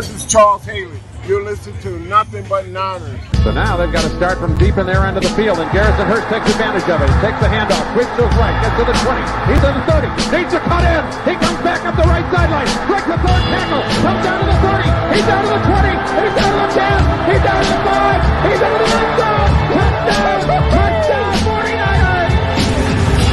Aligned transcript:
This 0.00 0.16
is 0.16 0.24
Charles 0.24 0.64
Haley. 0.64 0.96
You're 1.28 1.44
listening 1.44 1.76
to 1.84 1.92
Nothing 2.08 2.40
But 2.48 2.72
Niners. 2.72 3.20
So 3.44 3.52
now 3.52 3.76
they've 3.76 3.92
got 3.92 4.00
to 4.00 4.08
start 4.16 4.40
from 4.40 4.56
deep 4.56 4.80
in 4.80 4.88
their 4.88 5.04
end 5.04 5.20
of 5.20 5.22
the 5.28 5.28
field, 5.36 5.60
and 5.60 5.68
Garrison 5.76 6.08
Hearst 6.08 6.24
takes 6.32 6.48
advantage 6.56 6.88
of 6.88 7.04
it. 7.04 7.08
He 7.12 7.20
takes 7.20 7.36
the 7.36 7.52
handoff, 7.52 7.84
quick 7.92 8.08
goes 8.16 8.32
right, 8.40 8.56
gets 8.64 8.80
to 8.80 8.88
the 8.88 8.96
20. 8.96 9.20
He's 9.52 9.60
on 9.60 9.76
the 9.76 9.84
30. 9.92 10.08
Needs 10.32 10.56
to 10.56 10.60
cut 10.64 10.88
in. 10.88 11.04
He 11.28 11.36
comes 11.36 11.60
back 11.60 11.84
up 11.84 12.00
the 12.00 12.08
right 12.08 12.24
sideline. 12.32 12.64
Breaks 12.88 13.12
the 13.12 13.20
third 13.20 13.44
tackle. 13.52 13.84
Comes 14.00 14.24
down 14.24 14.40
to 14.40 14.46
the 14.48 14.56
30. 14.72 14.88
He's 14.88 15.26
down 15.28 15.42
to 15.44 15.52
the 15.52 15.68
20. 15.68 15.92
He's 16.16 16.32
down 16.32 16.48
to 16.48 16.60
the 16.64 16.70
10. 16.80 17.28
He's 17.28 17.42
down 17.44 17.60
to 17.60 17.68
the 17.68 17.80
5. 17.84 18.24
He's 18.48 18.60
into 18.64 18.80
the 18.80 18.88
end 19.04 19.12
zone. 19.20 19.52
Touchdown! 19.68 20.64
Touchdown! 20.80 21.32
49ers! 21.44 22.32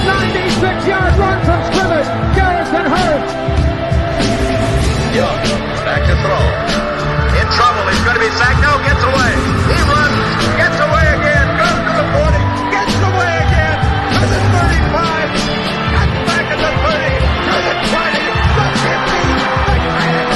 96-yard 0.04 1.13
run 1.16 1.40
from 1.48 1.59
scrimmage. 1.72 2.12
Garrison 2.36 2.86
Hearst. 2.91 3.48
Back 5.88 6.04
to 6.04 6.20
throw. 6.20 6.44
In 7.40 7.48
trouble, 7.55 7.88
he's 7.88 8.04
going 8.04 8.20
to 8.20 8.23
be 8.28 8.28
sacked. 8.36 8.59
No, 8.59 8.76
gets 8.84 9.00
away. 9.08 9.32
He 9.72 9.80
runs, 9.88 10.20
gets 10.59 10.76
away 10.84 11.05
again, 11.16 11.48
goes 11.55 11.80
to 11.80 11.94
the 11.95 12.04
40, 12.12 12.44
gets 12.76 12.91
away 13.08 13.32
again, 13.48 13.80
to 14.20 14.26
the 14.28 14.42
35, 14.52 15.31
cuts 15.95 16.18
back 16.28 16.44
at 16.52 16.59
the 16.59 16.72
30, 16.92 17.08
to 17.48 17.55
the 17.72 17.76
20, 17.88 18.20
the 18.52 18.68
50, 18.84 19.31
the 19.31 19.80
10. 19.88 20.28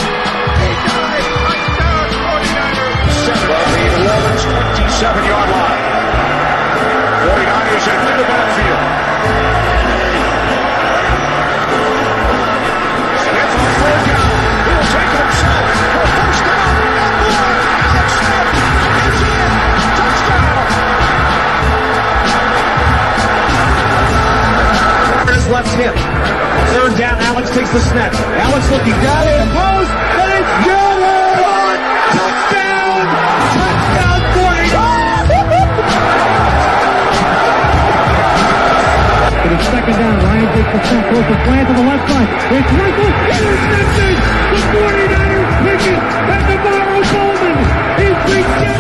He 0.56 0.72
dies. 0.88 1.28
Touchdown, 1.36 2.08
49ers. 2.16 3.12
Seven 3.28 3.52
on 3.60 3.92
the 3.92 4.00
Ravens' 4.08 5.51
left 25.62 25.78
hip. 25.78 25.94
Third 26.74 26.98
down, 26.98 27.22
Alex 27.22 27.50
takes 27.52 27.70
the 27.72 27.80
snap. 27.80 28.14
Alex 28.14 28.66
looking 28.72 28.98
down 29.06 29.28
in 29.30 29.38
the 29.46 29.50
post, 29.54 29.92
and 29.94 30.30
it's 30.42 30.54
good! 30.66 31.78
Touchdown! 32.18 33.06
Touchdown 33.62 34.22
49! 34.42 34.82
It 39.42 39.52
is 39.54 39.64
second 39.70 39.98
down. 40.02 40.18
Ryan 40.26 40.50
takes 40.58 40.72
the 40.74 40.82
snap, 40.82 41.06
throws 41.14 41.28
the 41.30 41.38
slant 41.46 41.68
to 41.70 41.74
the 41.78 41.86
left 41.86 42.10
side. 42.10 42.30
It's 42.58 42.72
Russell, 42.74 43.12
intercepted! 43.22 44.18
The 44.52 44.60
49ers 44.74 45.52
pick 45.62 45.84
it, 45.94 46.02
and 46.02 46.42
NaVorro 46.50 47.06
Bowman 47.14 47.58
is 48.02 48.18
redemption! 48.26 48.71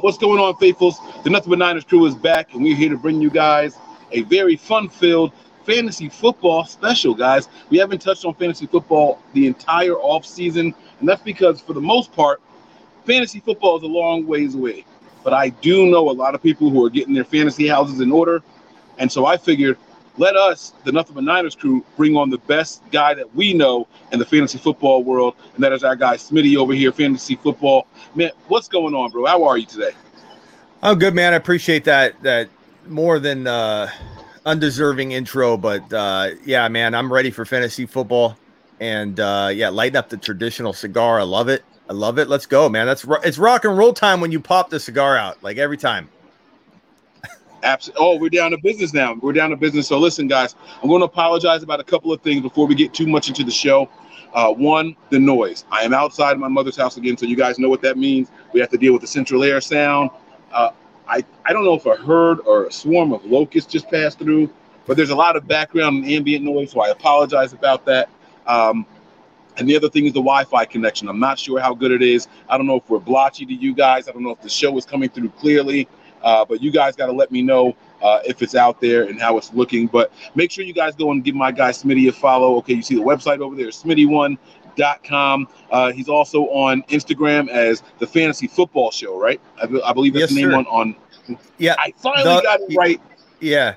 What's 0.00 0.18
going 0.18 0.38
on, 0.38 0.56
faithfuls? 0.56 0.98
The 1.24 1.30
Nothing 1.30 1.50
But 1.50 1.58
Niners 1.58 1.84
crew 1.84 2.04
is 2.06 2.14
back, 2.14 2.52
and 2.52 2.62
we're 2.62 2.76
here 2.76 2.90
to 2.90 2.98
bring 2.98 3.20
you 3.20 3.30
guys 3.30 3.78
a 4.12 4.22
very 4.22 4.56
fun-filled 4.56 5.32
fantasy 5.64 6.08
football 6.08 6.64
special, 6.64 7.14
guys. 7.14 7.48
We 7.70 7.78
haven't 7.78 8.00
touched 8.02 8.24
on 8.24 8.34
fantasy 8.34 8.66
football 8.66 9.22
the 9.32 9.46
entire 9.46 9.94
off 9.94 10.26
season, 10.26 10.74
and 11.00 11.08
that's 11.08 11.22
because, 11.22 11.60
for 11.60 11.72
the 11.72 11.80
most 11.80 12.12
part, 12.12 12.42
fantasy 13.04 13.40
football 13.40 13.78
is 13.78 13.84
a 13.84 13.86
long 13.86 14.26
ways 14.26 14.54
away. 14.54 14.84
But 15.24 15.32
I 15.32 15.48
do 15.48 15.86
know 15.86 16.10
a 16.10 16.12
lot 16.12 16.34
of 16.34 16.42
people 16.42 16.68
who 16.68 16.84
are 16.84 16.90
getting 16.90 17.14
their 17.14 17.24
fantasy 17.24 17.66
houses 17.66 18.00
in 18.00 18.12
order, 18.12 18.42
and 18.98 19.10
so 19.10 19.24
I 19.24 19.36
figured 19.36 19.78
let 20.18 20.36
us, 20.36 20.72
the 20.84 20.92
Nothing 20.92 21.14
But 21.14 21.24
Niners 21.24 21.54
crew, 21.54 21.84
bring 21.96 22.16
on 22.16 22.30
the 22.30 22.38
best 22.38 22.82
guy 22.90 23.14
that 23.14 23.34
we 23.34 23.52
know 23.54 23.86
in 24.12 24.18
the 24.18 24.24
fantasy 24.24 24.58
football 24.58 25.02
world, 25.04 25.34
and 25.54 25.62
that 25.64 25.72
is 25.72 25.84
our 25.84 25.96
guy 25.96 26.16
Smitty 26.16 26.56
over 26.56 26.72
here, 26.72 26.92
fantasy 26.92 27.36
football. 27.36 27.86
Man, 28.14 28.30
what's 28.48 28.68
going 28.68 28.94
on, 28.94 29.10
bro? 29.10 29.26
How 29.26 29.44
are 29.44 29.58
you 29.58 29.66
today? 29.66 29.92
I'm 30.82 30.98
good, 30.98 31.14
man. 31.14 31.32
I 31.32 31.36
appreciate 31.36 31.84
that 31.84 32.22
that 32.22 32.48
more 32.86 33.18
than 33.18 33.46
uh 33.46 33.90
undeserving 34.44 35.12
intro, 35.12 35.56
but 35.56 35.92
uh 35.92 36.30
yeah, 36.44 36.68
man, 36.68 36.94
I'm 36.94 37.12
ready 37.12 37.30
for 37.30 37.44
fantasy 37.44 37.86
football. 37.86 38.36
And 38.78 39.18
uh 39.18 39.50
yeah, 39.52 39.68
lighten 39.70 39.96
up 39.96 40.08
the 40.08 40.16
traditional 40.16 40.72
cigar. 40.72 41.18
I 41.18 41.24
love 41.24 41.48
it. 41.48 41.64
I 41.88 41.92
love 41.92 42.18
it. 42.18 42.28
Let's 42.28 42.46
go, 42.46 42.68
man. 42.68 42.86
That's 42.86 43.04
ro- 43.04 43.20
it's 43.24 43.38
rock 43.38 43.64
and 43.64 43.76
roll 43.76 43.92
time 43.92 44.20
when 44.20 44.32
you 44.32 44.40
pop 44.40 44.70
the 44.70 44.80
cigar 44.80 45.16
out, 45.16 45.42
like 45.42 45.56
every 45.56 45.76
time. 45.76 46.08
Absolutely. 47.66 48.06
Oh, 48.06 48.16
we're 48.16 48.30
down 48.30 48.52
to 48.52 48.58
business 48.58 48.94
now. 48.94 49.14
We're 49.14 49.32
down 49.32 49.50
to 49.50 49.56
business. 49.56 49.88
So 49.88 49.98
listen, 49.98 50.28
guys, 50.28 50.54
I'm 50.80 50.88
going 50.88 51.00
to 51.00 51.06
apologize 51.06 51.64
about 51.64 51.80
a 51.80 51.84
couple 51.84 52.12
of 52.12 52.20
things 52.22 52.40
before 52.40 52.66
we 52.68 52.76
get 52.76 52.94
too 52.94 53.08
much 53.08 53.26
into 53.26 53.42
the 53.42 53.50
show. 53.50 53.90
Uh, 54.32 54.52
one, 54.52 54.94
the 55.10 55.18
noise. 55.18 55.64
I 55.72 55.82
am 55.82 55.92
outside 55.92 56.38
my 56.38 56.46
mother's 56.46 56.76
house 56.76 56.96
again, 56.96 57.16
so 57.16 57.26
you 57.26 57.36
guys 57.36 57.58
know 57.58 57.68
what 57.68 57.82
that 57.82 57.98
means. 57.98 58.30
We 58.52 58.60
have 58.60 58.68
to 58.70 58.78
deal 58.78 58.92
with 58.92 59.00
the 59.02 59.08
central 59.08 59.42
air 59.42 59.60
sound. 59.60 60.10
Uh, 60.52 60.70
I 61.08 61.24
I 61.44 61.52
don't 61.52 61.64
know 61.64 61.74
if 61.74 61.86
a 61.86 61.96
herd 61.96 62.38
or 62.46 62.66
a 62.66 62.72
swarm 62.72 63.12
of 63.12 63.24
locusts 63.24 63.72
just 63.72 63.90
passed 63.90 64.18
through, 64.20 64.52
but 64.86 64.96
there's 64.96 65.10
a 65.10 65.16
lot 65.16 65.36
of 65.36 65.48
background 65.48 66.04
and 66.04 66.12
ambient 66.12 66.44
noise, 66.44 66.70
so 66.70 66.80
I 66.80 66.90
apologize 66.90 67.52
about 67.52 67.84
that. 67.86 68.10
Um, 68.46 68.86
and 69.56 69.68
the 69.68 69.74
other 69.74 69.88
thing 69.88 70.04
is 70.04 70.12
the 70.12 70.20
Wi-Fi 70.20 70.66
connection. 70.66 71.08
I'm 71.08 71.20
not 71.20 71.38
sure 71.38 71.58
how 71.58 71.74
good 71.74 71.90
it 71.90 72.02
is. 72.02 72.28
I 72.48 72.58
don't 72.58 72.66
know 72.66 72.76
if 72.76 72.88
we're 72.88 72.98
blotchy 72.98 73.46
to 73.46 73.54
you 73.54 73.74
guys. 73.74 74.08
I 74.08 74.12
don't 74.12 74.22
know 74.22 74.30
if 74.30 74.42
the 74.42 74.50
show 74.50 74.76
is 74.76 74.84
coming 74.84 75.08
through 75.08 75.30
clearly. 75.30 75.88
Uh, 76.26 76.44
but 76.44 76.60
you 76.60 76.72
guys 76.72 76.96
got 76.96 77.06
to 77.06 77.12
let 77.12 77.30
me 77.30 77.40
know 77.40 77.74
uh, 78.02 78.18
if 78.26 78.42
it's 78.42 78.56
out 78.56 78.80
there 78.80 79.04
and 79.04 79.20
how 79.20 79.38
it's 79.38 79.52
looking. 79.54 79.86
But 79.86 80.12
make 80.34 80.50
sure 80.50 80.64
you 80.64 80.72
guys 80.74 80.96
go 80.96 81.12
and 81.12 81.22
give 81.24 81.36
my 81.36 81.52
guy 81.52 81.70
Smitty 81.70 82.08
a 82.08 82.12
follow. 82.12 82.56
Okay, 82.56 82.74
you 82.74 82.82
see 82.82 82.96
the 82.96 83.00
website 83.02 83.38
over 83.38 83.54
there, 83.54 83.68
smitty1.com. 83.68 85.48
Uh, 85.70 85.92
he's 85.92 86.08
also 86.08 86.42
on 86.48 86.82
Instagram 86.84 87.48
as 87.48 87.82
the 88.00 88.06
Fantasy 88.06 88.48
Football 88.48 88.90
Show, 88.90 89.18
right? 89.18 89.40
I, 89.62 89.68
I 89.84 89.92
believe 89.92 90.14
that's 90.14 90.30
Yes, 90.32 90.34
the 90.34 90.36
name 90.42 90.50
sir. 90.50 90.56
on, 90.56 90.66
on. 90.66 90.96
Yeah. 91.58 91.76
I 91.78 91.92
finally 91.96 92.24
the- 92.36 92.42
got 92.42 92.60
it 92.60 92.76
right. 92.76 93.00
Yeah. 93.40 93.74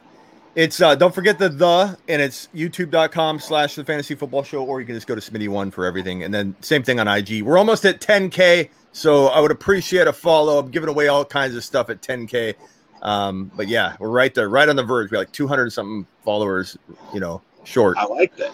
It's 0.56 0.82
uh 0.82 0.96
don't 0.96 1.14
forget 1.14 1.38
the 1.38 1.48
the 1.48 1.98
and 2.10 2.22
it's 2.22 2.50
youtube.com 2.56 3.40
slash 3.40 3.76
the 3.76 3.86
fantasy 3.86 4.16
football 4.16 4.44
show, 4.44 4.66
or 4.66 4.80
you 4.82 4.86
can 4.88 4.96
just 4.96 5.06
go 5.06 5.14
to 5.16 5.22
Smitty 5.22 5.48
one 5.48 5.70
for 5.72 5.86
everything. 5.86 6.24
And 6.24 6.34
then 6.34 6.56
same 6.62 6.82
thing 6.82 7.00
on 7.00 7.08
IG. 7.08 7.44
We're 7.44 7.58
almost 7.58 7.86
at 7.86 8.02
10k, 8.02 8.70
so 8.92 9.28
I 9.28 9.40
would 9.40 9.52
appreciate 9.52 10.08
a 10.08 10.14
follow. 10.14 10.60
I'm 10.60 10.72
giving 10.72 10.90
away 10.90 11.08
all 11.08 11.26
kinds 11.26 11.56
of 11.56 11.64
stuff 11.64 11.90
at 11.90 12.02
10k. 12.02 12.56
Um, 13.02 13.52
but 13.56 13.68
yeah, 13.68 13.96
we're 14.00 14.10
right 14.10 14.34
there, 14.34 14.50
right 14.50 14.68
on 14.68 14.76
the 14.76 14.84
verge. 14.84 15.12
We're 15.12 15.20
like 15.20 15.32
200 15.32 15.72
something 15.72 16.06
followers, 16.24 16.78
you 17.14 17.20
know, 17.20 17.42
short. 17.64 17.98
I 17.98 18.06
like 18.06 18.36
that. 18.38 18.54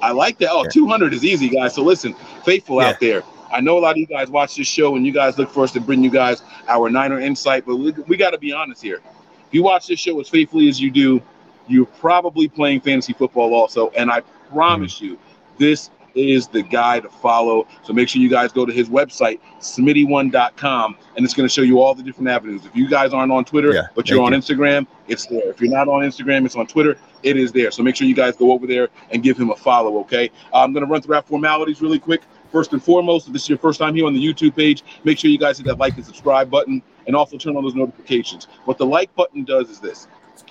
I 0.00 0.12
like 0.12 0.38
that. 0.38 0.50
Oh, 0.50 0.62
Yeah. 0.64 0.70
200 0.70 1.12
is 1.12 1.24
easy, 1.24 1.48
guys. 1.48 1.74
So 1.74 1.82
listen, 1.82 2.14
faithful 2.44 2.80
Yeah. 2.80 2.88
out 2.88 3.00
there. 3.00 3.22
I 3.52 3.60
know 3.60 3.78
a 3.78 3.80
lot 3.80 3.92
of 3.92 3.98
you 3.98 4.06
guys 4.06 4.30
watch 4.30 4.56
this 4.56 4.66
show 4.66 4.96
and 4.96 5.06
you 5.06 5.12
guys 5.12 5.38
look 5.38 5.50
for 5.50 5.62
us 5.64 5.72
to 5.72 5.80
bring 5.80 6.02
you 6.02 6.10
guys 6.10 6.42
our 6.66 6.90
Niner 6.90 7.20
insight, 7.20 7.64
but 7.66 7.76
we, 7.76 7.92
we 8.08 8.16
got 8.16 8.30
to 8.30 8.38
be 8.38 8.52
honest 8.52 8.82
here. 8.82 9.00
If 9.46 9.54
you 9.54 9.62
watch 9.62 9.86
this 9.86 10.00
show 10.00 10.18
as 10.20 10.28
faithfully 10.28 10.68
as 10.68 10.80
you 10.80 10.90
do, 10.90 11.22
you're 11.68 11.86
probably 11.86 12.48
playing 12.48 12.80
fantasy 12.80 13.12
football 13.12 13.54
also. 13.54 13.90
And 13.90 14.10
I 14.10 14.20
promise 14.50 15.00
you, 15.00 15.18
this 15.58 15.90
is 16.14 16.48
the 16.48 16.62
guy 16.62 17.00
to 17.00 17.08
follow. 17.08 17.66
So 17.82 17.92
make 17.92 18.08
sure 18.08 18.20
you 18.22 18.28
guys 18.30 18.52
go 18.52 18.64
to 18.64 18.72
his 18.72 18.88
website, 18.88 19.40
smitty1.com, 19.60 20.96
and 21.16 21.24
it's 21.24 21.34
going 21.34 21.48
to 21.48 21.52
show 21.52 21.62
you 21.62 21.80
all 21.80 21.94
the 21.94 22.02
different 22.02 22.28
avenues. 22.28 22.64
If 22.64 22.74
you 22.74 22.88
guys 22.88 23.12
aren't 23.12 23.32
on 23.32 23.44
Twitter, 23.44 23.72
Yeah, 23.72 23.86
but 23.94 24.08
you're 24.08 24.22
on 24.22 24.32
thank 24.32 24.44
Instagram, 24.44 24.86
it's 25.08 25.26
there. 25.26 25.48
If 25.48 25.60
you're 25.60 25.70
not 25.70 25.88
on 25.88 26.02
Instagram, 26.02 26.46
it's 26.46 26.56
on 26.56 26.66
Twitter. 26.66 26.96
It 27.22 27.36
is 27.36 27.52
there. 27.52 27.70
So 27.70 27.82
make 27.82 27.96
sure 27.96 28.06
you 28.06 28.14
guys 28.14 28.36
go 28.36 28.52
over 28.52 28.66
there 28.66 28.88
and 29.10 29.22
give 29.22 29.38
him 29.38 29.50
a 29.50 29.56
follow, 29.56 29.98
okay? 30.00 30.30
Uh, 30.52 30.62
I'm 30.62 30.72
going 30.72 30.84
to 30.84 30.90
run 30.90 31.02
through 31.02 31.16
our 31.16 31.22
formalities 31.22 31.80
really 31.80 31.98
quick. 31.98 32.22
First 32.52 32.72
and 32.72 32.82
foremost, 32.82 33.26
if 33.26 33.32
this 33.32 33.42
is 33.42 33.48
your 33.48 33.58
first 33.58 33.80
time 33.80 33.94
here 33.96 34.06
on 34.06 34.14
the 34.14 34.24
YouTube 34.24 34.54
page, 34.54 34.84
make 35.02 35.18
sure 35.18 35.28
you 35.30 35.38
guys 35.38 35.58
hit 35.58 35.66
that 35.66 35.78
like 35.78 35.96
and 35.96 36.06
subscribe 36.06 36.50
button 36.50 36.82
and 37.06 37.16
also 37.16 37.36
turn 37.36 37.56
on 37.56 37.64
those 37.64 37.74
notifications. 37.74 38.46
What 38.64 38.78
the 38.78 38.86
like 38.86 39.14
button 39.16 39.44
does 39.44 39.70
is 39.70 39.80
this 39.80 40.06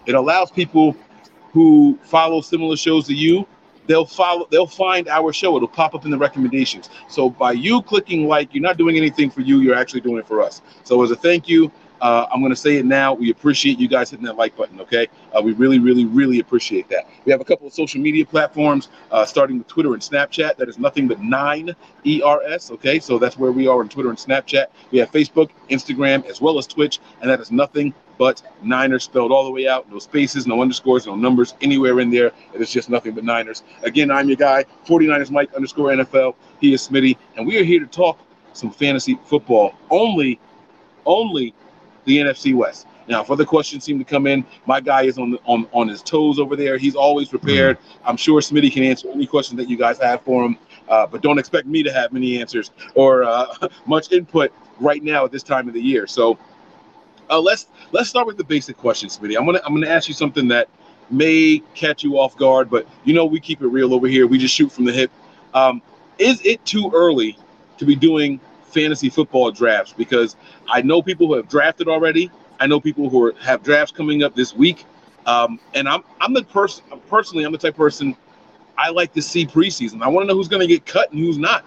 it 0.06 0.16
allows 0.16 0.52
people 0.52 0.96
who 1.52 1.98
follow 2.04 2.42
similar 2.42 2.76
shows 2.76 3.08
to 3.08 3.14
you 3.14 3.48
they'll 3.88 4.06
follow 4.06 4.48
they'll 4.52 4.68
find 4.68 5.08
our 5.08 5.34
show 5.34 5.56
it'll 5.56 5.68
pop 5.68 5.96
up 5.96 6.06
in 6.06 6.12
the 6.12 6.18
recommendations 6.18 6.90
so 7.10 7.30
by 7.30 7.52
you 7.52 7.82
clicking 7.82 8.28
like 8.28 8.54
you're 8.54 8.64
not 8.64 8.78
doing 8.78 8.98
anything 8.98 9.30
for 9.30 9.42
you 9.42 9.60
you're 9.62 9.76
actually 9.76 10.02
doing 10.02 10.18
it 10.18 10.28
for 10.28 10.42
us 10.42 10.62
so 10.84 11.02
as 11.04 11.12
a 11.12 11.16
thank 11.16 11.48
you 11.48 11.72
Uh, 12.02 12.28
I'm 12.34 12.42
going 12.42 12.52
to 12.52 12.56
say 12.56 12.76
it 12.76 12.86
now. 12.86 13.14
We 13.14 13.32
appreciate 13.32 13.80
you 13.80 13.88
guys 13.88 14.10
hitting 14.12 14.26
that 14.26 14.36
like 14.36 14.58
button, 14.58 14.82
okay? 14.82 15.08
Uh, 15.34 15.42
we 15.42 15.54
really, 15.54 15.80
really, 15.80 16.06
really 16.06 16.40
appreciate 16.40 16.90
that. 16.90 17.08
We 17.24 17.32
have 17.32 17.40
a 17.40 17.46
couple 17.46 17.66
of 17.66 17.74
social 17.74 18.02
media 18.02 18.26
platforms, 18.26 18.90
uh, 19.10 19.26
starting 19.26 19.58
with 19.58 19.68
Twitter 19.68 19.94
and 19.94 20.02
Snapchat. 20.02 20.58
That 20.58 20.68
is 20.68 20.78
nothing 20.78 21.08
but 21.08 21.22
nine 21.22 21.74
ERS, 22.06 22.72
okay? 22.72 23.00
So 23.00 23.18
that's 23.18 23.38
where 23.38 23.54
we 23.54 23.68
are 23.68 23.80
on 23.80 23.88
Twitter 23.88 24.10
and 24.10 24.18
Snapchat. 24.18 24.66
We 24.92 25.00
have 25.00 25.12
Facebook, 25.14 25.52
Instagram, 25.70 26.26
as 26.26 26.42
well 26.42 26.58
as 26.58 26.68
Twitch, 26.68 27.00
and 27.22 27.30
that 27.30 27.40
is 27.40 27.52
nothing 27.52 27.94
but 28.18 28.42
Niners 28.62 29.04
spelled 29.04 29.32
all 29.32 29.44
the 29.44 29.52
way 29.52 29.68
out. 29.68 29.92
No 29.92 30.00
spaces, 30.00 30.48
no 30.48 30.62
underscores, 30.62 31.06
no 31.06 31.16
numbers 31.16 31.56
anywhere 31.62 32.00
in 32.00 32.10
there. 32.10 32.32
It 32.54 32.62
is 32.62 32.72
just 32.72 32.90
nothing 32.90 33.14
but 33.14 33.24
Niners. 33.24 33.64
Again, 33.84 34.12
I'm 34.12 34.28
your 34.28 34.38
guy, 34.38 34.66
49ers 34.86 35.32
Mike 35.32 35.54
underscore 35.54 35.90
NFL. 35.90 36.36
He 36.60 36.74
is 36.74 36.88
Smitty, 36.88 37.18
and 37.38 37.46
we 37.46 37.58
are 37.58 37.64
here 37.64 37.80
to 37.80 37.88
talk 37.88 38.20
some 38.54 38.72
fantasy 38.72 39.18
football. 39.26 39.74
Only, 39.90 40.40
only 41.06 41.54
the 42.06 42.18
NFC 42.20 42.54
West. 42.56 42.88
Now, 43.08 43.22
if 43.22 43.32
other 43.32 43.46
questions 43.46 43.84
seem 43.84 44.00
to 44.00 44.06
come 44.06 44.28
in, 44.28 44.46
my 44.66 44.80
guy 44.80 45.04
is 45.04 45.18
on 45.18 45.32
the, 45.32 45.40
on 45.46 45.68
on 45.74 45.88
his 45.88 46.02
toes 46.02 46.40
over 46.40 46.56
there. 46.56 46.78
He's 46.78 46.96
always 46.96 47.28
prepared. 47.30 47.78
I'm 48.06 48.18
sure 48.18 48.40
Smitty 48.40 48.72
can 48.72 48.84
answer 48.84 49.10
any 49.12 49.28
question 49.28 49.58
that 49.58 49.70
you 49.70 49.78
guys 49.78 49.98
have 50.00 50.22
for 50.22 50.46
him, 50.46 50.58
uh, 50.88 51.08
but 51.08 51.22
don't 51.22 51.38
expect 51.38 51.68
me 51.68 51.84
to 51.84 51.92
have 51.92 52.14
many 52.14 52.40
answers 52.40 52.72
or 52.96 53.24
uh, 53.24 53.48
much 53.86 54.12
input 54.12 54.54
right 54.80 55.04
now 55.04 55.26
at 55.26 55.32
this 55.32 55.44
time 55.44 55.68
of 55.68 55.74
the 55.74 55.82
year. 55.82 56.08
So, 56.08 56.38
uh, 57.34 57.42
let's 57.42 57.68
let's 57.92 58.10
start 58.10 58.28
with 58.28 58.38
the 58.38 58.44
basic 58.44 58.78
question, 58.78 59.10
Smitty. 59.10 59.38
I'm 59.38 59.46
gonna 59.46 59.62
I'm 59.66 59.74
gonna 59.74 59.88
ask 59.88 60.08
you 60.08 60.14
something 60.14 60.48
that 60.50 60.70
may 61.10 61.62
catch 61.74 62.04
you 62.04 62.20
off 62.20 62.38
guard, 62.38 62.70
but 62.70 62.88
you 63.04 63.14
know 63.14 63.26
we 63.26 63.40
keep 63.40 63.62
it 63.62 63.68
real 63.68 63.94
over 63.94 64.08
here. 64.08 64.28
We 64.28 64.38
just 64.38 64.54
shoot 64.54 64.72
from 64.72 64.86
the 64.86 64.94
hip. 64.94 65.12
Um, 65.54 65.82
is 66.20 66.42
it 66.46 66.64
too 66.66 66.92
early 66.94 67.38
to 67.78 67.86
be 67.86 67.96
doing 67.96 68.40
fantasy 68.64 69.10
football 69.10 69.52
drafts? 69.52 69.94
Because 69.94 70.36
I 70.70 70.82
know 70.82 71.02
people 71.02 71.28
who 71.28 71.36
have 71.36 71.50
drafted 71.50 71.88
already. 71.88 72.32
I 72.60 72.68
know 72.68 72.80
people 72.80 73.10
who 73.10 73.26
are, 73.26 73.34
have 73.42 73.64
drafts 73.64 73.92
coming 73.92 74.24
up 74.24 74.36
this 74.36 74.56
week. 74.56 74.86
Um, 75.26 75.60
and 75.74 75.88
I'm 75.88 76.04
I'm 76.22 76.34
the 76.34 76.44
person 76.44 76.84
personally. 77.10 77.46
I'm 77.46 77.52
the 77.52 77.58
type 77.58 77.74
of 77.74 77.78
person 77.78 78.16
I 78.78 78.90
like 78.90 79.14
to 79.14 79.22
see 79.22 79.46
preseason. 79.46 80.02
I 80.02 80.08
want 80.08 80.24
to 80.24 80.28
know 80.28 80.36
who's 80.36 80.48
going 80.48 80.62
to 80.62 80.68
get 80.68 80.86
cut 80.86 81.12
and 81.12 81.20
who's 81.20 81.38
not. 81.38 81.66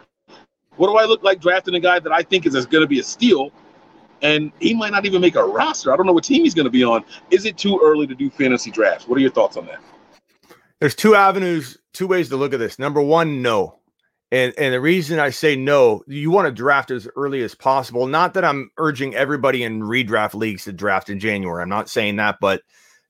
What 0.76 0.88
do 0.88 0.96
I 0.96 1.04
look 1.06 1.22
like 1.22 1.40
drafting 1.40 1.74
a 1.74 1.80
guy 1.80 1.98
that 1.98 2.12
I 2.12 2.22
think 2.22 2.46
is 2.46 2.54
going 2.66 2.82
to 2.82 2.86
be 2.86 3.00
a 3.00 3.04
steal, 3.04 3.50
and 4.22 4.52
he 4.60 4.74
might 4.74 4.92
not 4.92 5.06
even 5.06 5.20
make 5.20 5.36
a 5.36 5.44
roster? 5.44 5.92
I 5.92 5.96
don't 5.96 6.06
know 6.06 6.12
what 6.12 6.24
team 6.24 6.44
he's 6.44 6.54
going 6.54 6.64
to 6.64 6.70
be 6.70 6.84
on. 6.84 7.04
Is 7.30 7.44
it 7.44 7.56
too 7.56 7.80
early 7.82 8.06
to 8.06 8.14
do 8.14 8.30
fantasy 8.30 8.70
drafts? 8.70 9.06
What 9.06 9.16
are 9.16 9.20
your 9.20 9.30
thoughts 9.30 9.56
on 9.56 9.66
that? 9.66 9.80
There's 10.80 10.94
two 10.94 11.14
avenues, 11.14 11.78
two 11.92 12.06
ways 12.06 12.28
to 12.28 12.36
look 12.36 12.52
at 12.52 12.58
this. 12.58 12.78
Number 12.78 13.00
one, 13.00 13.42
no. 13.42 13.78
And 14.32 14.52
and 14.58 14.74
the 14.74 14.80
reason 14.80 15.20
I 15.20 15.30
say 15.30 15.54
no, 15.54 16.02
you 16.08 16.30
want 16.30 16.46
to 16.46 16.52
draft 16.52 16.90
as 16.90 17.08
early 17.16 17.42
as 17.42 17.54
possible. 17.54 18.06
Not 18.06 18.34
that 18.34 18.44
I'm 18.44 18.70
urging 18.76 19.14
everybody 19.14 19.62
in 19.62 19.82
redraft 19.82 20.34
leagues 20.34 20.64
to 20.64 20.72
draft 20.72 21.08
in 21.08 21.20
January. 21.20 21.62
I'm 21.62 21.68
not 21.68 21.88
saying 21.88 22.16
that, 22.16 22.38
but 22.40 22.62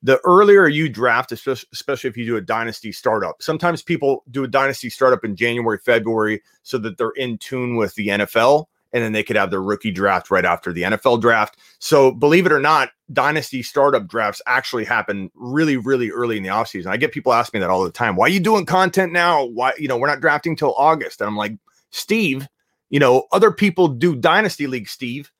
the 0.02 0.20
earlier 0.25 0.69
you 0.69 0.88
draft, 0.88 1.32
especially, 1.32 2.11
if 2.11 2.17
you 2.17 2.26
do 2.26 2.37
a 2.37 2.41
dynasty 2.41 2.93
startup. 2.93 3.43
Sometimes 3.43 3.82
people 3.82 4.25
do 4.31 4.44
a 4.44 4.49
dynasty 4.49 4.91
startup 4.91 5.25
in 5.25 5.35
January, 5.35 5.79
February, 5.79 6.43
so 6.62 6.79
that 6.79 6.99
they're 6.99 7.11
in 7.17 7.38
tune 7.38 7.76
with 7.76 7.94
the 7.94 8.09
NFL, 8.09 8.67
and 8.93 9.03
then 9.03 9.12
they 9.12 9.23
could 9.23 9.37
have 9.37 9.50
their 9.50 9.62
rookie 9.62 9.91
draft 9.91 10.31
right 10.31 10.44
after 10.44 10.73
the 10.73 10.83
NFL 10.83 11.21
draft. 11.21 11.59
So 11.79 12.12
believe 12.12 12.47
it 12.47 12.53
or 12.53 12.61
not, 12.61 12.91
dynasty 13.12 13.62
startup 13.62 14.06
drafts 14.06 14.41
actually 14.47 14.85
happen 14.85 15.31
really, 15.35 15.77
really 15.77 16.11
early 16.11 16.37
in 16.37 16.43
the 16.43 16.49
offseason. 16.49 16.87
I 16.87 16.97
get 16.97 17.12
people 17.12 17.33
ask 17.33 17.53
me 17.53 17.61
that 17.61 17.71
all 17.71 17.85
the 17.85 17.91
time. 17.91 18.17
Why 18.17 18.27
are 18.27 18.31
you 18.31 18.41
doing 18.41 18.67
content 18.67 19.12
now? 19.12 19.44
Why, 19.44 19.73
you 19.79 19.88
know, 19.88 19.97
we're 19.97 20.06
not 20.06 20.21
drafting 20.21 20.56
till 20.56 20.75
August. 20.75 21.21
And 21.21 21.29
I'm 21.29 21.37
like, 21.37 21.53
Steve, 21.91 22.49
you 22.91 23.00
know, 23.00 23.27
other 23.33 23.50
people 23.50 23.88
do 23.88 24.15
dynasty 24.15 24.67
league, 24.67 24.88
Steve. 24.88 25.31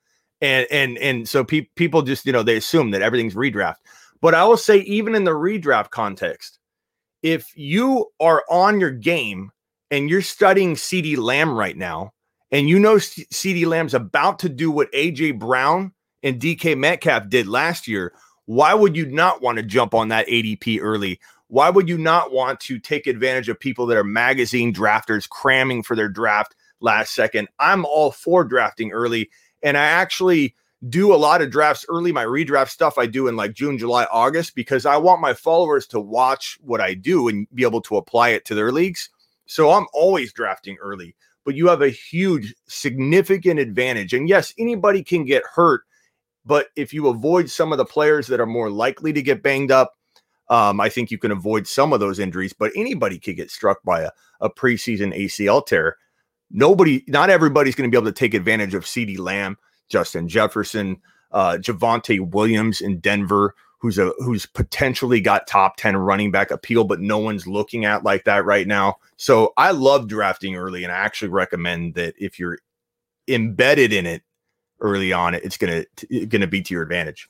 And 0.43 0.67
and 0.71 0.99
and 0.99 1.27
so 1.27 1.45
pe- 1.45 1.69
people 1.77 2.03
just, 2.03 2.27
you 2.27 2.33
know, 2.33 2.43
they 2.43 2.57
assume 2.57 2.91
that 2.91 3.01
everything's 3.01 3.35
redraft. 3.35 3.77
But 4.21 4.35
I 4.35 4.45
will 4.45 4.59
say, 4.59 4.79
even 4.81 5.15
in 5.15 5.25
the 5.25 5.31
redraft 5.31 5.91
context, 5.91 6.59
if 7.23 7.57
you 7.57 8.07
are 8.21 8.45
on 8.51 8.81
your 8.81 8.91
game 8.91 9.51
and 9.91 10.11
you're 10.11 10.23
studying 10.23 10.75
CeeDee 10.75 11.17
Lamb 11.17 11.57
right 11.57 11.77
now, 11.77 12.13
and 12.51 12.69
you 12.69 12.79
know 12.79 12.97
CeeDee 12.97 13.67
Lamb's 13.67 13.95
about 13.95 14.39
to 14.41 14.49
do 14.49 14.71
what 14.71 14.93
AJ 14.93 15.39
Brown 15.39 15.93
and 16.23 16.41
DK 16.41 16.77
Metcalf 16.77 17.29
did 17.29 17.47
last 17.47 17.87
year, 17.89 18.13
why 18.47 18.75
would 18.75 18.97
you 18.97 19.07
not 19.07 19.43
want 19.43 19.57
to 19.57 19.63
jump 19.63 19.95
on 19.95 20.09
that 20.09 20.27
ADP 20.29 20.81
early? 20.81 21.21
Why 21.49 21.71
would 21.71 21.89
you 21.89 21.99
not 21.99 22.33
want 22.33 22.61
to 22.61 22.79
take 22.79 23.07
advantage 23.07 23.49
of 23.49 23.61
people 23.61 23.87
that 23.87 23.97
are 23.97 24.05
magazine 24.05 24.75
drafters 24.75 25.29
cramming 25.29 25.83
for 25.83 25.95
their 25.95 26.09
draft 26.09 26.55
last 26.81 27.15
second? 27.15 27.49
I'm 27.59 27.85
all 27.85 28.11
for 28.11 28.45
drafting 28.45 28.91
early. 28.93 29.31
And 29.63 29.77
I 29.77 29.85
actually 29.85 30.55
do 30.89 31.15
a 31.15 31.17
lot 31.17 31.43
of 31.43 31.51
drafts 31.51 31.87
early. 31.89 32.13
My 32.13 32.25
redraft 32.25 32.71
stuff 32.71 32.99
I 32.99 33.07
do 33.07 33.29
in 33.29 33.37
like 33.37 33.55
June, 33.55 33.79
July, 33.79 34.07
August, 34.13 34.55
because 34.55 34.87
I 34.87 34.97
want 34.97 35.21
my 35.21 35.35
followers 35.35 35.87
to 35.89 36.01
watch 36.01 36.59
what 36.61 36.81
I 36.81 36.95
do 36.95 37.29
and 37.29 37.47
be 37.55 37.63
able 37.63 37.81
to 37.83 37.97
apply 37.97 38.31
it 38.31 38.45
to 38.47 38.55
their 38.55 38.73
leagues. 38.73 39.09
So 39.47 39.71
I'm 39.71 39.87
always 39.93 40.33
drafting 40.33 40.77
early, 40.81 41.15
but 41.47 41.55
you 41.55 41.69
have 41.69 41.81
a 41.81 41.89
huge, 41.89 42.55
significant 42.67 43.61
advantage. 43.61 44.13
And 44.13 44.29
yes, 44.29 44.53
anybody 44.59 45.05
can 45.05 45.25
get 45.25 45.45
hurt, 45.55 45.83
but 46.45 46.69
if 46.75 46.93
you 46.93 47.07
avoid 47.07 47.49
some 47.49 47.71
of 47.71 47.79
the 47.79 47.85
players 47.85 48.27
that 48.27 48.41
are 48.41 48.47
more 48.47 48.69
likely 48.69 49.13
to 49.13 49.23
get 49.23 49.45
banged 49.45 49.71
up, 49.71 49.95
um, 50.51 50.81
I 50.81 50.89
think 50.89 51.11
you 51.11 51.19
can 51.19 51.31
avoid 51.31 51.69
some 51.69 51.93
of 51.93 52.01
those 52.01 52.19
injuries. 52.19 52.53
But 52.53 52.73
anybody 52.77 53.19
could 53.21 53.37
get 53.37 53.53
struck 53.53 53.83
by 53.85 54.03
a, 54.03 54.11
a 54.41 54.51
preseason 54.51 55.17
ACL 55.17 55.65
tear. 55.65 55.97
Nobody, 56.51 57.05
not 57.07 57.31
everybody's 57.31 57.77
going 57.77 57.89
to 57.89 57.95
be 57.95 57.99
able 57.99 58.13
to 58.13 58.19
take 58.19 58.35
advantage 58.35 58.75
of 58.75 58.85
CeeDee 58.85 59.19
Lamb, 59.19 59.57
Justin 59.89 60.29
Jefferson, 60.29 61.01
uh, 61.31 61.59
Javonte 61.61 62.29
Williams 62.29 62.81
in 62.81 62.99
Denver, 62.99 63.55
who's 63.87 63.99
a 63.99 64.13
who's 64.19 64.47
potentially 64.47 65.21
got 65.21 65.47
top 65.47 65.77
10 65.77 65.97
running 65.97 66.33
back 66.33 66.51
appeal, 66.51 66.83
but 66.83 67.01
no 67.01 67.19
one's 67.19 67.47
looking 67.47 67.85
at 67.85 68.03
like 68.03 68.25
that 68.25 68.45
right 68.45 68.67
now. 68.67 68.97
So 69.17 69.53
I 69.57 69.71
love 69.71 70.09
drafting 70.09 70.57
early, 70.57 70.83
and 70.83 70.93
I 70.93 70.97
actually 70.97 71.29
recommend 71.29 71.95
that 71.95 72.15
if 72.19 72.37
you're 72.37 72.59
embedded 73.29 73.93
in 73.93 74.05
it 74.05 74.23
early 74.81 75.13
on, 75.13 75.35
it's 75.35 75.57
gonna 75.57 75.85
gonna 76.27 76.49
be 76.49 76.63
to 76.63 76.75
your 76.75 76.83
advantage. 76.83 77.29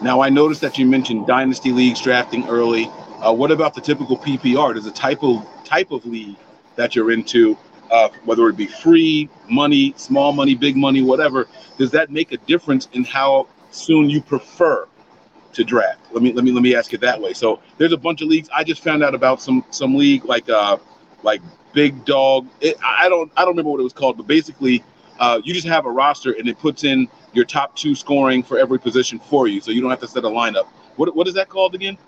Now 0.00 0.20
I 0.20 0.28
noticed 0.28 0.60
that 0.60 0.78
you 0.78 0.86
mentioned 0.86 1.26
dynasty 1.26 1.72
leagues 1.72 2.00
drafting 2.00 2.46
early. 2.48 2.88
Uh, 3.20 3.32
what 3.32 3.50
about 3.50 3.74
the 3.74 3.80
typical 3.80 4.16
PPR? 4.16 4.74
Does 4.74 4.86
a 4.86 4.92
type 4.92 5.24
of 5.24 5.44
type 5.64 5.90
of 5.90 6.06
league 6.06 6.36
that 6.76 6.94
you're 6.94 7.10
into, 7.10 7.58
uh, 7.90 8.10
whether 8.24 8.48
it 8.48 8.56
be 8.56 8.66
free 8.66 9.28
money, 9.50 9.92
small 9.96 10.32
money, 10.32 10.54
big 10.54 10.76
money, 10.76 11.02
whatever, 11.02 11.48
does 11.78 11.90
that 11.90 12.12
make 12.12 12.30
a 12.30 12.36
difference 12.36 12.86
in 12.92 13.02
how 13.02 13.48
soon 13.72 14.08
you 14.08 14.20
prefer 14.20 14.86
to 15.56 15.64
draft? 15.64 16.00
Let 16.12 16.22
me 16.22 16.32
let 16.32 16.44
me 16.44 16.52
let 16.52 16.62
me 16.62 16.74
ask 16.74 16.92
it 16.94 17.00
that 17.00 17.20
way. 17.20 17.32
So 17.32 17.60
there's 17.78 17.92
a 17.92 17.96
bunch 17.96 18.22
of 18.22 18.28
leagues. 18.28 18.48
I 18.54 18.64
just 18.64 18.82
found 18.82 19.02
out 19.02 19.14
about 19.14 19.42
some 19.42 19.64
some 19.70 19.94
league 19.94 20.24
like 20.24 20.48
uh 20.48 20.78
like 21.22 21.42
Big 21.72 22.04
Dog. 22.04 22.46
It, 22.60 22.76
I 22.82 23.08
don't 23.08 23.30
I 23.36 23.40
don't 23.40 23.50
remember 23.50 23.70
what 23.70 23.80
it 23.80 23.84
was 23.84 23.92
called, 23.92 24.16
but 24.16 24.26
basically 24.26 24.84
uh, 25.18 25.40
you 25.42 25.54
just 25.54 25.66
have 25.66 25.86
a 25.86 25.90
roster 25.90 26.32
and 26.32 26.46
it 26.48 26.58
puts 26.58 26.84
in 26.84 27.08
your 27.32 27.44
top 27.44 27.74
two 27.74 27.94
scoring 27.94 28.42
for 28.42 28.58
every 28.58 28.78
position 28.78 29.18
for 29.18 29.48
you, 29.48 29.60
so 29.60 29.70
you 29.70 29.80
don't 29.80 29.90
have 29.90 30.00
to 30.00 30.08
set 30.08 30.24
a 30.24 30.28
lineup. 30.28 30.66
What 30.96 31.14
what 31.16 31.26
is 31.26 31.34
that 31.34 31.48
called 31.48 31.74
again? 31.74 31.98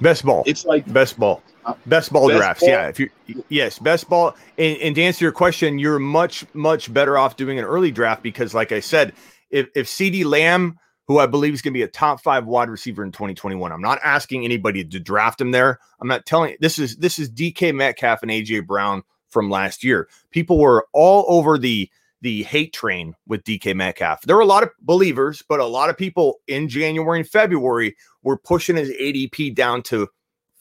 Best 0.00 0.24
ball. 0.24 0.42
It's 0.46 0.64
like 0.64 0.90
best 0.92 1.18
ball. 1.18 1.42
Best 1.86 2.12
ball 2.12 2.28
Best 2.28 2.38
drafts. 2.38 2.60
ball? 2.62 2.70
Yeah. 2.70 2.88
If 2.88 3.00
you 3.00 3.10
yes, 3.48 3.78
best 3.78 4.08
ball. 4.08 4.34
And, 4.58 4.78
and 4.78 4.94
to 4.94 5.02
answer 5.02 5.24
your 5.24 5.32
question, 5.32 5.78
you're 5.78 5.98
much, 5.98 6.44
much 6.54 6.92
better 6.92 7.18
off 7.18 7.36
doing 7.36 7.58
an 7.58 7.64
early 7.64 7.90
draft 7.90 8.22
because, 8.22 8.54
like 8.54 8.72
I 8.72 8.80
said, 8.80 9.12
if 9.50 9.68
if 9.74 9.86
CeeDee 9.86 10.24
Lamb, 10.24 10.78
who 11.10 11.18
I 11.18 11.26
believe 11.26 11.52
is 11.52 11.60
going 11.60 11.72
to 11.72 11.76
be 11.78 11.82
a 11.82 11.88
top 11.88 12.20
five 12.20 12.46
wide 12.46 12.70
receiver 12.70 13.02
in 13.02 13.10
2021, 13.10 13.72
I'm 13.72 13.80
not 13.80 13.98
asking 14.04 14.44
anybody 14.44 14.84
to 14.84 15.00
draft 15.00 15.40
him 15.40 15.50
there. 15.50 15.80
I'm 16.00 16.06
not 16.06 16.24
telling 16.24 16.54
this 16.60 16.78
is 16.78 16.98
this 16.98 17.18
is 17.18 17.28
DK 17.28 17.74
Metcalf 17.74 18.22
and 18.22 18.30
AJ 18.30 18.64
Brown 18.68 19.02
from 19.28 19.50
last 19.50 19.82
year. 19.82 20.08
People 20.30 20.60
were 20.60 20.86
all 20.92 21.24
over 21.26 21.58
the 21.58 21.90
the 22.20 22.44
hate 22.44 22.72
train 22.72 23.16
with 23.26 23.42
DK 23.42 23.74
Metcalf. 23.74 24.20
There 24.20 24.36
were 24.36 24.42
a 24.42 24.46
lot 24.46 24.62
of 24.62 24.70
believers, 24.82 25.42
but 25.48 25.58
a 25.58 25.66
lot 25.66 25.90
of 25.90 25.98
people 25.98 26.36
in 26.46 26.68
January 26.68 27.18
and 27.18 27.28
February 27.28 27.96
were 28.22 28.38
pushing 28.38 28.76
his 28.76 28.90
ADP 28.90 29.56
down 29.56 29.82
to 29.82 30.06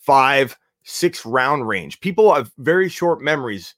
five, 0.01 0.57
six 0.81 1.27
round 1.27 1.67
range. 1.67 1.99
People 1.99 2.33
have 2.33 2.51
very 2.57 2.89
short 2.89 3.21
memories 3.21 3.75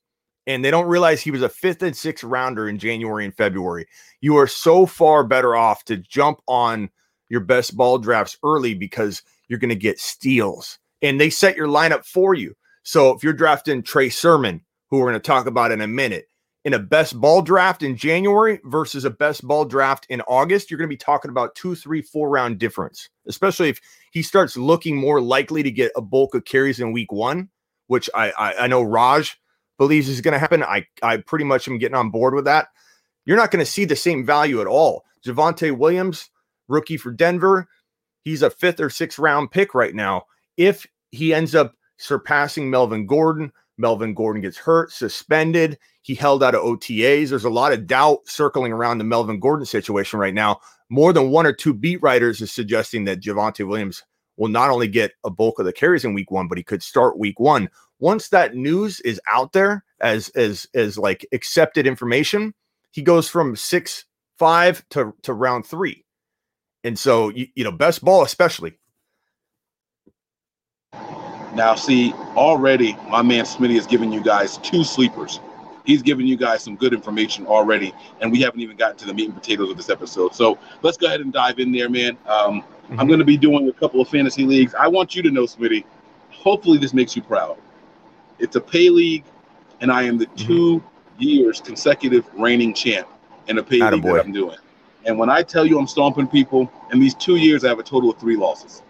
and 0.48 0.64
they 0.66 0.72
don't 0.72 0.88
realize 0.88 1.22
he 1.22 1.32
was 1.32 1.42
a 1.42 1.50
fifth 1.50 1.84
and 1.84 1.96
sixth 1.96 2.24
rounder 2.24 2.68
in 2.68 2.78
January 2.78 3.26
and 3.26 3.36
February. 3.36 3.88
You 4.22 4.38
are 4.38 4.48
so 4.48 4.86
far 4.86 5.24
better 5.24 5.56
off 5.56 5.86
to 5.86 5.98
jump 5.98 6.42
on 6.48 6.90
your 7.30 7.42
best 7.42 7.78
ball 7.78 7.98
drafts 7.98 8.38
early 8.44 8.74
because 8.74 9.24
you're 9.48 9.60
going 9.60 9.70
to 9.70 9.76
get 9.76 10.00
steals 10.00 10.80
and 11.02 11.20
they 11.20 11.30
set 11.30 11.56
your 11.56 11.68
lineup 11.68 12.06
for 12.06 12.34
you. 12.34 12.56
So 12.84 13.12
if 13.12 13.24
you're 13.24 13.34
drafting 13.34 13.84
Trey 13.84 14.10
Sermon, 14.10 14.62
who 14.90 15.00
we're 15.00 15.10
going 15.10 15.14
to 15.14 15.20
talk 15.20 15.46
about 15.46 15.72
in 15.72 15.82
a 15.82 15.88
minute, 15.88 16.28
in 16.64 16.74
a 16.74 16.80
best 16.80 17.20
ball 17.20 17.42
draft 17.42 17.82
in 17.82 17.96
January 17.96 18.60
versus 18.66 19.04
a 19.06 19.10
best 19.10 19.48
ball 19.48 19.66
draft 19.66 20.06
in 20.10 20.22
August, 20.22 20.70
you're 20.70 20.78
going 20.78 20.90
to 20.90 20.94
be 20.94 20.98
talking 20.98 21.32
about 21.32 21.56
two, 21.56 21.76
three, 21.76 22.02
four 22.02 22.30
round 22.30 22.60
difference, 22.60 23.10
especially 23.28 23.70
if 23.70 23.80
he 24.12 24.22
starts 24.22 24.58
looking 24.58 24.96
more 24.96 25.22
likely 25.22 25.64
to 25.64 25.72
get 25.72 25.92
a 25.96 26.02
bulk 26.02 26.36
of 26.36 26.46
carries 26.46 26.80
in 26.80 26.92
week 26.92 27.12
one, 27.12 27.50
which 27.88 28.10
I, 28.14 28.32
I, 28.32 28.54
I 28.54 28.68
know 28.68 28.84
Raj 28.84 29.40
believes 29.82 30.08
is 30.08 30.22
going 30.22 30.34
to 30.34 30.38
happen. 30.38 30.62
I, 30.62 30.86
I 31.02 31.18
pretty 31.18 31.44
much 31.44 31.68
am 31.68 31.80
getting 31.80 31.96
on 31.96 32.12
board 32.12 32.36
with 32.36 32.46
that. 32.46 32.68
You're 33.26 33.36
not 33.36 33.50
going 33.50 33.66
to 33.66 33.72
see 33.72 33.84
the 33.84 33.96
same 33.96 34.24
value 34.24 34.62
at 34.62 34.68
all. 34.68 35.06
Javonte 35.26 35.76
Williams, 35.76 36.30
rookie 36.68 36.98
for 36.98 37.10
Denver, 37.10 37.68
he's 38.24 38.44
a 38.44 38.52
fifth 38.52 38.80
or 38.80 38.92
sixth 38.92 39.18
round 39.18 39.50
pick 39.50 39.74
right 39.74 39.96
now. 39.96 40.26
If 40.56 40.86
he 41.10 41.34
ends 41.34 41.56
up 41.56 41.74
surpassing 41.98 42.70
Melvin 42.70 43.08
Gordon, 43.08 43.52
Melvin 43.80 44.14
Gordon 44.14 44.44
gets 44.44 44.56
hurt, 44.56 44.92
suspended. 44.92 45.80
He 46.04 46.14
held 46.14 46.44
out 46.44 46.54
of 46.54 46.62
OTAs. 46.62 47.30
There's 47.30 47.44
a 47.44 47.50
lot 47.50 47.74
of 47.74 47.88
doubt 47.88 48.20
circling 48.28 48.72
around 48.72 49.00
the 49.00 49.04
Melvin 49.04 49.40
Gordon 49.40 49.66
situation 49.66 50.20
right 50.20 50.36
now. 50.36 50.60
More 50.92 51.12
than 51.12 51.32
one 51.32 51.48
or 51.48 51.54
two 51.54 51.74
beat 51.74 52.04
writers 52.04 52.40
is 52.40 52.52
suggesting 52.52 53.06
that 53.06 53.22
Javonte 53.22 53.68
Williams 53.68 54.04
will 54.38 54.50
not 54.50 54.70
only 54.70 54.88
get 54.88 55.14
a 55.24 55.32
bulk 55.32 55.58
of 55.58 55.66
the 55.66 55.74
carries 55.74 56.06
in 56.06 56.14
week 56.14 56.30
one, 56.30 56.48
but 56.48 56.60
he 56.60 56.64
could 56.64 56.84
start 56.84 57.18
week 57.18 57.40
one. 57.40 57.68
Once 58.02 58.30
that 58.30 58.56
news 58.56 59.00
is 59.02 59.22
out 59.28 59.54
there 59.54 59.86
as 60.02 60.30
as 60.30 60.68
as 60.74 60.98
like 60.98 61.26
accepted 61.32 61.86
information, 61.86 62.54
he 62.92 63.02
goes 63.02 63.30
from 63.30 63.56
six 63.56 64.06
five 64.38 64.84
to 64.90 65.14
to 65.22 65.34
round 65.34 65.66
three. 65.66 66.04
And 66.84 66.98
so 66.98 67.30
you, 67.30 67.48
you 67.56 67.64
know, 67.64 67.72
best 67.72 68.04
ball 68.04 68.24
especially. 68.24 68.80
Now, 71.54 71.76
see, 71.76 72.12
already 72.36 72.98
my 73.08 73.22
man 73.22 73.46
Smitty 73.46 73.78
is 73.78 73.86
giving 73.86 74.12
you 74.12 74.24
guys 74.24 74.58
two 74.58 74.84
sleepers. 74.84 75.40
He's 75.86 76.02
giving 76.02 76.26
you 76.26 76.38
guys 76.38 76.64
some 76.64 76.76
good 76.76 76.94
information 76.94 77.46
already, 77.46 77.94
and 78.20 78.32
we 78.32 78.42
haven't 78.42 78.62
even 78.62 78.78
gotten 78.78 78.98
to 78.98 79.06
the 79.06 79.14
meat 79.14 79.26
and 79.26 79.36
potatoes 79.36 79.70
of 79.70 79.78
this 79.78 79.90
episode. 79.90 80.34
So 80.34 80.58
let's 80.82 80.98
go 80.98 81.08
ahead 81.08 81.22
and 81.22 81.32
dive 81.32 81.60
in 81.60 81.72
there, 81.72 81.90
man. 81.90 82.18
Um, 82.28 82.62
mm-hmm. 82.62 83.00
I'm 83.00 83.08
going 83.08 83.20
to 83.20 83.26
be 83.26 83.38
doing 83.38 83.68
a 83.70 83.74
couple 83.74 84.02
of 84.02 84.08
fantasy 84.08 84.44
leagues. 84.44 84.74
I 84.74 84.88
want 84.88 85.16
you 85.16 85.22
to 85.24 85.30
know, 85.30 85.44
Smitty. 85.44 85.84
Hopefully, 86.32 86.80
this 86.80 86.94
makes 86.94 87.16
you 87.16 87.22
proud. 87.22 87.58
It's 88.42 88.56
a 88.56 88.62
pay 88.62 88.90
league, 88.90 89.24
and 89.80 89.92
I 89.92 90.04
am 90.04 90.18
the 90.18 90.26
mm-hmm. 90.26 90.48
two 90.48 90.84
years 91.20 91.62
consecutive 91.62 92.26
reigning 92.34 92.74
champ 92.74 93.08
in 93.48 93.58
a 93.58 93.64
pay 93.64 93.80
Attaboy. 93.80 93.92
league 93.94 94.04
that 94.04 94.26
I'm 94.26 94.32
doing. 94.32 94.58
And 95.06 95.18
when 95.18 95.30
I 95.30 95.44
tell 95.44 95.66
you 95.66 95.80
I'm 95.80 95.88
stomping 95.88 96.28
people, 96.28 96.72
in 96.92 97.00
these 97.00 97.16
two 97.16 97.36
years, 97.36 97.64
I 97.64 97.70
have 97.70 97.80
a 97.80 97.84
total 97.84 98.10
of 98.10 98.18
three 98.20 98.36
losses. 98.36 98.82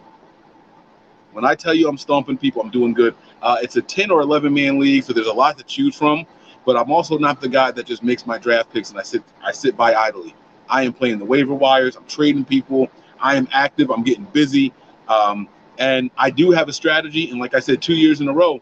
When 1.34 1.46
I 1.46 1.55
tell 1.55 1.74
you 1.74 1.88
I'm 1.88 1.98
stomping 1.98 2.38
people, 2.38 2.62
I'm 2.62 2.70
doing 2.70 2.93
good. 2.93 3.15
Uh, 3.41 3.58
it's 3.62 3.75
a 3.77 3.81
10 3.81 4.12
or 4.12 4.22
11 4.22 4.53
man 4.53 4.79
league, 4.79 5.03
so 5.03 5.13
there's 5.13 5.27
a 5.27 5.34
lot 5.34 5.58
to 5.58 5.63
choose 5.63 5.96
from. 5.96 6.25
But 6.65 6.77
I'm 6.77 6.91
also 6.91 7.17
not 7.17 7.41
the 7.41 7.50
guy 7.50 7.72
that 7.72 7.86
just 7.86 8.03
makes 8.03 8.25
my 8.25 8.38
draft 8.38 8.72
picks 8.72 8.91
and 8.91 9.00
I 9.00 9.03
sit 9.03 9.24
I 9.43 9.51
sit 9.51 9.75
by 9.75 9.96
idly. 9.96 10.36
I 10.70 10.84
am 10.84 10.93
playing 10.93 11.20
the 11.20 11.25
waiver 11.25 11.53
wires. 11.53 11.96
I'm 11.96 12.05
trading 12.05 12.46
people. 12.46 12.89
I 13.20 13.36
am 13.36 13.48
active. 13.51 13.89
I'm 13.89 14.03
getting 14.03 14.25
busy. 14.25 14.74
Um, 15.08 15.50
and 15.79 16.12
I 16.17 16.29
do 16.29 16.51
have 16.51 16.70
a 16.70 16.74
strategy. 16.74 17.31
And 17.31 17.39
like 17.39 17.55
I 17.55 17.60
said, 17.60 17.81
two 17.81 17.96
years 17.96 18.22
in 18.22 18.27
a 18.27 18.34
row, 18.34 18.62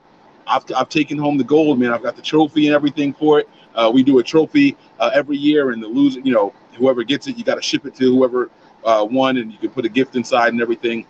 I've, 0.50 0.64
I've 0.76 0.90
taken 0.90 1.18
home 1.18 1.38
the 1.38 1.44
gold, 1.44 1.80
man. 1.80 1.94
I've 1.94 2.04
got 2.04 2.16
the 2.16 2.22
trophy 2.22 2.68
and 2.68 2.76
everything 2.76 3.14
for 3.14 3.40
it. 3.40 3.50
Uh, 3.76 3.92
we 3.94 4.04
do 4.04 4.20
a 4.20 4.24
trophy 4.24 4.76
uh, 5.00 5.12
every 5.14 5.38
year, 5.38 5.72
and 5.72 5.82
the 5.82 5.88
loser, 5.88 6.20
you 6.22 6.34
know, 6.34 6.54
whoever 6.74 7.04
gets 7.04 7.28
it, 7.28 7.38
you 7.38 7.44
got 7.44 7.56
to 7.56 7.62
ship 7.62 7.86
it 7.86 7.96
to 7.96 8.06
whoever 8.06 8.50
uh, 8.84 9.08
won, 9.10 9.38
and 9.38 9.52
you 9.52 9.60
can 9.60 9.70
put 9.70 9.86
a 9.86 9.90
gift 9.90 10.16
inside 10.16 10.52
and 10.52 10.62
everything. 10.62 11.06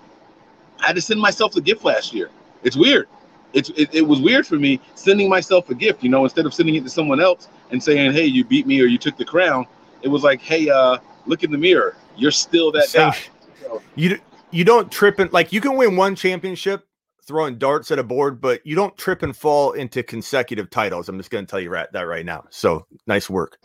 I 0.79 0.87
had 0.87 0.95
to 0.97 1.01
send 1.01 1.19
myself 1.19 1.55
a 1.55 1.61
gift 1.61 1.83
last 1.83 2.13
year. 2.13 2.29
It's 2.63 2.75
weird. 2.75 3.07
It's 3.53 3.69
it, 3.69 3.89
it 3.93 4.01
was 4.01 4.19
weird 4.19 4.45
for 4.45 4.55
me 4.55 4.79
sending 4.95 5.29
myself 5.29 5.69
a 5.69 5.75
gift. 5.75 6.03
You 6.03 6.09
know, 6.09 6.23
instead 6.23 6.45
of 6.45 6.53
sending 6.53 6.75
it 6.75 6.83
to 6.83 6.89
someone 6.89 7.19
else 7.19 7.47
and 7.71 7.81
saying, 7.81 8.11
"Hey, 8.11 8.25
you 8.25 8.43
beat 8.43 8.67
me" 8.67 8.79
or 8.81 8.85
"You 8.85 8.97
took 8.97 9.17
the 9.17 9.25
crown," 9.25 9.65
it 10.01 10.07
was 10.07 10.23
like, 10.23 10.41
"Hey, 10.41 10.69
uh, 10.69 10.97
look 11.25 11.43
in 11.43 11.51
the 11.51 11.57
mirror. 11.57 11.95
You're 12.15 12.31
still 12.31 12.71
that 12.73 12.91
guy." 12.93 13.17
So, 13.61 13.81
you 13.95 14.19
you 14.51 14.63
don't 14.63 14.91
trip 14.91 15.19
and 15.19 15.31
like 15.31 15.51
you 15.51 15.61
can 15.61 15.75
win 15.75 15.95
one 15.95 16.15
championship 16.15 16.88
throwing 17.29 17.59
darts 17.59 17.91
at 17.91 17.99
a 17.99 18.03
board, 18.03 18.41
but 18.41 18.65
you 18.65 18.75
don't 18.75 18.97
trip 18.97 19.21
and 19.21 19.37
fall 19.37 19.73
into 19.73 20.01
consecutive 20.01 20.67
titles. 20.71 21.07
I'm 21.07 21.17
just 21.19 21.29
going 21.29 21.45
to 21.45 21.49
tell 21.49 21.59
you 21.59 21.69
right, 21.69 21.87
that 21.93 22.07
right 22.07 22.25
now. 22.25 22.43
So 22.49 22.87
nice 23.05 23.29
work. 23.29 23.59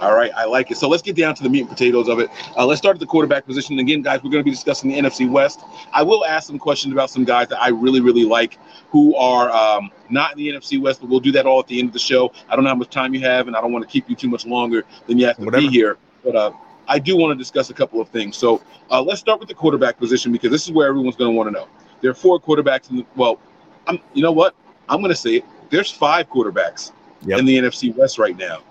All 0.00 0.14
right, 0.14 0.30
I 0.36 0.44
like 0.44 0.70
it. 0.70 0.76
So 0.76 0.88
let's 0.88 1.02
get 1.02 1.16
down 1.16 1.34
to 1.34 1.42
the 1.42 1.48
meat 1.48 1.62
and 1.62 1.68
potatoes 1.68 2.08
of 2.08 2.20
it. 2.20 2.30
Uh, 2.56 2.64
let's 2.66 2.78
start 2.78 2.94
at 2.94 3.00
the 3.00 3.06
quarterback 3.06 3.46
position. 3.46 3.76
Again, 3.80 4.00
guys, 4.00 4.22
we're 4.22 4.30
going 4.30 4.42
to 4.42 4.44
be 4.44 4.52
discussing 4.52 4.90
the 4.90 4.96
NFC 4.96 5.28
West. 5.28 5.58
I 5.92 6.04
will 6.04 6.24
ask 6.24 6.46
some 6.46 6.58
questions 6.58 6.92
about 6.92 7.10
some 7.10 7.24
guys 7.24 7.48
that 7.48 7.60
I 7.60 7.70
really, 7.70 8.00
really 8.00 8.24
like 8.24 8.60
who 8.90 9.16
are 9.16 9.50
um, 9.50 9.90
not 10.08 10.30
in 10.32 10.38
the 10.38 10.48
NFC 10.48 10.80
West, 10.80 11.00
but 11.00 11.10
we'll 11.10 11.18
do 11.18 11.32
that 11.32 11.46
all 11.46 11.58
at 11.58 11.66
the 11.66 11.80
end 11.80 11.88
of 11.88 11.92
the 11.92 11.98
show. 11.98 12.32
I 12.48 12.54
don't 12.54 12.62
know 12.62 12.70
how 12.70 12.76
much 12.76 12.90
time 12.90 13.12
you 13.12 13.20
have, 13.22 13.48
and 13.48 13.56
I 13.56 13.60
don't 13.60 13.72
want 13.72 13.84
to 13.84 13.90
keep 13.90 14.08
you 14.08 14.14
too 14.14 14.28
much 14.28 14.46
longer 14.46 14.84
than 15.08 15.18
you 15.18 15.26
have 15.26 15.36
to 15.38 15.46
Whatever. 15.46 15.62
be 15.62 15.68
here. 15.68 15.98
But 16.22 16.36
uh, 16.36 16.52
I 16.86 17.00
do 17.00 17.16
want 17.16 17.32
to 17.32 17.36
discuss 17.36 17.70
a 17.70 17.74
couple 17.74 18.00
of 18.00 18.08
things. 18.08 18.36
So 18.36 18.62
uh, 18.88 19.02
let's 19.02 19.18
start 19.18 19.40
with 19.40 19.48
the 19.48 19.54
quarterback 19.54 19.98
position 19.98 20.30
because 20.30 20.52
this 20.52 20.64
is 20.64 20.70
where 20.70 20.86
everyone's 20.86 21.16
going 21.16 21.32
to 21.32 21.36
want 21.36 21.48
to 21.48 21.52
know. 21.52 21.66
There 22.00 22.10
are 22.10 22.14
four 22.14 22.40
quarterbacks 22.40 22.90
in 22.90 22.98
the 22.98 23.06
well. 23.16 23.38
I'm, 23.86 23.98
you 24.12 24.22
know 24.22 24.32
what? 24.32 24.54
I'm 24.88 25.00
going 25.00 25.10
to 25.10 25.16
say 25.16 25.36
it. 25.36 25.44
There's 25.70 25.90
five 25.90 26.28
quarterbacks 26.30 26.92
yep. 27.22 27.38
in 27.38 27.46
the 27.46 27.58
NFC 27.58 27.94
West 27.94 28.18
right 28.18 28.36
now. 28.36 28.62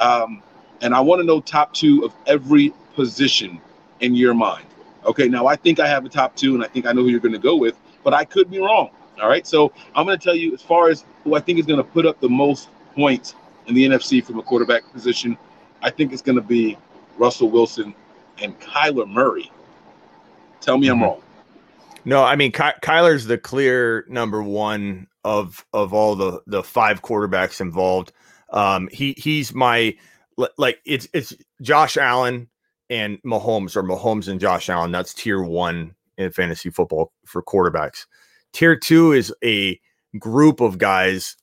Um, 0.00 0.42
and 0.82 0.94
I 0.94 1.00
want 1.00 1.20
to 1.20 1.26
know 1.26 1.40
top 1.40 1.72
two 1.72 2.04
of 2.04 2.14
every 2.26 2.72
position 2.94 3.60
in 4.00 4.14
your 4.14 4.34
mind. 4.34 4.66
Okay, 5.04 5.28
now 5.28 5.46
I 5.46 5.56
think 5.56 5.80
I 5.80 5.86
have 5.86 6.04
a 6.04 6.08
top 6.08 6.34
two, 6.34 6.54
and 6.54 6.64
I 6.64 6.68
think 6.68 6.86
I 6.86 6.92
know 6.92 7.02
who 7.02 7.08
you're 7.08 7.20
going 7.20 7.32
to 7.32 7.38
go 7.38 7.56
with, 7.56 7.76
but 8.02 8.14
I 8.14 8.24
could 8.24 8.50
be 8.50 8.58
wrong. 8.58 8.90
All 9.20 9.28
right, 9.28 9.46
so 9.46 9.72
I'm 9.94 10.06
going 10.06 10.18
to 10.18 10.22
tell 10.24 10.34
you 10.34 10.52
as 10.54 10.62
far 10.62 10.88
as 10.88 11.04
who 11.22 11.34
I 11.34 11.40
think 11.40 11.58
is 11.58 11.66
going 11.66 11.78
to 11.78 11.84
put 11.84 12.04
up 12.04 12.20
the 12.20 12.28
most 12.28 12.68
points 12.94 13.34
in 13.66 13.74
the 13.74 13.86
NFC 13.86 14.24
from 14.24 14.38
a 14.38 14.42
quarterback 14.42 14.90
position, 14.92 15.36
I 15.82 15.90
think 15.90 16.12
it's 16.12 16.22
going 16.22 16.36
to 16.36 16.42
be 16.42 16.76
Russell 17.16 17.50
Wilson 17.50 17.94
and 18.42 18.58
Kyler 18.60 19.08
Murray. 19.08 19.50
Tell 20.60 20.78
me 20.78 20.88
mm-hmm. 20.88 21.02
I'm 21.02 21.02
wrong. 21.02 21.22
No, 22.04 22.22
I 22.22 22.36
mean 22.36 22.52
Ky- 22.52 22.78
Kyler's 22.82 23.26
the 23.26 23.38
clear 23.38 24.04
number 24.08 24.42
one 24.42 25.06
of 25.24 25.64
of 25.72 25.92
all 25.92 26.14
the 26.14 26.40
the 26.46 26.62
five 26.62 27.02
quarterbacks 27.02 27.60
involved. 27.60 28.12
Um, 28.50 28.88
he 28.92 29.14
he's 29.16 29.54
my 29.54 29.96
like 30.58 30.80
it's 30.84 31.08
it's 31.12 31.34
Josh 31.62 31.96
Allen 31.96 32.48
and 32.90 33.20
Mahomes 33.22 33.76
or 33.76 33.82
Mahomes 33.82 34.28
and 34.28 34.40
Josh 34.40 34.68
Allen. 34.68 34.92
That's 34.92 35.14
tier 35.14 35.42
one 35.42 35.94
in 36.18 36.30
fantasy 36.30 36.70
football 36.70 37.12
for 37.24 37.42
quarterbacks. 37.42 38.06
Tier 38.52 38.76
two 38.76 39.12
is 39.12 39.32
a 39.42 39.80
group 40.18 40.60
of 40.60 40.78
guys, 40.78 41.36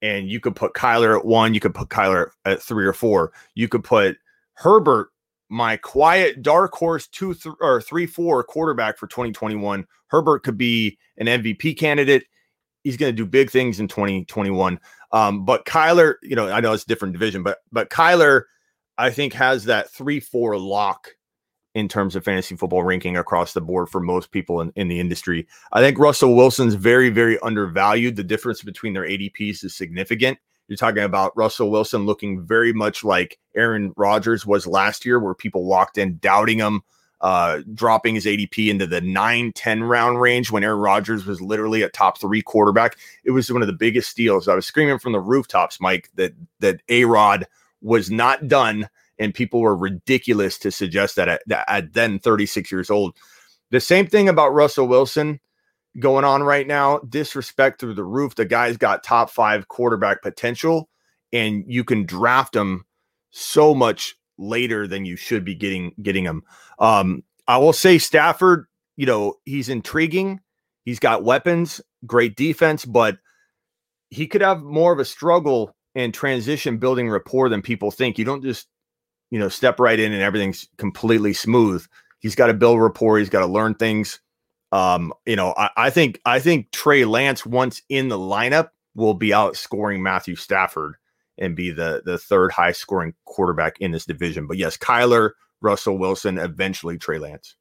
and 0.00 0.28
you 0.28 0.40
could 0.40 0.54
put 0.54 0.74
Kyler 0.74 1.18
at 1.18 1.24
one, 1.24 1.54
you 1.54 1.60
could 1.60 1.74
put 1.74 1.88
Kyler 1.88 2.30
at 2.44 2.62
three 2.62 2.86
or 2.86 2.92
four, 2.92 3.32
you 3.54 3.68
could 3.68 3.82
put 3.82 4.16
Herbert, 4.54 5.08
my 5.52 5.76
quiet 5.76 6.40
dark 6.40 6.72
horse 6.72 7.06
two 7.06 7.34
th- 7.34 7.54
or 7.60 7.82
three 7.82 8.06
four 8.06 8.42
quarterback 8.42 8.96
for 8.96 9.06
2021. 9.06 9.86
Herbert 10.06 10.42
could 10.42 10.56
be 10.56 10.98
an 11.18 11.26
MVP 11.26 11.78
candidate. 11.78 12.24
He's 12.84 12.96
going 12.96 13.14
to 13.14 13.16
do 13.16 13.26
big 13.26 13.50
things 13.50 13.78
in 13.78 13.86
2021. 13.86 14.80
Um, 15.12 15.44
but 15.44 15.66
Kyler, 15.66 16.14
you 16.22 16.34
know, 16.34 16.48
I 16.48 16.60
know 16.60 16.72
it's 16.72 16.84
a 16.84 16.88
different 16.88 17.12
division, 17.12 17.42
but 17.42 17.58
but 17.70 17.90
Kyler, 17.90 18.44
I 18.96 19.10
think 19.10 19.34
has 19.34 19.64
that 19.66 19.90
three 19.90 20.20
four 20.20 20.58
lock 20.58 21.10
in 21.74 21.86
terms 21.86 22.16
of 22.16 22.24
fantasy 22.24 22.56
football 22.56 22.82
ranking 22.82 23.18
across 23.18 23.52
the 23.52 23.60
board 23.60 23.90
for 23.90 24.00
most 24.00 24.30
people 24.30 24.62
in, 24.62 24.72
in 24.76 24.88
the 24.88 25.00
industry. 25.00 25.46
I 25.72 25.80
think 25.80 25.98
Russell 25.98 26.34
Wilson's 26.34 26.74
very, 26.74 27.10
very 27.10 27.38
undervalued. 27.40 28.16
The 28.16 28.24
difference 28.24 28.62
between 28.62 28.94
their 28.94 29.04
ADPs 29.04 29.64
is 29.64 29.74
significant. 29.74 30.38
You're 30.72 30.78
talking 30.78 31.02
about 31.02 31.36
Russell 31.36 31.70
Wilson 31.70 32.06
looking 32.06 32.46
very 32.46 32.72
much 32.72 33.04
like 33.04 33.38
Aaron 33.54 33.92
Rodgers 33.94 34.46
was 34.46 34.66
last 34.66 35.04
year, 35.04 35.20
where 35.20 35.34
people 35.34 35.66
walked 35.66 35.98
in 35.98 36.16
doubting 36.16 36.60
him 36.60 36.80
uh, 37.20 37.60
dropping 37.74 38.14
his 38.14 38.24
ADP 38.24 38.70
into 38.70 38.86
the 38.86 39.02
9 39.02 39.52
10 39.52 39.82
round 39.82 40.18
range 40.18 40.50
when 40.50 40.64
Aaron 40.64 40.80
Rodgers 40.80 41.26
was 41.26 41.42
literally 41.42 41.82
a 41.82 41.90
top 41.90 42.18
three 42.18 42.40
quarterback. 42.40 42.96
It 43.22 43.32
was 43.32 43.52
one 43.52 43.60
of 43.60 43.68
the 43.68 43.74
biggest 43.74 44.08
steals. 44.08 44.48
I 44.48 44.54
was 44.54 44.64
screaming 44.64 44.98
from 44.98 45.12
the 45.12 45.20
rooftops, 45.20 45.78
Mike, 45.78 46.08
that 46.14 46.32
that 46.60 46.80
A 46.88 47.04
Rod 47.04 47.46
was 47.82 48.10
not 48.10 48.48
done, 48.48 48.88
and 49.18 49.34
people 49.34 49.60
were 49.60 49.76
ridiculous 49.76 50.56
to 50.60 50.70
suggest 50.70 51.16
that 51.16 51.28
at, 51.28 51.42
at 51.68 51.92
then 51.92 52.18
36 52.18 52.72
years 52.72 52.88
old. 52.88 53.14
The 53.70 53.78
same 53.78 54.06
thing 54.06 54.26
about 54.26 54.54
Russell 54.54 54.88
Wilson 54.88 55.38
going 55.98 56.24
on 56.24 56.42
right 56.42 56.66
now. 56.66 56.98
Disrespect 57.00 57.80
through 57.80 57.94
the 57.94 58.04
roof. 58.04 58.34
The 58.34 58.44
guy's 58.44 58.76
got 58.76 59.04
top 59.04 59.30
five 59.30 59.68
quarterback 59.68 60.22
potential, 60.22 60.88
and 61.32 61.64
you 61.66 61.84
can 61.84 62.06
draft 62.06 62.54
him 62.54 62.84
so 63.30 63.74
much 63.74 64.14
later 64.38 64.86
than 64.86 65.04
you 65.04 65.16
should 65.16 65.44
be 65.44 65.54
getting 65.54 65.94
getting 66.02 66.24
him. 66.24 66.42
Um, 66.78 67.22
I 67.46 67.58
will 67.58 67.72
say 67.72 67.98
Stafford, 67.98 68.66
you 68.96 69.06
know, 69.06 69.34
he's 69.44 69.68
intriguing. 69.68 70.40
He's 70.84 70.98
got 70.98 71.24
weapons, 71.24 71.80
great 72.06 72.36
defense, 72.36 72.84
but 72.84 73.18
he 74.10 74.26
could 74.26 74.42
have 74.42 74.62
more 74.62 74.92
of 74.92 74.98
a 74.98 75.04
struggle 75.04 75.74
in 75.94 76.12
transition 76.12 76.78
building 76.78 77.08
rapport 77.08 77.48
than 77.48 77.62
people 77.62 77.90
think. 77.90 78.18
You 78.18 78.24
don't 78.24 78.42
just, 78.42 78.66
you 79.30 79.38
know, 79.38 79.48
step 79.48 79.78
right 79.78 79.98
in 79.98 80.12
and 80.12 80.22
everything's 80.22 80.68
completely 80.78 81.32
smooth. 81.32 81.86
He's 82.18 82.34
got 82.34 82.46
to 82.48 82.54
build 82.54 82.80
rapport. 82.80 83.18
He's 83.18 83.30
got 83.30 83.40
to 83.40 83.46
learn 83.46 83.74
things. 83.74 84.20
Um, 84.72 85.12
you 85.26 85.36
know, 85.36 85.54
I, 85.56 85.70
I 85.76 85.90
think 85.90 86.20
I 86.24 86.40
think 86.40 86.70
Trey 86.72 87.04
Lance 87.04 87.44
once 87.44 87.82
in 87.88 88.08
the 88.08 88.18
lineup 88.18 88.70
will 88.94 89.14
be 89.14 89.28
outscoring 89.28 90.00
Matthew 90.00 90.34
Stafford 90.34 90.96
and 91.38 91.54
be 91.54 91.70
the 91.70 92.02
the 92.04 92.18
third 92.18 92.52
high 92.52 92.72
scoring 92.72 93.14
quarterback 93.26 93.78
in 93.80 93.90
this 93.92 94.06
division. 94.06 94.46
But 94.46 94.56
yes, 94.56 94.76
Kyler, 94.76 95.32
Russell 95.60 95.98
Wilson, 95.98 96.38
eventually 96.38 96.98
Trey 96.98 97.18
Lance. 97.18 97.54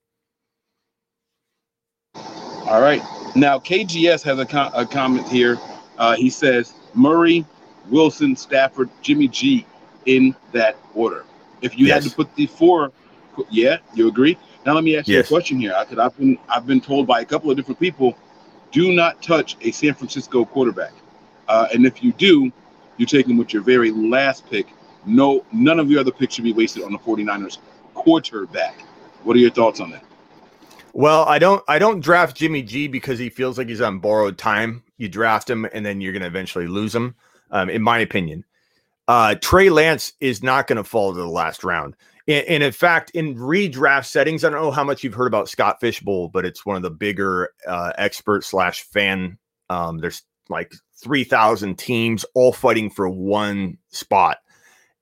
All 2.16 2.82
right. 2.82 3.02
Now 3.36 3.60
KGS 3.60 4.24
has 4.24 4.40
a, 4.40 4.46
com- 4.46 4.72
a 4.74 4.86
comment 4.86 5.28
here. 5.28 5.58
Uh, 5.98 6.16
he 6.16 6.30
says 6.30 6.74
Murray, 6.94 7.46
Wilson, 7.90 8.36
Stafford, 8.36 8.90
Jimmy 9.02 9.28
G 9.28 9.66
in 10.06 10.36
that 10.54 10.78
order. 10.96 11.26
If 11.62 11.78
you 11.78 11.88
yes. 11.88 12.04
had 12.04 12.10
to 12.10 12.16
put 12.16 12.34
the 12.36 12.48
four 12.48 12.92
Yeah, 13.50 13.78
you 13.94 14.08
agree? 14.08 14.38
Now 14.66 14.74
let 14.74 14.84
me 14.84 14.96
ask 14.98 15.08
you 15.08 15.20
a 15.20 15.24
question 15.24 15.60
here. 15.60 15.74
I, 15.76 15.86
'cause 15.86 15.98
I've 15.98 16.18
been 16.18 16.38
I've 16.50 16.68
been 16.68 16.82
told 16.82 17.08
by 17.08 17.22
a 17.22 17.26
couple 17.26 17.50
of 17.50 17.58
different 17.58 17.80
people, 17.80 18.16
do 18.72 18.94
not 18.94 19.22
touch 19.22 19.58
a 19.62 19.72
San 19.72 19.94
Francisco 19.94 20.46
quarterback. 20.46 20.94
Uh, 21.48 21.68
and 21.74 21.86
if 21.86 22.04
you 22.04 22.14
do, 22.14 22.52
you 22.98 23.06
take 23.06 23.28
him 23.28 23.38
with 23.38 23.54
your 23.54 23.64
very 23.64 23.92
last 23.92 24.50
pick. 24.50 24.68
No, 25.06 25.44
none 25.52 25.80
of 25.80 25.90
your 25.90 26.00
other 26.00 26.12
picks 26.12 26.36
should 26.36 26.44
be 26.44 26.54
wasted 26.54 26.84
on 26.84 26.92
the 26.92 27.00
49ers 27.00 27.58
quarterback. 27.96 28.80
What 29.24 29.36
are 29.36 29.40
your 29.40 29.52
thoughts 29.52 29.80
on 29.80 29.92
that? 29.92 30.04
Well, 30.94 31.26
I 31.26 31.40
don't 31.40 31.64
I 31.68 31.80
don't 31.80 32.02
draft 32.02 32.38
Jimmy 32.38 32.62
G 32.62 32.88
because 32.88 33.18
he 33.18 33.30
feels 33.30 33.58
like 33.58 33.68
he's 33.70 33.82
on 33.82 34.00
borrowed 34.00 34.38
time. 34.38 34.84
You 34.98 35.10
draft 35.10 35.50
him 35.50 35.66
and 35.74 35.86
then 35.86 36.02
you're 36.02 36.14
going 36.14 36.22
to 36.22 36.28
eventually 36.28 36.68
lose 36.68 36.94
him. 36.94 37.16
Um, 37.50 37.70
in 37.70 37.82
my 37.82 38.00
opinion, 38.00 38.46
uh, 39.08 39.36
Trey 39.36 39.70
Lance 39.70 40.14
is 40.22 40.42
not 40.44 40.68
going 40.68 40.78
to 40.78 40.84
fall 40.84 41.14
to 41.14 41.20
the 41.20 41.28
last 41.28 41.64
round. 41.64 41.96
And, 42.28 42.64
in 42.64 42.72
fact, 42.72 43.12
in 43.12 43.36
redraft 43.36 44.06
settings, 44.06 44.44
I 44.44 44.50
don't 44.50 44.62
know 44.62 44.72
how 44.72 44.84
much 44.84 45.04
you've 45.04 45.14
heard 45.14 45.28
about 45.28 45.50
Scott 45.50 45.80
Fishbowl, 45.80 46.30
but 46.30 46.46
it's 46.46 46.66
one 46.66 46.76
of 46.76 46.84
the 46.84 46.92
bigger 46.92 47.50
uh, 47.68 47.94
expert 47.98 48.44
slash 48.44 48.84
fan. 48.84 49.38
Um, 49.70 49.98
there's 49.98 50.22
like 50.50 50.72
three 51.02 51.24
thousand 51.24 51.78
teams 51.78 52.26
all 52.36 52.54
fighting 52.54 52.90
for 52.90 53.10
one 53.10 53.78
spot, 53.90 54.38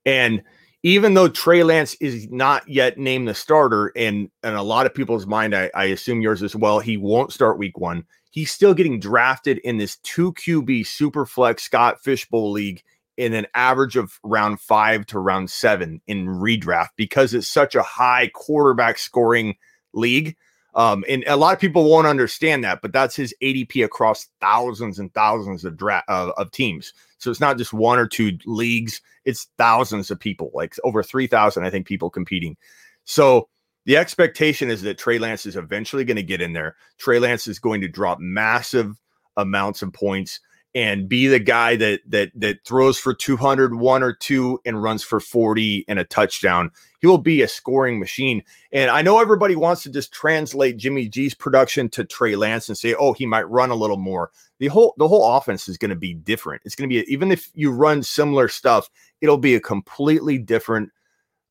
and 0.06 0.44
even 0.84 1.14
though 1.14 1.28
Trey 1.28 1.64
Lance 1.64 1.96
is 1.96 2.30
not 2.30 2.68
yet 2.68 2.98
named 2.98 3.28
the 3.28 3.34
starter, 3.34 3.92
and 3.96 4.30
in 4.44 4.54
a 4.54 4.64
lot 4.64 4.86
of 4.86 4.94
people's 4.94 5.28
mind, 5.28 5.54
I, 5.54 5.70
I 5.76 5.86
assume 5.86 6.22
yours 6.22 6.42
as 6.42 6.56
well, 6.56 6.80
he 6.80 6.96
won't 6.96 7.34
start 7.34 7.58
week 7.60 7.78
one. 7.78 8.06
He's 8.32 8.52
still 8.52 8.74
getting 8.74 9.00
drafted 9.00 9.58
in 9.60 9.78
this 9.78 9.98
two 10.04 10.34
QB 10.34 10.88
super 10.88 11.26
flex 11.26 11.64
Scott 11.64 12.02
Fishbowl 12.02 12.52
league 12.52 12.82
in 13.20 13.34
an 13.34 13.46
average 13.54 13.98
of 13.98 14.18
round 14.24 14.62
five 14.62 15.06
to 15.06 15.20
round 15.20 15.52
seven 15.52 16.00
in 16.08 16.26
redraft 16.26 16.88
because 16.96 17.34
it's 17.34 17.50
such 17.50 17.76
a 17.76 17.84
high 17.84 18.32
quarterback 18.34 18.98
scoring 18.98 19.58
league. 19.92 20.38
Um, 20.74 21.04
and 21.10 21.26
a 21.28 21.36
lot 21.36 21.54
of 21.54 21.60
people 21.60 21.84
won't 21.84 22.08
understand 22.08 22.64
that, 22.64 22.82
but 22.82 22.94
that's 22.94 23.18
his 23.18 23.36
ADP 23.44 23.84
across 23.84 24.30
thousands 24.40 25.00
and 25.00 25.14
thousands 25.14 25.66
of 25.66 25.76
dra- 25.76 26.04
uh, 26.08 26.32
of 26.38 26.50
teams. 26.52 26.94
So 27.18 27.30
it's 27.30 27.42
not 27.42 27.58
just 27.58 27.74
one 27.74 28.00
or 28.00 28.08
two 28.08 28.38
leagues; 28.46 29.02
it's 29.26 29.50
thousands 29.58 30.10
of 30.12 30.18
people, 30.18 30.52
like 30.54 30.76
over 30.86 31.04
three 31.04 31.28
thousand, 31.28 31.66
I 31.66 31.70
think, 31.70 31.88
people 31.88 32.10
competing. 32.10 32.56
So 33.04 33.50
the 33.84 33.98
expectation 33.98 34.70
is 34.70 34.82
that 34.84 34.98
Trey 34.98 35.20
Lance 35.20 35.46
is 35.46 35.58
eventually 35.58 36.06
going 36.06 36.16
to 36.16 36.24
get 36.24 36.42
in 36.42 36.54
there. 36.54 36.78
Trey 36.98 37.20
Lance 37.20 37.48
is 37.48 37.60
going 37.60 37.82
to 37.82 37.90
drop 37.90 38.20
massive 38.22 38.98
amounts 39.36 39.82
of 39.82 39.92
points 39.92 40.40
and 40.76 41.10
be 41.10 41.28
the 41.28 41.40
guy 41.40 41.76
that 41.76 42.02
that 42.08 42.32
that 42.36 42.64
throws 42.64 43.00
for 43.00 43.14
200 43.14 43.76
one 43.76 44.04
or 44.04 44.14
two 44.14 44.60
and 44.66 44.82
runs 44.82 45.04
for 45.04 45.20
40 45.20 45.86
and 45.88 45.98
a 45.98 46.04
touchdown. 46.04 46.72
He 47.00 47.08
will 47.08 47.18
be 47.18 47.42
a 47.42 47.48
scoring 47.48 48.00
machine. 48.00 48.44
And 48.72 48.92
i 48.92 49.02
know 49.02 49.20
everybody 49.20 49.56
wants 49.56 49.84
to 49.84 49.90
just 49.90 50.12
translate 50.12 50.78
jimmy 50.78 51.08
g's 51.08 51.34
production 51.34 51.90
to 51.90 52.06
trey 52.06 52.36
lance 52.36 52.70
and 52.70 52.78
say 52.78 52.94
oh 52.94 53.14
he 53.14 53.26
might 53.26 53.50
run 53.50 53.72
a 53.72 53.76
little 53.76 53.98
more. 53.98 54.32
The 54.60 54.68
whole 54.68 54.94
the 54.98 55.08
whole 55.08 55.38
offense 55.38 55.68
is 55.68 55.78
going 55.78 55.90
to 55.90 55.96
be 55.96 56.14
different. 56.14 56.62
It's 56.66 56.76
going 56.76 56.90
to 56.90 56.94
be 56.94 57.12
even 57.12 57.32
if 57.32 57.50
you 57.54 57.72
run 57.72 58.04
similar 58.04 58.48
stuff 58.48 58.90
it'll 59.22 59.38
be 59.38 59.56
a 59.56 59.60
completely 59.60 60.38
different 60.38 60.92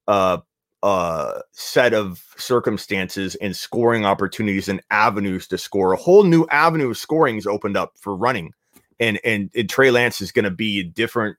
uh 0.07 0.39
uh 0.85 1.41
set 1.51 1.93
of 1.93 2.23
circumstances 2.37 3.35
and 3.37 3.57
scoring 3.57 4.07
opportunities 4.07 4.69
and 4.69 4.81
avenues 4.93 5.49
to 5.49 5.59
score. 5.59 5.93
A 5.93 5.97
whole 5.97 6.23
new 6.23 6.47
avenue 6.53 6.91
of 6.91 6.97
scoring 6.97 7.37
is 7.37 7.49
opened 7.49 7.77
up 7.77 7.95
for 7.99 8.15
running 8.15 8.53
and 9.00 9.19
and, 9.25 9.50
and 9.55 9.69
Trey 9.69 9.90
Lance 9.90 10.21
is 10.21 10.33
going 10.33 10.45
to 10.45 10.50
be 10.50 10.81
a 10.81 10.85
different 10.85 11.37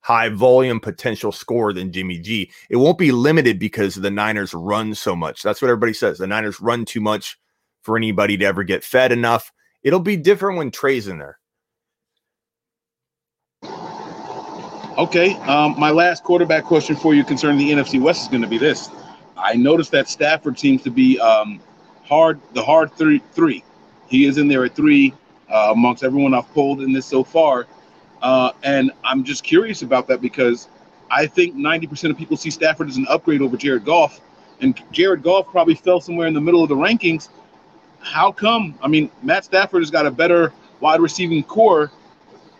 high 0.00 0.28
volume 0.28 0.78
potential 0.78 1.32
score 1.32 1.72
than 1.72 1.92
Jimmy 1.92 2.18
G. 2.18 2.50
It 2.70 2.76
won't 2.76 2.96
be 2.96 3.10
limited 3.10 3.58
because 3.58 3.96
the 3.96 4.10
Niners 4.10 4.54
run 4.54 4.94
so 4.94 5.16
much. 5.16 5.42
That's 5.42 5.60
what 5.60 5.68
everybody 5.68 5.94
says. 5.94 6.18
The 6.18 6.28
Niners 6.28 6.60
run 6.60 6.84
too 6.84 7.00
much 7.00 7.38
for 7.82 7.96
anybody 7.96 8.36
to 8.36 8.44
ever 8.44 8.62
get 8.62 8.84
fed 8.84 9.10
enough. 9.10 9.52
It'll 9.82 9.98
be 9.98 10.16
different 10.16 10.58
when 10.58 10.70
Trey's 10.70 11.08
in 11.08 11.18
there. 11.18 11.38
Okay. 14.96 15.34
Um, 15.42 15.74
my 15.78 15.90
last 15.90 16.22
quarterback 16.22 16.64
question 16.64 16.96
for 16.96 17.12
you 17.12 17.24
concerning 17.24 17.58
the 17.58 17.70
NFC 17.70 18.00
West 18.00 18.22
is 18.22 18.28
going 18.28 18.42
to 18.42 18.48
be 18.48 18.58
this. 18.58 18.88
I 19.36 19.54
noticed 19.54 19.90
that 19.90 20.08
Stafford 20.08 20.58
seems 20.58 20.82
to 20.84 20.90
be 20.90 21.18
um, 21.18 21.60
hard, 22.04 22.40
the 22.54 22.62
hard 22.62 22.92
three. 22.94 23.20
Three. 23.32 23.64
He 24.06 24.24
is 24.24 24.38
in 24.38 24.48
there 24.48 24.64
at 24.64 24.76
three 24.76 25.12
uh, 25.50 25.70
amongst 25.72 26.04
everyone 26.04 26.34
I've 26.34 26.52
pulled 26.52 26.80
in 26.82 26.92
this 26.92 27.06
so 27.06 27.22
far, 27.24 27.66
uh, 28.22 28.52
and 28.62 28.92
I'm 29.04 29.24
just 29.24 29.44
curious 29.44 29.82
about 29.82 30.06
that 30.08 30.20
because 30.20 30.68
I 31.10 31.26
think 31.26 31.54
90% 31.54 32.10
of 32.10 32.18
people 32.18 32.36
see 32.36 32.50
Stafford 32.50 32.88
as 32.88 32.96
an 32.96 33.06
upgrade 33.08 33.42
over 33.42 33.56
Jared 33.56 33.84
Goff, 33.84 34.20
and 34.60 34.80
Jared 34.90 35.22
Goff 35.22 35.46
probably 35.48 35.74
fell 35.74 36.00
somewhere 36.00 36.26
in 36.26 36.34
the 36.34 36.40
middle 36.40 36.62
of 36.62 36.68
the 36.68 36.76
rankings. 36.76 37.28
How 38.00 38.32
come? 38.32 38.78
I 38.82 38.88
mean, 38.88 39.10
Matt 39.22 39.44
Stafford 39.44 39.82
has 39.82 39.90
got 39.90 40.06
a 40.06 40.10
better 40.10 40.52
wide 40.80 41.00
receiving 41.00 41.42
core, 41.42 41.90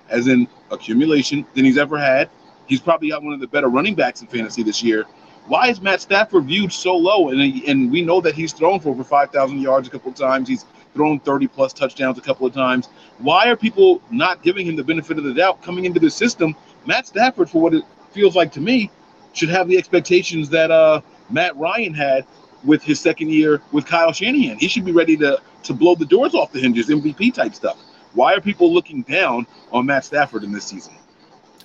as 0.09 0.29
in 0.29 0.49
accumulation, 0.70 1.46
than 1.55 1.64
he's 1.64 1.79
ever 1.79 1.99
had. 1.99 2.29
He's 2.66 2.81
probably 2.81 3.11
got 3.11 3.22
one 3.22 3.33
of 3.33 3.40
the 3.40 3.46
better 3.46 3.68
running 3.68 3.94
backs 3.94 4.20
in 4.20 4.27
fantasy 4.27 4.62
this 4.62 4.83
year. 4.83 5.05
Why 5.46 5.68
is 5.68 5.81
Matt 5.81 6.01
Stafford 6.01 6.46
viewed 6.46 6.72
so 6.72 6.96
low? 6.96 7.29
And, 7.29 7.40
and 7.40 7.90
we 7.90 8.03
know 8.03 8.20
that 8.20 8.35
he's 8.35 8.53
thrown 8.53 8.81
for 8.81 8.88
over 8.88 9.05
5,000 9.05 9.61
yards 9.61 9.87
a 9.87 9.90
couple 9.90 10.12
times. 10.12 10.49
He's 10.49 10.64
thrown 10.96 11.20
30 11.20 11.46
plus 11.46 11.72
touchdowns 11.72 12.18
a 12.18 12.22
couple 12.22 12.46
of 12.46 12.54
times. 12.54 12.88
Why 13.18 13.48
are 13.48 13.56
people 13.56 14.02
not 14.11 14.42
giving 14.42 14.66
him 14.66 14.74
the 14.74 14.82
benefit 14.82 15.18
of 15.18 15.24
the 15.24 15.35
doubt 15.35 15.62
coming 15.62 15.85
into 15.85 16.00
the 16.00 16.11
system? 16.11 16.56
Matt 16.87 17.06
Stafford, 17.06 17.50
for 17.50 17.61
what 17.61 17.74
it 17.74 17.85
feels 18.12 18.35
like 18.35 18.50
to 18.52 18.61
me, 18.61 18.90
should 19.35 19.50
have 19.50 19.68
the 19.68 19.76
expectations 19.76 20.48
that 20.48 20.70
uh, 20.70 21.02
Matt 21.28 21.54
Ryan 21.56 21.92
had 21.92 22.26
with 22.64 22.82
his 22.82 22.98
second 22.98 23.30
year 23.30 23.61
with 23.72 23.85
Kyle 23.85 24.12
Shanahan. 24.12 24.59
He 24.59 24.68
should 24.68 24.85
be 24.85 24.92
ready 24.92 25.16
to 25.18 25.40
to 25.64 25.74
blow 25.74 25.94
the 25.94 26.06
doors 26.06 26.35
off 26.35 26.52
the 26.52 26.61
hinges, 26.61 26.88
MVP 26.88 27.35
type 27.35 27.54
stuff. 27.54 27.76
Why 28.14 28.35
are 28.35 28.40
people 28.40 28.72
looking 28.72 29.02
down 29.02 29.46
on 29.72 29.85
Matt 29.85 30.04
Stafford 30.06 30.42
in 30.42 30.52
this 30.52 30.64
season? 30.64 30.94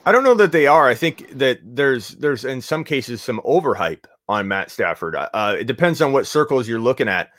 I 0.05 0.11
don't 0.11 0.23
know 0.23 0.33
that 0.35 0.51
they 0.51 0.67
are. 0.67 0.87
I 0.87 0.95
think 0.95 1.29
that 1.37 1.59
there's 1.63 2.09
there's 2.09 2.43
in 2.43 2.61
some 2.61 2.83
cases 2.83 3.21
some 3.21 3.39
overhype 3.45 4.05
on 4.27 4.47
Matt 4.47 4.71
Stafford. 4.71 5.15
Uh, 5.15 5.55
it 5.59 5.65
depends 5.65 6.01
on 6.01 6.11
what 6.11 6.25
circles 6.25 6.67
you're 6.67 6.79
looking 6.79 7.07
at. 7.07 7.31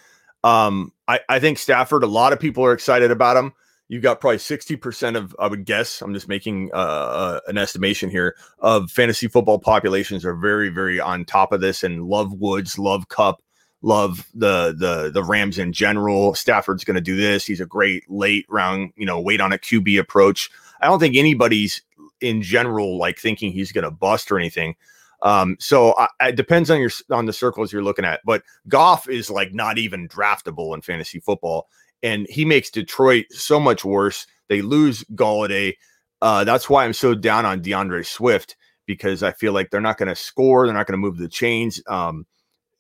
Um, 0.45 0.93
I, 1.07 1.21
I 1.29 1.39
think 1.39 1.59
Stafford, 1.59 2.03
a 2.03 2.09
lot 2.09 2.33
of 2.33 2.41
people 2.41 2.65
are 2.65 2.73
excited 2.73 3.11
about 3.11 3.37
him. 3.37 3.53
You've 3.89 4.03
got 4.03 4.21
probably 4.21 4.39
60% 4.39 5.17
of, 5.17 5.37
I 5.39 5.49
would 5.49 5.67
guess, 5.67 6.01
I'm 6.01 6.15
just 6.15 6.29
making 6.29 6.71
uh, 6.73 6.77
uh, 6.77 7.41
an 7.47 7.59
estimation 7.59 8.09
here, 8.09 8.37
of 8.59 8.91
fantasy 8.91 9.29
football 9.29 9.59
populations 9.59 10.25
are 10.25 10.35
very, 10.35 10.71
very 10.71 10.99
on 10.99 11.25
top 11.25 11.53
of 11.53 11.61
this 11.61 11.85
and 11.85 12.05
love 12.05 12.33
Woods, 12.33 12.79
love 12.79 13.09
Kupp, 13.09 13.43
love 13.83 14.29
the 14.33 14.75
the 14.79 15.11
the 15.11 15.23
Rams 15.23 15.59
in 15.59 15.73
general. 15.73 16.35
Stafford's 16.35 16.85
going 16.85 16.95
to 16.95 17.01
do 17.01 17.17
this. 17.17 17.45
He's 17.45 17.61
a 17.61 17.67
great 17.67 18.09
late 18.09 18.47
round, 18.49 18.93
you 18.97 19.05
know, 19.05 19.21
wait 19.21 19.41
on 19.41 19.53
a 19.53 19.59
QB 19.59 19.99
approach. 19.99 20.49
I 20.81 20.87
don't 20.87 21.01
think 21.01 21.17
anybody's 21.17 21.83
in 22.21 22.41
general 22.41 22.97
like 22.97 23.19
thinking 23.19 23.53
he's 23.53 23.73
going 23.73 23.85
to 23.85 23.91
bust 23.91 24.31
or 24.33 24.39
anything. 24.39 24.77
Um, 25.23 25.57
so 25.61 25.95
I, 25.97 26.09
it 26.29 26.37
depends 26.37 26.71
on 26.71 26.81
your 26.81 26.91
on 27.11 27.27
the 27.27 27.33
circles 27.33 27.73
you're 27.73 27.85
looking 27.85 28.05
at. 28.05 28.21
But 28.25 28.43
Goff 28.69 29.09
is 29.09 29.31
like 29.31 29.55
not 29.55 29.79
even 29.79 30.09
draftable 30.09 30.75
in 30.75 30.83
fantasy 30.83 31.21
football, 31.21 31.69
and 32.03 32.27
he 32.29 32.45
makes 32.45 32.71
Detroit 32.71 33.27
so 33.31 33.59
much 33.59 33.85
worse. 33.85 34.27
They 34.49 34.63
lose 34.63 35.05
Golladay. 35.15 35.77
Uh, 36.21 36.45
that's 36.45 36.69
why 36.69 36.85
I'm 36.85 36.93
so 36.93 37.15
down 37.15 37.47
on 37.47 37.63
DeAndre 37.63 38.05
Swift 38.05 38.57
because 38.87 39.23
I 39.23 39.33
feel 39.33 39.53
like 39.53 39.71
they're 39.71 39.81
not 39.81 39.99
going 39.99 40.09
to 40.09 40.17
score. 40.17 40.67
They're 40.67 40.75
not 40.75 40.87
going 40.87 41.01
to 41.01 41.07
move 41.07 41.19
the 41.19 41.29
chains. 41.29 41.81
Um, 41.87 42.27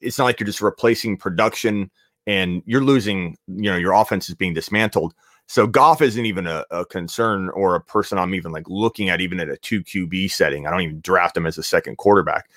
it's 0.00 0.18
not 0.18 0.24
like 0.24 0.40
you're 0.40 0.46
just 0.46 0.60
replacing 0.60 1.16
production 1.16 1.90
and 2.26 2.62
you're 2.66 2.82
losing. 2.82 3.36
You 3.46 3.70
know, 3.70 3.76
your 3.76 3.92
offense 3.92 4.28
is 4.28 4.34
being 4.34 4.54
dismantled. 4.54 5.14
So 5.46 5.66
Goff 5.66 6.00
isn't 6.00 6.24
even 6.24 6.46
a, 6.46 6.64
a, 6.70 6.86
concern 6.86 7.50
or 7.50 7.74
a 7.74 7.80
person 7.80 8.16
I'm 8.16 8.34
even 8.34 8.52
like 8.52 8.68
looking 8.68 9.10
at, 9.10 9.20
even 9.20 9.38
at 9.38 9.50
a 9.50 9.56
two 9.56 9.82
QB 9.82 10.30
setting. 10.30 10.66
I 10.66 10.70
don't 10.70 10.80
even 10.80 11.00
draft 11.00 11.36
him 11.36 11.46
as 11.46 11.58
a 11.58 11.62
second 11.62 11.96
quarterback. 11.96 12.48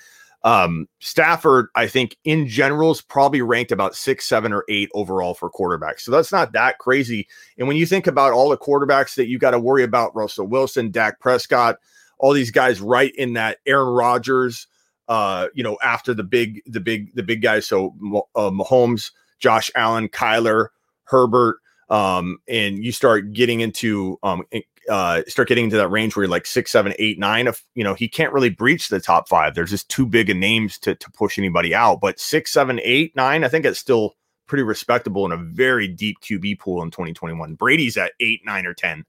Um, 0.46 0.88
Stafford, 1.00 1.68
I 1.74 1.88
think 1.88 2.16
in 2.24 2.46
general 2.46 2.92
is 2.92 3.00
probably 3.00 3.42
ranked 3.42 3.72
about 3.72 3.96
six, 3.96 4.26
seven, 4.26 4.52
or 4.52 4.64
eight 4.68 4.88
overall 4.94 5.34
for 5.34 5.50
quarterbacks. 5.50 6.02
So 6.02 6.12
that's 6.12 6.30
not 6.30 6.52
that 6.52 6.78
crazy. 6.78 7.26
And 7.58 7.66
when 7.66 7.76
you 7.76 7.84
think 7.84 8.06
about 8.06 8.32
all 8.32 8.48
the 8.48 8.56
quarterbacks 8.56 9.16
that 9.16 9.26
you 9.26 9.38
got 9.38 9.50
to 9.50 9.58
worry 9.58 9.82
about, 9.82 10.14
Russell 10.14 10.46
Wilson, 10.46 10.92
Dak 10.92 11.18
Prescott, 11.18 11.78
all 12.18 12.32
these 12.32 12.52
guys 12.52 12.80
right 12.80 13.12
in 13.16 13.32
that 13.32 13.58
Aaron 13.66 13.88
Rodgers, 13.88 14.68
uh, 15.08 15.48
you 15.52 15.64
know, 15.64 15.76
after 15.82 16.14
the 16.14 16.24
big, 16.24 16.62
the 16.66 16.80
big, 16.80 17.12
the 17.14 17.24
big 17.24 17.42
guys. 17.42 17.66
So 17.66 17.94
uh, 18.36 18.50
Mahomes, 18.50 19.10
Josh 19.40 19.70
Allen, 19.74 20.08
Kyler, 20.08 20.68
Herbert, 21.04 21.56
um, 21.88 22.38
and 22.48 22.84
you 22.84 22.92
start 22.92 23.32
getting 23.32 23.60
into 23.60 24.18
um, 24.22 24.42
uh, 24.88 25.22
start 25.26 25.48
getting 25.48 25.64
into 25.64 25.76
that 25.76 25.88
range 25.88 26.14
where 26.14 26.24
you're 26.24 26.30
like 26.30 26.46
six, 26.46 26.70
seven, 26.70 26.94
eight, 26.98 27.18
nine. 27.18 27.46
If 27.46 27.64
you 27.74 27.84
know 27.84 27.94
he 27.94 28.08
can't 28.08 28.32
really 28.32 28.50
breach 28.50 28.88
the 28.88 29.00
top 29.00 29.28
five, 29.28 29.54
there's 29.54 29.70
just 29.70 29.88
too 29.88 30.06
big 30.06 30.30
of 30.30 30.36
names 30.36 30.78
to 30.80 30.94
to 30.94 31.10
push 31.12 31.38
anybody 31.38 31.74
out. 31.74 32.00
But 32.00 32.20
six, 32.20 32.52
seven, 32.52 32.80
eight, 32.82 33.14
nine, 33.16 33.44
I 33.44 33.48
think 33.48 33.64
it's 33.64 33.78
still 33.78 34.14
pretty 34.46 34.62
respectable 34.62 35.26
in 35.26 35.32
a 35.32 35.36
very 35.36 35.88
deep 35.88 36.18
QB 36.20 36.60
pool 36.60 36.82
in 36.82 36.90
2021. 36.90 37.54
Brady's 37.54 37.96
at 37.96 38.12
eight, 38.20 38.40
nine, 38.44 38.66
or 38.66 38.74
ten. 38.74 39.04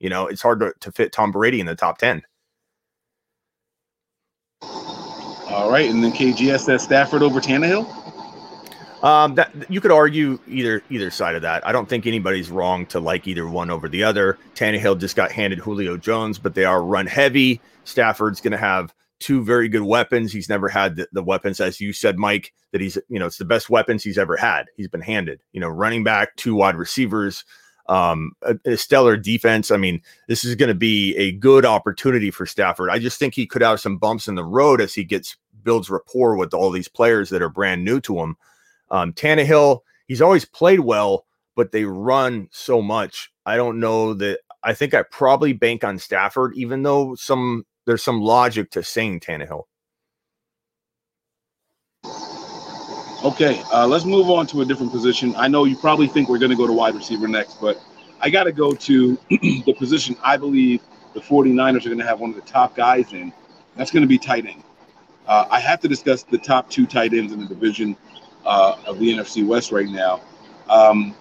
You 0.00 0.08
know, 0.08 0.26
it's 0.26 0.42
hard 0.42 0.60
to, 0.60 0.72
to 0.80 0.90
fit 0.90 1.12
Tom 1.12 1.30
Brady 1.30 1.60
in 1.60 1.66
the 1.66 1.76
top 1.76 1.98
ten. 1.98 2.22
All 4.62 5.70
right, 5.70 5.88
and 5.88 6.02
then 6.02 6.12
KGS 6.12 6.60
says 6.60 6.82
Stafford 6.82 7.22
over 7.22 7.40
Tannehill. 7.40 8.01
Um, 9.02 9.34
that 9.34 9.52
you 9.68 9.80
could 9.80 9.90
argue 9.90 10.38
either 10.46 10.80
either 10.88 11.10
side 11.10 11.34
of 11.34 11.42
that. 11.42 11.66
I 11.66 11.72
don't 11.72 11.88
think 11.88 12.06
anybody's 12.06 12.50
wrong 12.50 12.86
to 12.86 13.00
like 13.00 13.26
either 13.26 13.48
one 13.48 13.68
over 13.68 13.88
the 13.88 14.04
other. 14.04 14.38
Tannehill 14.54 15.00
just 15.00 15.16
got 15.16 15.32
handed 15.32 15.58
Julio 15.58 15.96
Jones, 15.96 16.38
but 16.38 16.54
they 16.54 16.64
are 16.64 16.84
run 16.84 17.06
heavy. 17.06 17.60
Stafford's 17.82 18.40
going 18.40 18.52
to 18.52 18.58
have 18.58 18.94
two 19.18 19.42
very 19.42 19.68
good 19.68 19.82
weapons. 19.82 20.32
He's 20.32 20.48
never 20.48 20.68
had 20.68 20.96
the, 20.96 21.08
the, 21.12 21.22
weapons, 21.22 21.60
as 21.60 21.80
you 21.80 21.92
said, 21.92 22.18
Mike, 22.18 22.52
that 22.70 22.80
he's 22.80 22.96
you 23.08 23.18
know 23.18 23.26
it's 23.26 23.38
the 23.38 23.44
best 23.44 23.70
weapons 23.70 24.04
he's 24.04 24.18
ever 24.18 24.36
had. 24.36 24.66
He's 24.76 24.88
been 24.88 25.00
handed. 25.00 25.42
You 25.52 25.60
know, 25.60 25.68
running 25.68 26.04
back, 26.04 26.36
two 26.36 26.54
wide 26.54 26.76
receivers, 26.76 27.44
um, 27.88 28.32
a, 28.42 28.56
a 28.64 28.76
stellar 28.76 29.16
defense. 29.16 29.72
I 29.72 29.78
mean, 29.78 30.00
this 30.28 30.44
is 30.44 30.54
going 30.54 30.68
to 30.68 30.74
be 30.74 31.16
a 31.16 31.32
good 31.32 31.64
opportunity 31.64 32.30
for 32.30 32.46
Stafford. 32.46 32.90
I 32.90 33.00
just 33.00 33.18
think 33.18 33.34
he 33.34 33.46
could 33.46 33.62
have 33.62 33.80
some 33.80 33.98
bumps 33.98 34.28
in 34.28 34.36
the 34.36 34.44
road 34.44 34.80
as 34.80 34.94
he 34.94 35.02
gets 35.02 35.36
builds 35.64 35.90
rapport 35.90 36.36
with 36.36 36.54
all 36.54 36.70
these 36.70 36.88
players 36.88 37.30
that 37.30 37.42
are 37.42 37.48
brand 37.48 37.84
new 37.84 38.00
to 38.00 38.18
him. 38.18 38.36
Um, 38.92 39.12
Tannehill, 39.14 39.80
he's 40.06 40.22
always 40.22 40.44
played 40.44 40.80
well, 40.80 41.26
but 41.56 41.72
they 41.72 41.84
run 41.84 42.48
so 42.52 42.80
much. 42.80 43.32
I 43.44 43.56
don't 43.56 43.80
know 43.80 44.14
that. 44.14 44.40
I 44.62 44.74
think 44.74 44.94
I 44.94 45.02
probably 45.02 45.54
bank 45.54 45.82
on 45.82 45.98
Stafford, 45.98 46.52
even 46.54 46.84
though 46.84 47.16
some 47.16 47.64
there's 47.86 48.04
some 48.04 48.20
logic 48.20 48.70
to 48.72 48.84
saying 48.84 49.20
Tannehill. 49.20 49.64
Okay, 53.24 53.62
uh, 53.72 53.86
let's 53.86 54.04
move 54.04 54.30
on 54.30 54.46
to 54.48 54.60
a 54.60 54.64
different 54.64 54.92
position. 54.92 55.34
I 55.36 55.48
know 55.48 55.64
you 55.64 55.76
probably 55.76 56.06
think 56.06 56.28
we're 56.28 56.38
going 56.38 56.50
to 56.50 56.56
go 56.56 56.66
to 56.66 56.72
wide 56.72 56.94
receiver 56.94 57.26
next, 57.26 57.60
but 57.60 57.80
I 58.20 58.30
got 58.30 58.44
to 58.44 58.52
go 58.52 58.72
to 58.72 59.18
the 59.30 59.74
position 59.78 60.16
I 60.22 60.36
believe 60.36 60.80
the 61.14 61.20
49ers 61.20 61.86
are 61.86 61.88
going 61.88 61.98
to 61.98 62.06
have 62.06 62.20
one 62.20 62.30
of 62.30 62.36
the 62.36 62.42
top 62.42 62.76
guys 62.76 63.12
in. 63.12 63.32
That's 63.76 63.90
going 63.90 64.02
to 64.02 64.08
be 64.08 64.18
tight 64.18 64.46
end. 64.46 64.62
Uh, 65.26 65.46
I 65.50 65.60
have 65.60 65.80
to 65.80 65.88
discuss 65.88 66.24
the 66.24 66.38
top 66.38 66.68
two 66.68 66.86
tight 66.86 67.14
ends 67.14 67.32
in 67.32 67.40
the 67.40 67.46
division 67.46 67.96
uh, 68.44 68.76
of 68.86 68.98
the 68.98 69.12
NFC 69.12 69.46
West 69.46 69.72
right 69.72 69.88
now. 69.88 70.20
Um, 70.68 71.14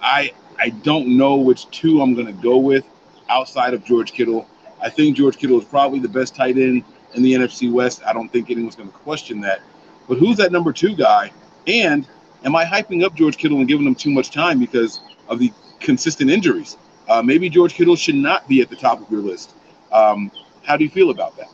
I 0.00 0.32
I 0.58 0.70
don't 0.70 1.16
know 1.16 1.36
which 1.36 1.68
two 1.70 2.00
I'm 2.00 2.14
going 2.14 2.26
to 2.26 2.32
go 2.32 2.58
with 2.58 2.84
outside 3.28 3.74
of 3.74 3.84
George 3.84 4.12
Kittle. 4.12 4.48
I 4.80 4.90
think 4.90 5.16
George 5.16 5.36
Kittle 5.36 5.58
is 5.58 5.64
probably 5.64 5.98
the 5.98 6.08
best 6.08 6.34
tight 6.34 6.56
end 6.56 6.84
in 7.14 7.22
the 7.22 7.32
NFC 7.32 7.72
West. 7.72 8.02
I 8.06 8.12
don't 8.12 8.28
think 8.30 8.50
anyone's 8.50 8.76
going 8.76 8.90
to 8.90 8.98
question 8.98 9.40
that. 9.40 9.60
But 10.08 10.18
who's 10.18 10.36
that 10.36 10.52
number 10.52 10.72
two 10.72 10.94
guy? 10.94 11.32
And 11.66 12.06
am 12.44 12.54
I 12.54 12.64
hyping 12.64 13.02
up 13.04 13.14
George 13.14 13.36
Kittle 13.36 13.58
and 13.58 13.68
giving 13.68 13.86
him 13.86 13.94
too 13.94 14.10
much 14.10 14.30
time 14.30 14.58
because 14.58 15.00
of 15.28 15.38
the 15.38 15.52
consistent 15.80 16.30
injuries? 16.30 16.76
Uh, 17.08 17.22
maybe 17.22 17.48
George 17.48 17.74
Kittle 17.74 17.96
should 17.96 18.14
not 18.14 18.46
be 18.48 18.60
at 18.60 18.68
the 18.68 18.76
top 18.76 19.00
of 19.00 19.10
your 19.10 19.20
list. 19.20 19.54
Um, 19.92 20.30
how 20.62 20.76
do 20.76 20.84
you 20.84 20.90
feel 20.90 21.10
about 21.10 21.36
that? 21.36 21.48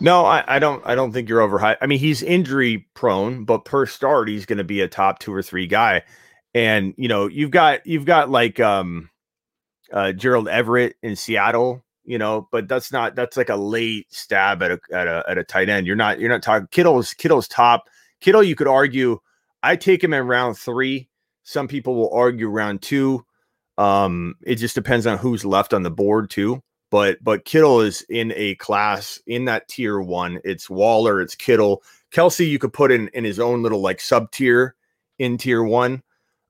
No, 0.00 0.24
I, 0.24 0.42
I, 0.46 0.58
don't. 0.58 0.82
I 0.86 0.94
don't 0.94 1.12
think 1.12 1.28
you're 1.28 1.46
overhyped. 1.46 1.76
I 1.82 1.86
mean, 1.86 1.98
he's 1.98 2.22
injury 2.22 2.88
prone, 2.94 3.44
but 3.44 3.66
per 3.66 3.84
start, 3.84 4.28
he's 4.28 4.46
going 4.46 4.58
to 4.58 4.64
be 4.64 4.80
a 4.80 4.88
top 4.88 5.18
two 5.18 5.32
or 5.32 5.42
three 5.42 5.66
guy. 5.66 6.02
And 6.54 6.94
you 6.96 7.06
know, 7.06 7.26
you've 7.28 7.50
got 7.50 7.86
you've 7.86 8.06
got 8.06 8.30
like 8.30 8.58
um, 8.58 9.10
uh, 9.92 10.12
Gerald 10.12 10.48
Everett 10.48 10.96
in 11.02 11.16
Seattle. 11.16 11.84
You 12.04 12.18
know, 12.18 12.48
but 12.50 12.66
that's 12.66 12.90
not 12.90 13.14
that's 13.14 13.36
like 13.36 13.50
a 13.50 13.56
late 13.56 14.12
stab 14.12 14.62
at 14.62 14.72
a 14.72 14.80
at 14.92 15.06
a 15.06 15.22
at 15.28 15.38
a 15.38 15.44
tight 15.44 15.68
end. 15.68 15.86
You're 15.86 15.96
not 15.96 16.18
you're 16.18 16.30
not 16.30 16.42
talking 16.42 16.68
Kittle's 16.70 17.12
Kittle's 17.12 17.46
top. 17.46 17.84
Kittle, 18.20 18.42
you 18.42 18.56
could 18.56 18.66
argue. 18.68 19.18
I 19.62 19.76
take 19.76 20.02
him 20.02 20.14
in 20.14 20.26
round 20.26 20.56
three. 20.56 21.08
Some 21.42 21.68
people 21.68 21.94
will 21.94 22.12
argue 22.12 22.48
round 22.48 22.80
two. 22.80 23.24
Um, 23.76 24.34
it 24.42 24.56
just 24.56 24.74
depends 24.74 25.06
on 25.06 25.18
who's 25.18 25.44
left 25.44 25.74
on 25.74 25.82
the 25.82 25.90
board 25.90 26.30
too 26.30 26.62
but 26.90 27.22
but 27.22 27.44
Kittle 27.44 27.80
is 27.80 28.02
in 28.08 28.32
a 28.36 28.56
class 28.56 29.20
in 29.26 29.44
that 29.46 29.68
tier 29.68 30.00
one. 30.00 30.40
It's 30.44 30.68
Waller, 30.68 31.20
it's 31.20 31.34
Kittle, 31.34 31.82
Kelce. 32.12 32.48
You 32.48 32.58
could 32.58 32.72
put 32.72 32.92
in 32.92 33.08
in 33.08 33.24
his 33.24 33.38
own 33.38 33.62
little 33.62 33.80
like 33.80 34.00
sub 34.00 34.30
tier 34.32 34.74
in 35.18 35.38
tier 35.38 35.62
one, 35.62 36.02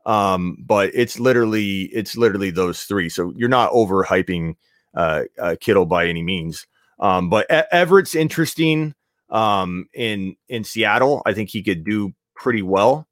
um, 0.07 0.57
but 0.67 0.91
it's 0.95 1.21
literally 1.21 1.83
it's 1.93 2.17
literally 2.17 2.51
those 2.51 2.85
three. 2.85 3.09
So 3.09 3.33
you're 3.37 3.49
not 3.49 3.73
overhyping 3.73 4.57
uh, 4.95 5.25
uh, 5.39 5.57
Kittle 5.61 5.87
by 5.87 6.07
any 6.07 6.23
means. 6.23 6.67
Um, 6.99 7.31
but 7.31 7.47
Everett's 7.51 8.15
interesting 8.15 8.95
um, 9.31 9.87
in 9.95 10.37
in 10.49 10.65
Seattle. 10.65 11.23
I 11.27 11.33
think 11.33 11.51
he 11.51 11.63
could 11.63 11.85
do 11.85 12.13
pretty 12.35 12.63
well. 12.63 13.07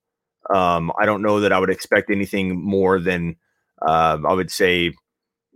Um, 0.54 0.92
I 0.98 1.04
don't 1.04 1.22
know 1.22 1.40
that 1.40 1.52
I 1.52 1.58
would 1.58 1.70
expect 1.70 2.10
anything 2.10 2.58
more 2.58 2.98
than 2.98 3.36
uh, 3.82 4.18
I 4.26 4.32
would 4.32 4.50
say 4.50 4.94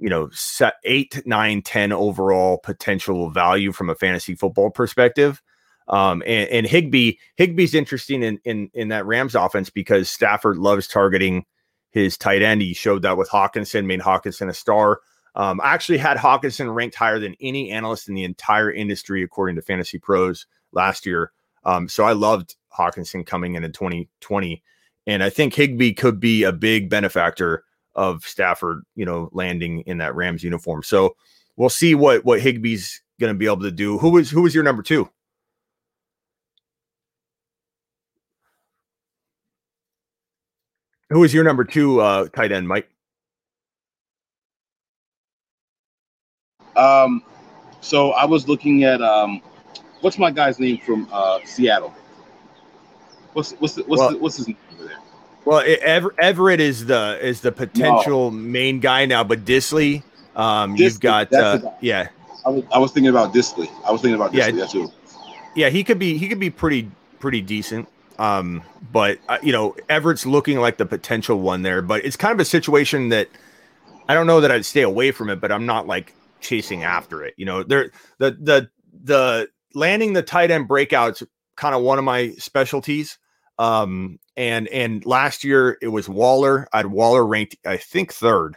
you 0.03 0.09
know, 0.09 0.29
set 0.33 0.75
eight, 0.83 1.23
nine, 1.25 1.63
10 1.63 1.93
overall 1.93 2.59
potential 2.59 3.31
value 3.31 3.71
from 3.71 3.89
a 3.89 3.95
fantasy 3.95 4.35
football 4.35 4.69
perspective. 4.69 5.41
Um, 5.87 6.25
and, 6.27 6.49
and 6.51 6.67
Higbee, 6.67 7.15
Higbee's 7.39 7.73
interesting 7.73 8.25
in, 8.25 8.41
in, 8.45 8.69
in 8.75 8.89
that 8.89 9.07
Rams 9.07 9.37
offense 9.37 9.71
because 9.71 10.11
Stafford 10.11 10.59
loves 10.59 10.89
targeting 10.89 11.45
his 11.91 12.19
tight 12.19 12.43
end. 12.43 12.63
He 12.63 12.75
showed 12.75 13.03
that 13.03 13.17
with 13.17 13.31
Hockenson, 13.31 13.87
made 13.87 14.01
Hockenson 14.01 14.49
a 14.49 14.55
star. 14.55 15.01
Um, 15.37 15.61
I 15.61 15.73
actually 15.73 15.99
had 15.99 16.17
Hockenson 16.17 16.75
ranked 16.75 16.97
higher 16.97 17.21
than 17.21 17.37
any 17.41 17.71
analyst 17.71 18.09
in 18.09 18.15
the 18.15 18.25
entire 18.25 18.73
industry, 18.73 19.23
according 19.23 19.55
to 19.55 19.63
Fantasy 19.63 19.99
Pros 19.99 20.47
last 20.73 21.07
year. 21.07 21.31
Um, 21.65 21.89
so 21.89 22.03
I 22.03 22.13
loved 22.13 22.57
Hockenson 22.77 23.25
coming 23.25 23.55
in 23.55 23.63
in 23.63 23.71
2020. 23.71 24.65
And 25.07 25.23
I 25.23 25.31
think 25.31 25.55
Higbee 25.55 25.95
could 25.95 26.19
be 26.19 26.43
a 26.43 26.53
big 26.53 26.91
benefactor 26.91 27.63
of 27.95 28.25
Stafford, 28.25 28.83
you 28.95 29.05
know, 29.05 29.29
landing 29.33 29.81
in 29.81 29.99
that 29.99 30.15
Rams 30.15 30.43
uniform. 30.43 30.83
So 30.83 31.17
we'll 31.57 31.69
see 31.69 31.95
what 31.95 32.25
what 32.25 32.41
Higbee's 32.41 33.01
going 33.21 33.33
to 33.33 33.39
be 33.39 33.47
able 33.47 33.61
to 33.63 33.71
do. 33.71 33.99
Who 33.99 34.11
was 34.11 34.31
who 34.31 34.43
was 34.43 34.55
your 34.55 34.65
number 34.65 34.83
two? 34.83 35.09
Who 41.11 41.21
was 41.21 41.35
your 41.35 41.45
number 41.45 41.65
two 41.65 42.01
uh, 42.01 42.29
tight 42.29 42.53
end, 42.53 42.67
Mike? 42.67 42.89
Um, 46.75 47.23
so 47.83 48.13
I 48.13 48.25
was 48.25 48.49
looking 48.49 48.85
at 48.85 49.03
um, 49.03 49.43
what's 50.01 50.19
my 50.19 50.31
guy's 50.31 50.59
name 50.59 50.79
from 50.79 51.07
uh, 51.13 51.41
Seattle? 51.45 51.95
What's 53.35 53.53
what's 53.53 53.75
the, 53.75 53.83
what's 53.85 54.01
Well- 54.01 54.11
the, 54.13 54.19
what's 54.19 54.37
his 54.37 54.49
name? 54.49 54.57
Well, 55.45 55.59
it, 55.59 55.81
Ever, 55.81 56.15
Everett 56.19 56.61
is 56.61 56.87
the 56.87 57.19
is 57.21 57.41
the 57.41 57.53
potential 57.53 58.31
main 58.31 58.81
guy 58.81 59.07
now, 59.07 59.25
but 59.25 59.45
Dissly, 59.45 60.03
um, 60.37 60.77
you've 60.77 61.01
got 61.01 61.33
uh, 61.33 61.59
yeah, 61.81 62.09
I 62.47 62.51
was, 62.51 62.65
I 62.73 62.79
was 62.79 62.93
thinking 62.93 63.11
about 63.11 63.35
Dissly. 63.35 63.69
I 63.85 63.91
was 63.91 64.01
thinking 64.01 64.15
about 64.15 64.33
Yeah. 64.35 64.51
Dissly. 64.51 64.59
That's 64.59 64.73
who. 64.73 64.91
yeah, 65.57 65.69
he 65.69 65.83
could 65.85 65.99
be 65.99 66.17
he 66.17 66.29
could 66.29 66.41
be 66.41 66.51
pretty 66.51 66.91
pretty 67.19 67.41
decent. 67.41 67.89
Um, 68.19 68.63
but 68.93 69.19
uh, 69.29 69.39
you 69.43 69.53
know, 69.53 69.75
Everett's 69.89 70.27
looking 70.27 70.59
like 70.61 70.77
the 70.77 70.87
potential 70.87 71.41
one 71.41 71.63
there, 71.63 71.83
but 71.83 72.05
it's 72.05 72.17
kind 72.17 72.33
of 72.33 72.39
a 72.41 72.45
situation 72.45 73.09
that 73.09 73.29
I 74.09 74.15
don't 74.15 74.27
know 74.27 74.41
that 74.41 74.53
I'd 74.53 74.65
stay 74.65 74.83
away 74.83 75.11
from 75.11 75.29
it, 75.31 75.41
but 75.41 75.51
I'm 75.51 75.67
not 75.67 75.87
like 75.87 76.15
chasing 76.41 76.85
after 76.85 77.25
it. 77.25 77.35
You 77.37 77.47
know, 77.47 77.63
there 77.63 77.91
the 78.19 78.33
the 78.33 78.71
the 79.03 79.49
landing 79.75 80.13
the 80.13 80.23
tight 80.23 80.51
end 80.51 80.69
breakouts 80.69 81.27
kind 81.57 81.75
of 81.75 81.83
one 81.83 81.99
of 81.99 82.05
my 82.05 82.31
specialties. 82.39 83.19
Um, 83.63 84.19
and 84.37 84.67
and 84.69 85.07
last 85.07 85.45
year 85.45 85.79
it 85.81 85.89
was 85.89 86.09
Waller. 86.09 86.67
I 86.73 86.79
had 86.79 86.87
Waller 86.87 87.25
ranked, 87.25 87.57
I 87.65 87.77
think, 87.77 88.13
third 88.13 88.57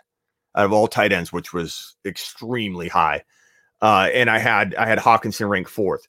out 0.56 0.66
of 0.66 0.74
all 0.74 0.88
tight 0.88 1.12
ends, 1.12 1.32
which 1.32 1.54
was 1.54 1.96
extremely 2.04 2.88
high. 2.88 3.24
Uh, 3.84 4.10
and 4.12 4.32
I 4.32 4.40
had 4.40 4.74
I 4.74 4.88
had 4.88 4.98
Hockenson 4.98 5.48
ranked 5.48 5.70
fourth. 5.70 6.08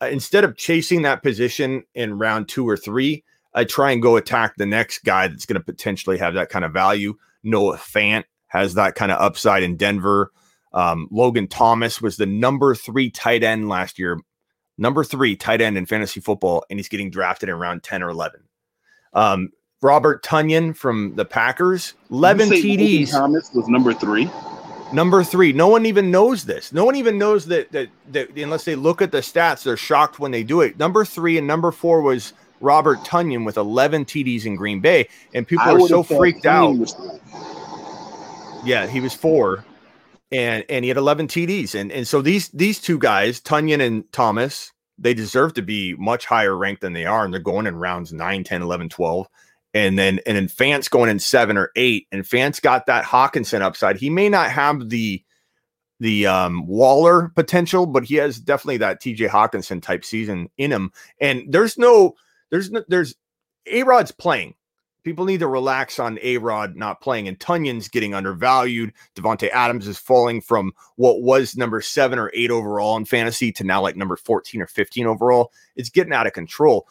Uh, 0.00 0.06
instead 0.06 0.44
of 0.44 0.56
chasing 0.56 1.02
that 1.02 1.24
position 1.24 1.82
in 1.94 2.18
round 2.18 2.48
two 2.48 2.68
or 2.68 2.76
three, 2.76 3.24
I 3.52 3.64
try 3.64 3.90
and 3.90 4.00
go 4.00 4.16
attack 4.16 4.54
the 4.56 4.66
next 4.66 5.00
guy 5.00 5.26
that's 5.26 5.46
going 5.46 5.60
to 5.60 5.64
potentially 5.64 6.18
have 6.18 6.34
that 6.34 6.48
kind 6.48 6.64
of 6.64 6.72
value. 6.72 7.14
Noah 7.42 7.78
Fant 7.78 8.24
has 8.46 8.74
that 8.74 8.94
kind 8.94 9.10
of 9.10 9.20
upside 9.20 9.64
in 9.64 9.76
Denver. 9.76 10.30
Um, 10.72 11.08
Logan 11.10 11.48
Thomas 11.48 12.00
was 12.00 12.16
the 12.16 12.26
number 12.26 12.76
three 12.76 13.10
tight 13.10 13.42
end 13.42 13.68
last 13.68 13.98
year, 13.98 14.20
number 14.78 15.04
three 15.04 15.36
tight 15.36 15.60
end 15.60 15.76
in 15.76 15.86
fantasy 15.86 16.20
football, 16.20 16.64
and 16.70 16.78
he's 16.78 16.88
getting 16.88 17.10
drafted 17.10 17.48
in 17.48 17.56
round 17.56 17.82
10 17.82 18.02
or 18.02 18.10
11. 18.10 18.40
Um, 19.12 19.50
Robert 19.82 20.22
Tonyan 20.24 20.76
from 20.76 21.14
the 21.16 21.24
Packers, 21.24 21.94
11 22.10 22.48
Did 22.48 22.56
you 22.56 22.62
say 22.62 22.68
Logan 22.68 22.86
TDs. 22.86 23.10
Thomas 23.10 23.50
was 23.54 23.68
number 23.68 23.92
three. 23.92 24.30
Number 24.92 25.24
three, 25.24 25.52
no 25.52 25.68
one 25.68 25.84
even 25.84 26.10
knows 26.10 26.44
this. 26.44 26.72
No 26.72 26.84
one 26.84 26.94
even 26.94 27.18
knows 27.18 27.46
that, 27.46 27.72
that 27.72 27.88
that 28.12 28.36
unless 28.36 28.64
they 28.64 28.76
look 28.76 29.02
at 29.02 29.10
the 29.10 29.18
stats, 29.18 29.64
they're 29.64 29.76
shocked 29.76 30.20
when 30.20 30.30
they 30.30 30.44
do 30.44 30.60
it. 30.60 30.78
Number 30.78 31.04
three 31.04 31.38
and 31.38 31.46
number 31.46 31.72
four 31.72 32.02
was 32.02 32.32
Robert 32.60 32.98
Tonyan 33.00 33.44
with 33.44 33.56
11 33.56 34.04
TDs 34.04 34.46
in 34.46 34.54
Green 34.54 34.80
Bay, 34.80 35.08
and 35.34 35.46
people 35.46 35.64
I 35.64 35.72
are 35.72 35.80
so 35.88 36.02
freaked 36.04 36.46
out. 36.46 36.70
Tonyan 36.70 36.78
was 36.78 36.92
three. 36.92 38.70
Yeah, 38.70 38.86
he 38.86 39.00
was 39.00 39.12
four, 39.12 39.64
and 40.32 40.64
and 40.68 40.84
he 40.84 40.88
had 40.88 40.96
11 40.96 41.28
TDs, 41.28 41.74
and 41.74 41.92
and 41.92 42.06
so 42.06 42.22
these 42.22 42.48
these 42.50 42.80
two 42.80 42.98
guys, 42.98 43.40
Tonyan 43.40 43.80
and 43.80 44.10
Thomas, 44.12 44.72
they 44.98 45.14
deserve 45.14 45.54
to 45.54 45.62
be 45.62 45.94
much 45.94 46.26
higher 46.26 46.56
ranked 46.56 46.82
than 46.82 46.92
they 46.92 47.06
are, 47.06 47.24
and 47.24 47.32
they're 47.32 47.40
going 47.40 47.66
in 47.66 47.76
rounds 47.76 48.12
9, 48.12 48.44
10, 48.44 48.62
11, 48.62 48.88
12. 48.88 49.28
And 49.74 49.98
then 49.98 50.20
and 50.26 50.36
then 50.36 50.48
Fant's 50.48 50.88
going 50.88 51.10
in 51.10 51.18
seven 51.18 51.58
or 51.58 51.70
eight, 51.76 52.06
and 52.10 52.26
Fant's 52.26 52.60
got 52.60 52.86
that 52.86 53.04
Hockenson 53.04 53.60
upside. 53.60 53.96
He 53.96 54.08
may 54.08 54.28
not 54.28 54.50
have 54.50 54.88
the 54.88 55.22
the 56.00 56.26
um, 56.26 56.66
Waller 56.66 57.30
potential, 57.34 57.86
but 57.86 58.04
he 58.04 58.16
has 58.16 58.38
definitely 58.38 58.78
that 58.78 59.00
TJ 59.00 59.28
Hockenson 59.28 59.82
type 59.82 60.04
season 60.04 60.48
in 60.58 60.70
him. 60.70 60.92
And 61.20 61.44
there's 61.48 61.78
no, 61.78 62.14
there's 62.50 62.70
no, 62.70 62.84
there's 62.88 63.14
A 63.66 63.82
Rod's 63.82 64.12
playing. 64.12 64.54
People 65.06 65.24
need 65.24 65.38
to 65.38 65.46
relax 65.46 66.00
on 66.00 66.18
A 66.20 66.36
Rod 66.38 66.74
not 66.74 67.00
playing, 67.00 67.28
and 67.28 67.38
Tonyan's 67.38 67.86
getting 67.86 68.12
undervalued. 68.12 68.92
Davante 69.14 69.48
Adams 69.50 69.86
is 69.86 69.98
falling 69.98 70.40
from 70.40 70.72
what 70.96 71.22
was 71.22 71.56
number 71.56 71.80
seven 71.80 72.18
or 72.18 72.32
eight 72.34 72.50
overall 72.50 72.96
in 72.96 73.04
fantasy 73.04 73.52
to 73.52 73.62
now 73.62 73.80
like 73.80 73.94
number 73.94 74.16
14 74.16 74.60
or 74.60 74.66
15 74.66 75.06
overall. 75.06 75.52
It's 75.76 75.90
getting 75.90 76.12
out 76.12 76.26
of 76.26 76.32
control 76.32 76.88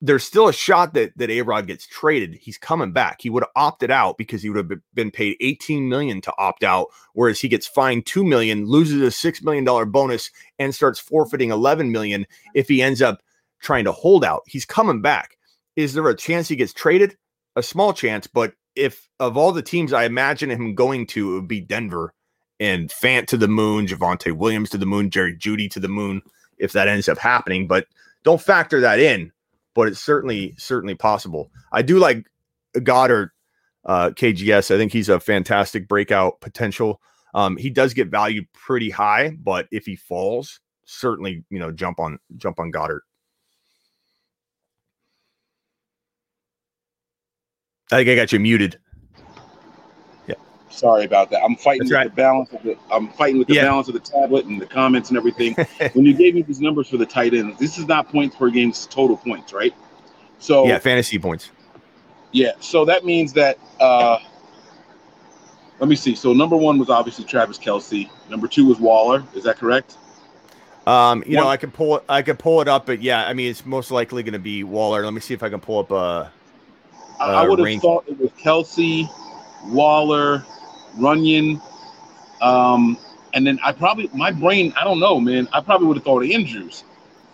there's 0.00 0.24
still 0.24 0.48
a 0.48 0.52
shot 0.52 0.94
that 0.94 1.16
that 1.16 1.30
A-Rod 1.30 1.68
gets 1.68 1.86
traded. 1.86 2.34
He's 2.34 2.58
coming 2.58 2.92
back. 2.92 3.22
He 3.22 3.30
would 3.30 3.44
have 3.44 3.52
opted 3.54 3.90
out 3.92 4.18
because 4.18 4.42
he 4.42 4.50
would 4.50 4.68
have 4.68 4.80
been 4.92 5.12
paid 5.12 5.36
18 5.40 5.88
million 5.88 6.20
to 6.22 6.34
opt 6.36 6.64
out, 6.64 6.88
whereas 7.14 7.40
he 7.40 7.48
gets 7.48 7.68
fined 7.68 8.04
2 8.04 8.24
million, 8.24 8.66
loses 8.66 9.00
a 9.00 9.12
6 9.12 9.42
million 9.44 9.64
dollar 9.64 9.86
bonus 9.86 10.28
and 10.58 10.74
starts 10.74 10.98
forfeiting 10.98 11.50
11 11.52 11.92
million 11.92 12.26
if 12.52 12.66
he 12.66 12.82
ends 12.82 13.00
up 13.00 13.22
trying 13.62 13.84
to 13.84 13.92
hold 13.92 14.24
out. 14.24 14.42
He's 14.44 14.66
coming 14.66 15.00
back. 15.00 15.38
Is 15.76 15.94
there 15.94 16.08
a 16.08 16.16
chance 16.16 16.48
he 16.48 16.56
gets 16.56 16.72
traded? 16.72 17.16
A 17.56 17.62
small 17.62 17.92
chance, 17.92 18.26
but 18.26 18.54
if 18.74 19.08
of 19.20 19.36
all 19.36 19.52
the 19.52 19.62
teams 19.62 19.92
I 19.92 20.04
imagine 20.04 20.50
him 20.50 20.74
going 20.74 21.06
to, 21.08 21.32
it 21.32 21.34
would 21.34 21.48
be 21.48 21.60
Denver 21.60 22.12
and 22.58 22.90
Fant 22.90 23.26
to 23.28 23.36
the 23.36 23.48
moon, 23.48 23.86
Javonte 23.86 24.32
Williams 24.36 24.70
to 24.70 24.78
the 24.78 24.86
moon, 24.86 25.10
Jerry 25.10 25.36
Jeudy 25.36 25.70
to 25.70 25.80
the 25.80 25.88
moon, 25.88 26.22
if 26.58 26.72
that 26.72 26.88
ends 26.88 27.08
up 27.08 27.18
happening. 27.18 27.68
But 27.68 27.86
don't 28.24 28.40
factor 28.40 28.80
that 28.80 28.98
in 28.98 29.32
but 29.74 29.88
it's 29.88 30.00
certainly 30.00 30.54
certainly 30.56 30.94
possible. 30.94 31.50
I 31.72 31.82
do 31.82 31.98
like 31.98 32.30
Goedert, 32.74 33.30
uh, 33.84 34.10
KGS. 34.10 34.74
I 34.74 34.78
think 34.78 34.92
he's 34.92 35.08
a 35.08 35.20
fantastic 35.20 35.88
breakout 35.88 36.40
potential. 36.40 37.00
Um, 37.34 37.56
he 37.56 37.68
does 37.68 37.94
get 37.94 38.08
valued 38.08 38.46
pretty 38.52 38.90
high, 38.90 39.36
but 39.42 39.66
if 39.72 39.84
he 39.84 39.96
falls, 39.96 40.60
certainly 40.86 41.44
you 41.50 41.58
know 41.58 41.72
jump 41.72 41.98
on 41.98 42.18
jump 42.36 42.58
on 42.58 42.70
Goedert. 42.70 43.00
I 47.92 47.96
think 47.96 48.08
I 48.08 48.14
got 48.16 48.32
you 48.32 48.40
muted. 48.40 48.78
Yeah. 50.26 50.34
Sorry 50.70 51.04
about 51.04 51.30
that. 51.30 51.42
I'm 51.42 51.56
fighting 51.56 51.88
That's 51.88 51.90
with 51.90 51.98
right. 51.98 52.10
the 52.10 52.16
balance 52.16 52.52
of 52.52 52.62
the 52.62 52.76
I'm 52.90 53.08
fighting 53.10 53.38
with 53.38 53.48
the 53.48 53.54
Yeah. 53.54 53.64
balance 53.64 53.88
of 53.88 53.94
the 53.94 54.00
tablet 54.00 54.46
and 54.46 54.60
the 54.60 54.66
comments 54.66 55.10
and 55.10 55.18
everything. 55.18 55.54
when 55.92 56.04
you 56.04 56.14
gave 56.14 56.34
me 56.34 56.42
these 56.42 56.60
numbers 56.60 56.88
for 56.88 56.96
the 56.96 57.06
tight 57.06 57.34
ends, 57.34 57.58
this 57.58 57.78
is 57.78 57.86
not 57.86 58.08
points 58.08 58.36
per 58.36 58.50
game, 58.50 58.72
total 58.90 59.16
points, 59.16 59.52
right? 59.52 59.74
So 60.38 60.66
Yeah, 60.66 60.78
fantasy 60.78 61.18
points. 61.18 61.50
yeah, 62.32 62.52
so 62.60 62.84
that 62.86 63.04
means 63.04 63.32
that 63.34 63.58
uh 63.80 64.18
let 65.78 65.88
me 65.88 65.96
see. 65.96 66.14
So 66.14 66.32
number 66.32 66.56
one 66.56 66.78
was 66.78 66.88
obviously 66.88 67.24
Travis 67.24 67.58
Kelce. 67.58 68.08
Number 68.30 68.48
two 68.48 68.66
was 68.66 68.78
Waller. 68.78 69.24
Is 69.34 69.44
that 69.44 69.58
correct? 69.58 69.96
Um, 70.86 71.24
you 71.26 71.36
know, 71.36 71.48
I 71.48 71.56
can 71.56 71.70
pull 71.70 71.96
it. 71.96 72.04
I 72.08 72.22
could 72.22 72.38
pull 72.38 72.60
it 72.60 72.68
up, 72.68 72.86
but 72.86 73.02
yeah, 73.02 73.26
I 73.26 73.32
mean, 73.32 73.50
it's 73.50 73.64
most 73.64 73.90
likely 73.90 74.22
going 74.22 74.34
to 74.34 74.38
be 74.38 74.64
Waller. 74.64 75.02
Let 75.02 75.14
me 75.14 75.20
see 75.20 75.34
if 75.34 75.42
I 75.42 75.48
can 75.48 75.60
pull 75.60 75.78
up. 75.78 75.90
Uh, 75.92 76.26
I, 77.24 77.32
I 77.32 77.44
Uh, 77.46 77.48
would 77.50 77.58
have 77.68 77.80
thought 77.80 78.04
it 78.06 78.18
was 78.18 78.30
Kelce, 78.32 79.08
Waller, 79.66 80.44
Runyon, 80.96 81.60
um, 82.40 82.98
and 83.32 83.46
then 83.46 83.58
I 83.64 83.72
probably 83.72 84.08
my 84.14 84.30
brain. 84.30 84.72
I 84.80 84.84
don't 84.84 85.00
know, 85.00 85.18
man. 85.20 85.48
I 85.52 85.60
probably 85.60 85.86
would 85.88 85.96
have 85.96 86.04
thought 86.04 86.22
of 86.22 86.30
Andrews 86.30 86.84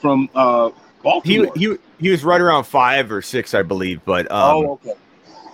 from 0.00 0.28
uh, 0.34 0.68
he 0.68 0.72
Baltimore. 1.02 1.52
he 1.56 1.76
he 2.00 2.10
was 2.10 2.24
right 2.24 2.40
around 2.40 2.64
five 2.64 3.10
or 3.12 3.20
six, 3.22 3.54
I 3.54 3.62
believe. 3.62 4.00
But 4.04 4.30
um, 4.30 4.56
oh, 4.56 4.72
okay. 4.72 4.94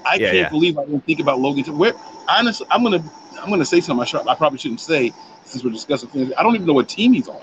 I 0.04 0.14
yeah, 0.14 0.18
can't 0.26 0.36
yeah. 0.36 0.48
believe 0.50 0.78
I 0.78 0.84
didn't 0.84 1.04
think 1.04 1.20
about 1.20 1.40
Logan. 1.40 1.64
Where 1.76 1.94
honestly, 2.28 2.66
I'm 2.70 2.82
gonna 2.82 3.02
I'm 3.40 3.50
gonna 3.50 3.64
say 3.64 3.80
something 3.80 4.02
I, 4.02 4.06
should, 4.06 4.26
I 4.28 4.34
probably 4.34 4.58
shouldn't 4.58 4.80
say 4.80 5.12
since 5.44 5.64
we're 5.64 5.70
discussing 5.72 6.08
things. 6.10 6.32
I 6.38 6.42
don't 6.42 6.54
even 6.54 6.66
know 6.66 6.74
what 6.74 6.88
team 6.88 7.12
he's 7.12 7.28
on. 7.28 7.40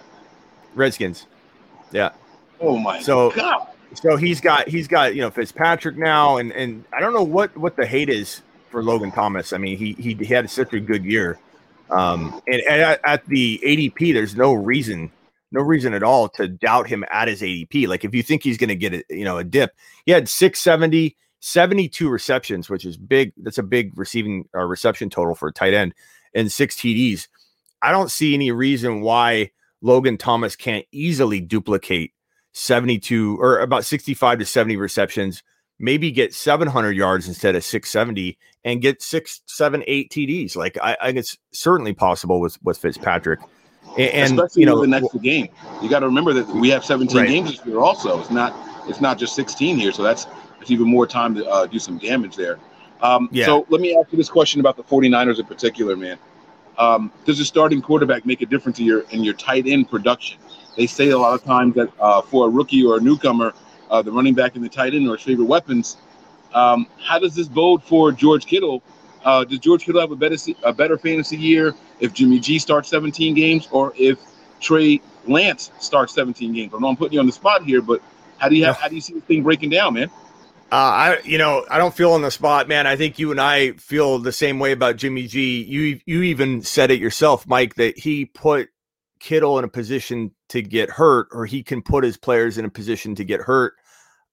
Redskins. 0.76 1.28
Yeah. 1.92 2.12
Oh 2.62 2.78
my 2.78 3.02
So- 3.02 3.32
god! 3.32 3.68
So 3.96 4.16
he's 4.16 4.42
got 4.42 4.68
he's 4.68 4.88
got 4.88 5.16
you 5.16 5.22
know 5.22 5.32
Fitzpatrick 5.32 5.98
now, 5.98 6.38
and 6.38 6.52
and 6.52 6.84
I 6.94 7.00
don't 7.00 7.14
know 7.14 7.24
what 7.24 7.56
what 7.58 7.76
the 7.76 7.86
hate 7.86 8.10
is 8.10 8.42
for 8.70 8.84
Logan 8.84 9.12
Thomas. 9.12 9.54
I 9.54 9.58
mean, 9.58 9.78
he 9.78 9.94
he, 9.94 10.14
he 10.16 10.26
had 10.26 10.50
such 10.50 10.74
a 10.74 10.80
good 10.80 11.06
year, 11.06 11.40
um, 11.90 12.42
and, 12.48 12.62
and 12.62 13.00
at, 13.04 13.26
the 13.28 13.62
ADP, 13.64 14.14
there's 14.14 14.36
no 14.36 14.54
reason 14.54 15.12
no 15.52 15.62
reason 15.62 15.94
at 15.94 16.02
all 16.02 16.28
to 16.30 16.48
doubt 16.48 16.88
him 16.88 17.06
at 17.12 17.28
his 17.28 17.42
ADP. 17.42 17.88
Like 17.88 18.04
if 18.04 18.16
you 18.16 18.24
think 18.24 18.44
he's 18.44 18.58
going 18.58 18.70
to 18.70 18.76
get 18.76 18.94
a 18.94 19.04
you 19.10 19.26
know 19.26 19.38
a 19.38 19.44
dip, 19.44 19.72
he 20.06 20.12
had 20.12 20.28
670, 20.28 21.16
72 21.40 22.10
receptions, 22.10 22.70
which 22.70 22.86
is 22.86 22.98
big. 22.98 23.32
That's 23.38 23.60
a 23.60 23.64
big 23.64 23.92
receiving 23.96 24.50
uh, 24.56 24.64
reception 24.64 25.10
total 25.10 25.36
for 25.36 25.50
a 25.50 25.54
tight 25.54 25.74
end, 25.74 25.94
and 26.34 26.52
six 26.52 26.76
TDs. 26.76 27.28
I 27.82 27.92
don't 27.92 28.10
see 28.10 28.34
any 28.34 28.52
reason 28.52 29.02
why 29.02 29.52
Logan 29.82 30.18
Thomas 30.18 30.56
can't 30.56 30.86
easily 30.92 31.42
duplicate 31.42 32.13
72 32.54 33.38
or 33.42 33.60
about 33.60 33.84
65 33.84 34.40
to 34.40 34.46
70 34.46 34.78
receptions, 34.78 35.44
maybe 35.80 36.12
get 36.12 36.34
700 36.34 36.92
yards 36.92 37.28
instead 37.28 37.56
of 37.56 37.64
670 37.64 38.38
and 38.64 38.82
get 38.82 39.02
six, 39.02 39.42
seven, 39.46 39.84
eight 39.88 40.10
TDs. 40.12 40.56
Like 40.56 40.78
I, 40.82 40.96
I 41.02 41.08
think 41.08 41.18
it's 41.18 41.38
certainly 41.52 41.94
possible 41.94 42.40
with, 42.40 42.58
with 42.64 42.78
Fitzpatrick. 42.78 43.40
And, 43.98 44.40
Especially 44.40 44.62
you 44.62 44.66
know, 44.66 44.82
the 44.82 44.88
next 44.88 45.14
game. 45.22 45.50
You 45.82 45.90
got 45.90 46.00
to 46.00 46.08
remember 46.08 46.34
that 46.34 46.48
we 46.48 46.70
have 46.70 46.86
17 46.86 47.16
Right. 47.16 47.28
games 47.28 47.58
this 47.58 47.66
year. 47.66 47.80
Also, 47.80 48.20
it's 48.20 48.32
not 48.32 48.56
it's 48.88 49.02
not 49.02 49.18
just 49.18 49.36
16 49.36 49.78
here, 49.78 49.92
so 49.92 50.02
that's 50.04 50.26
it's 50.62 50.72
even 50.72 50.88
more 50.88 51.06
time 51.06 51.36
to 51.36 51.46
uh, 51.48 51.66
do 51.66 51.78
some 51.80 51.98
damage 51.98 52.36
there. 52.36 52.60
Um, 53.02 53.30
Yeah. 53.32 53.46
So 53.46 53.66
let 53.70 53.82
me 53.82 53.96
ask 53.96 54.12
you 54.12 54.18
this 54.18 54.30
question 54.30 54.62
about 54.62 54.78
the 54.78 54.84
49ers 54.84 55.40
in 55.40 55.46
particular, 55.46 55.96
man. 55.96 56.18
Um, 56.78 57.12
does 57.26 57.40
a 57.40 57.46
starting 57.46 57.82
quarterback 57.82 58.26
make 58.26 58.42
a 58.42 58.46
difference 58.46 58.80
in 58.80 58.86
your 58.86 59.02
in 59.12 59.24
your 59.24 59.36
tight 59.36 59.68
end 59.68 59.90
production? 59.90 60.40
They 60.76 60.88
say 60.88 61.10
a 61.10 61.18
lot 61.18 61.34
of 61.34 61.44
times 61.44 61.76
that 61.76 61.92
uh, 62.00 62.22
for 62.22 62.48
a 62.48 62.50
rookie 62.50 62.84
or 62.84 62.98
a 62.98 63.00
newcomer, 63.00 63.54
uh, 63.90 64.02
the 64.02 64.12
running 64.12 64.34
back 64.34 64.56
and 64.56 64.64
the 64.64 64.70
tight 64.70 64.94
end 64.94 65.08
are 65.08 65.16
his 65.16 65.26
favorite 65.26 65.46
weapons. 65.46 65.98
Um, 66.54 66.88
how 67.02 67.20
does 67.20 67.36
this 67.36 67.48
bode 67.48 67.84
for 67.84 68.12
George 68.12 68.46
Kittle? 68.46 68.82
Uh, 69.24 69.44
does 69.44 69.60
George 69.60 69.86
Kittle 69.86 70.02
have 70.02 70.12
a 70.12 70.16
better 70.16 70.36
a 70.64 70.74
better 70.74 70.98
fantasy 70.98 71.38
year 71.38 71.74
if 72.00 72.14
Jimmy 72.14 72.40
G 72.40 72.60
starts 72.60 72.90
17 72.90 73.34
games 73.34 73.68
or 73.72 73.94
if 73.98 74.20
Trey 74.60 75.02
Lance 75.28 75.72
starts 75.80 76.14
17 76.14 76.54
games? 76.54 76.74
I 76.76 76.80
know 76.80 76.88
I'm 76.88 76.98
putting 76.98 77.14
you 77.14 77.20
on 77.20 77.26
the 77.26 77.32
spot 77.32 77.64
here, 77.64 77.82
but 77.82 78.02
how 78.38 78.50
do 78.50 78.56
you 78.56 78.66
have, 78.66 78.78
how 78.78 78.90
do 78.90 78.96
you 78.96 79.02
see 79.02 79.14
this 79.14 79.24
thing 79.24 79.44
breaking 79.44 79.70
down, 79.70 79.94
man? 79.94 80.10
Uh, 80.72 80.76
I, 80.76 81.22
you 81.24 81.38
know, 81.38 81.66
I 81.70 81.78
don't 81.78 81.94
feel 81.94 82.14
on 82.14 82.24
the 82.24 82.32
spot, 82.32 82.68
man. 82.68 82.88
I 82.88 82.96
think 82.96 83.20
you 83.20 83.30
and 83.30 83.40
I 83.40 83.74
feel 83.74 84.18
the 84.18 84.32
same 84.32 84.60
way 84.60 84.72
about 84.72 84.98
Jimmy 84.98 85.28
G. 85.28 85.64
You, 85.64 86.00
you 86.06 86.24
even 86.24 86.64
said 86.64 86.90
it 86.90 87.00
yourself, 87.00 87.46
Mike, 87.48 87.76
that 87.76 87.98
he 87.98 88.26
put 88.26 88.70
Kittle 89.24 89.58
in 89.58 89.64
a 89.64 89.70
position 89.70 90.32
to 90.50 90.62
get 90.62 90.90
hurt, 90.90 91.30
or 91.32 91.46
he 91.46 91.64
can 91.64 91.82
put 91.82 92.04
his 92.04 92.18
players 92.18 92.58
in 92.58 92.66
a 92.66 92.70
position 92.70 93.16
to 93.16 93.24
get 93.24 93.40
hurt. 93.40 93.74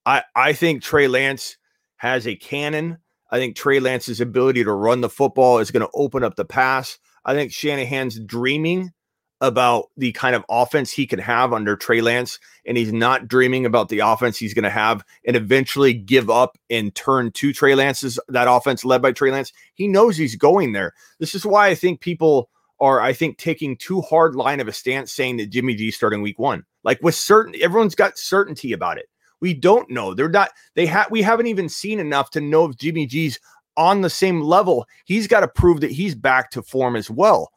I, 0.04 0.24
I 0.34 0.52
think 0.52 0.82
Trey 0.82 1.06
Lance 1.06 1.56
has 1.96 2.26
a 2.26 2.34
cannon. 2.34 2.98
I 3.30 3.38
think 3.38 3.54
Trey 3.54 3.78
Lance's 3.78 4.20
ability 4.20 4.64
to 4.64 4.72
run 4.72 5.00
the 5.00 5.08
football 5.08 5.58
is 5.58 5.70
going 5.70 5.86
to 5.86 5.92
open 5.94 6.24
up 6.24 6.34
the 6.34 6.44
pass. 6.44 6.98
I 7.24 7.34
think 7.34 7.52
Shanahan's 7.52 8.18
dreaming 8.18 8.90
about 9.40 9.90
the 9.96 10.10
kind 10.10 10.34
of 10.34 10.44
offense 10.50 10.90
he 10.90 11.06
can 11.06 11.20
have 11.20 11.52
under 11.52 11.76
Trey 11.76 12.00
Lance, 12.00 12.40
and 12.66 12.76
he's 12.76 12.92
not 12.92 13.28
dreaming 13.28 13.64
about 13.64 13.90
the 13.90 14.00
offense 14.00 14.38
he's 14.38 14.54
going 14.54 14.64
to 14.64 14.70
have 14.70 15.04
and 15.24 15.36
eventually 15.36 15.94
give 15.94 16.28
up 16.28 16.58
and 16.68 16.92
turn 16.96 17.30
to 17.32 17.52
Trey 17.52 17.76
Lance's 17.76 18.18
that 18.28 18.50
offense 18.50 18.84
led 18.84 19.00
by 19.00 19.12
Trey 19.12 19.30
Lance. 19.30 19.52
He 19.74 19.86
knows 19.86 20.16
he's 20.16 20.34
going 20.34 20.72
there. 20.72 20.94
This 21.20 21.36
is 21.36 21.46
why 21.46 21.68
I 21.68 21.76
think 21.76 22.00
people 22.00 22.50
are, 22.80 23.00
I 23.00 23.12
think, 23.12 23.38
taking 23.38 23.76
too 23.76 24.00
hard 24.00 24.34
line 24.34 24.60
of 24.60 24.68
a 24.68 24.72
stance 24.72 25.12
saying 25.12 25.36
that 25.38 25.50
Jimmy 25.50 25.74
G 25.74 25.90
starting 25.90 26.22
week 26.22 26.38
one. 26.38 26.64
Like 26.82 27.02
with 27.02 27.14
certain, 27.14 27.54
everyone's 27.60 27.94
got 27.94 28.18
certainty 28.18 28.72
about 28.72 28.98
it. 28.98 29.06
We 29.40 29.54
don't 29.54 29.90
know. 29.90 30.14
They're 30.14 30.28
not. 30.28 30.50
They 30.74 30.86
have. 30.86 31.10
We 31.10 31.22
haven't 31.22 31.46
even 31.46 31.68
seen 31.68 31.98
enough 31.98 32.30
to 32.30 32.40
know 32.40 32.66
if 32.66 32.76
Jimmy 32.76 33.06
G's 33.06 33.38
on 33.76 34.00
the 34.00 34.10
same 34.10 34.42
level. 34.42 34.86
He's 35.04 35.26
got 35.26 35.40
to 35.40 35.48
prove 35.48 35.80
that 35.80 35.90
he's 35.90 36.14
back 36.14 36.50
to 36.50 36.62
form 36.62 36.96
as 36.96 37.10
well. 37.10 37.50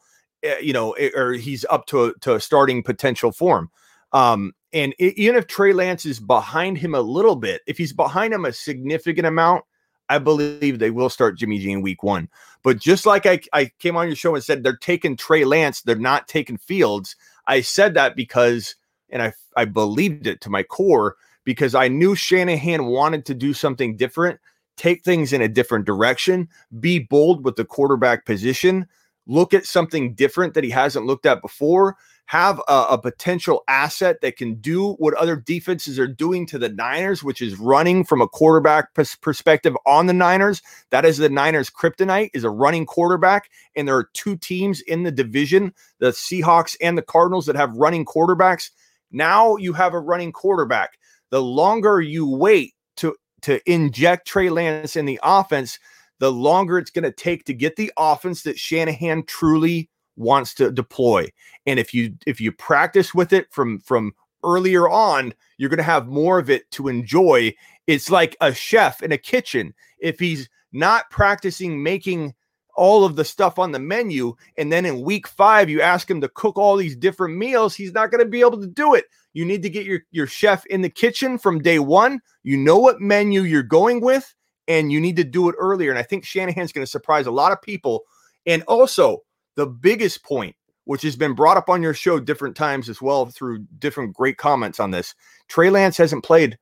Uh, 0.46 0.56
you 0.58 0.72
know, 0.72 0.92
eh, 0.92 1.10
or 1.14 1.32
he's 1.32 1.64
up 1.70 1.86
to 1.86 2.14
to 2.22 2.40
starting 2.40 2.82
potential 2.82 3.32
form. 3.32 3.70
Um, 4.12 4.52
and 4.72 4.94
even 4.98 5.36
if 5.36 5.46
Trey 5.46 5.72
Lance 5.72 6.04
is 6.04 6.18
behind 6.18 6.78
him 6.78 6.94
a 6.94 7.00
little 7.00 7.36
bit, 7.36 7.62
if 7.66 7.78
he's 7.78 7.92
behind 7.92 8.34
him 8.34 8.44
a 8.44 8.52
significant 8.52 9.26
amount, 9.26 9.64
I 10.08 10.18
believe 10.18 10.78
they 10.78 10.90
will 10.90 11.08
start 11.08 11.38
Jimmy 11.38 11.58
G 11.58 11.72
in 11.72 11.82
week 11.82 12.02
one. 12.02 12.28
But 12.62 12.78
just 12.78 13.06
like 13.06 13.26
I, 13.26 13.40
I 13.52 13.70
came 13.78 13.96
on 13.96 14.06
your 14.06 14.16
show 14.16 14.34
and 14.34 14.44
said 14.44 14.62
they're 14.62 14.76
taking 14.76 15.16
Trey 15.16 15.44
Lance, 15.44 15.82
they're 15.82 15.96
not 15.96 16.28
taking 16.28 16.56
Fields. 16.56 17.16
I 17.46 17.60
said 17.60 17.94
that 17.94 18.16
because, 18.16 18.76
and 19.10 19.22
I 19.22 19.32
I 19.56 19.64
believed 19.64 20.26
it 20.26 20.40
to 20.42 20.50
my 20.50 20.62
core 20.62 21.16
because 21.44 21.74
I 21.74 21.88
knew 21.88 22.14
Shanahan 22.14 22.86
wanted 22.86 23.26
to 23.26 23.34
do 23.34 23.52
something 23.52 23.96
different, 23.96 24.40
take 24.76 25.04
things 25.04 25.32
in 25.32 25.42
a 25.42 25.48
different 25.48 25.84
direction, 25.84 26.48
be 26.80 26.98
bold 26.98 27.44
with 27.44 27.56
the 27.56 27.64
quarterback 27.64 28.24
position, 28.24 28.86
look 29.26 29.54
at 29.54 29.66
something 29.66 30.14
different 30.14 30.54
that 30.54 30.64
he 30.64 30.70
hasn't 30.70 31.06
looked 31.06 31.26
at 31.26 31.42
before, 31.42 31.96
have 32.26 32.60
a, 32.68 32.86
a 32.90 32.98
potential 32.98 33.62
asset 33.68 34.20
that 34.22 34.36
can 34.36 34.54
do 34.54 34.92
what 34.94 35.14
other 35.14 35.36
defenses 35.36 35.98
are 35.98 36.06
doing 36.06 36.46
to 36.46 36.58
the 36.58 36.70
Niners, 36.70 37.22
which 37.22 37.42
is 37.42 37.58
running 37.58 38.04
from 38.04 38.22
a 38.22 38.28
quarterback 38.28 38.94
pers- 38.94 39.16
perspective 39.16 39.76
on 39.84 40.06
the 40.06 40.12
Niners. 40.12 40.62
That 40.90 41.04
is 41.04 41.18
the 41.18 41.28
Niners' 41.28 41.70
kryptonite 41.70 42.30
is 42.32 42.44
a 42.44 42.50
running 42.50 42.86
quarterback, 42.86 43.50
and 43.76 43.86
there 43.86 43.96
are 43.96 44.08
two 44.14 44.36
teams 44.36 44.80
in 44.82 45.02
the 45.02 45.12
division, 45.12 45.74
the 45.98 46.10
Seahawks 46.10 46.76
and 46.80 46.96
the 46.96 47.02
Cardinals, 47.02 47.46
that 47.46 47.56
have 47.56 47.76
running 47.76 48.04
quarterbacks. 48.04 48.70
Now 49.10 49.56
you 49.56 49.72
have 49.74 49.92
a 49.92 50.00
running 50.00 50.32
quarterback. 50.32 50.98
The 51.30 51.42
longer 51.42 52.00
you 52.00 52.28
wait 52.28 52.74
to 52.96 53.14
to 53.42 53.60
inject 53.70 54.26
Trey 54.26 54.48
Lance 54.48 54.96
in 54.96 55.04
the 55.04 55.20
offense, 55.22 55.78
the 56.20 56.32
longer 56.32 56.78
it's 56.78 56.90
going 56.90 57.04
to 57.04 57.12
take 57.12 57.44
to 57.44 57.54
get 57.54 57.76
the 57.76 57.92
offense 57.98 58.42
that 58.42 58.58
Shanahan 58.58 59.24
truly 59.26 59.90
wants 60.16 60.54
to 60.54 60.70
deploy. 60.70 61.28
And 61.66 61.78
if 61.78 61.94
you 61.94 62.14
if 62.26 62.40
you 62.40 62.52
practice 62.52 63.14
with 63.14 63.32
it 63.32 63.52
from 63.52 63.80
from 63.80 64.14
earlier 64.44 64.88
on, 64.88 65.34
you're 65.56 65.70
going 65.70 65.78
to 65.78 65.82
have 65.82 66.06
more 66.06 66.38
of 66.38 66.50
it 66.50 66.70
to 66.72 66.88
enjoy. 66.88 67.54
It's 67.86 68.10
like 68.10 68.36
a 68.40 68.54
chef 68.54 69.02
in 69.02 69.12
a 69.12 69.18
kitchen. 69.18 69.74
If 69.98 70.18
he's 70.18 70.48
not 70.72 71.10
practicing 71.10 71.82
making 71.82 72.34
all 72.76 73.04
of 73.04 73.14
the 73.16 73.24
stuff 73.24 73.58
on 73.58 73.70
the 73.70 73.78
menu 73.78 74.34
and 74.58 74.72
then 74.72 74.84
in 74.84 75.02
week 75.02 75.28
5 75.28 75.70
you 75.70 75.80
ask 75.80 76.10
him 76.10 76.20
to 76.20 76.28
cook 76.28 76.58
all 76.58 76.76
these 76.76 76.96
different 76.96 77.36
meals, 77.36 77.74
he's 77.74 77.92
not 77.92 78.10
going 78.10 78.22
to 78.22 78.28
be 78.28 78.40
able 78.40 78.60
to 78.60 78.66
do 78.66 78.94
it. 78.94 79.04
You 79.32 79.44
need 79.44 79.62
to 79.62 79.70
get 79.70 79.86
your 79.86 80.00
your 80.10 80.26
chef 80.26 80.66
in 80.66 80.82
the 80.82 80.90
kitchen 80.90 81.38
from 81.38 81.62
day 81.62 81.78
1. 81.78 82.20
You 82.42 82.56
know 82.56 82.78
what 82.78 83.00
menu 83.00 83.42
you're 83.42 83.62
going 83.62 84.00
with 84.00 84.34
and 84.66 84.90
you 84.90 85.00
need 85.00 85.16
to 85.16 85.24
do 85.24 85.48
it 85.48 85.56
earlier 85.58 85.90
and 85.90 85.98
I 85.98 86.02
think 86.02 86.24
Shanahan's 86.24 86.72
going 86.72 86.84
to 86.84 86.90
surprise 86.90 87.26
a 87.26 87.32
lot 87.32 87.52
of 87.52 87.62
people. 87.62 88.04
And 88.46 88.62
also, 88.64 89.22
the 89.56 89.66
biggest 89.66 90.22
point, 90.24 90.56
which 90.84 91.02
has 91.02 91.16
been 91.16 91.34
brought 91.34 91.56
up 91.56 91.68
on 91.68 91.82
your 91.82 91.94
show 91.94 92.20
different 92.20 92.56
times 92.56 92.88
as 92.88 93.00
well 93.00 93.26
through 93.26 93.66
different 93.78 94.14
great 94.14 94.36
comments 94.36 94.80
on 94.80 94.90
this, 94.90 95.14
Trey 95.48 95.70
Lance 95.70 95.96
hasn't 95.96 96.24
played 96.24 96.58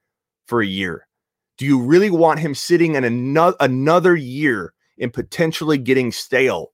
for 0.47 0.61
a 0.61 0.67
year. 0.67 1.07
Do 1.59 1.67
you 1.67 1.81
really 1.81 2.11
want 2.11 2.41
him 2.41 2.55
sitting 2.55 2.95
in 2.95 3.05
another 3.05 3.57
another 3.61 4.17
year 4.17 4.73
and 4.99 5.13
potentially 5.13 5.79
getting 5.79 6.13
stale? 6.13 6.73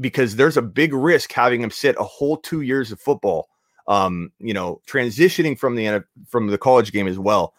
Because 0.00 0.36
there's 0.36 0.56
a 0.56 0.62
big 0.62 0.92
risk 0.92 1.32
having 1.32 1.62
him 1.62 1.70
sit 1.70 1.96
a 1.98 2.04
whole 2.04 2.36
two 2.36 2.60
years 2.60 2.92
of 2.92 3.00
football. 3.00 3.48
Um, 3.88 4.30
you 4.38 4.54
know, 4.54 4.80
transitioning 4.86 5.58
from 5.58 5.74
the 5.74 6.04
from 6.28 6.46
the 6.46 6.58
college 6.58 6.92
game 6.92 7.08
as 7.08 7.18
well. 7.18 7.54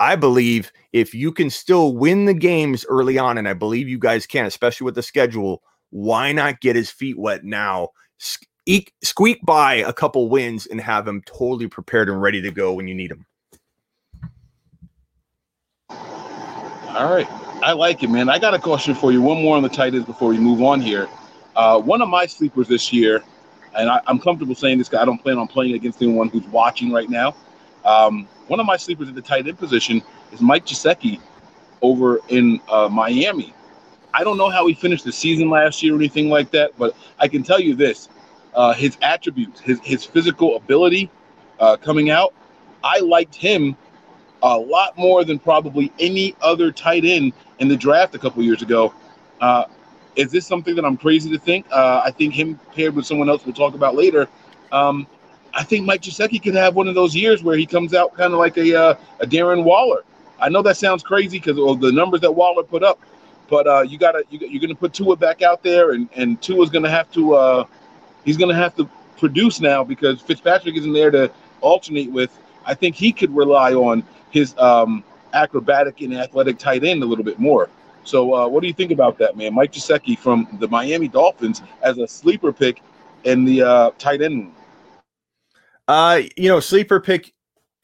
I 0.00 0.16
believe 0.16 0.72
if 0.92 1.14
you 1.14 1.30
can 1.30 1.48
still 1.50 1.94
win 1.94 2.24
the 2.24 2.34
games 2.34 2.84
early 2.88 3.18
on, 3.18 3.38
and 3.38 3.48
I 3.48 3.54
believe 3.54 3.88
you 3.88 3.98
guys 3.98 4.26
can, 4.26 4.46
especially 4.46 4.84
with 4.84 4.96
the 4.96 5.02
schedule, 5.02 5.62
why 5.94 6.32
not 6.32 6.60
get 6.60 6.74
his 6.74 6.90
feet 6.90 7.16
wet 7.16 7.44
now? 7.44 7.90
Squeak, 8.18 8.92
squeak 9.04 9.38
by 9.44 9.74
a 9.74 9.92
couple 9.92 10.28
wins 10.28 10.66
and 10.66 10.80
have 10.80 11.06
him 11.06 11.22
totally 11.24 11.68
prepared 11.68 12.08
and 12.08 12.20
ready 12.20 12.42
to 12.42 12.50
go 12.50 12.72
when 12.72 12.88
you 12.88 12.96
need 12.96 13.12
him. 13.12 13.24
All 15.88 17.14
right. 17.14 17.28
I 17.62 17.74
like 17.74 18.02
it, 18.02 18.10
man. 18.10 18.28
I 18.28 18.40
got 18.40 18.54
a 18.54 18.58
question 18.58 18.96
for 18.96 19.12
you. 19.12 19.22
One 19.22 19.40
more 19.40 19.56
on 19.56 19.62
the 19.62 19.68
tight 19.68 19.94
ends 19.94 20.04
before 20.04 20.30
we 20.30 20.38
move 20.38 20.62
on 20.62 20.80
here. 20.80 21.08
Uh, 21.54 21.80
one 21.80 22.02
of 22.02 22.08
my 22.08 22.26
sleepers 22.26 22.66
this 22.66 22.92
year, 22.92 23.22
and 23.78 23.88
I, 23.88 24.00
am 24.08 24.18
comfortable 24.18 24.56
saying 24.56 24.78
this 24.78 24.88
guy, 24.88 25.00
I 25.00 25.04
don't 25.04 25.18
plan 25.18 25.38
on 25.38 25.46
playing 25.46 25.74
against 25.74 26.02
anyone 26.02 26.28
who's 26.28 26.46
watching 26.48 26.90
right 26.90 27.08
now. 27.08 27.36
Um, 27.84 28.26
one 28.48 28.58
of 28.58 28.66
my 28.66 28.76
sleepers 28.76 29.08
at 29.08 29.14
the 29.14 29.22
tight 29.22 29.46
end 29.46 29.58
position 29.60 30.02
is 30.32 30.40
Mike 30.40 30.66
Gesicki 30.66 31.20
over 31.82 32.18
in 32.30 32.60
uh, 32.68 32.88
Miami. 32.88 33.54
I 34.14 34.22
don't 34.24 34.38
know 34.38 34.48
how 34.48 34.66
he 34.66 34.74
finished 34.74 35.04
the 35.04 35.12
season 35.12 35.50
last 35.50 35.82
year 35.82 35.94
or 35.94 35.96
anything 35.96 36.28
like 36.30 36.50
that, 36.52 36.72
but 36.78 36.96
I 37.18 37.28
can 37.28 37.42
tell 37.42 37.60
you 37.60 37.74
this: 37.74 38.08
uh, 38.54 38.72
his 38.72 38.96
attributes, 39.02 39.60
his 39.60 39.80
his 39.80 40.04
physical 40.04 40.56
ability 40.56 41.10
uh, 41.58 41.76
coming 41.76 42.10
out, 42.10 42.32
I 42.82 43.00
liked 43.00 43.34
him 43.34 43.76
a 44.42 44.58
lot 44.58 44.96
more 44.96 45.24
than 45.24 45.38
probably 45.38 45.92
any 45.98 46.36
other 46.40 46.70
tight 46.70 47.04
end 47.04 47.32
in 47.58 47.68
the 47.68 47.76
draft 47.76 48.14
a 48.14 48.18
couple 48.18 48.42
years 48.42 48.62
ago. 48.62 48.94
Uh, 49.40 49.64
is 50.16 50.30
this 50.30 50.46
something 50.46 50.76
that 50.76 50.84
I'm 50.84 50.96
crazy 50.96 51.30
to 51.30 51.38
think? 51.38 51.66
Uh, 51.72 52.02
I 52.04 52.10
think 52.10 52.34
him 52.34 52.60
paired 52.74 52.94
with 52.94 53.06
someone 53.06 53.28
else 53.28 53.44
we'll 53.44 53.54
talk 53.54 53.74
about 53.74 53.96
later. 53.96 54.28
Um, 54.70 55.06
I 55.54 55.62
think 55.64 55.86
Mike 55.86 56.02
Gesicki 56.02 56.42
could 56.42 56.54
have 56.54 56.74
one 56.74 56.88
of 56.88 56.94
those 56.94 57.14
years 57.16 57.42
where 57.42 57.56
he 57.56 57.66
comes 57.66 57.94
out 57.94 58.14
kind 58.14 58.32
of 58.32 58.38
like 58.38 58.56
a 58.56 58.78
uh, 58.78 58.94
a 59.20 59.26
Darren 59.26 59.64
Waller. 59.64 60.04
I 60.40 60.48
know 60.48 60.62
that 60.62 60.76
sounds 60.76 61.02
crazy 61.02 61.38
because 61.38 61.58
of 61.58 61.80
the 61.80 61.92
numbers 61.92 62.20
that 62.22 62.32
Waller 62.32 62.64
put 62.64 62.82
up, 62.82 63.00
but 63.48 63.66
uh, 63.66 63.82
you 63.82 63.98
gotta 63.98 64.24
you, 64.30 64.38
you're 64.46 64.60
gonna 64.60 64.74
put 64.74 64.92
Tua 64.92 65.16
back 65.16 65.42
out 65.42 65.62
there, 65.62 65.92
and 65.92 66.08
and 66.16 66.40
Tua's 66.40 66.70
gonna 66.70 66.90
have 66.90 67.10
to 67.12 67.34
uh, 67.34 67.64
he's 68.24 68.36
gonna 68.36 68.54
have 68.54 68.74
to 68.76 68.88
produce 69.18 69.60
now 69.60 69.84
because 69.84 70.20
Fitzpatrick 70.20 70.76
isn't 70.76 70.92
there 70.92 71.10
to 71.10 71.30
alternate 71.60 72.10
with. 72.10 72.38
I 72.66 72.74
think 72.74 72.94
he 72.96 73.12
could 73.12 73.34
rely 73.34 73.74
on 73.74 74.02
his 74.30 74.56
um, 74.58 75.04
acrobatic 75.32 76.00
and 76.00 76.14
athletic 76.14 76.58
tight 76.58 76.84
end 76.84 77.02
a 77.02 77.06
little 77.06 77.24
bit 77.24 77.38
more. 77.38 77.68
So, 78.04 78.34
uh, 78.34 78.48
what 78.48 78.60
do 78.60 78.66
you 78.66 78.74
think 78.74 78.90
about 78.90 79.18
that, 79.18 79.36
man? 79.36 79.54
Mike 79.54 79.72
Gesicki 79.72 80.18
from 80.18 80.46
the 80.60 80.68
Miami 80.68 81.08
Dolphins 81.08 81.62
as 81.82 81.98
a 81.98 82.06
sleeper 82.06 82.52
pick 82.52 82.82
in 83.24 83.44
the 83.44 83.62
uh, 83.62 83.90
tight 83.98 84.22
end. 84.22 84.52
Uh, 85.88 86.22
you 86.36 86.48
know, 86.48 86.60
sleeper 86.60 87.00
pick 87.00 87.33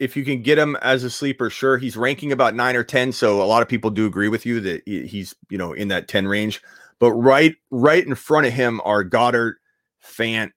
if 0.00 0.16
you 0.16 0.24
can 0.24 0.42
get 0.42 0.58
him 0.58 0.76
as 0.80 1.04
a 1.04 1.10
sleeper, 1.10 1.50
sure. 1.50 1.76
He's 1.76 1.96
ranking 1.96 2.32
about 2.32 2.54
nine 2.54 2.74
or 2.74 2.82
10. 2.82 3.12
So 3.12 3.42
a 3.42 3.44
lot 3.44 3.60
of 3.60 3.68
people 3.68 3.90
do 3.90 4.06
agree 4.06 4.28
with 4.28 4.46
you 4.46 4.58
that 4.60 4.82
he's, 4.86 5.34
you 5.50 5.58
know, 5.58 5.74
in 5.74 5.88
that 5.88 6.08
10 6.08 6.26
range. 6.26 6.62
But 6.98 7.12
right, 7.12 7.54
right 7.70 8.04
in 8.04 8.14
front 8.14 8.46
of 8.46 8.54
him 8.54 8.80
are 8.84 9.04
Goedert, 9.04 9.56
Fant, 10.02 10.52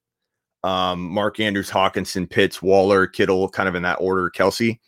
um, 0.64 1.02
Mark 1.02 1.42
Andrews, 1.42 1.70
Hockenson, 1.70 2.30
Pitts, 2.30 2.62
Waller, 2.62 3.06
Kittle, 3.06 3.50
kind 3.50 3.68
of 3.68 3.76
in 3.76 3.84
that 3.84 4.00
order, 4.00 4.32
Kelce. 4.34 4.80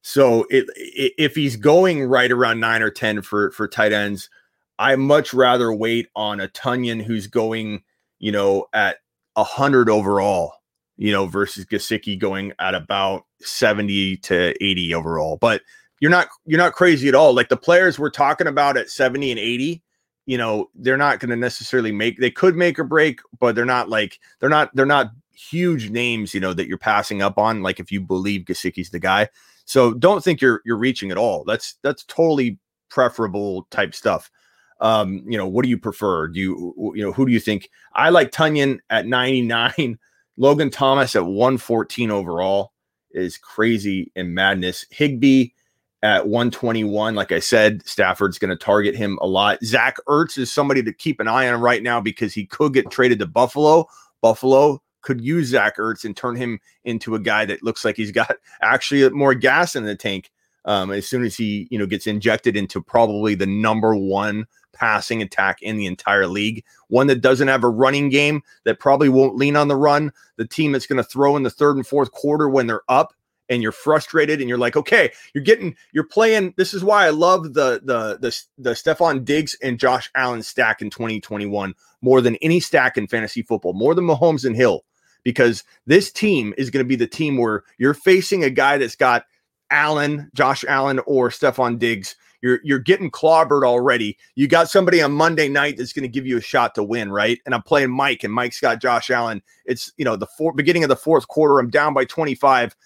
So 0.00 0.46
it, 0.48 0.64
it, 0.76 1.12
if 1.18 1.34
he's 1.34 1.56
going 1.56 2.02
right 2.04 2.32
around 2.32 2.60
nine 2.60 2.80
or 2.80 2.90
10 2.90 3.20
for, 3.20 3.50
for 3.50 3.68
tight 3.68 3.92
ends, 3.92 4.30
I 4.78 4.96
much 4.96 5.34
rather 5.34 5.70
wait 5.72 6.08
on 6.16 6.40
a 6.40 6.48
Tonyan 6.48 7.02
who's 7.02 7.26
going, 7.26 7.82
you 8.18 8.32
know, 8.32 8.68
at 8.72 8.98
a 9.36 9.44
hundred 9.44 9.90
overall 9.90 10.54
you 10.98 11.12
know, 11.12 11.26
versus 11.26 11.64
Gesicki 11.64 12.18
going 12.18 12.52
at 12.58 12.74
about 12.74 13.24
70 13.40 14.18
to 14.18 14.54
80 14.62 14.94
overall. 14.94 15.38
But 15.40 15.62
you're 16.00 16.10
not 16.10 16.28
you're 16.44 16.58
not 16.58 16.74
crazy 16.74 17.08
at 17.08 17.14
all. 17.14 17.32
Like 17.32 17.48
the 17.48 17.56
players 17.56 17.98
we're 17.98 18.10
talking 18.10 18.46
about 18.46 18.76
at 18.76 18.90
70 18.90 19.30
and 19.30 19.40
80, 19.40 19.82
you 20.26 20.36
know, 20.36 20.68
they're 20.74 20.96
not 20.96 21.20
going 21.20 21.30
to 21.30 21.36
necessarily 21.36 21.92
make 21.92 22.18
they 22.18 22.30
could 22.30 22.56
make 22.56 22.78
or 22.78 22.84
break, 22.84 23.20
but 23.38 23.54
they're 23.54 23.64
not 23.64 23.88
like 23.88 24.18
they're 24.40 24.50
not 24.50 24.74
they're 24.74 24.86
not 24.86 25.12
huge 25.32 25.90
names, 25.90 26.34
you 26.34 26.40
know, 26.40 26.52
that 26.52 26.66
you're 26.66 26.78
passing 26.78 27.22
up 27.22 27.38
on 27.38 27.62
like 27.62 27.80
if 27.80 27.90
you 27.90 28.00
believe 28.00 28.42
Gesicki's 28.42 28.90
the 28.90 28.98
guy. 28.98 29.28
So 29.64 29.94
don't 29.94 30.22
think 30.22 30.40
you're 30.40 30.62
you're 30.64 30.76
reaching 30.76 31.10
at 31.10 31.18
all. 31.18 31.44
That's 31.44 31.76
that's 31.82 32.04
totally 32.04 32.58
preferable 32.90 33.66
type 33.70 33.94
stuff. 33.94 34.30
Um, 34.80 35.24
you 35.26 35.36
know, 35.36 35.46
what 35.46 35.64
do 35.64 35.68
you 35.68 35.78
prefer? 35.78 36.28
Do 36.28 36.40
you 36.40 36.92
you 36.94 37.02
know, 37.02 37.12
who 37.12 37.26
do 37.26 37.32
you 37.32 37.40
think? 37.40 37.70
I 37.94 38.10
like 38.10 38.30
Tonyan 38.30 38.78
at 38.90 39.06
99 39.06 39.98
Logan 40.38 40.70
Thomas 40.70 41.14
at 41.16 41.26
114 41.26 42.10
overall 42.10 42.72
is 43.10 43.36
crazy 43.36 44.10
and 44.16 44.34
madness. 44.34 44.86
Higbee 44.90 45.48
at 46.02 46.28
121. 46.28 47.14
Like 47.14 47.32
I 47.32 47.40
said, 47.40 47.86
Stafford's 47.86 48.38
going 48.38 48.50
to 48.50 48.56
target 48.56 48.94
him 48.94 49.18
a 49.20 49.26
lot. 49.26 49.62
Zach 49.64 49.96
Ertz 50.06 50.38
is 50.38 50.52
somebody 50.52 50.82
to 50.84 50.92
keep 50.92 51.18
an 51.20 51.28
eye 51.28 51.48
on 51.48 51.60
right 51.60 51.82
now 51.82 52.00
because 52.00 52.32
he 52.32 52.46
could 52.46 52.72
get 52.72 52.90
traded 52.90 53.18
to 53.18 53.26
Buffalo. 53.26 53.86
Buffalo 54.22 54.80
could 55.02 55.20
use 55.20 55.48
Zach 55.48 55.76
Ertz 55.76 56.04
and 56.04 56.16
turn 56.16 56.36
him 56.36 56.60
into 56.84 57.14
a 57.14 57.20
guy 57.20 57.44
that 57.44 57.62
looks 57.62 57.84
like 57.84 57.96
he's 57.96 58.12
got 58.12 58.36
actually 58.62 59.08
more 59.10 59.34
gas 59.34 59.74
in 59.74 59.84
the 59.84 59.96
tank 59.96 60.30
um, 60.64 60.90
as 60.90 61.06
soon 61.06 61.24
as 61.24 61.36
he 61.36 61.66
you 61.70 61.78
know 61.78 61.86
gets 61.86 62.06
injected 62.06 62.56
into 62.56 62.80
probably 62.80 63.34
the 63.34 63.46
number 63.46 63.94
one 63.94 64.46
passing 64.78 65.22
attack 65.22 65.60
in 65.62 65.76
the 65.76 65.86
entire 65.86 66.26
league. 66.26 66.64
One 66.88 67.06
that 67.08 67.20
doesn't 67.20 67.48
have 67.48 67.64
a 67.64 67.68
running 67.68 68.08
game 68.08 68.42
that 68.64 68.78
probably 68.78 69.08
won't 69.08 69.36
lean 69.36 69.56
on 69.56 69.68
the 69.68 69.76
run. 69.76 70.12
The 70.36 70.46
team 70.46 70.72
that's 70.72 70.86
going 70.86 71.02
to 71.02 71.08
throw 71.08 71.36
in 71.36 71.42
the 71.42 71.50
third 71.50 71.76
and 71.76 71.86
fourth 71.86 72.12
quarter 72.12 72.48
when 72.48 72.66
they're 72.66 72.82
up 72.88 73.14
and 73.48 73.62
you're 73.62 73.72
frustrated 73.72 74.40
and 74.40 74.48
you're 74.48 74.58
like, 74.58 74.76
okay, 74.76 75.10
you're 75.34 75.44
getting, 75.44 75.74
you're 75.92 76.04
playing. 76.04 76.54
This 76.56 76.74
is 76.74 76.84
why 76.84 77.06
I 77.06 77.10
love 77.10 77.54
the 77.54 77.80
the 77.82 78.18
the 78.20 78.42
the 78.58 78.70
Stefon 78.70 79.24
Diggs 79.24 79.56
and 79.62 79.78
Josh 79.78 80.10
Allen 80.14 80.42
stack 80.42 80.82
in 80.82 80.90
2021 80.90 81.74
more 82.00 82.20
than 82.20 82.36
any 82.36 82.60
stack 82.60 82.96
in 82.96 83.06
fantasy 83.06 83.42
football, 83.42 83.72
more 83.72 83.94
than 83.94 84.06
Mahomes 84.06 84.44
and 84.44 84.54
Hill, 84.54 84.84
because 85.24 85.64
this 85.86 86.12
team 86.12 86.54
is 86.56 86.70
going 86.70 86.84
to 86.84 86.88
be 86.88 86.96
the 86.96 87.06
team 87.06 87.36
where 87.36 87.64
you're 87.78 87.94
facing 87.94 88.44
a 88.44 88.50
guy 88.50 88.78
that's 88.78 88.96
got 88.96 89.24
Allen, 89.70 90.30
Josh 90.34 90.64
Allen, 90.68 91.00
or 91.06 91.30
Stefon 91.30 91.78
Diggs, 91.78 92.16
you're 92.42 92.60
you're 92.62 92.78
getting 92.78 93.10
clobbered 93.10 93.64
already. 93.64 94.16
You 94.34 94.48
got 94.48 94.70
somebody 94.70 95.02
on 95.02 95.12
Monday 95.12 95.48
night 95.48 95.76
that's 95.76 95.92
going 95.92 96.02
to 96.02 96.08
give 96.08 96.26
you 96.26 96.38
a 96.38 96.42
shot 96.42 96.74
to 96.76 96.82
win, 96.82 97.10
right? 97.10 97.38
And 97.46 97.54
I'm 97.54 97.62
playing 97.62 97.90
Mike, 97.90 98.24
and 98.24 98.32
Mike's 98.32 98.60
got 98.60 98.80
Josh 98.80 99.10
Allen. 99.10 99.42
It's 99.64 99.92
you 99.96 100.04
know 100.04 100.16
the 100.16 100.26
four, 100.26 100.52
beginning 100.52 100.84
of 100.84 100.88
the 100.88 100.96
fourth 100.96 101.28
quarter. 101.28 101.58
I'm 101.58 101.70
down 101.70 101.94
by 101.94 102.04
25, 102.04 102.76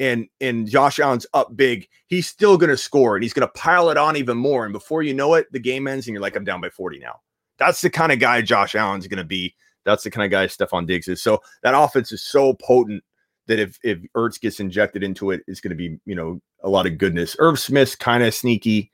and 0.00 0.28
and 0.40 0.68
Josh 0.68 0.98
Allen's 0.98 1.26
up 1.34 1.56
big. 1.56 1.88
He's 2.06 2.26
still 2.26 2.56
going 2.56 2.70
to 2.70 2.76
score, 2.76 3.16
and 3.16 3.22
he's 3.22 3.34
going 3.34 3.46
to 3.46 3.52
pile 3.52 3.90
it 3.90 3.96
on 3.96 4.16
even 4.16 4.38
more. 4.38 4.64
And 4.64 4.72
before 4.72 5.02
you 5.02 5.14
know 5.14 5.34
it, 5.34 5.46
the 5.52 5.60
game 5.60 5.86
ends, 5.86 6.06
and 6.06 6.14
you're 6.14 6.22
like, 6.22 6.36
I'm 6.36 6.44
down 6.44 6.60
by 6.60 6.70
40 6.70 6.98
now. 6.98 7.20
That's 7.58 7.80
the 7.80 7.90
kind 7.90 8.12
of 8.12 8.18
guy 8.18 8.42
Josh 8.42 8.74
Allen's 8.74 9.06
going 9.06 9.18
to 9.18 9.24
be 9.24 9.54
That's 9.84 10.04
the 10.04 10.10
kind 10.10 10.24
of 10.24 10.30
guy 10.30 10.46
Stefon 10.46 10.86
Diggs 10.86 11.08
is. 11.08 11.22
So 11.22 11.40
that 11.62 11.74
offense 11.76 12.12
is 12.12 12.22
so 12.22 12.54
potent 12.54 13.02
that 13.46 13.58
if 13.58 13.78
if 13.82 13.98
Ertz 14.16 14.40
gets 14.40 14.60
injected 14.60 15.02
into 15.02 15.30
it, 15.30 15.42
it's 15.46 15.60
going 15.60 15.70
to 15.70 15.76
be 15.76 15.98
you 16.04 16.14
know 16.14 16.40
a 16.66 16.68
lot 16.68 16.86
of 16.86 16.98
goodness. 16.98 17.36
Irv 17.38 17.58
Smith's 17.58 17.94
kind 17.94 18.22
of 18.24 18.34
sneaky, 18.34 18.90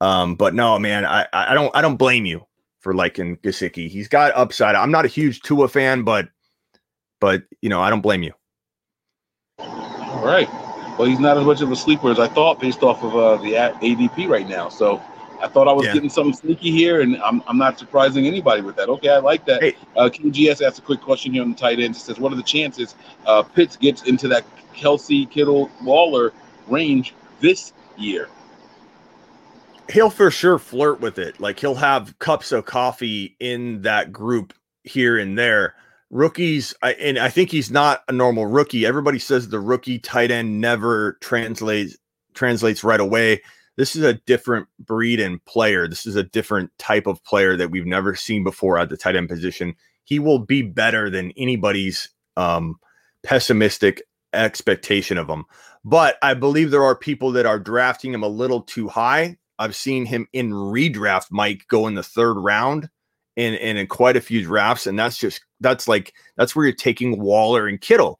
um, 0.00 0.34
but 0.34 0.54
no, 0.54 0.78
man, 0.78 1.04
I 1.04 1.26
I 1.32 1.54
don't 1.54 1.74
I 1.76 1.82
don't 1.82 1.96
blame 1.96 2.24
you 2.24 2.44
for 2.80 2.94
liking 2.94 3.36
Gesicki. 3.38 3.88
He's 3.88 4.08
got 4.08 4.34
upside. 4.34 4.74
I'm 4.74 4.90
not 4.90 5.04
a 5.04 5.08
huge 5.08 5.42
Tua 5.42 5.68
fan, 5.68 6.02
but 6.02 6.28
but 7.20 7.44
you 7.60 7.68
know 7.68 7.82
I 7.82 7.90
don't 7.90 8.00
blame 8.00 8.22
you. 8.22 8.32
All 9.58 10.24
right. 10.24 10.48
Well, 10.98 11.06
he's 11.06 11.20
not 11.20 11.36
as 11.36 11.44
much 11.44 11.60
of 11.60 11.70
a 11.70 11.76
sleeper 11.76 12.10
as 12.10 12.18
I 12.18 12.26
thought, 12.26 12.58
based 12.58 12.82
off 12.82 13.04
of 13.04 13.14
uh, 13.14 13.36
the 13.42 13.52
ADP 13.52 14.28
right 14.28 14.48
now. 14.48 14.70
So 14.70 15.02
I 15.42 15.48
thought 15.48 15.68
I 15.68 15.72
was 15.72 15.84
Yeah. 15.84 15.92
getting 15.92 16.08
something 16.08 16.32
sneaky 16.32 16.70
here, 16.70 17.02
and 17.02 17.18
I'm, 17.18 17.42
I'm 17.46 17.58
not 17.58 17.78
surprising 17.78 18.26
anybody 18.26 18.62
with 18.62 18.76
that. 18.76 18.88
Okay, 18.88 19.10
I 19.10 19.18
like 19.18 19.44
that. 19.44 19.62
Hey. 19.62 19.76
Uh, 19.94 20.08
QGS 20.08 20.66
asked 20.66 20.78
a 20.78 20.82
quick 20.82 21.02
question 21.02 21.34
here 21.34 21.42
on 21.42 21.50
the 21.50 21.56
tight 21.56 21.80
end. 21.80 21.94
It 21.94 21.98
says, 21.98 22.18
"What 22.18 22.32
are 22.32 22.36
the 22.36 22.42
chances 22.42 22.94
uh, 23.26 23.42
Pitts 23.42 23.76
gets 23.76 24.04
into 24.04 24.26
that 24.28 24.44
Kelce, 24.74 25.30
Kittle, 25.30 25.70
Waller 25.82 26.32
range 26.68 27.14
this 27.40 27.72
year?" 27.96 28.28
he'll 29.90 30.10
for 30.10 30.30
sure 30.30 30.58
flirt 30.58 31.00
with 31.00 31.18
it. 31.18 31.38
Like 31.40 31.58
he'll 31.60 31.74
have 31.76 32.18
cups 32.18 32.52
of 32.52 32.66
coffee 32.66 33.36
in 33.40 33.82
that 33.82 34.12
group 34.12 34.52
here 34.84 35.18
and 35.18 35.38
there. 35.38 35.74
Rookies, 36.10 36.74
I, 36.82 36.92
and 36.94 37.18
I 37.18 37.28
think 37.28 37.50
he's 37.50 37.70
not 37.70 38.02
a 38.08 38.12
normal 38.12 38.46
rookie. 38.46 38.86
Everybody 38.86 39.18
says 39.18 39.48
the 39.48 39.60
rookie 39.60 39.98
tight 39.98 40.30
end 40.30 40.60
never 40.60 41.18
translates 41.20 41.96
translates 42.34 42.84
right 42.84 43.00
away. 43.00 43.42
This 43.76 43.96
is 43.96 44.02
a 44.04 44.14
different 44.14 44.68
breed 44.78 45.20
and 45.20 45.44
player. 45.44 45.88
This 45.88 46.06
is 46.06 46.16
a 46.16 46.22
different 46.22 46.70
type 46.78 47.06
of 47.06 47.22
player 47.24 47.56
that 47.56 47.70
we've 47.70 47.86
never 47.86 48.14
seen 48.14 48.44
before 48.44 48.78
at 48.78 48.88
the 48.88 48.96
tight 48.96 49.16
end 49.16 49.28
position. 49.28 49.74
He 50.04 50.18
will 50.18 50.38
be 50.38 50.62
better 50.62 51.10
than 51.10 51.32
anybody's 51.36 52.08
um, 52.36 52.76
pessimistic 53.22 54.02
expectation 54.32 55.18
of 55.18 55.28
him. 55.28 55.44
But 55.86 56.18
I 56.20 56.34
believe 56.34 56.72
there 56.72 56.82
are 56.82 56.96
people 56.96 57.30
that 57.30 57.46
are 57.46 57.60
drafting 57.60 58.12
him 58.12 58.24
a 58.24 58.28
little 58.28 58.60
too 58.60 58.88
high. 58.88 59.38
I've 59.60 59.76
seen 59.76 60.04
him 60.04 60.26
in 60.32 60.50
redraft, 60.50 61.26
Mike, 61.30 61.64
go 61.68 61.86
in 61.86 61.94
the 61.94 62.02
third 62.02 62.34
round 62.34 62.90
and, 63.36 63.54
and 63.54 63.78
in 63.78 63.86
quite 63.86 64.16
a 64.16 64.20
few 64.20 64.42
drafts. 64.42 64.88
And 64.88 64.98
that's 64.98 65.16
just 65.16 65.42
that's 65.60 65.86
like 65.86 66.12
that's 66.36 66.56
where 66.56 66.66
you're 66.66 66.74
taking 66.74 67.20
Waller 67.20 67.68
and 67.68 67.80
Kittle. 67.80 68.18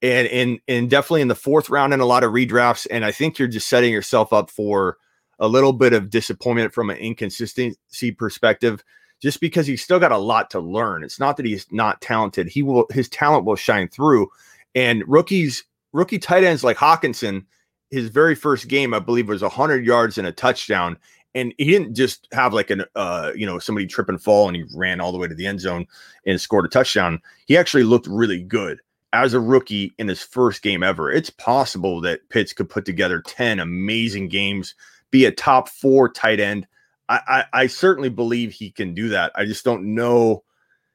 And 0.00 0.28
and 0.28 0.60
and 0.68 0.88
definitely 0.88 1.22
in 1.22 1.28
the 1.28 1.34
fourth 1.34 1.68
round 1.68 1.92
in 1.92 1.98
a 1.98 2.06
lot 2.06 2.22
of 2.22 2.30
redrafts. 2.30 2.86
And 2.92 3.04
I 3.04 3.10
think 3.10 3.40
you're 3.40 3.48
just 3.48 3.68
setting 3.68 3.92
yourself 3.92 4.32
up 4.32 4.48
for 4.48 4.96
a 5.40 5.48
little 5.48 5.72
bit 5.72 5.92
of 5.92 6.10
disappointment 6.10 6.72
from 6.72 6.90
an 6.90 6.96
inconsistency 6.98 8.12
perspective, 8.12 8.84
just 9.20 9.40
because 9.40 9.66
he's 9.66 9.82
still 9.82 9.98
got 9.98 10.12
a 10.12 10.18
lot 10.18 10.48
to 10.50 10.60
learn. 10.60 11.02
It's 11.02 11.18
not 11.18 11.36
that 11.38 11.46
he's 11.46 11.66
not 11.72 12.00
talented. 12.00 12.46
He 12.46 12.62
will 12.62 12.86
his 12.92 13.08
talent 13.08 13.46
will 13.46 13.56
shine 13.56 13.88
through. 13.88 14.28
And 14.76 15.02
rookies, 15.08 15.64
rookie 15.92 16.18
tight 16.18 16.44
ends 16.44 16.64
like 16.64 16.76
Hockenson, 16.76 17.44
his 17.90 18.08
very 18.08 18.34
first 18.34 18.68
game, 18.68 18.94
I 18.94 19.00
believe, 19.00 19.28
was 19.28 19.42
100 19.42 19.84
yards 19.84 20.18
and 20.18 20.26
a 20.26 20.32
touchdown. 20.32 20.96
And 21.34 21.54
he 21.58 21.66
didn't 21.66 21.94
just 21.94 22.26
have 22.32 22.52
like 22.52 22.70
an, 22.70 22.84
uh, 22.96 23.32
you 23.36 23.46
know, 23.46 23.58
somebody 23.58 23.86
trip 23.86 24.08
and 24.08 24.20
fall 24.20 24.48
and 24.48 24.56
he 24.56 24.64
ran 24.74 25.00
all 25.00 25.12
the 25.12 25.18
way 25.18 25.28
to 25.28 25.34
the 25.34 25.46
end 25.46 25.60
zone 25.60 25.86
and 26.26 26.40
scored 26.40 26.64
a 26.64 26.68
touchdown. 26.68 27.20
He 27.46 27.56
actually 27.56 27.84
looked 27.84 28.06
really 28.08 28.42
good 28.42 28.80
as 29.12 29.34
a 29.34 29.40
rookie 29.40 29.92
in 29.98 30.08
his 30.08 30.22
first 30.22 30.62
game 30.62 30.82
ever. 30.82 31.10
It's 31.10 31.30
possible 31.30 32.00
that 32.02 32.28
Pitts 32.28 32.52
could 32.52 32.68
put 32.68 32.84
together 32.84 33.22
10 33.22 33.60
amazing 33.60 34.28
games, 34.28 34.74
be 35.10 35.24
a 35.24 35.32
top 35.32 35.68
four 35.68 36.08
tight 36.08 36.40
end. 36.40 36.66
I, 37.08 37.20
I, 37.26 37.62
I 37.62 37.66
certainly 37.66 38.08
believe 38.08 38.52
he 38.52 38.70
can 38.70 38.94
do 38.94 39.08
that. 39.08 39.32
I 39.34 39.44
just 39.44 39.64
don't 39.64 39.94
know 39.94 40.44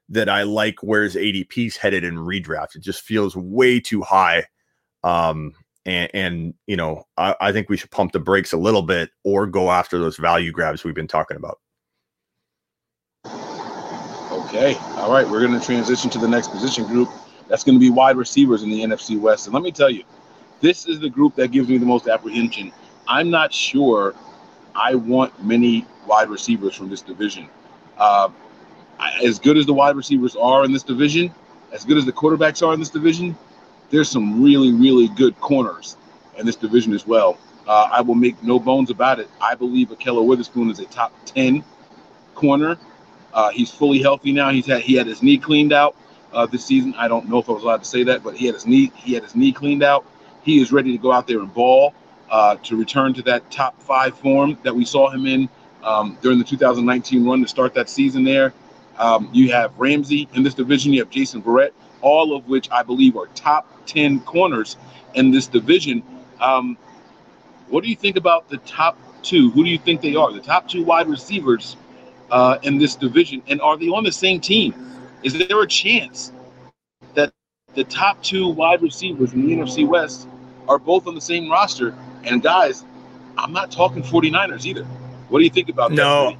that 0.08 0.28
I 0.28 0.44
like 0.44 0.82
where 0.82 1.02
his 1.02 1.16
ADP's 1.16 1.76
headed 1.76 2.04
in 2.04 2.16
redraft. 2.16 2.76
It 2.76 2.82
just 2.82 3.02
feels 3.02 3.36
way 3.36 3.80
too 3.80 4.02
high. 4.02 4.44
Um, 5.06 5.54
and, 5.84 6.10
and 6.14 6.54
you 6.66 6.76
know, 6.76 7.06
I, 7.16 7.36
I 7.40 7.52
think 7.52 7.68
we 7.68 7.76
should 7.76 7.92
pump 7.92 8.10
the 8.10 8.18
brakes 8.18 8.52
a 8.52 8.56
little 8.56 8.82
bit 8.82 9.10
or 9.22 9.46
go 9.46 9.70
after 9.70 9.98
those 9.98 10.16
value 10.16 10.50
grabs 10.50 10.82
we've 10.82 10.96
been 10.96 11.06
talking 11.06 11.36
about. 11.36 11.60
Okay. 13.24 14.74
All 14.96 15.12
right. 15.12 15.28
We're 15.28 15.46
going 15.46 15.58
to 15.58 15.64
transition 15.64 16.10
to 16.10 16.18
the 16.18 16.26
next 16.26 16.48
position 16.48 16.86
group. 16.86 17.08
That's 17.48 17.62
going 17.62 17.76
to 17.76 17.80
be 17.80 17.90
wide 17.90 18.16
receivers 18.16 18.64
in 18.64 18.70
the 18.70 18.82
NFC 18.82 19.18
West. 19.18 19.46
And 19.46 19.54
let 19.54 19.62
me 19.62 19.70
tell 19.70 19.88
you, 19.88 20.02
this 20.60 20.86
is 20.86 20.98
the 20.98 21.08
group 21.08 21.36
that 21.36 21.52
gives 21.52 21.68
me 21.68 21.78
the 21.78 21.86
most 21.86 22.08
apprehension. 22.08 22.72
I'm 23.06 23.30
not 23.30 23.54
sure 23.54 24.14
I 24.74 24.96
want 24.96 25.44
many 25.44 25.86
wide 26.06 26.28
receivers 26.28 26.74
from 26.74 26.90
this 26.90 27.02
division. 27.02 27.48
Uh, 27.96 28.30
I- 28.98 29.20
as 29.24 29.38
good 29.38 29.56
as 29.56 29.66
the 29.66 29.74
wide 29.74 29.94
receivers 29.94 30.34
are 30.34 30.64
in 30.64 30.72
this 30.72 30.82
division, 30.82 31.32
as 31.72 31.84
good 31.84 31.96
as 31.96 32.04
the 32.04 32.12
quarterbacks 32.12 32.66
are 32.66 32.74
in 32.74 32.80
this 32.80 32.90
division, 32.90 33.36
there's 33.90 34.08
some 34.08 34.42
really, 34.42 34.72
really 34.72 35.08
good 35.08 35.38
corners 35.40 35.96
in 36.36 36.46
this 36.46 36.56
division 36.56 36.92
as 36.92 37.06
well. 37.06 37.38
Uh, 37.66 37.88
I 37.90 38.00
will 38.00 38.14
make 38.14 38.42
no 38.42 38.58
bones 38.58 38.90
about 38.90 39.18
it. 39.18 39.28
I 39.40 39.54
believe 39.54 39.88
Ahkello 39.88 40.24
Witherspoon 40.24 40.70
is 40.70 40.78
a 40.78 40.84
top 40.86 41.12
10 41.26 41.64
corner. 42.34 42.76
Uh, 43.32 43.50
he's 43.50 43.70
fully 43.70 44.00
healthy 44.00 44.32
now. 44.32 44.50
He's 44.50 44.66
had 44.66 44.80
he 44.80 44.94
had 44.94 45.06
his 45.06 45.22
knee 45.22 45.36
cleaned 45.36 45.72
out 45.72 45.96
uh, 46.32 46.46
this 46.46 46.64
season. 46.64 46.94
I 46.96 47.08
don't 47.08 47.28
know 47.28 47.38
if 47.38 47.48
I 47.48 47.52
was 47.52 47.64
allowed 47.64 47.82
to 47.82 47.88
say 47.88 48.04
that, 48.04 48.22
but 48.22 48.36
he 48.36 48.46
had 48.46 48.54
his 48.54 48.66
knee 48.66 48.92
he 48.94 49.12
had 49.14 49.24
his 49.24 49.34
knee 49.34 49.52
cleaned 49.52 49.82
out. 49.82 50.06
He 50.42 50.60
is 50.60 50.72
ready 50.72 50.92
to 50.92 50.98
go 50.98 51.12
out 51.12 51.26
there 51.26 51.40
and 51.40 51.52
ball 51.52 51.92
uh, 52.30 52.56
to 52.56 52.76
return 52.76 53.14
to 53.14 53.22
that 53.22 53.50
top 53.50 53.80
five 53.82 54.16
form 54.18 54.56
that 54.62 54.74
we 54.74 54.84
saw 54.84 55.10
him 55.10 55.26
in 55.26 55.48
um, 55.82 56.16
during 56.22 56.38
the 56.38 56.44
2019 56.44 57.26
run 57.26 57.42
to 57.42 57.48
start 57.48 57.74
that 57.74 57.90
season. 57.90 58.24
There, 58.24 58.52
um, 58.96 59.28
you 59.32 59.52
have 59.52 59.76
Ramsey 59.78 60.28
in 60.34 60.42
this 60.42 60.54
division. 60.54 60.92
You 60.92 61.00
have 61.00 61.10
Jason 61.10 61.42
Verrett, 61.42 61.72
all 62.02 62.34
of 62.36 62.48
which 62.48 62.70
I 62.70 62.82
believe 62.82 63.16
are 63.16 63.26
top 63.34 63.86
10 63.86 64.20
corners 64.20 64.76
in 65.14 65.30
this 65.30 65.46
division. 65.46 66.02
Um, 66.40 66.76
what 67.68 67.82
do 67.82 67.90
you 67.90 67.96
think 67.96 68.16
about 68.16 68.48
the 68.48 68.58
top 68.58 68.98
two? 69.22 69.50
Who 69.50 69.64
do 69.64 69.70
you 69.70 69.78
think 69.78 70.00
they 70.00 70.14
are? 70.14 70.32
The 70.32 70.40
top 70.40 70.68
two 70.68 70.84
wide 70.84 71.08
receivers 71.08 71.76
uh, 72.30 72.58
in 72.62 72.78
this 72.78 72.94
division, 72.96 73.42
and 73.48 73.60
are 73.60 73.76
they 73.76 73.88
on 73.88 74.04
the 74.04 74.12
same 74.12 74.40
team? 74.40 74.74
Is 75.22 75.36
there 75.36 75.60
a 75.62 75.66
chance 75.66 76.32
that 77.14 77.32
the 77.74 77.84
top 77.84 78.22
two 78.22 78.48
wide 78.48 78.82
receivers 78.82 79.32
in 79.32 79.46
the 79.46 79.56
NFC 79.56 79.86
West 79.86 80.28
are 80.68 80.78
both 80.78 81.06
on 81.06 81.14
the 81.14 81.20
same 81.20 81.50
roster? 81.50 81.94
And 82.24 82.42
guys, 82.42 82.84
I'm 83.38 83.52
not 83.52 83.70
talking 83.70 84.02
49ers 84.02 84.64
either. 84.66 84.84
What 85.28 85.38
do 85.38 85.44
you 85.44 85.50
think 85.50 85.68
about 85.68 85.90
No. 85.92 86.30
that? 86.30 86.38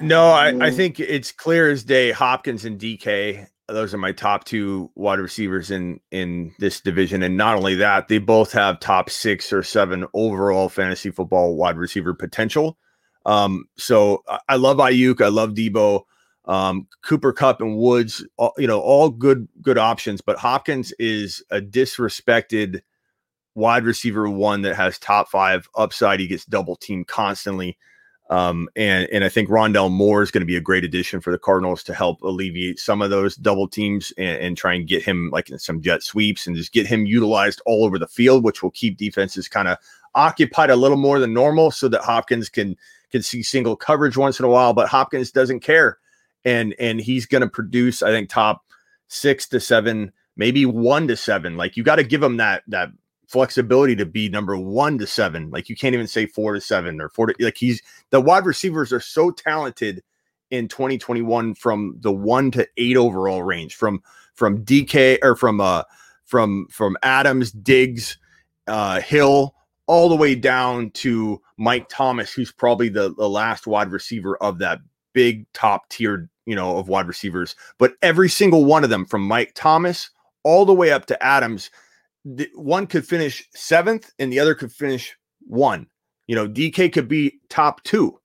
No, 0.00 0.28
I, 0.28 0.66
I 0.66 0.70
think 0.70 1.00
it's 1.00 1.32
clear 1.32 1.70
as 1.70 1.82
day. 1.84 2.12
Hopkins 2.12 2.64
and 2.64 2.78
DK, 2.78 3.48
those 3.68 3.92
are 3.92 3.98
my 3.98 4.12
top 4.12 4.44
two 4.44 4.90
wide 4.94 5.18
receivers 5.18 5.70
in 5.70 6.00
in 6.10 6.54
this 6.58 6.80
division. 6.80 7.22
And 7.22 7.36
not 7.36 7.56
only 7.56 7.74
that, 7.76 8.08
they 8.08 8.18
both 8.18 8.52
have 8.52 8.80
top 8.80 9.10
six 9.10 9.52
or 9.52 9.62
seven 9.62 10.06
overall 10.14 10.68
fantasy 10.68 11.10
football 11.10 11.56
wide 11.56 11.76
receiver 11.76 12.14
potential. 12.14 12.78
Um, 13.26 13.66
so 13.76 14.22
I, 14.48 14.56
love 14.56 14.78
Aiyuk, 14.78 15.20
I 15.20 15.28
love 15.28 15.50
Debo, 15.50 16.04
um, 16.46 16.86
Cooper 17.02 17.32
Kupp 17.32 17.60
and 17.60 17.76
Woods, 17.76 18.26
all, 18.38 18.54
you 18.56 18.66
know, 18.66 18.80
all 18.80 19.10
good 19.10 19.46
good 19.60 19.76
options. 19.76 20.22
But 20.22 20.38
Hopkins 20.38 20.92
is 20.98 21.42
a 21.50 21.60
disrespected 21.60 22.80
wide 23.54 23.84
receiver 23.84 24.30
one 24.30 24.62
that 24.62 24.76
has 24.76 24.98
top 24.98 25.28
five 25.28 25.68
upside. 25.74 26.20
He 26.20 26.28
gets 26.28 26.46
double 26.46 26.76
teamed 26.76 27.08
constantly. 27.08 27.76
Um, 28.30 28.68
and 28.76 29.08
and 29.10 29.24
I 29.24 29.30
think 29.30 29.48
Rondale 29.48 29.90
Moore 29.90 30.22
is 30.22 30.30
going 30.30 30.42
to 30.42 30.46
be 30.46 30.56
a 30.56 30.60
great 30.60 30.84
addition 30.84 31.20
for 31.20 31.30
the 31.30 31.38
Cardinals 31.38 31.82
to 31.84 31.94
help 31.94 32.20
alleviate 32.20 32.78
some 32.78 33.00
of 33.00 33.08
those 33.08 33.36
double 33.36 33.66
teams 33.66 34.12
and, 34.18 34.38
and 34.42 34.56
try 34.56 34.74
and 34.74 34.86
get 34.86 35.02
him 35.02 35.30
like 35.32 35.48
in 35.48 35.58
some 35.58 35.80
jet 35.80 36.02
sweeps 36.02 36.46
and 36.46 36.54
just 36.54 36.72
get 36.72 36.86
him 36.86 37.06
utilized 37.06 37.62
all 37.64 37.84
over 37.84 37.98
the 37.98 38.06
field, 38.06 38.44
which 38.44 38.62
will 38.62 38.70
keep 38.70 38.98
defenses 38.98 39.48
kind 39.48 39.66
of 39.66 39.78
occupied 40.14 40.68
a 40.68 40.76
little 40.76 40.98
more 40.98 41.18
than 41.18 41.32
normal, 41.32 41.70
so 41.70 41.88
that 41.88 42.02
Hopkins 42.02 42.50
can 42.50 42.76
can 43.10 43.22
see 43.22 43.42
single 43.42 43.76
coverage 43.76 44.16
once 44.18 44.38
in 44.38 44.44
a 44.44 44.50
while. 44.50 44.74
But 44.74 44.88
Hopkins 44.88 45.32
doesn't 45.32 45.60
care, 45.60 45.98
and 46.44 46.74
and 46.78 47.00
he's 47.00 47.24
going 47.24 47.42
to 47.42 47.48
produce 47.48 48.02
I 48.02 48.10
think 48.10 48.28
top 48.28 48.62
six 49.06 49.48
to 49.48 49.60
seven, 49.60 50.12
maybe 50.36 50.66
one 50.66 51.08
to 51.08 51.16
seven. 51.16 51.56
Like 51.56 51.78
you 51.78 51.82
got 51.82 51.96
to 51.96 52.04
give 52.04 52.22
him 52.22 52.36
that 52.36 52.62
that 52.68 52.90
flexibility 53.28 53.94
to 53.94 54.06
be 54.06 54.28
number 54.28 54.56
one 54.56 54.98
to 54.98 55.06
seven. 55.06 55.50
Like 55.50 55.68
you 55.68 55.76
can't 55.76 55.94
even 55.94 56.06
say 56.06 56.26
four 56.26 56.54
to 56.54 56.60
seven 56.60 57.00
or 57.00 57.10
four 57.10 57.26
to 57.26 57.44
like 57.44 57.58
he's 57.58 57.80
the 58.10 58.20
wide 58.20 58.46
receivers 58.46 58.92
are 58.92 59.00
so 59.00 59.30
talented 59.30 60.02
in 60.50 60.66
2021 60.66 61.54
from 61.54 61.94
the 62.00 62.10
one 62.10 62.50
to 62.50 62.66
eight 62.78 62.96
overall 62.96 63.42
range 63.42 63.76
from 63.76 64.02
from 64.34 64.64
DK 64.64 65.18
or 65.22 65.36
from 65.36 65.60
uh 65.60 65.82
from 66.24 66.66
from 66.70 66.96
Adams, 67.02 67.52
Diggs, 67.52 68.16
uh 68.66 69.00
Hill, 69.02 69.54
all 69.86 70.08
the 70.08 70.16
way 70.16 70.34
down 70.34 70.90
to 70.92 71.40
Mike 71.58 71.88
Thomas, 71.90 72.32
who's 72.32 72.50
probably 72.50 72.88
the, 72.88 73.14
the 73.14 73.28
last 73.28 73.66
wide 73.66 73.90
receiver 73.90 74.36
of 74.42 74.58
that 74.58 74.80
big 75.12 75.50
top 75.52 75.88
tier, 75.90 76.30
you 76.46 76.54
know, 76.54 76.78
of 76.78 76.88
wide 76.88 77.08
receivers. 77.08 77.56
But 77.76 77.92
every 78.00 78.30
single 78.30 78.64
one 78.64 78.84
of 78.84 78.90
them, 78.90 79.04
from 79.04 79.22
Mike 79.22 79.52
Thomas 79.54 80.10
all 80.44 80.64
the 80.64 80.72
way 80.72 80.92
up 80.92 81.04
to 81.06 81.22
Adams, 81.22 81.70
one 82.54 82.86
could 82.86 83.06
finish 83.06 83.46
seventh 83.54 84.10
and 84.18 84.32
the 84.32 84.40
other 84.40 84.54
could 84.54 84.72
finish 84.72 85.16
one. 85.46 85.86
You 86.26 86.34
know, 86.36 86.48
DK 86.48 86.92
could 86.92 87.08
be 87.08 87.38
top 87.48 87.82
two. 87.84 88.18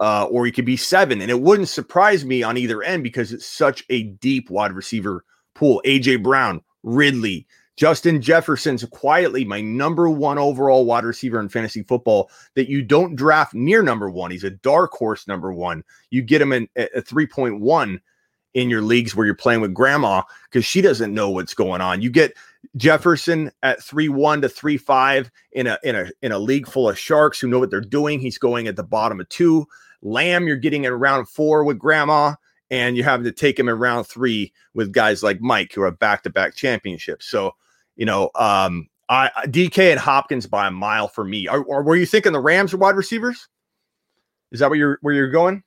uh, 0.00 0.24
or 0.30 0.46
he 0.46 0.52
could 0.52 0.64
be 0.64 0.76
seven. 0.76 1.20
And 1.20 1.30
it 1.30 1.40
wouldn't 1.40 1.68
surprise 1.68 2.24
me 2.24 2.42
on 2.42 2.56
either 2.56 2.82
end 2.82 3.02
because 3.04 3.32
it's 3.32 3.46
such 3.46 3.84
a 3.90 4.04
deep 4.04 4.50
wide 4.50 4.72
receiver 4.72 5.24
pool. 5.54 5.82
AJ 5.84 6.22
Brown, 6.22 6.62
Ridley, 6.82 7.46
Justin 7.76 8.20
Jefferson's 8.20 8.84
quietly 8.86 9.44
my 9.44 9.60
number 9.60 10.08
one 10.10 10.38
overall 10.38 10.84
wide 10.86 11.04
receiver 11.04 11.38
in 11.40 11.48
fantasy 11.48 11.82
football 11.82 12.30
that 12.54 12.68
you 12.68 12.82
don't 12.82 13.14
draft 13.16 13.54
near 13.54 13.82
number 13.82 14.10
one. 14.10 14.30
He's 14.30 14.44
a 14.44 14.50
dark 14.50 14.92
horse 14.92 15.28
number 15.28 15.52
one. 15.52 15.84
You 16.10 16.22
get 16.22 16.42
him 16.42 16.52
in 16.52 16.68
a 16.76 17.02
3.1 17.02 18.00
in 18.54 18.70
your 18.70 18.82
leagues 18.82 19.14
where 19.14 19.26
you're 19.26 19.34
playing 19.34 19.60
with 19.60 19.74
grandma 19.74 20.22
because 20.50 20.64
she 20.64 20.80
doesn't 20.80 21.14
know 21.14 21.30
what's 21.30 21.54
going 21.54 21.80
on. 21.80 22.02
You 22.02 22.10
get 22.10 22.34
Jefferson 22.76 23.50
at 23.62 23.80
3-1 23.80 24.42
to 24.42 24.48
3-5 24.48 25.30
in 25.52 25.66
a 25.66 25.78
in 25.82 25.96
a 25.96 26.10
in 26.22 26.32
a 26.32 26.38
league 26.38 26.68
full 26.68 26.88
of 26.88 26.98
sharks 26.98 27.40
who 27.40 27.48
know 27.48 27.58
what 27.58 27.70
they're 27.70 27.80
doing. 27.80 28.20
He's 28.20 28.38
going 28.38 28.68
at 28.68 28.76
the 28.76 28.82
bottom 28.82 29.20
of 29.20 29.28
two. 29.28 29.66
Lamb, 30.02 30.46
you're 30.46 30.56
getting 30.56 30.84
in 30.84 30.92
round 30.92 31.28
four 31.28 31.64
with 31.64 31.78
grandma, 31.78 32.34
and 32.70 32.96
you 32.96 33.02
have 33.02 33.22
to 33.24 33.32
take 33.32 33.58
him 33.58 33.68
in 33.68 33.78
round 33.78 34.06
three 34.06 34.52
with 34.74 34.92
guys 34.92 35.22
like 35.22 35.40
Mike 35.40 35.72
who 35.74 35.82
are 35.82 35.90
back-to-back 35.90 36.54
championships. 36.54 37.26
So 37.26 37.54
you 37.96 38.06
know, 38.06 38.30
um, 38.34 38.88
I 39.08 39.30
DK 39.46 39.90
and 39.90 40.00
Hopkins 40.00 40.46
by 40.46 40.68
a 40.68 40.70
mile 40.70 41.08
for 41.08 41.24
me. 41.24 41.48
Are, 41.48 41.62
or 41.62 41.82
were 41.82 41.96
you 41.96 42.06
thinking 42.06 42.32
the 42.32 42.40
Rams 42.40 42.72
are 42.72 42.78
wide 42.78 42.96
receivers? 42.96 43.48
Is 44.52 44.60
that 44.60 44.70
where 44.70 44.78
you're 44.78 44.98
where 45.02 45.14
you're 45.14 45.30
going? 45.30 45.62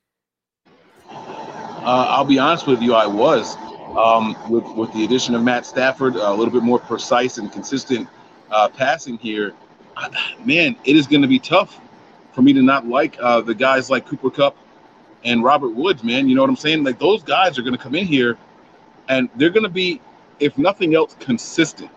Uh, 1.10 2.06
I'll 2.08 2.24
be 2.24 2.38
honest 2.38 2.66
with 2.66 2.80
you, 2.80 2.94
I 2.94 3.06
was. 3.06 3.56
Um, 3.96 4.36
with 4.50 4.64
with 4.76 4.92
the 4.92 5.04
addition 5.04 5.34
of 5.34 5.42
Matt 5.42 5.64
Stafford, 5.66 6.16
a 6.16 6.32
little 6.32 6.52
bit 6.52 6.62
more 6.62 6.78
precise 6.80 7.38
and 7.38 7.52
consistent 7.52 8.08
uh, 8.50 8.68
passing 8.68 9.18
here, 9.18 9.54
I, 9.96 10.34
man, 10.44 10.76
it 10.84 10.96
is 10.96 11.06
going 11.06 11.22
to 11.22 11.28
be 11.28 11.38
tough 11.38 11.80
for 12.32 12.42
me 12.42 12.52
to 12.54 12.62
not 12.62 12.86
like 12.86 13.16
uh, 13.20 13.40
the 13.40 13.54
guys 13.54 13.90
like 13.90 14.06
Cooper 14.06 14.30
Kupp 14.30 14.56
and 15.24 15.44
Robert 15.44 15.70
Woods. 15.70 16.02
Man, 16.02 16.28
you 16.28 16.34
know 16.34 16.40
what 16.42 16.50
I'm 16.50 16.56
saying? 16.56 16.82
Like 16.82 16.98
those 16.98 17.22
guys 17.22 17.56
are 17.58 17.62
going 17.62 17.76
to 17.76 17.78
come 17.78 17.94
in 17.94 18.04
here, 18.06 18.36
and 19.08 19.28
they're 19.36 19.50
going 19.50 19.62
to 19.62 19.68
be, 19.68 20.00
if 20.40 20.58
nothing 20.58 20.94
else, 20.96 21.14
consistent. 21.20 21.90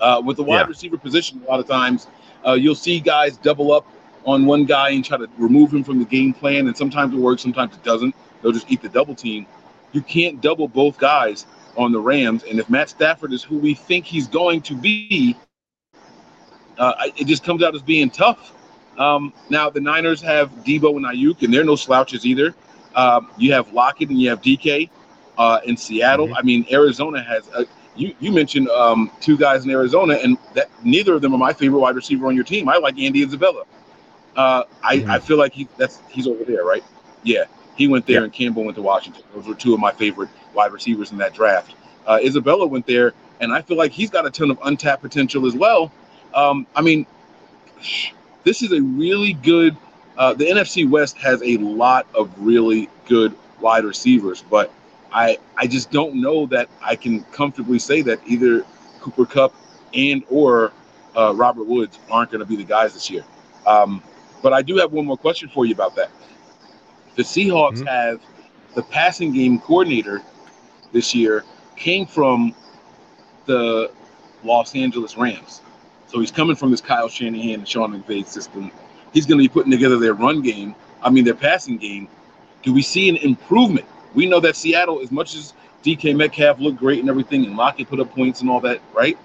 Uh, 0.00 0.20
with 0.24 0.38
the 0.38 0.42
wide 0.42 0.60
Yeah. 0.62 0.66
receiver 0.66 0.96
position, 0.98 1.42
a 1.46 1.50
lot 1.50 1.60
of 1.60 1.68
times 1.68 2.08
uh, 2.46 2.54
you'll 2.54 2.74
see 2.74 3.00
guys 3.00 3.36
double 3.36 3.72
up 3.72 3.86
on 4.24 4.44
one 4.44 4.64
guy 4.64 4.90
and 4.90 5.04
try 5.04 5.18
to 5.18 5.28
remove 5.38 5.72
him 5.72 5.84
from 5.84 5.98
the 5.98 6.04
game 6.04 6.32
plan, 6.32 6.66
and 6.66 6.76
sometimes 6.76 7.12
it 7.14 7.18
works, 7.18 7.42
sometimes 7.42 7.74
it 7.74 7.82
doesn't. 7.84 8.14
They'll 8.42 8.52
just 8.52 8.70
eat 8.70 8.82
the 8.82 8.88
double 8.88 9.14
team. 9.14 9.46
You 9.92 10.02
can't 10.02 10.40
double 10.40 10.68
both 10.68 10.98
guys 10.98 11.46
on 11.76 11.92
the 11.92 12.00
Rams, 12.00 12.44
and 12.44 12.58
if 12.58 12.68
Matt 12.68 12.90
Stafford 12.90 13.32
is 13.32 13.42
who 13.42 13.56
we 13.58 13.74
think 13.74 14.04
he's 14.04 14.28
going 14.28 14.60
to 14.62 14.74
be, 14.74 15.36
uh, 16.78 16.94
it 17.16 17.26
just 17.26 17.44
comes 17.44 17.62
out 17.62 17.74
as 17.74 17.82
being 17.82 18.10
tough. 18.10 18.52
Um, 18.98 19.32
now 19.48 19.70
the 19.70 19.80
Niners 19.80 20.20
have 20.22 20.50
Debo 20.64 20.96
and 20.96 21.06
Aiyuk, 21.06 21.42
and 21.42 21.52
they're 21.52 21.64
no 21.64 21.76
slouches 21.76 22.26
either. 22.26 22.54
Um, 22.94 23.30
you 23.38 23.52
have 23.52 23.72
Lockett 23.72 24.10
and 24.10 24.20
you 24.20 24.28
have 24.30 24.42
DK 24.42 24.90
uh, 25.38 25.60
in 25.64 25.76
Seattle. 25.76 26.30
I 26.36 26.42
mean, 26.42 26.66
Arizona 26.70 27.22
has. 27.22 27.48
A, 27.48 27.64
you 27.96 28.14
you 28.20 28.30
mentioned 28.32 28.68
um, 28.68 29.10
two 29.20 29.36
guys 29.36 29.64
in 29.64 29.70
Arizona, 29.70 30.14
and 30.14 30.38
that 30.54 30.70
neither 30.84 31.14
of 31.14 31.22
them 31.22 31.34
are 31.34 31.38
my 31.38 31.52
favorite 31.52 31.80
wide 31.80 31.96
receiver 31.96 32.26
on 32.26 32.34
your 32.34 32.44
team. 32.44 32.68
I 32.68 32.76
like 32.76 32.98
Andy 32.98 33.22
Isabella. 33.22 33.64
Uh, 34.36 34.64
I, 34.82 35.04
I 35.08 35.18
feel 35.18 35.38
like 35.38 35.52
he 35.52 35.68
that's 35.76 36.00
he's 36.08 36.26
over 36.26 36.44
there, 36.44 36.64
right? 36.64 36.84
Yeah, 37.22 37.44
he 37.80 37.88
went 37.88 38.04
there, 38.06 38.18
Yeah. 38.18 38.24
and 38.24 38.32
Campbell 38.32 38.64
went 38.64 38.76
to 38.76 38.82
Washington. 38.82 39.22
Those 39.34 39.46
were 39.46 39.54
two 39.54 39.72
of 39.72 39.80
my 39.80 39.90
favorite 39.90 40.28
wide 40.52 40.70
receivers 40.70 41.12
in 41.12 41.18
that 41.18 41.32
draft. 41.32 41.72
Uh, 42.06 42.18
Isabella 42.22 42.66
went 42.66 42.86
there, 42.86 43.14
and 43.40 43.54
I 43.54 43.62
feel 43.62 43.78
like 43.78 43.90
he's 43.90 44.10
got 44.10 44.26
a 44.26 44.30
ton 44.30 44.50
of 44.50 44.58
untapped 44.64 45.00
potential 45.00 45.46
as 45.46 45.54
well. 45.54 45.90
Um, 46.34 46.66
I 46.76 46.82
mean, 46.82 47.06
this 48.44 48.60
is 48.62 48.72
a 48.72 48.82
really 48.82 49.32
good. 49.32 49.76
Uh, 50.18 50.34
the 50.34 50.44
NFC 50.44 50.88
West 50.88 51.16
has 51.16 51.42
a 51.42 51.56
lot 51.56 52.06
of 52.14 52.30
really 52.36 52.90
good 53.06 53.34
wide 53.60 53.84
receivers, 53.84 54.44
but 54.50 54.70
I 55.10 55.38
I 55.56 55.66
just 55.66 55.90
don't 55.90 56.16
know 56.16 56.44
that 56.46 56.68
I 56.82 56.96
can 56.96 57.22
comfortably 57.32 57.78
say 57.78 58.02
that 58.02 58.20
either 58.26 58.62
Cooper 59.00 59.24
Kupp 59.24 59.54
and 59.94 60.22
or 60.28 60.72
uh, 61.16 61.32
Robert 61.34 61.64
Woods 61.64 61.98
aren't 62.10 62.30
going 62.30 62.40
to 62.40 62.46
be 62.46 62.56
the 62.56 62.64
guys 62.64 62.92
this 62.92 63.08
year. 63.08 63.24
Um, 63.66 64.02
but 64.42 64.52
I 64.52 64.60
do 64.60 64.76
have 64.76 64.92
one 64.92 65.06
more 65.06 65.16
question 65.16 65.48
for 65.48 65.64
you 65.64 65.72
about 65.72 65.96
that. 65.96 66.10
The 67.16 67.22
Seahawks 67.22 67.80
Mhm. 67.82 67.86
have 67.88 68.20
the 68.74 68.82
passing 68.82 69.32
game 69.32 69.58
coordinator 69.58 70.22
this 70.92 71.14
year 71.14 71.44
came 71.76 72.06
from 72.06 72.54
the 73.46 73.90
Los 74.44 74.74
Angeles 74.74 75.16
Rams. 75.16 75.60
So 76.06 76.20
he's 76.20 76.30
coming 76.30 76.56
from 76.56 76.70
this 76.70 76.80
Kyle 76.80 77.08
Shanahan 77.08 77.60
and 77.60 77.68
Sean 77.68 77.92
McVay 77.92 78.26
system. 78.26 78.70
He's 79.12 79.26
going 79.26 79.38
to 79.38 79.44
be 79.44 79.48
putting 79.48 79.70
together 79.70 79.98
their 79.98 80.14
run 80.14 80.40
game. 80.42 80.74
I 81.02 81.10
mean, 81.10 81.24
their 81.24 81.34
passing 81.34 81.78
game. 81.78 82.08
Do 82.62 82.72
we 82.72 82.82
see 82.82 83.08
an 83.08 83.16
improvement? 83.16 83.86
We 84.14 84.26
know 84.26 84.40
that 84.40 84.56
Seattle, 84.56 85.00
as 85.00 85.10
much 85.10 85.34
as 85.34 85.54
DK 85.82 86.12
Metcalf 86.14 86.58
looked 86.60 86.78
great 86.78 87.00
and 87.00 87.08
everything, 87.08 87.44
and 87.46 87.56
Lockett 87.56 87.88
put 87.88 88.00
up 88.00 88.14
points 88.14 88.40
and 88.40 88.50
all 88.50 88.60
that, 88.60 88.80
right? 88.92 89.16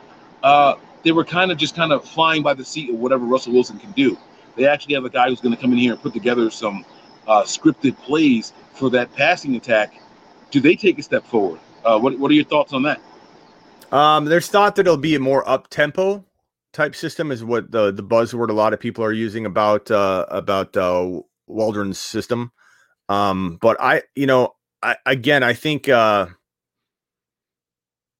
Uh, 0.44 0.76
they 1.04 1.12
were 1.12 1.26
kind 1.26 1.52
of 1.52 1.58
just 1.58 1.76
kind 1.76 1.92
of 1.92 2.06
flying 2.06 2.42
by 2.42 2.54
the 2.54 2.64
seat 2.64 2.90
of 2.90 2.96
whatever 2.96 3.26
Russell 3.26 3.54
Wilson 3.54 3.78
can 3.78 3.92
do. 3.92 4.18
They 4.56 4.66
actually 4.68 4.94
have 4.96 5.06
a 5.06 5.10
guy 5.10 5.30
who's 5.30 5.42
going 5.42 5.56
to 5.56 5.62
come 5.62 5.72
in 5.74 5.78
here 5.78 5.94
and 5.94 6.02
put 6.02 6.14
together 6.14 6.50
some 6.50 6.86
uh, 7.28 7.44
scripted 7.44 7.98
plays 7.98 8.54
for 8.74 8.90
that 8.92 9.14
passing 9.16 9.56
attack. 9.56 9.94
Do 10.52 10.60
they 10.60 10.76
take 10.76 11.00
a 11.00 11.04
step 11.04 11.26
forward? 11.26 11.60
Uh, 11.84 12.00
what 12.00 12.18
What 12.20 12.32
are 12.32 12.36
your 12.36 12.46
thoughts 12.46 12.74
on 12.74 12.84
that? 12.84 13.02
Um, 13.92 14.26
there's 14.26 14.48
thought 14.48 14.76
that 14.76 14.82
it'll 14.88 14.98
be 14.98 15.16
a 15.16 15.20
more 15.20 15.48
up 15.48 15.70
tempo 15.70 16.26
type 16.74 16.96
system, 16.96 17.32
is 17.32 17.44
what 17.44 17.72
the 17.72 17.92
the 17.92 18.04
buzzword 18.04 18.50
a 18.50 18.54
lot 18.54 18.74
of 18.74 18.80
people 18.80 19.04
are 19.04 19.12
using 19.12 19.46
about 19.46 19.90
uh, 19.92 20.26
about 20.30 20.76
uh, 20.76 21.22
Waldron's 21.48 22.00
system. 22.00 22.52
Um, 23.08 23.58
but 23.62 23.78
I, 23.80 24.04
you 24.16 24.26
know, 24.26 24.56
I 24.82 24.98
again, 25.06 25.44
I 25.44 25.54
think 25.54 25.88
uh, 25.88 26.28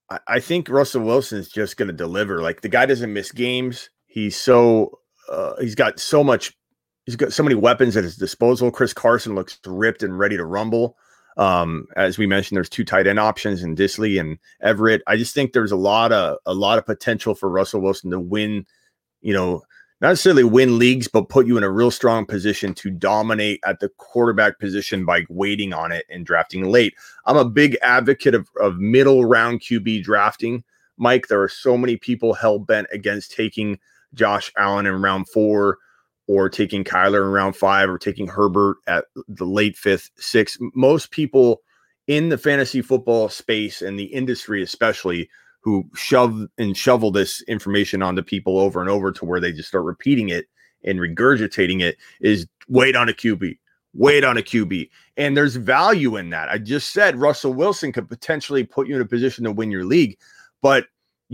I, 0.10 0.40
think 0.40 0.70
Russell 0.70 1.04
Wilson's 1.04 1.50
just 1.50 1.78
going 1.78 1.88
to 1.88 1.94
deliver. 1.94 2.42
Like 2.42 2.62
the 2.62 2.70
guy 2.70 2.86
doesn't 2.86 3.12
miss 3.12 3.32
games. 3.32 3.90
He's 4.06 4.38
so 4.38 5.00
uh, 5.30 5.54
he's 5.60 5.76
got 5.76 6.00
so 6.00 6.24
much. 6.24 6.54
He's 7.06 7.16
got 7.16 7.34
so 7.34 7.44
many 7.44 7.56
weapons 7.56 7.96
at 7.96 8.04
his 8.04 8.18
disposal. 8.18 8.72
Chris 8.72 8.94
Carson 8.94 9.36
looks 9.36 9.60
ripped 9.66 10.04
and 10.04 10.18
ready 10.18 10.38
to 10.38 10.46
rumble. 10.46 10.98
Um, 11.38 11.88
as 11.96 12.18
we 12.18 12.26
mentioned, 12.28 12.56
there's 12.56 12.70
two 12.70 12.86
tight 12.86 13.08
end 13.08 13.20
options 13.20 13.62
in 13.62 13.76
Dissly 13.76 14.20
and 14.20 14.40
Everett. 14.62 15.04
I 15.06 15.18
just 15.18 15.34
think 15.34 15.54
there's 15.54 15.72
a 15.72 15.78
lot 15.78 16.12
of 16.12 16.38
a 16.46 16.54
lot 16.54 16.78
of 16.78 16.86
potential 16.86 17.36
for 17.36 17.50
Russell 17.50 17.82
Wilson 17.82 18.10
to 18.12 18.20
win, 18.20 18.66
you 19.22 19.34
know, 19.34 19.62
not 20.02 20.10
necessarily 20.10 20.44
win 20.44 20.80
leagues, 20.80 21.08
but 21.08 21.30
put 21.30 21.46
you 21.46 21.58
in 21.58 21.64
a 21.64 21.70
real 21.70 21.92
strong 21.92 22.26
position 22.26 22.74
to 22.76 22.90
dominate 22.90 23.60
at 23.66 23.80
the 23.80 23.90
quarterback 23.98 24.60
position 24.60 25.06
by 25.06 25.26
waiting 25.30 25.74
on 25.74 25.92
it 25.92 26.06
and 26.10 26.26
drafting 26.26 26.70
late. 26.70 26.96
I'm 27.26 27.38
a 27.38 27.46
big 27.46 27.78
advocate 27.82 28.34
of, 28.34 28.50
of 28.62 28.78
middle 28.78 29.26
round 29.26 29.62
QB 29.62 30.04
drafting. 30.04 30.64
Mike, 30.98 31.28
there 31.28 31.42
are 31.42 31.50
so 31.50 31.78
many 31.78 31.98
people 31.98 32.34
hell 32.34 32.60
bent 32.60 32.88
against 32.92 33.32
taking 33.34 33.78
Josh 34.14 34.52
Allen 34.58 34.86
in 34.86 35.02
round 35.02 35.30
four 35.30 35.80
or 36.28 36.50
taking 36.50 36.84
Kyler 36.84 37.24
in 37.24 37.32
round 37.32 37.56
five 37.56 37.90
or 37.90 37.98
taking 37.98 38.28
Herbert 38.28 38.78
at 38.88 39.06
the 39.28 39.46
late 39.46 39.78
fifth, 39.78 40.10
sixth. 40.18 40.58
Most 40.74 41.12
people 41.12 41.62
in 42.08 42.30
the 42.30 42.38
fantasy 42.38 42.82
football 42.82 43.30
space 43.30 43.82
and 43.82 43.98
the 44.00 44.06
industry, 44.06 44.62
especially, 44.62 45.30
who 45.62 45.84
shove 45.96 46.46
and 46.58 46.78
shovel 46.78 47.12
this 47.12 47.42
information 47.44 48.02
onto 48.02 48.22
people 48.22 48.60
over 48.60 48.82
and 48.82 48.90
over 48.90 49.12
to 49.12 49.26
where 49.26 49.40
they 49.40 49.52
just 49.52 49.70
start 49.70 49.84
repeating 49.84 50.30
it 50.30 50.46
and 50.84 51.00
regurgitating 51.00 51.82
it, 51.82 51.98
is 52.22 52.48
wait 52.68 52.96
on 52.96 53.10
a 53.10 53.14
QB, 53.14 53.58
wait 53.94 54.24
on 54.24 54.38
a 54.38 54.42
QB. 54.42 54.90
And 55.18 55.36
there's 55.36 55.56
value 55.56 56.18
in 56.18 56.30
that. 56.30 56.50
I 56.50 56.60
just 56.60 56.94
said 56.94 57.18
Russell 57.18 57.54
Wilson 57.54 57.92
could 57.92 58.08
potentially 58.08 58.64
put 58.64 58.88
you 58.88 58.96
in 58.96 59.02
a 59.02 59.06
position 59.06 59.44
to 59.46 59.52
win 59.52 59.72
your 59.72 59.86
league, 59.86 60.18
but 60.62 60.86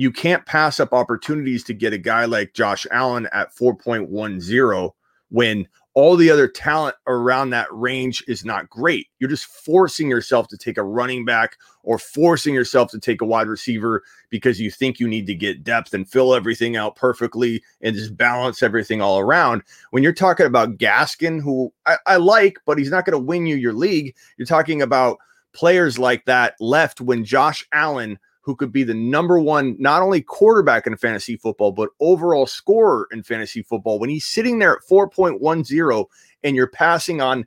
you 0.01 0.11
can't 0.11 0.47
pass 0.47 0.79
up 0.79 0.93
opportunities 0.93 1.63
to 1.63 1.75
get 1.75 1.93
a 1.93 1.97
guy 1.97 2.25
like 2.25 2.55
Josh 2.55 2.87
Allen 2.89 3.29
at 3.33 3.55
4.10 3.55 4.91
when 5.29 5.67
all 5.93 6.15
the 6.15 6.31
other 6.31 6.47
talent 6.47 6.95
around 7.05 7.51
that 7.51 7.67
range 7.71 8.23
is 8.27 8.43
not 8.43 8.67
great. 8.67 9.09
You're 9.19 9.29
just 9.29 9.45
forcing 9.45 10.09
yourself 10.09 10.47
to 10.47 10.57
take 10.57 10.79
a 10.79 10.83
running 10.83 11.23
back 11.23 11.55
or 11.83 11.99
forcing 11.99 12.55
yourself 12.55 12.89
to 12.91 12.99
take 12.99 13.21
a 13.21 13.25
wide 13.25 13.47
receiver 13.47 14.01
because 14.31 14.59
you 14.59 14.71
think 14.71 14.99
you 14.99 15.07
need 15.07 15.27
to 15.27 15.35
get 15.35 15.63
depth 15.63 15.93
and 15.93 16.09
fill 16.09 16.33
everything 16.33 16.75
out 16.75 16.95
perfectly 16.95 17.61
and 17.81 17.95
just 17.95 18.17
balance 18.17 18.63
everything 18.63 19.03
all 19.03 19.19
around. 19.19 19.61
When 19.91 20.01
you're 20.01 20.13
talking 20.13 20.47
about 20.47 20.79
Gaskin, 20.79 21.39
who 21.39 21.71
I, 21.85 21.97
I 22.07 22.15
like, 22.15 22.57
but 22.65 22.79
he's 22.79 22.89
not 22.89 23.05
going 23.05 23.19
to 23.19 23.23
win 23.23 23.45
you 23.45 23.55
your 23.55 23.73
league, 23.73 24.15
you're 24.37 24.47
talking 24.47 24.81
about 24.81 25.19
players 25.53 25.99
like 25.99 26.25
that 26.25 26.55
left 26.59 27.01
when 27.01 27.23
Josh 27.23 27.67
Allen 27.71 28.17
who 28.41 28.55
could 28.55 28.71
be 28.71 28.83
the 28.83 28.93
number 28.93 29.39
one, 29.39 29.75
not 29.79 30.01
only 30.01 30.21
quarterback 30.21 30.87
in 30.87 30.97
fantasy 30.97 31.37
football, 31.37 31.71
but 31.71 31.89
overall 31.99 32.47
scorer 32.47 33.07
in 33.11 33.23
fantasy 33.23 33.61
football. 33.61 33.99
When 33.99 34.09
he's 34.09 34.25
sitting 34.25 34.59
there 34.59 34.73
at 34.73 34.83
4.10 34.89 36.05
and 36.43 36.55
you're 36.55 36.67
passing 36.67 37.21
on 37.21 37.45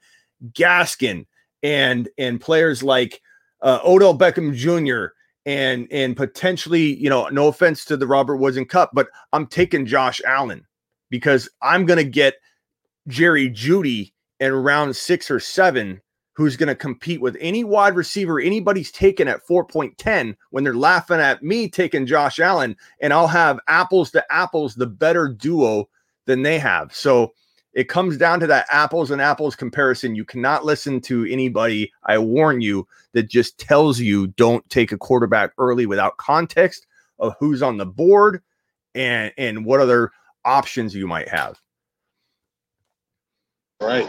Gaskin 0.52 1.26
and 1.62 2.08
and 2.16 2.40
players 2.40 2.82
like 2.82 3.22
uh, 3.62 3.80
Odell 3.84 4.16
Beckham 4.16 4.54
Jr. 4.54 5.14
and 5.46 5.88
and 5.90 6.16
potentially, 6.16 6.94
you 6.94 7.10
know, 7.10 7.28
no 7.28 7.48
offense 7.48 7.84
to 7.86 7.96
the 7.96 8.06
Robert 8.06 8.36
Woods 8.36 8.56
and 8.56 8.68
Kupp, 8.68 8.90
but 8.92 9.08
I'm 9.32 9.46
taking 9.46 9.86
Josh 9.86 10.20
Allen 10.24 10.64
because 11.10 11.48
I'm 11.60 11.86
gonna 11.86 12.04
get 12.04 12.34
Jerry 13.08 13.50
Jeudy 13.50 14.12
and 14.38 14.64
round 14.64 14.94
six 14.94 15.30
or 15.30 15.40
seven 15.40 16.00
who's 16.34 16.56
going 16.56 16.68
to 16.68 16.74
compete 16.74 17.20
with 17.20 17.36
any 17.40 17.64
wide 17.64 17.94
receiver 17.94 18.40
anybody's 18.40 18.90
taken 18.92 19.28
at 19.28 19.46
4.10 19.46 20.36
when 20.50 20.64
they're 20.64 20.74
laughing 20.74 21.20
at 21.20 21.42
me 21.42 21.68
taking 21.68 22.06
Josh 22.06 22.38
Allen, 22.38 22.76
and 23.00 23.12
I'll 23.12 23.28
have 23.28 23.60
apples 23.68 24.10
to 24.12 24.32
apples, 24.32 24.74
the 24.74 24.86
better 24.86 25.28
duo 25.28 25.88
than 26.26 26.42
they 26.42 26.58
have. 26.58 26.94
So 26.94 27.32
it 27.72 27.88
comes 27.88 28.16
down 28.16 28.40
to 28.40 28.46
that 28.46 28.66
apples 28.70 29.10
and 29.10 29.20
apples 29.20 29.56
comparison. 29.56 30.14
You 30.14 30.24
cannot 30.24 30.64
listen 30.64 31.00
to 31.02 31.24
anybody, 31.26 31.92
I 32.04 32.18
warn 32.18 32.60
you, 32.60 32.86
that 33.12 33.28
just 33.28 33.58
tells 33.58 34.00
you 34.00 34.28
don't 34.28 34.68
take 34.70 34.92
a 34.92 34.98
quarterback 34.98 35.52
early 35.58 35.86
without 35.86 36.16
context 36.16 36.86
of 37.18 37.34
who's 37.38 37.62
on 37.62 37.76
the 37.76 37.86
board 37.86 38.42
and 38.94 39.32
and 39.38 39.64
what 39.64 39.80
other 39.80 40.10
options 40.44 40.94
you 40.94 41.06
might 41.06 41.28
have. 41.28 41.60
Right. 43.80 44.08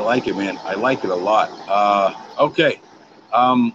I 0.00 0.02
like 0.02 0.26
it, 0.28 0.34
man. 0.34 0.58
I 0.64 0.76
like 0.76 1.04
it 1.04 1.10
a 1.10 1.14
lot. 1.14 1.50
Uh, 1.68 2.14
okay. 2.38 2.80
Um, 3.34 3.74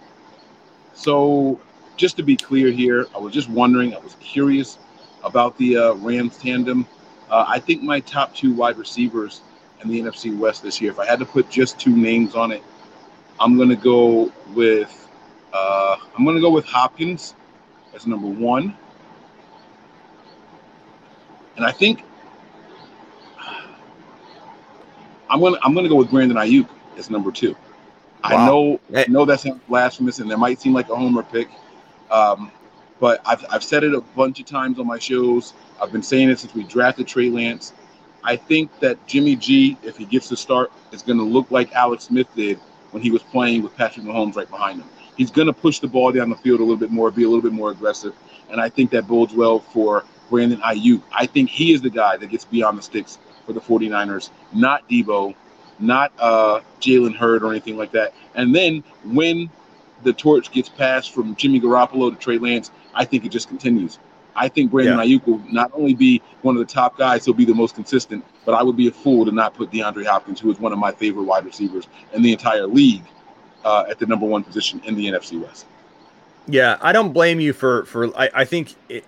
so, 0.92 1.60
just 1.96 2.16
to 2.16 2.24
be 2.24 2.34
clear 2.36 2.72
here, 2.72 3.06
I 3.14 3.18
was 3.18 3.32
just 3.32 3.48
wondering, 3.48 3.94
I 3.94 3.98
was 3.98 4.16
curious 4.18 4.76
about 5.22 5.56
the 5.56 5.76
uh, 5.76 5.92
Rams 5.94 6.36
tandem. 6.36 6.84
Uh, 7.30 7.44
I 7.46 7.60
think 7.60 7.84
my 7.84 8.00
top 8.00 8.34
two 8.34 8.52
wide 8.52 8.76
receivers 8.76 9.42
in 9.80 9.88
the 9.88 10.00
NFC 10.00 10.36
West 10.36 10.64
this 10.64 10.80
year, 10.80 10.90
if 10.90 10.98
I 10.98 11.06
had 11.06 11.20
to 11.20 11.24
put 11.24 11.48
just 11.48 11.78
two 11.78 11.96
names 11.96 12.34
on 12.34 12.50
it, 12.50 12.64
I'm 13.38 13.56
going 13.56 13.68
to 13.68 13.76
go 13.76 14.32
with 14.52 15.08
uh, 15.52 15.96
I'm 16.18 16.24
going 16.24 16.34
to 16.34 16.42
go 16.42 16.50
with 16.50 16.64
Hopkins 16.64 17.36
as 17.94 18.04
number 18.04 18.26
one, 18.26 18.76
and 21.54 21.64
I 21.64 21.70
think 21.70 22.02
I'm 25.28 25.40
gonna 25.40 25.58
I'm 25.62 25.74
gonna 25.74 25.88
go 25.88 25.96
with 25.96 26.10
Brandon 26.10 26.36
Aiyuk 26.36 26.68
as 26.96 27.10
number 27.10 27.30
two. 27.30 27.56
I 28.22 28.46
know. 28.46 28.80
I 28.94 29.06
know 29.08 29.24
that 29.24 29.40
sounds 29.40 29.60
blasphemous 29.68 30.18
and 30.18 30.30
that 30.30 30.38
might 30.38 30.60
seem 30.60 30.72
like 30.72 30.88
a 30.88 30.96
homer 30.96 31.22
pick, 31.22 31.48
um, 32.10 32.50
but 33.00 33.20
I've 33.24 33.44
I've 33.50 33.64
said 33.64 33.84
it 33.84 33.94
a 33.94 34.00
bunch 34.00 34.40
of 34.40 34.46
times 34.46 34.78
on 34.78 34.86
my 34.86 34.98
shows. 34.98 35.54
I've 35.80 35.92
been 35.92 36.02
saying 36.02 36.30
it 36.30 36.38
since 36.38 36.54
we 36.54 36.64
drafted 36.64 37.06
Trey 37.06 37.30
Lance. 37.30 37.72
I 38.24 38.36
think 38.36 38.80
that 38.80 39.04
Jimmy 39.06 39.36
G, 39.36 39.78
if 39.82 39.96
he 39.96 40.04
gets 40.04 40.28
to 40.30 40.36
start, 40.36 40.72
is 40.90 41.02
going 41.02 41.18
to 41.18 41.24
look 41.24 41.50
like 41.50 41.72
Alex 41.72 42.04
Smith 42.04 42.26
did 42.34 42.58
when 42.90 43.02
he 43.02 43.10
was 43.10 43.22
playing 43.22 43.62
with 43.62 43.76
Patrick 43.76 44.04
Mahomes 44.04 44.34
right 44.34 44.50
behind 44.50 44.80
him. 44.80 44.88
He's 45.16 45.30
going 45.30 45.46
to 45.46 45.52
push 45.52 45.78
the 45.78 45.86
ball 45.86 46.10
down 46.10 46.30
the 46.30 46.36
field 46.36 46.58
a 46.58 46.62
little 46.62 46.76
bit 46.76 46.90
more, 46.90 47.10
be 47.10 47.22
a 47.22 47.28
little 47.28 47.42
bit 47.42 47.52
more 47.52 47.70
aggressive, 47.70 48.14
and 48.50 48.60
I 48.60 48.68
think 48.68 48.90
that 48.90 49.06
bodes 49.06 49.32
well 49.32 49.60
for 49.60 50.04
Brandon 50.28 50.60
Aiyuk. 50.60 51.02
I 51.12 51.26
think 51.26 51.50
he 51.50 51.72
is 51.72 51.82
the 51.82 51.90
guy 51.90 52.16
that 52.16 52.26
gets 52.28 52.44
beyond 52.44 52.78
the 52.78 52.82
sticks 52.82 53.18
for 53.46 53.52
the 53.52 53.60
49ers, 53.60 54.30
not 54.52 54.88
Debo, 54.88 55.34
not 55.78 56.12
uh, 56.18 56.60
Jalen 56.80 57.14
Hurd 57.14 57.42
or 57.42 57.50
anything 57.50 57.76
like 57.76 57.92
that. 57.92 58.14
And 58.34 58.54
then 58.54 58.82
when 59.04 59.50
the 60.02 60.12
torch 60.12 60.50
gets 60.50 60.68
passed 60.68 61.14
from 61.14 61.36
Jimmy 61.36 61.60
Garoppolo 61.60 62.10
to 62.10 62.16
Trey 62.16 62.38
Lance, 62.38 62.70
I 62.94 63.04
think 63.04 63.24
it 63.24 63.30
just 63.30 63.48
continues. 63.48 63.98
I 64.34 64.48
think 64.48 64.70
Brandon 64.70 64.98
Aiyuk 64.98 65.26
will 65.26 65.40
not 65.50 65.70
only 65.72 65.94
be 65.94 66.20
one 66.42 66.56
of 66.56 66.66
the 66.66 66.70
top 66.72 66.98
guys, 66.98 67.24
he'll 67.24 67.34
be 67.34 67.46
the 67.46 67.54
most 67.54 67.74
consistent, 67.74 68.22
but 68.44 68.52
I 68.52 68.62
would 68.62 68.76
be 68.76 68.86
a 68.86 68.90
fool 68.90 69.24
to 69.24 69.32
not 69.32 69.54
put 69.54 69.70
DeAndre 69.70 70.04
Hopkins, 70.04 70.40
who 70.40 70.50
is 70.50 70.60
one 70.60 70.72
of 70.72 70.78
my 70.78 70.92
favorite 70.92 71.24
wide 71.24 71.46
receivers 71.46 71.88
in 72.12 72.22
the 72.22 72.32
entire 72.32 72.66
league, 72.66 73.04
uh, 73.64 73.84
at 73.88 73.98
the 73.98 74.06
number 74.06 74.26
one 74.26 74.44
position 74.44 74.80
in 74.84 74.94
the 74.94 75.06
NFC 75.06 75.40
West. 75.42 75.66
Yeah, 76.46 76.76
I 76.80 76.92
don't 76.92 77.12
blame 77.12 77.40
you 77.40 77.52
for 77.52 77.86
for. 77.86 78.16
I, 78.16 78.30
I 78.34 78.44
think 78.44 78.74
it, 78.88 79.04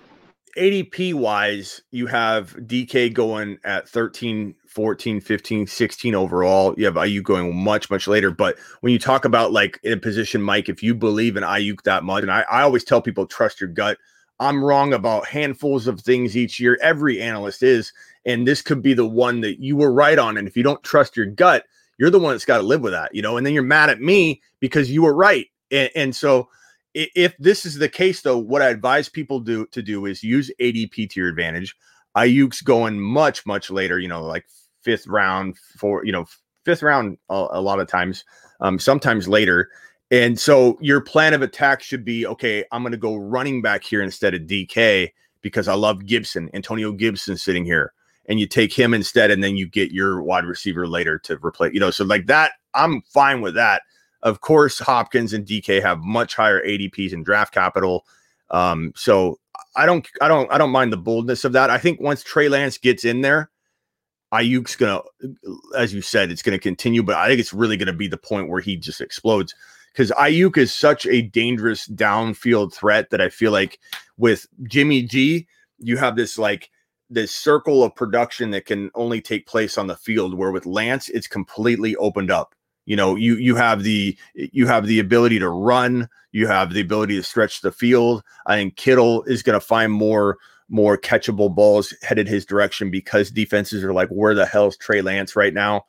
ADP 0.56 1.14
wise, 1.14 1.82
you 1.90 2.06
have 2.06 2.54
DK 2.60 3.12
going 3.12 3.58
at 3.64 3.88
13, 3.88 4.54
14, 4.66 5.20
15, 5.20 5.66
16 5.66 6.14
overall. 6.14 6.74
You 6.76 6.84
have 6.86 6.94
Aiyuk 6.94 7.22
going 7.24 7.54
much, 7.56 7.90
much 7.90 8.06
later. 8.06 8.30
But 8.30 8.56
when 8.80 8.92
you 8.92 8.98
talk 8.98 9.24
about 9.24 9.52
like 9.52 9.78
in 9.82 9.92
a 9.92 9.96
position, 9.96 10.42
Mike, 10.42 10.68
if 10.68 10.82
you 10.82 10.94
believe 10.94 11.36
in 11.36 11.42
Aiyuk 11.42 11.82
that 11.82 12.04
much, 12.04 12.22
and 12.22 12.30
I, 12.32 12.44
I 12.50 12.62
always 12.62 12.84
tell 12.84 13.02
people 13.02 13.26
trust 13.26 13.60
your 13.60 13.70
gut. 13.70 13.98
I'm 14.40 14.64
wrong 14.64 14.92
about 14.92 15.26
handfuls 15.26 15.88
of 15.88 16.00
things 16.00 16.36
each 16.36 16.60
year. 16.60 16.78
Every 16.80 17.20
analyst 17.20 17.62
is. 17.62 17.92
And 18.24 18.46
this 18.46 18.62
could 18.62 18.82
be 18.82 18.94
the 18.94 19.06
one 19.06 19.40
that 19.40 19.60
you 19.60 19.76
were 19.76 19.92
right 19.92 20.18
on. 20.18 20.36
And 20.36 20.46
if 20.46 20.56
you 20.56 20.62
don't 20.62 20.82
trust 20.84 21.16
your 21.16 21.26
gut, 21.26 21.64
you're 21.98 22.10
the 22.10 22.20
one 22.20 22.34
that's 22.34 22.44
got 22.44 22.58
to 22.58 22.62
live 22.62 22.80
with 22.80 22.92
that, 22.92 23.14
you 23.14 23.22
know, 23.22 23.36
and 23.36 23.44
then 23.44 23.52
you're 23.52 23.62
mad 23.64 23.90
at 23.90 24.00
me 24.00 24.40
because 24.60 24.90
you 24.90 25.02
were 25.02 25.14
right. 25.14 25.46
And, 25.70 25.90
and 25.96 26.16
so 26.16 26.48
if 26.94 27.36
this 27.38 27.64
is 27.64 27.76
the 27.76 27.88
case, 27.88 28.22
though, 28.22 28.38
what 28.38 28.62
I 28.62 28.68
advise 28.68 29.08
people 29.08 29.40
do 29.40 29.66
to 29.66 29.82
do 29.82 30.06
is 30.06 30.22
use 30.22 30.50
ADP 30.60 31.10
to 31.10 31.20
your 31.20 31.28
advantage. 31.28 31.76
Aiyuk's 32.16 32.62
going 32.62 32.98
much, 32.98 33.46
much 33.46 33.70
later, 33.70 33.98
you 33.98 34.08
know, 34.08 34.22
like 34.22 34.46
fifth 34.82 35.06
round 35.06 35.56
for, 35.76 36.04
you 36.04 36.12
know, 36.12 36.26
fifth 36.64 36.82
round 36.82 37.18
a, 37.28 37.46
a 37.52 37.60
lot 37.60 37.80
of 37.80 37.88
times, 37.88 38.24
um, 38.60 38.78
sometimes 38.78 39.28
later. 39.28 39.70
And 40.10 40.38
so 40.38 40.78
your 40.80 41.00
plan 41.00 41.34
of 41.34 41.42
attack 41.42 41.82
should 41.82 42.04
be 42.04 42.26
okay, 42.26 42.64
I'm 42.72 42.82
going 42.82 42.92
to 42.92 42.98
go 42.98 43.16
running 43.16 43.60
back 43.60 43.84
here 43.84 44.02
instead 44.02 44.34
of 44.34 44.42
DK 44.42 45.10
because 45.42 45.68
I 45.68 45.74
love 45.74 46.06
Gibson, 46.06 46.50
Antonio 46.54 46.92
Gibson 46.92 47.36
sitting 47.36 47.64
here. 47.64 47.92
And 48.26 48.38
you 48.38 48.46
take 48.46 48.74
him 48.74 48.92
instead, 48.92 49.30
and 49.30 49.42
then 49.42 49.56
you 49.56 49.66
get 49.66 49.90
your 49.90 50.22
wide 50.22 50.44
receiver 50.44 50.86
later 50.86 51.18
to 51.20 51.38
replace, 51.42 51.72
you 51.72 51.80
know. 51.80 51.90
So, 51.90 52.04
like 52.04 52.26
that, 52.26 52.52
I'm 52.74 53.00
fine 53.02 53.40
with 53.40 53.54
that. 53.54 53.80
Of 54.22 54.40
course, 54.40 54.78
Hopkins 54.78 55.32
and 55.32 55.46
DK 55.46 55.80
have 55.82 56.00
much 56.00 56.34
higher 56.34 56.64
ADPs 56.64 57.12
and 57.12 57.24
draft 57.24 57.54
capital. 57.54 58.04
Um, 58.50 58.92
so 58.96 59.38
I 59.76 59.86
don't, 59.86 60.08
I 60.20 60.28
don't, 60.28 60.52
I 60.52 60.58
don't 60.58 60.70
mind 60.70 60.92
the 60.92 60.96
boldness 60.96 61.44
of 61.44 61.52
that. 61.52 61.70
I 61.70 61.78
think 61.78 62.00
once 62.00 62.22
Trey 62.22 62.48
Lance 62.48 62.78
gets 62.78 63.04
in 63.04 63.20
there, 63.20 63.50
Aiyuk's 64.32 64.76
gonna, 64.76 65.00
as 65.76 65.94
you 65.94 66.02
said, 66.02 66.30
it's 66.30 66.42
gonna 66.42 66.58
continue, 66.58 67.02
but 67.02 67.16
I 67.16 67.28
think 67.28 67.40
it's 67.40 67.52
really 67.52 67.76
gonna 67.76 67.92
be 67.92 68.08
the 68.08 68.18
point 68.18 68.48
where 68.48 68.60
he 68.60 68.76
just 68.76 69.00
explodes 69.00 69.54
because 69.92 70.10
Aiyuk 70.12 70.56
is 70.56 70.74
such 70.74 71.06
a 71.06 71.22
dangerous 71.22 71.88
downfield 71.88 72.72
threat 72.72 73.10
that 73.10 73.20
I 73.20 73.30
feel 73.30 73.52
like 73.52 73.78
with 74.16 74.46
Jimmy 74.64 75.02
G, 75.02 75.46
you 75.78 75.96
have 75.96 76.16
this 76.16 76.38
like 76.38 76.70
this 77.10 77.34
circle 77.34 77.82
of 77.82 77.94
production 77.94 78.50
that 78.50 78.66
can 78.66 78.90
only 78.94 79.20
take 79.20 79.46
place 79.46 79.78
on 79.78 79.86
the 79.86 79.96
field, 79.96 80.34
where 80.34 80.52
with 80.52 80.66
Lance, 80.66 81.08
it's 81.08 81.26
completely 81.26 81.96
opened 81.96 82.30
up. 82.30 82.54
You 82.88 82.96
know, 82.96 83.16
you 83.16 83.36
you 83.36 83.54
have 83.54 83.82
the 83.82 84.16
you 84.34 84.66
have 84.66 84.86
the 84.86 84.98
ability 84.98 85.38
to 85.40 85.50
run, 85.50 86.08
you 86.32 86.46
have 86.46 86.72
the 86.72 86.80
ability 86.80 87.16
to 87.16 87.22
stretch 87.22 87.60
the 87.60 87.70
field. 87.70 88.22
I 88.46 88.54
think 88.54 88.76
Kittle 88.76 89.24
is 89.24 89.42
going 89.42 89.60
to 89.60 89.64
find 89.64 89.92
more 89.92 90.38
more 90.70 90.96
catchable 90.96 91.54
balls 91.54 91.92
headed 92.00 92.26
his 92.26 92.46
direction 92.46 92.90
because 92.90 93.30
defenses 93.30 93.84
are 93.84 93.92
like, 93.92 94.08
where 94.08 94.34
the 94.34 94.46
hell's 94.46 94.74
Trey 94.78 95.02
Lance 95.02 95.36
right 95.36 95.52
now? 95.52 95.84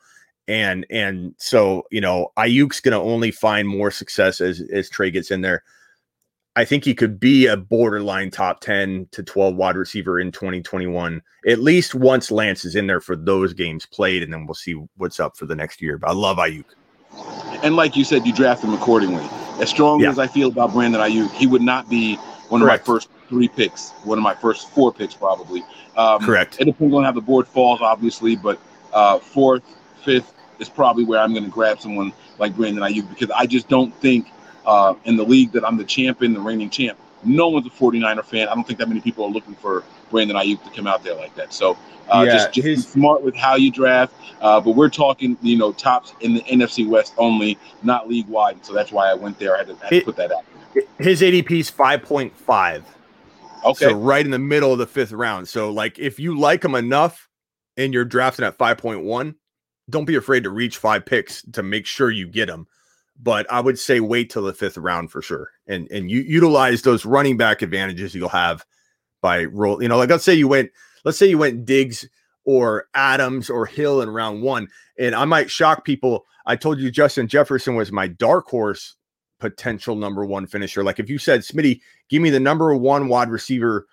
And 0.49 0.85
and 0.89 1.35
so 1.37 1.83
you 1.89 2.01
know, 2.01 2.33
Aiyuk's 2.37 2.81
going 2.81 2.91
to 2.91 2.99
only 2.99 3.31
find 3.31 3.65
more 3.65 3.91
success 3.91 4.41
as 4.41 4.61
as 4.69 4.89
Trey 4.89 5.09
gets 5.09 5.31
in 5.31 5.39
there. 5.39 5.63
I 6.57 6.65
think 6.65 6.83
he 6.83 6.93
could 6.93 7.17
be 7.17 7.45
a 7.45 7.55
borderline 7.55 8.29
top 8.29 8.59
10 8.59 9.07
to 9.11 9.23
12 9.23 9.55
wide 9.55 9.77
receiver 9.77 10.19
in 10.19 10.33
2021, 10.33 11.21
at 11.47 11.59
least 11.59 11.95
once 11.95 12.29
Lance 12.29 12.65
is 12.65 12.75
in 12.75 12.87
there 12.87 12.99
for 12.99 13.15
those 13.15 13.53
games 13.53 13.85
played, 13.85 14.21
and 14.21 14.33
then 14.33 14.45
we'll 14.45 14.55
see 14.55 14.73
what's 14.97 15.21
up 15.21 15.37
for 15.37 15.45
the 15.45 15.55
next 15.55 15.81
year. 15.81 15.97
But 15.97 16.09
I 16.09 16.13
love 16.13 16.35
Aiyuk. 16.35 16.65
And 17.63 17.75
like 17.75 17.95
you 17.95 18.03
said, 18.03 18.25
you 18.25 18.33
draft 18.33 18.63
him 18.63 18.73
accordingly. 18.73 19.25
As 19.59 19.69
strong 19.69 19.99
Yeah. 19.99 20.09
as 20.09 20.19
I 20.19 20.27
feel 20.27 20.47
about 20.49 20.73
Brandon 20.73 21.01
Aiyuk, 21.01 21.31
he 21.31 21.45
would 21.47 21.61
not 21.61 21.89
be 21.89 22.15
one 22.47 22.61
Correct. 22.61 22.83
of 22.83 22.87
my 22.87 22.93
first 22.93 23.09
three 23.27 23.47
picks, 23.47 23.91
one 24.03 24.17
of 24.17 24.23
my 24.23 24.33
first 24.33 24.69
four 24.69 24.91
picks 24.93 25.13
probably. 25.13 25.63
Um, 25.95 26.19
Correct. 26.21 26.57
It 26.59 26.65
depends 26.65 26.93
on 26.95 27.03
how 27.03 27.11
the 27.11 27.21
board 27.21 27.47
falls, 27.47 27.81
obviously, 27.81 28.35
but 28.35 28.59
uh, 28.93 29.19
fourth, 29.19 29.63
fifth 30.03 30.33
is 30.59 30.69
probably 30.69 31.03
where 31.03 31.19
I'm 31.19 31.33
going 31.33 31.43
to 31.43 31.49
grab 31.49 31.79
someone 31.79 32.13
like 32.37 32.55
Brandon 32.55 32.83
Aiyuk 32.83 33.09
because 33.09 33.29
I 33.31 33.45
just 33.45 33.67
don't 33.67 33.93
think 33.95 34.27
uh, 34.65 34.93
in 35.05 35.15
the 35.17 35.23
league 35.23 35.51
that 35.51 35.65
I'm 35.65 35.77
the 35.77 35.83
champion, 35.83 36.33
the 36.33 36.39
reigning 36.39 36.69
champ. 36.69 36.97
No 37.23 37.49
one's 37.49 37.67
a 37.67 37.69
49er 37.69 38.23
fan. 38.23 38.47
I 38.47 38.55
don't 38.55 38.65
think 38.65 38.79
that 38.79 38.87
many 38.87 39.01
people 39.01 39.25
are 39.25 39.29
looking 39.29 39.55
for 39.55 39.83
Brandon 40.09 40.35
Aiyuk 40.37 40.63
to 40.63 40.69
come 40.71 40.87
out 40.87 41.03
there 41.03 41.15
like 41.15 41.35
that. 41.35 41.53
So 41.53 41.77
uh, 42.11 42.23
Yeah, 42.25 42.33
just, 42.33 42.53
just 42.53 42.65
be 42.65 42.75
smart 42.77 43.21
with 43.21 43.35
how 43.35 43.55
you 43.55 43.71
draft. 43.71 44.13
Uh, 44.41 44.59
but 44.59 44.71
we're 44.71 44.89
talking, 44.89 45.37
you 45.41 45.57
know, 45.57 45.71
tops 45.73 46.13
in 46.21 46.33
the 46.33 46.41
NFC 46.41 46.87
West 46.87 47.13
only, 47.17 47.57
not 47.83 48.07
league 48.07 48.27
wide. 48.27 48.65
So 48.65 48.73
that's 48.73 48.91
why 48.91 49.09
I 49.09 49.13
went 49.13 49.37
there. 49.37 49.55
I 49.55 49.59
had 49.59 49.67
to, 49.67 49.75
had 49.75 49.89
to 49.89 49.95
It- 49.97 50.05
put 50.05 50.15
that 50.15 50.31
out. 50.31 50.45
His 50.99 51.21
ADP 51.21 51.59
is 51.59 51.71
5.5. 51.71 52.83
Okay. 53.65 53.85
So 53.85 53.93
right 53.93 54.23
in 54.23 54.31
the 54.31 54.39
middle 54.39 54.71
of 54.71 54.77
the 54.79 54.87
fifth 54.87 55.11
round. 55.11 55.47
So 55.47 55.71
like 55.71 55.99
if 55.99 56.19
you 56.19 56.37
like 56.39 56.63
him 56.63 56.75
enough 56.75 57.27
and 57.75 57.93
you're 57.93 58.05
drafting 58.05 58.45
at 58.45 58.57
5.1, 58.57 59.35
don't 59.89 60.05
be 60.05 60.15
afraid 60.15 60.43
to 60.43 60.49
reach 60.51 60.77
five 60.77 61.05
picks 61.05 61.41
to 61.53 61.63
make 61.63 61.85
sure 61.85 62.11
you 62.11 62.27
get 62.27 62.49
him. 62.49 62.67
But 63.21 63.51
I 63.51 63.59
would 63.59 63.77
say 63.77 63.99
wait 63.99 64.29
till 64.29 64.43
the 64.43 64.53
fifth 64.53 64.77
round 64.77 65.11
for 65.11 65.21
sure. 65.21 65.49
And 65.67 65.91
and 65.91 66.09
you 66.09 66.21
utilize 66.21 66.83
those 66.83 67.05
running 67.05 67.35
back 67.35 67.61
advantages 67.61 68.15
you'll 68.15 68.29
have 68.29 68.63
by 69.21 69.45
roll. 69.45 69.81
You 69.81 69.89
know, 69.89 69.97
like 69.97 70.09
let's 70.09 70.23
say 70.23 70.33
you 70.33 70.47
went, 70.47 70.71
let's 71.05 71.17
say 71.17 71.27
you 71.27 71.37
went 71.37 71.65
Diggs 71.65 72.07
or 72.45 72.85
Adams 72.93 73.49
or 73.49 73.65
Hill 73.65 74.01
in 74.01 74.09
round 74.09 74.41
one. 74.41 74.67
And 74.97 75.15
I 75.15 75.25
might 75.25 75.51
shock 75.51 75.85
people. 75.85 76.25
I 76.45 76.55
told 76.55 76.79
you 76.79 76.91
Justin 76.91 77.27
Jefferson 77.27 77.75
was 77.75 77.91
my 77.91 78.07
dark 78.07 78.47
horse 78.47 78.95
potential 79.39 79.95
number 79.95 80.25
one 80.25 80.47
finisher. 80.47 80.83
Like 80.83 80.99
if 80.99 81.09
you 81.09 81.17
said, 81.17 81.41
Smitty, 81.41 81.81
give 82.09 82.21
me 82.21 82.29
the 82.29 82.39
number 82.39 82.75
one 82.75 83.07
wide 83.07 83.29
receiver 83.29 83.87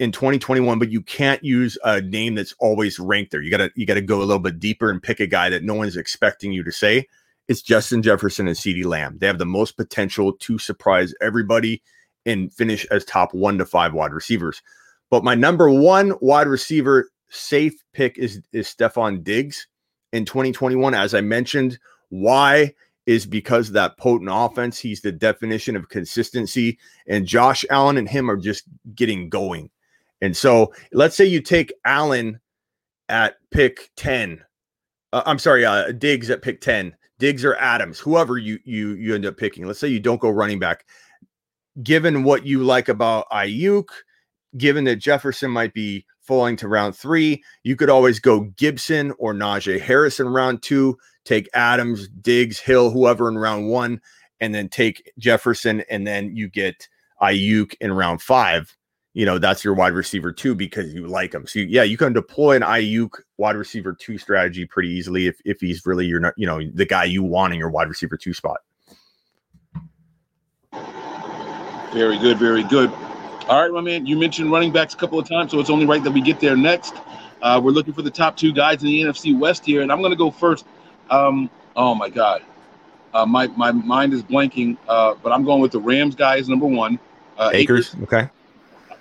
in 0.00 0.10
2021, 0.10 0.78
but 0.78 0.90
you 0.90 1.02
can't 1.02 1.42
use 1.44 1.78
a 1.84 2.00
name 2.00 2.34
that's 2.34 2.54
always 2.58 2.98
ranked 2.98 3.30
there. 3.30 3.42
You 3.42 3.50
gotta 3.50 3.70
you 3.76 3.86
gotta 3.86 4.00
go 4.00 4.18
a 4.18 4.24
little 4.24 4.40
bit 4.40 4.58
deeper 4.58 4.90
and 4.90 5.02
pick 5.02 5.20
a 5.20 5.26
guy 5.26 5.48
that 5.50 5.62
no 5.62 5.74
one's 5.74 5.96
expecting 5.96 6.52
you 6.52 6.64
to 6.64 6.72
say. 6.72 7.06
It's 7.46 7.62
Justin 7.62 8.02
Jefferson 8.02 8.48
and 8.48 8.56
CeeDee 8.56 8.86
Lamb. 8.86 9.18
They 9.18 9.26
have 9.26 9.38
the 9.38 9.46
most 9.46 9.76
potential 9.76 10.32
to 10.32 10.58
surprise 10.58 11.14
everybody 11.20 11.82
and 12.26 12.52
finish 12.52 12.86
as 12.86 13.04
top 13.04 13.34
one 13.34 13.58
to 13.58 13.66
five 13.66 13.92
wide 13.92 14.12
receivers. 14.12 14.62
But 15.10 15.24
my 15.24 15.34
number 15.34 15.70
one 15.70 16.14
wide 16.20 16.46
receiver 16.46 17.10
safe 17.28 17.74
pick 17.92 18.18
is 18.18 18.40
is 18.52 18.68
Stefon 18.68 19.22
Diggs 19.22 19.66
in 20.12 20.24
2021. 20.24 20.94
As 20.94 21.14
I 21.14 21.20
mentioned, 21.20 21.78
why 22.08 22.74
is 23.06 23.26
because 23.26 23.68
of 23.68 23.74
that 23.74 23.98
potent 23.98 24.30
offense. 24.32 24.78
He's 24.78 25.02
the 25.02 25.12
definition 25.12 25.76
of 25.76 25.88
consistency, 25.88 26.78
and 27.06 27.26
Josh 27.26 27.64
Allen 27.70 27.98
and 27.98 28.08
him 28.08 28.30
are 28.30 28.36
just 28.36 28.64
getting 28.94 29.28
going. 29.28 29.70
And 30.20 30.36
so, 30.36 30.72
let's 30.92 31.16
say 31.16 31.24
you 31.24 31.40
take 31.40 31.72
Allen 31.84 32.40
at 33.08 33.36
pick 33.50 33.90
10. 33.96 34.42
Uh, 35.12 35.22
I'm 35.26 35.38
sorry, 35.38 35.64
uh, 35.64 35.92
Diggs 35.92 36.30
at 36.30 36.42
pick 36.42 36.60
10. 36.60 36.94
Diggs 37.18 37.44
or 37.44 37.54
Adams, 37.56 38.00
whoever 38.00 38.38
you 38.38 38.58
you 38.64 38.94
you 38.94 39.14
end 39.14 39.24
up 39.24 39.36
picking. 39.36 39.66
Let's 39.66 39.78
say 39.78 39.88
you 39.88 40.00
don't 40.00 40.20
go 40.20 40.30
running 40.30 40.58
back. 40.58 40.84
Given 41.82 42.22
what 42.22 42.46
you 42.46 42.62
like 42.62 42.88
about 42.88 43.28
Aiyuk, 43.30 43.88
given 44.56 44.84
that 44.84 44.96
Jefferson 44.96 45.50
might 45.50 45.74
be 45.74 46.06
falling 46.20 46.56
to 46.56 46.68
round 46.68 46.96
three, 46.96 47.42
you 47.64 47.76
could 47.76 47.90
always 47.90 48.20
go 48.20 48.40
Gibson 48.56 49.12
or 49.18 49.34
Najee 49.34 49.80
Harris 49.80 50.20
in 50.20 50.28
round 50.28 50.62
two, 50.62 50.96
take 51.24 51.48
Adams, 51.54 52.08
Diggs, 52.08 52.58
Hill, 52.58 52.90
whoever 52.90 53.28
in 53.28 53.36
round 53.36 53.68
one, 53.68 54.00
and 54.40 54.54
then 54.54 54.68
take 54.68 55.12
Jefferson, 55.18 55.82
and 55.90 56.06
then 56.06 56.34
you 56.34 56.48
get 56.48 56.88
Aiyuk 57.20 57.74
in 57.80 57.92
round 57.92 58.22
five. 58.22 58.76
You 59.12 59.24
know, 59.24 59.38
that's 59.38 59.64
your 59.64 59.74
wide 59.74 59.92
receiver 59.92 60.32
two 60.32 60.54
because 60.54 60.92
you 60.92 61.06
like 61.06 61.32
him. 61.32 61.46
So, 61.46 61.60
you, 61.60 61.66
yeah, 61.66 61.84
you 61.84 61.96
can 61.96 62.12
deploy 62.12 62.56
an 62.56 62.62
Aiyuk 62.62 63.20
wide 63.38 63.56
receiver 63.56 63.92
two 63.92 64.18
strategy 64.18 64.66
pretty 64.66 64.90
easily 64.90 65.26
if, 65.26 65.36
if 65.44 65.60
he's 65.60 65.86
really 65.86 66.06
your, 66.06 66.34
you 66.36 66.46
know, 66.46 66.60
the 66.72 66.84
guy 66.84 67.04
you 67.04 67.22
want 67.22 67.52
in 67.52 67.58
your 67.58 67.70
wide 67.70 67.88
receiver 67.88 68.16
two 68.16 68.34
spot. 68.34 68.58
Very 71.94 72.18
good, 72.18 72.38
very 72.38 72.64
good. 72.64 72.90
All 73.48 73.62
right, 73.62 73.70
my 73.70 73.80
man. 73.80 74.04
You 74.04 74.18
mentioned 74.18 74.50
running 74.50 74.72
backs 74.72 74.94
a 74.94 74.96
couple 74.96 75.16
of 75.16 75.28
times, 75.28 75.52
so 75.52 75.60
it's 75.60 75.70
only 75.70 75.86
right 75.86 76.02
that 76.02 76.10
we 76.10 76.20
get 76.20 76.40
there 76.40 76.56
next. 76.56 76.92
Uh, 77.40 77.60
we're 77.62 77.70
looking 77.70 77.94
for 77.94 78.02
the 78.02 78.10
top 78.10 78.36
two 78.36 78.52
guys 78.52 78.82
in 78.82 78.88
the 78.88 79.02
NFC 79.02 79.38
West 79.38 79.64
here, 79.64 79.80
and 79.80 79.92
I'm 79.92 80.00
going 80.00 80.10
to 80.10 80.16
go 80.16 80.32
first. 80.32 80.66
Um, 81.08 81.48
oh 81.76 81.94
my 81.94 82.08
God, 82.08 82.42
uh, 83.12 83.24
my 83.24 83.46
my 83.48 83.70
mind 83.70 84.12
is 84.12 84.24
blanking, 84.24 84.76
uh, 84.88 85.14
but 85.22 85.30
I'm 85.30 85.44
going 85.44 85.60
with 85.60 85.70
the 85.70 85.78
Rams 85.78 86.16
guys 86.16 86.48
number 86.48 86.66
one. 86.66 86.98
Uh, 87.38 87.50
Akers, 87.54 87.94
okay. 88.02 88.28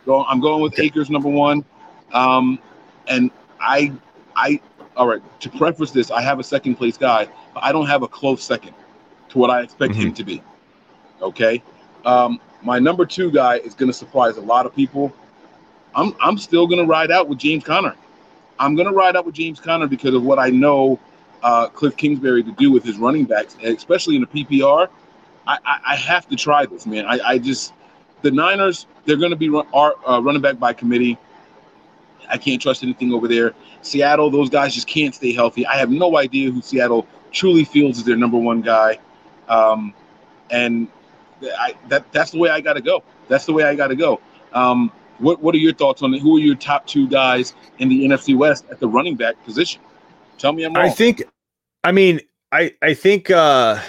Go, 0.06 0.24
I'm 0.26 0.40
going 0.40 0.62
with 0.62 0.78
Akers 0.80 1.10
number 1.10 1.30
one, 1.30 1.66
um, 2.12 2.60
and 3.08 3.32
I 3.60 3.92
I 4.36 4.62
all 4.96 5.08
right. 5.08 5.22
To 5.42 5.50
preface 5.50 5.90
this, 5.90 6.12
I 6.12 6.22
have 6.22 6.40
a 6.40 6.44
second 6.44 6.76
place 6.76 6.98
guy, 6.98 7.28
but 7.56 7.64
I 7.64 7.72
don't 7.72 7.88
have 7.88 8.04
a 8.04 8.08
close 8.08 8.44
second 8.44 8.76
to 9.30 9.40
what 9.40 9.50
I 9.50 9.64
expect 9.64 9.94
Mm-hmm. 9.94 10.02
him 10.04 10.14
to 10.14 10.24
be. 10.24 10.44
Okay. 11.24 11.64
Um, 12.06 12.40
my 12.64 12.80
number 12.80 13.06
two 13.06 13.32
guy 13.32 13.58
is 13.58 13.74
going 13.74 13.92
to 13.92 13.98
surprise 13.98 14.38
a 14.38 14.42
lot 14.42 14.66
of 14.66 14.76
people. 14.76 15.14
I'm 15.96 16.16
I'm 16.20 16.38
still 16.38 16.68
going 16.68 16.80
to 16.80 16.86
ride 16.86 17.12
out 17.12 17.28
with 17.28 17.38
James 17.38 17.64
Conner. 17.64 17.96
I'm 18.60 18.76
going 18.76 18.88
to 18.88 18.94
ride 18.94 19.16
out 19.16 19.26
with 19.26 19.36
James 19.36 19.60
Conner 19.60 19.88
because 19.88 20.14
of 20.14 20.24
what 20.24 20.40
I 20.40 20.50
know 20.50 21.00
uh, 21.42 21.68
Cliff 21.68 21.96
Kingsbury 21.98 22.44
to 22.44 22.52
do 22.54 22.72
with 22.72 22.84
his 22.84 22.98
running 22.98 23.26
backs, 23.26 23.58
especially 23.64 24.16
in 24.16 24.22
the 24.22 24.28
PPR. 24.28 24.88
I, 25.46 25.58
I, 25.66 25.80
I 25.88 25.96
have 25.96 26.28
to 26.30 26.36
try 26.36 26.66
this, 26.66 26.86
man. 26.86 27.06
I, 27.06 27.20
I 27.26 27.38
just 27.38 27.74
the 28.22 28.32
Niners 28.32 28.88
they're 29.06 29.18
going 29.18 29.32
to 29.32 29.38
be 29.38 29.50
run, 29.50 29.68
are, 29.74 29.96
uh, 30.08 30.22
running 30.22 30.42
back 30.42 30.58
by 30.58 30.74
committee. 30.74 31.18
I 32.30 32.38
can't 32.38 32.62
trust 32.62 32.84
anything 32.84 33.12
over 33.12 33.28
there. 33.28 33.54
Seattle, 33.82 34.30
those 34.30 34.50
guys 34.50 34.74
just 34.74 34.88
can't 34.88 35.14
stay 35.14 35.34
healthy. 35.34 35.66
I 35.66 35.76
have 35.76 35.90
no 35.90 36.18
idea 36.18 36.50
who 36.50 36.62
Seattle 36.62 37.06
truly 37.32 37.66
feels 37.66 37.98
is 37.98 38.06
their 38.06 38.16
number 38.16 38.38
one 38.38 38.62
guy, 38.62 39.00
um, 39.50 39.94
and 40.50 40.88
I, 41.44 41.74
that 41.90 42.12
that's 42.12 42.32
the 42.32 42.38
way 42.38 42.50
I 42.50 42.62
got 42.62 42.74
to 42.74 42.82
go. 42.82 43.04
That's 43.28 43.46
the 43.46 43.54
way 43.54 43.64
I 43.64 43.76
got 43.76 43.88
to 43.88 43.96
go. 43.96 44.20
Um, 44.54 44.92
what 45.20 45.42
What 45.42 45.56
are 45.56 45.60
your 45.60 45.74
thoughts 45.74 46.02
on 46.02 46.14
it? 46.14 46.20
Who 46.22 46.38
are 46.38 46.40
your 46.40 46.56
top 46.56 46.88
two 46.88 47.08
guys 47.08 47.54
in 47.80 47.90
the 47.90 48.06
NFC 48.06 48.36
West 48.36 48.66
at 48.72 48.80
the 48.80 48.88
running 48.88 49.16
back 49.16 49.42
position? 49.44 49.82
Tell 50.38 50.54
me 50.54 50.64
I'm 50.64 50.74
wrong. 50.74 50.86
I 50.86 50.90
think, 50.90 51.24
I 51.84 51.92
mean, 51.92 52.20
I 52.52 52.74
I 52.82 52.94
think 52.94 53.30
uh 53.30 53.80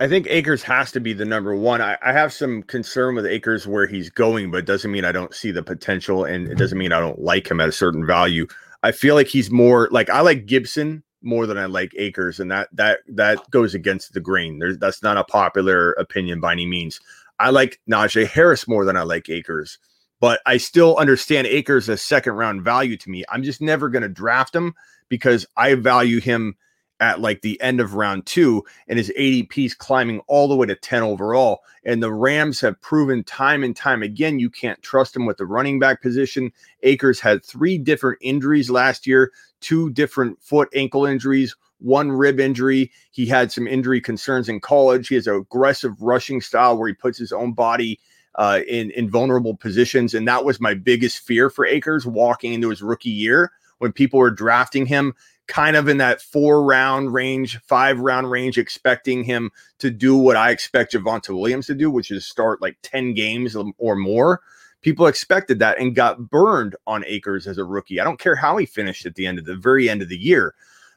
I 0.00 0.08
think 0.08 0.26
Akers 0.28 0.64
has 0.64 0.90
to 0.92 1.00
be 1.00 1.12
the 1.12 1.24
number 1.24 1.54
one. 1.54 1.80
I, 1.80 1.96
I 2.02 2.12
have 2.12 2.32
some 2.32 2.64
concern 2.64 3.14
with 3.14 3.24
Akers 3.24 3.68
where 3.68 3.86
he's 3.86 4.10
going, 4.10 4.50
but 4.50 4.56
it 4.58 4.66
doesn't 4.66 4.90
mean 4.90 5.04
I 5.04 5.12
don't 5.12 5.32
see 5.32 5.52
the 5.52 5.62
potential, 5.62 6.24
and 6.24 6.48
it 6.48 6.58
doesn't 6.58 6.76
mean 6.76 6.92
I 6.92 6.98
don't 6.98 7.20
like 7.20 7.48
him 7.48 7.60
at 7.60 7.68
a 7.68 7.72
certain 7.72 8.04
value. 8.04 8.48
I 8.82 8.90
feel 8.90 9.14
like 9.14 9.28
he's 9.28 9.50
more 9.50 9.88
like 9.92 10.10
I 10.10 10.20
like 10.20 10.46
Gibson 10.46 11.04
more 11.22 11.46
than 11.46 11.58
I 11.58 11.66
like 11.66 11.92
Akers, 11.96 12.40
and 12.40 12.50
that 12.50 12.68
that 12.72 13.00
that 13.08 13.50
goes 13.50 13.74
against 13.74 14.12
the 14.12 14.20
grain. 14.20 14.58
There's 14.58 14.78
that's 14.78 15.02
not 15.02 15.16
a 15.16 15.24
popular 15.24 15.92
opinion 15.92 16.40
by 16.40 16.52
any 16.52 16.66
means. 16.66 17.00
I 17.38 17.50
like 17.50 17.80
Najee 17.90 18.26
Harris 18.26 18.68
more 18.68 18.84
than 18.84 18.96
I 18.96 19.02
like 19.02 19.28
Akers, 19.28 19.78
but 20.20 20.40
I 20.46 20.56
still 20.56 20.96
understand 20.96 21.46
Akers 21.46 21.88
as 21.88 22.02
second 22.02 22.34
round 22.34 22.62
value 22.62 22.96
to 22.96 23.10
me. 23.10 23.24
I'm 23.28 23.42
just 23.42 23.60
never 23.60 23.88
going 23.88 24.02
to 24.02 24.08
draft 24.08 24.54
him 24.54 24.74
because 25.08 25.46
I 25.56 25.74
value 25.74 26.20
him 26.20 26.56
at 27.02 27.20
like 27.20 27.42
the 27.42 27.60
end 27.60 27.80
of 27.80 27.94
round 27.94 28.24
two, 28.26 28.64
and 28.86 28.96
his 28.96 29.12
ADP 29.18 29.66
is 29.66 29.74
climbing 29.74 30.20
all 30.28 30.46
the 30.46 30.54
way 30.54 30.68
to 30.68 30.76
10 30.76 31.02
overall. 31.02 31.64
And 31.84 32.00
the 32.00 32.12
Rams 32.12 32.60
have 32.60 32.80
proven 32.80 33.24
time 33.24 33.64
and 33.64 33.74
time 33.74 34.04
again 34.04 34.38
you 34.38 34.48
can't 34.48 34.80
trust 34.82 35.16
him 35.16 35.26
with 35.26 35.36
the 35.36 35.44
running 35.44 35.80
back 35.80 36.00
position. 36.00 36.52
Akers 36.84 37.18
had 37.18 37.44
three 37.44 37.76
different 37.76 38.18
injuries 38.20 38.70
last 38.70 39.04
year, 39.04 39.32
two 39.60 39.90
different 39.90 40.40
foot 40.40 40.68
ankle 40.76 41.04
injuries, 41.04 41.56
one 41.80 42.12
rib 42.12 42.38
injury. 42.38 42.92
He 43.10 43.26
had 43.26 43.50
some 43.50 43.66
injury 43.66 44.00
concerns 44.00 44.48
in 44.48 44.60
college. 44.60 45.08
He 45.08 45.16
has 45.16 45.26
an 45.26 45.34
aggressive 45.34 46.00
rushing 46.00 46.40
style 46.40 46.78
where 46.78 46.86
he 46.86 46.94
puts 46.94 47.18
his 47.18 47.32
own 47.32 47.52
body 47.52 47.98
uh, 48.36 48.60
in 48.68 48.92
in 48.92 49.10
vulnerable 49.10 49.56
positions, 49.56 50.14
and 50.14 50.26
that 50.28 50.44
was 50.44 50.60
my 50.60 50.72
biggest 50.72 51.18
fear 51.18 51.50
for 51.50 51.66
Akers 51.66 52.06
walking 52.06 52.52
into 52.52 52.70
his 52.70 52.80
rookie 52.80 53.10
year 53.10 53.50
when 53.78 53.92
people 53.92 54.20
were 54.20 54.30
drafting 54.30 54.86
him 54.86 55.12
kind 55.48 55.76
of 55.76 55.88
in 55.88 55.98
that 55.98 56.20
four 56.20 56.64
round 56.64 57.12
range, 57.12 57.60
five 57.60 57.98
round 57.98 58.30
range, 58.30 58.58
expecting 58.58 59.24
him 59.24 59.50
to 59.78 59.90
do 59.90 60.16
what 60.16 60.36
I 60.36 60.50
expect 60.50 60.94
Javonte 60.94 61.38
Williams 61.38 61.66
to 61.66 61.74
do, 61.74 61.90
which 61.90 62.10
is 62.10 62.26
start 62.26 62.62
like 62.62 62.76
10 62.82 63.14
games 63.14 63.56
or 63.78 63.96
more. 63.96 64.40
People 64.82 65.06
expected 65.06 65.58
that 65.60 65.78
and 65.78 65.94
got 65.94 66.30
burned 66.30 66.74
on 66.86 67.04
Akers 67.06 67.46
as 67.46 67.58
a 67.58 67.64
rookie. 67.64 68.00
I 68.00 68.04
don't 68.04 68.18
care 68.18 68.34
how 68.34 68.56
he 68.56 68.66
finished 68.66 69.06
at 69.06 69.14
the 69.14 69.26
end 69.26 69.38
of 69.38 69.44
the 69.44 69.56
very 69.56 69.88
end 69.88 70.02
of 70.02 70.08
the 70.08 70.18
year. 70.18 70.54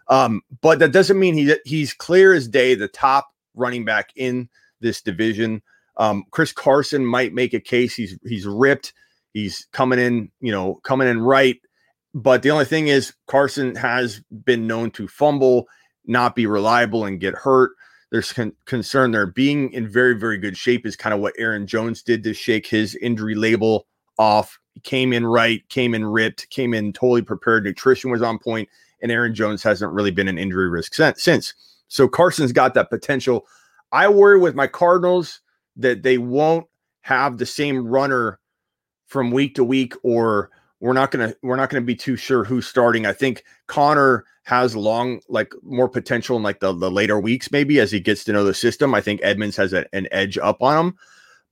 Um, 0.08 0.41
but 0.62 0.80
that 0.80 0.91
doesn't 0.91 1.20
mean 1.20 1.36
he 1.36 1.56
he's 1.66 1.93
clear 1.93 2.34
as 2.34 2.48
day 2.48 2.76
the 2.76 2.88
top 2.88 3.32
running 3.56 3.86
back 3.86 4.12
in 4.16 4.50
this 4.80 5.02
division. 5.02 5.62
Um, 5.98 6.26
Chris 6.32 6.52
Carson 6.52 7.06
might 7.06 7.34
make 7.34 7.54
a 7.54 7.60
case. 7.60 7.96
He's 7.96 8.18
he's 8.26 8.46
ripped. 8.46 8.93
He's 9.34 9.68
coming 9.72 10.00
in, 10.00 10.32
you 10.39 10.52
know, 10.52 10.76
coming 10.84 11.08
in 11.08 11.22
right. 11.22 11.58
But 12.16 12.43
the 12.43 12.49
only 12.49 12.63
thing 12.63 12.88
is, 12.88 13.13
Carson 13.28 13.76
has 13.76 14.22
been 14.45 14.66
known 14.66 14.89
to 14.91 15.05
fumble, 15.05 15.68
not 16.05 16.34
be 16.34 16.47
reliable, 16.47 17.03
and 17.03 17.20
get 17.20 17.36
hurt. 17.36 17.72
There's 18.09 18.32
con- 18.32 18.53
concern 18.63 19.11
there. 19.11 19.28
Being 19.28 19.74
in 19.74 19.89
very, 19.89 20.18
very 20.18 20.38
good 20.38 20.55
shape 20.55 20.86
is 20.86 20.95
kind 20.95 21.13
of 21.13 21.20
what 21.20 21.34
Aaron 21.38 21.68
Jones 21.68 22.01
did 22.01 22.24
to 22.24 22.34
shake 22.34 22.66
his 22.66 22.95
injury 22.95 23.36
label 23.36 23.86
off. 24.18 24.57
He 24.74 24.80
came 24.80 25.11
in 25.11 25.26
right, 25.26 25.68
came 25.68 25.93
in 25.93 26.05
ripped, 26.05 26.49
came 26.51 26.74
in 26.74 26.93
totally 26.93 27.22
prepared. 27.22 27.66
Nutrition 27.66 28.11
was 28.11 28.22
on 28.22 28.39
point, 28.39 28.70
and 29.01 29.11
Aaron 29.11 29.36
Jones 29.36 29.61
hasn't 29.61 29.91
really 29.91 30.11
been 30.11 30.30
an 30.30 30.38
injury 30.38 30.70
risk 30.70 30.93
since. 30.93 31.53
So 31.89 32.07
Carson's 32.07 32.53
got 32.53 32.76
that 32.76 32.89
potential. 32.89 33.45
I 33.91 34.07
worry 34.07 34.39
with 34.39 34.55
my 34.55 34.68
Cardinals 34.68 35.41
that 35.76 36.03
they 36.03 36.18
won't 36.18 36.66
have 37.01 37.38
the 37.38 37.45
same 37.45 37.86
runner 37.86 38.39
from 39.05 39.32
week 39.32 39.55
to 39.55 39.66
week 39.66 39.93
or 40.01 40.49
we're 40.80 40.94
not 40.94 41.12
gonna 41.12 41.34
we're 41.42 41.56
not 41.56 41.70
gonna 41.70 41.82
be 41.82 41.96
too 41.96 42.16
sure 42.16 42.44
who's 42.44 42.68
starting. 42.68 43.06
I 43.06 43.14
think 43.14 43.44
Conner 43.68 44.26
has 44.44 44.76
long 44.76 45.22
like 45.28 45.54
more 45.64 45.90
potential 45.90 46.38
in 46.38 46.44
like 46.44 46.60
the, 46.60 46.72
the 46.72 46.92
later 46.92 47.20
weeks 47.20 47.52
maybe 47.52 47.80
as 47.80 47.92
he 47.92 48.00
gets 48.00 48.24
to 48.26 48.34
know 48.34 48.44
the 48.44 48.54
system. 48.54 48.94
I 48.94 49.02
think 49.02 49.20
Edmonds 49.24 49.58
has 49.58 49.74
a, 49.74 49.86
an 49.94 50.08
edge 50.12 50.38
up 50.38 50.62
on 50.62 50.88
him. 50.88 50.96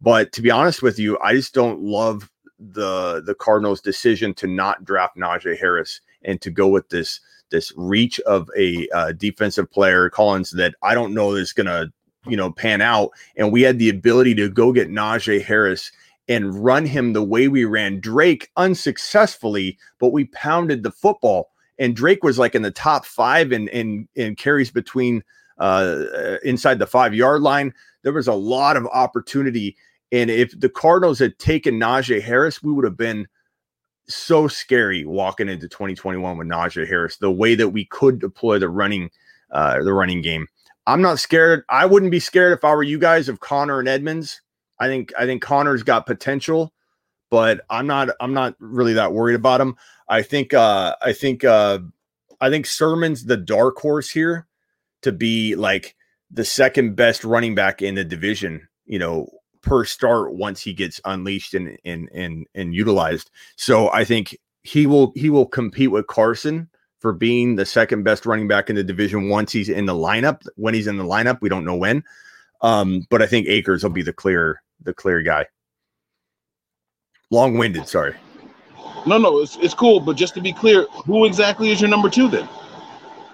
But 0.02 0.32
to 0.34 0.42
be 0.42 0.52
honest 0.52 0.84
with 0.84 1.00
you, 1.00 1.18
I 1.20 1.34
just 1.34 1.54
don't 1.54 1.82
love 1.82 2.30
the 2.60 3.22
the 3.26 3.36
Cardinals' 3.36 3.82
decision 3.82 4.34
to 4.36 4.48
not 4.48 4.84
draft 4.84 5.18
Najee 5.18 5.58
Harris 5.58 6.02
and 6.24 6.40
to 6.42 6.52
go 6.52 6.68
with 6.68 6.90
this 6.90 7.20
this 7.50 7.72
reach 7.76 8.20
of 8.22 8.50
a 8.58 8.88
uh, 8.90 9.12
defensive 9.14 9.72
player 9.72 10.10
Collins 10.10 10.52
that 10.52 10.76
I 10.82 10.94
don't 10.94 11.14
know 11.14 11.34
is 11.36 11.54
gonna 11.54 11.88
you 12.28 12.38
know 12.38 12.52
pan 12.52 12.82
out. 12.82 13.12
And 13.38 13.52
we 13.52 13.62
had 13.62 13.80
the 13.80 13.90
ability 13.90 14.36
to 14.36 14.50
go 14.50 14.74
get 14.74 14.90
Najee 14.90 15.44
Harris 15.44 15.92
and 16.28 16.64
run 16.64 16.86
him 16.86 17.14
the 17.14 17.24
way 17.24 17.48
we 17.48 17.66
ran 17.66 18.00
Drake 18.00 18.50
unsuccessfully, 18.56 19.78
but 20.00 20.14
we 20.14 20.26
pounded 20.26 20.84
the 20.84 20.92
football. 20.92 21.52
And 21.80 21.96
Drake 21.96 22.24
was 22.24 22.40
like 22.40 22.56
in 22.56 22.62
the 22.62 22.72
top 22.72 23.06
five 23.06 23.52
in 23.52 23.68
in, 23.70 24.08
in 24.16 24.36
carries 24.36 24.72
between 24.72 25.24
uh 25.58 26.38
inside 26.44 26.80
the 26.80 26.88
five 26.88 27.14
yard 27.14 27.42
line. 27.42 27.74
There 28.04 28.14
was 28.14 28.28
a 28.28 28.34
lot 28.34 28.78
of 28.78 28.86
opportunity. 28.88 29.76
And 30.12 30.30
if 30.30 30.58
the 30.60 30.70
Cardinals 30.70 31.20
had 31.20 31.40
taken 31.40 31.80
Najee 31.80 32.22
Harris, 32.22 32.62
we 32.62 32.72
would 32.72 32.86
have 32.86 32.98
been 32.98 33.28
so 34.08 34.48
scary 34.48 35.06
walking 35.06 35.50
into 35.50 35.68
2021 35.68 36.38
with 36.38 36.48
Najee 36.48 36.88
Harris. 36.88 37.18
The 37.18 37.32
way 37.32 37.56
that 37.56 37.70
we 37.70 37.86
could 37.86 38.20
deploy 38.20 38.60
the 38.60 38.70
running, 38.70 39.10
uh, 39.52 39.82
the 39.84 39.94
running 39.94 40.22
game. 40.22 40.48
I'm 40.86 41.02
not 41.02 41.20
scared. 41.20 41.64
I 41.70 41.86
wouldn't 41.86 42.12
be 42.12 42.20
scared 42.20 42.54
if 42.58 42.64
I 42.64 42.76
were 42.76 42.84
you 42.84 43.00
guys 43.00 43.30
of 43.30 43.40
Conner 43.40 43.80
and 43.80 43.88
Edmonds. 43.88 44.42
I 44.84 44.88
think 44.88 45.14
I 45.18 45.26
think 45.26 45.42
Conner's 45.42 45.82
got 45.82 46.06
potential, 46.06 46.74
but 47.32 47.62
I'm 47.70 47.88
not 47.88 48.10
I'm 48.20 48.34
not 48.34 48.56
really 48.60 48.94
that 48.94 49.14
worried 49.14 49.36
about 49.36 49.62
him. 49.62 49.78
I 50.10 50.22
think 50.22 50.54
uh 50.54 50.96
I 51.02 51.14
think 51.14 51.46
uh 51.46 51.80
I 52.42 52.50
think 52.50 52.66
Sermon's 52.66 53.24
the 53.24 53.38
dark 53.38 53.78
horse 53.78 54.10
here 54.10 54.46
to 55.04 55.14
be 55.14 55.56
like 55.56 55.96
the 56.30 56.44
second 56.44 56.98
best 56.98 57.24
running 57.24 57.56
back 57.56 57.82
in 57.82 57.96
the 57.96 58.04
division, 58.04 58.68
you 58.86 59.00
know, 59.00 59.30
per 59.62 59.86
start 59.86 60.34
once 60.34 60.60
he 60.60 60.74
gets 60.74 61.00
unleashed 61.06 61.54
and 61.54 61.78
and 61.86 62.10
and 62.14 62.46
and 62.54 62.76
utilized. 62.76 63.32
So 63.56 63.90
I 63.90 64.04
think 64.04 64.38
he 64.64 64.86
will 64.86 65.14
he 65.16 65.30
will 65.30 65.46
compete 65.46 65.92
with 65.92 66.08
Carson 66.08 66.70
for 67.00 67.14
being 67.14 67.56
the 67.56 67.66
second 67.66 68.04
best 68.04 68.26
running 68.26 68.50
back 68.50 68.70
in 68.70 68.76
the 68.76 68.84
division 68.84 69.30
once 69.30 69.54
he's 69.54 69.70
in 69.70 69.86
the 69.86 69.94
lineup. 69.94 70.46
When 70.58 70.74
he's 70.74 70.88
in 70.88 70.98
the 70.98 71.06
lineup, 71.06 71.40
we 71.40 71.48
don't 71.48 71.66
know 71.66 71.78
when. 71.78 72.04
Um, 72.60 73.06
but 73.10 73.22
I 73.22 73.28
think 73.28 73.48
Akers 73.48 73.84
will 73.84 73.92
be 73.92 74.02
the 74.02 74.14
clear 74.14 74.62
the 74.84 74.94
clear 74.94 75.22
guy. 75.22 75.46
Long 77.30 77.58
winded, 77.58 77.88
sorry. 77.88 78.16
No, 79.06 79.18
no, 79.18 79.40
it's, 79.40 79.58
it's 79.58 79.74
cool. 79.74 80.00
But 80.00 80.16
just 80.16 80.34
to 80.36 80.42
be 80.42 80.54
clear, 80.54 80.86
who 81.06 81.26
exactly 81.26 81.72
is 81.72 81.82
your 81.82 81.90
number 81.90 82.10
two 82.10 82.28
then? 82.30 82.48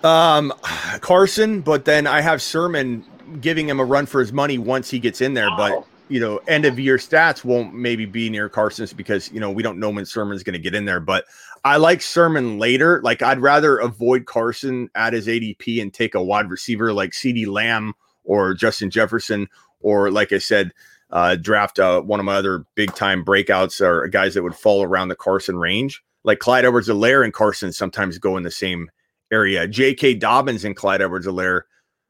Um, 0.03 0.53
Carson, 1.01 1.61
but 1.61 1.85
then 1.85 2.07
I 2.07 2.21
have 2.21 2.41
Sermon 2.41 3.05
giving 3.41 3.67
him 3.67 3.79
a 3.79 3.85
run 3.85 4.05
for 4.05 4.19
his 4.19 4.31
money 4.31 4.57
once 4.57 4.89
he 4.89 4.99
gets 4.99 5.21
in 5.21 5.33
there. 5.33 5.49
But 5.57 5.85
you 6.07 6.19
know, 6.19 6.37
end 6.47 6.65
of 6.65 6.79
year 6.79 6.97
stats 6.97 7.43
won't 7.43 7.73
maybe 7.73 8.05
be 8.05 8.29
near 8.29 8.49
Carson's 8.49 8.93
because 8.93 9.31
you 9.31 9.39
know 9.39 9.51
we 9.51 9.61
don't 9.61 9.79
know 9.79 9.89
when 9.89 10.05
Sermon's 10.05 10.43
going 10.43 10.53
to 10.53 10.59
get 10.59 10.73
in 10.73 10.85
there. 10.85 10.99
But 10.99 11.25
I 11.63 11.77
like 11.77 12.01
Sermon 12.01 12.57
later. 12.57 13.01
Like 13.03 13.21
I'd 13.21 13.39
rather 13.39 13.77
avoid 13.77 14.25
Carson 14.25 14.89
at 14.95 15.13
his 15.13 15.27
ADP 15.27 15.81
and 15.81 15.93
take 15.93 16.15
a 16.15 16.23
wide 16.23 16.49
receiver 16.49 16.93
like 16.93 17.11
CeeDee 17.11 17.47
Lamb 17.47 17.93
or 18.23 18.53
Justin 18.53 18.89
Jefferson, 18.89 19.47
or 19.81 20.09
like 20.11 20.31
I 20.31 20.37
said, 20.39 20.71
uh, 21.11 21.35
draft 21.35 21.79
uh, 21.79 22.01
one 22.01 22.19
of 22.19 22.25
my 22.25 22.35
other 22.35 22.65
big 22.75 22.93
time 22.95 23.25
breakouts 23.25 23.81
or 23.81 24.07
guys 24.07 24.33
that 24.33 24.43
would 24.43 24.55
fall 24.55 24.83
around 24.83 25.07
the 25.07 25.15
Carson 25.15 25.57
range. 25.57 26.01
Like 26.23 26.39
Clyde 26.39 26.65
Edwards 26.65 26.89
Helaire 26.89 27.23
and 27.23 27.33
Carson 27.33 27.71
sometimes 27.71 28.17
go 28.17 28.37
in 28.37 28.43
the 28.43 28.51
same 28.51 28.89
area. 29.31 29.67
J.K. 29.67 30.15
Dobbins 30.15 30.65
and 30.65 30.75
Clyde 30.75 31.01
Edwards 31.01 31.25
Helaire. 31.25 31.61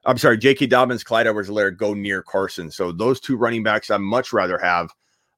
I'm 0.06 0.18
sorry, 0.18 0.38
J.K. 0.38 0.68
Dobbins, 0.68 1.04
Clyde 1.04 1.28
Edwards 1.28 1.50
Helaire 1.50 1.76
go 1.76 1.93
near 1.93 2.24
Carson. 2.24 2.72
So 2.72 2.91
those 2.91 3.20
two 3.20 3.38
running 3.38 3.64
backs 3.64 3.91
I'd 3.91 3.97
much 4.02 4.34
rather 4.34 4.58
have. 4.58 4.89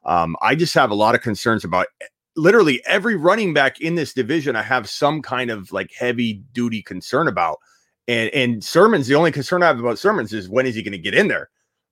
Um, 0.06 0.36
I 0.42 0.56
just 0.56 0.74
have 0.74 0.92
a 0.92 0.96
lot 0.96 1.16
of 1.16 1.22
concerns 1.22 1.64
about 1.64 1.88
literally 2.36 2.82
every 2.86 3.16
running 3.16 3.54
back 3.54 3.82
in 3.82 3.96
this 3.96 4.14
division. 4.14 4.56
I 4.56 4.64
have 4.64 4.90
some 4.90 5.22
kind 5.22 5.52
of 5.52 5.72
like 5.72 5.92
heavy 5.98 6.44
duty 6.54 6.82
concern 6.82 7.28
about. 7.28 7.58
And 8.08 8.30
and 8.34 8.64
Sermon's 8.64 9.08
the 9.08 9.16
only 9.16 9.32
concern 9.32 9.62
I 9.62 9.68
have 9.68 9.80
about 9.80 10.00
Sermon's 10.00 10.34
is 10.34 10.50
when 10.50 10.66
is 10.66 10.76
he 10.76 10.84
going 10.84 10.92
to 10.94 10.98
get 10.98 11.14
in 11.14 11.28
there? 11.28 11.50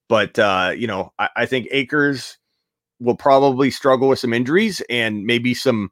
But 0.10 0.38
uh, 0.38 0.74
you 0.76 0.88
know, 0.88 1.14
I, 1.18 1.30
I 1.38 1.46
think 1.46 1.70
Akers 1.72 2.38
will 3.00 3.16
probably 3.16 3.72
struggle 3.72 4.10
with 4.10 4.20
some 4.20 4.34
injuries 4.34 4.82
and 4.90 5.24
maybe 5.24 5.54
some 5.54 5.90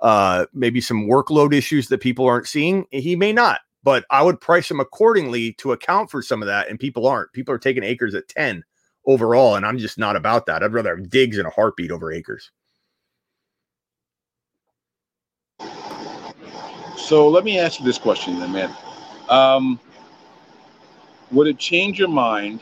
uh 0.00 0.46
maybe 0.54 0.80
some 0.80 1.06
workload 1.06 1.52
issues 1.54 1.88
that 1.88 2.00
people 2.00 2.26
aren't 2.26 2.46
seeing. 2.46 2.86
He 2.90 3.16
may 3.16 3.32
not, 3.32 3.60
but 3.82 4.04
I 4.10 4.22
would 4.22 4.40
price 4.40 4.70
him 4.70 4.80
accordingly 4.80 5.52
to 5.54 5.72
account 5.72 6.10
for 6.10 6.22
some 6.22 6.42
of 6.42 6.46
that. 6.46 6.70
And 6.70 6.78
people 6.78 7.06
aren't. 7.06 7.32
People 7.32 7.54
are 7.54 7.58
taking 7.58 7.82
Akers 7.82 8.14
at 8.14 8.28
10 8.28 8.64
overall, 9.06 9.56
and 9.56 9.66
I'm 9.66 9.78
just 9.78 9.98
not 9.98 10.16
about 10.16 10.46
that. 10.46 10.62
I'd 10.62 10.72
rather 10.72 10.96
have 10.96 11.10
Diggs 11.10 11.38
in 11.38 11.46
a 11.46 11.50
heartbeat 11.50 11.90
over 11.90 12.12
Akers. 12.12 12.50
So 16.96 17.28
let 17.28 17.44
me 17.44 17.58
ask 17.58 17.78
you 17.78 17.86
this 17.86 17.98
question 17.98 18.40
then, 18.40 18.52
man. 18.52 18.74
Um, 19.28 19.78
would 21.30 21.46
it 21.46 21.58
change 21.58 21.98
your 21.98 22.08
mind 22.08 22.60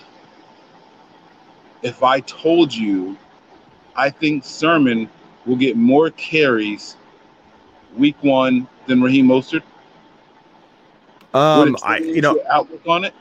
if 1.84 2.02
I 2.02 2.20
told 2.20 2.74
you 2.74 3.16
I 3.94 4.10
think 4.10 4.44
Sermon 4.44 5.08
will 5.46 5.56
get 5.56 5.76
more 5.76 6.10
carries 6.10 6.96
week 7.96 8.16
one 8.22 8.66
than 8.88 9.00
Raheem 9.00 9.28
Mostert? 9.28 9.62
Um, 11.32 11.76
I 11.84 11.98
you 11.98 12.20
know 12.20 12.40
outlook 12.50 12.82
on 12.86 13.04
it. 13.04 13.14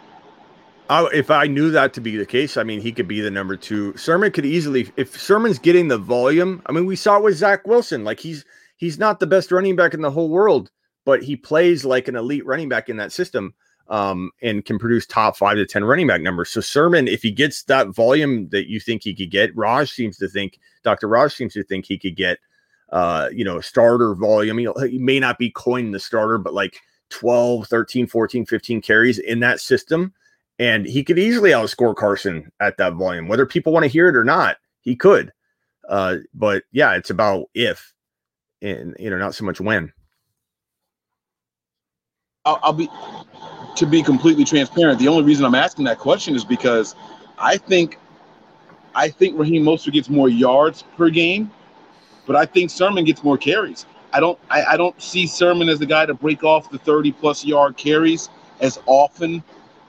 I, 0.90 1.08
if 1.14 1.32
I 1.32 1.48
knew 1.48 1.72
that 1.72 1.94
to 1.94 2.02
be 2.02 2.18
the 2.18 2.26
case, 2.26 2.58
I 2.58 2.64
mean, 2.64 2.82
he 2.82 2.92
could 2.92 3.08
be 3.08 3.22
the 3.22 3.32
number 3.32 3.56
two. 3.56 3.96
Sermon 3.96 4.32
could 4.32 4.46
easily, 4.46 4.92
if 4.98 5.20
Sermon's 5.20 5.58
getting 5.58 5.88
the 5.88 5.98
volume. 5.98 6.62
I 6.66 6.74
mean, 6.74 6.86
we 6.86 6.98
saw 6.98 7.18
it 7.18 7.24
with 7.24 7.38
Zach 7.38 7.66
Wilson. 7.66 8.04
Like 8.04 8.20
he's 8.20 8.46
he's 8.78 9.00
not 9.00 9.20
the 9.20 9.28
best 9.28 9.52
running 9.52 9.76
back 9.76 9.94
in 9.94 10.02
the 10.02 10.12
whole 10.12 10.30
world, 10.30 10.72
but 11.06 11.24
he 11.24 11.36
plays 11.36 11.86
like 11.86 12.08
an 12.08 12.16
elite 12.16 12.46
running 12.46 12.70
back 12.70 12.90
in 12.90 12.98
that 12.98 13.12
system, 13.12 13.54
um, 13.90 14.32
and 14.42 14.66
can 14.66 14.80
produce 14.80 15.06
top 15.06 15.38
five 15.38 15.58
to 15.58 15.66
ten 15.66 15.84
running 15.84 16.08
back 16.08 16.22
numbers. 16.22 16.50
So 16.50 16.62
Sermon, 16.62 17.08
if 17.08 17.22
he 17.22 17.32
gets 17.32 17.64
that 17.64 17.90
volume 17.90 18.50
that 18.50 18.70
you 18.70 18.80
think 18.80 19.04
he 19.04 19.14
could 19.14 19.32
get, 19.32 19.56
Raj 19.56 19.92
seems 19.92 20.18
to 20.18 20.28
think, 20.28 20.60
Doctor 20.84 21.08
Raj 21.08 21.34
seems 21.34 21.54
to 21.54 21.64
think 21.64 21.86
he 21.86 21.98
could 21.98 22.16
get, 22.16 22.40
uh, 22.92 23.30
you 23.32 23.44
know, 23.44 23.60
starter 23.60 24.16
volume. 24.16 24.58
He, 24.58 24.68
he 24.90 24.98
may 24.98 25.20
not 25.20 25.38
be 25.38 25.50
coined 25.52 25.94
the 25.94 26.00
starter, 26.00 26.38
but 26.38 26.54
like 26.54 26.80
12, 27.10 27.68
13, 27.68 28.08
14, 28.08 28.46
15 28.46 28.82
carries 28.82 29.20
in 29.20 29.40
that 29.42 29.60
system 29.60 30.14
and 30.60 30.86
he 30.86 31.04
could 31.04 31.20
easily 31.20 31.52
outscore 31.52 31.96
Carson 31.96 32.52
at 32.60 32.78
that 32.78 32.94
volume, 32.94 33.28
whether 33.28 33.46
people 33.46 33.74
want 33.74 33.84
to 33.84 33.90
hear 33.90 34.08
it 34.08 34.16
or 34.16 34.24
not. 34.24 34.58
He 34.82 34.96
could, 34.96 35.32
uh, 35.90 36.18
but 36.34 36.64
yeah, 36.72 36.94
it's 36.94 37.10
about 37.10 37.50
if, 37.54 37.94
and 38.62 38.96
you 39.00 39.10
know, 39.10 39.18
not 39.18 39.36
so 39.36 39.46
much 39.46 39.60
when. 39.60 39.92
I'll, 42.46 42.60
I'll 42.62 42.74
be 42.74 42.90
to 43.78 43.86
be 43.86 44.04
completely 44.04 44.44
transparent. 44.44 45.00
The 45.00 45.08
only 45.08 45.24
reason 45.24 45.46
I'm 45.46 45.56
asking 45.56 45.86
that 45.86 45.98
question 45.98 46.36
is 46.36 46.44
because 46.44 46.94
I 47.38 47.56
think 47.56 47.98
I 48.94 49.08
think 49.08 49.40
Raheem 49.40 49.64
Mostert 49.64 49.94
gets 49.94 50.10
more 50.10 50.28
yards 50.28 50.84
per 50.98 51.10
game, 51.10 51.50
but 52.26 52.36
I 52.36 52.46
think 52.46 52.70
Sermon 52.70 53.06
gets 53.06 53.24
more 53.24 53.38
carries. 53.38 53.86
I 54.12 54.20
don't 54.20 54.38
I, 54.50 54.66
I 54.72 54.76
don't 54.76 55.02
see 55.02 55.26
Sermon 55.26 55.70
as 55.70 55.80
the 55.80 55.86
guy 55.86 56.06
to 56.06 56.14
break 56.14 56.44
off 56.44 56.70
the 56.70 56.80
30 56.80 57.14
plus 57.14 57.46
yard 57.46 57.78
carries 57.78 58.28
as 58.60 58.78
often 58.88 59.42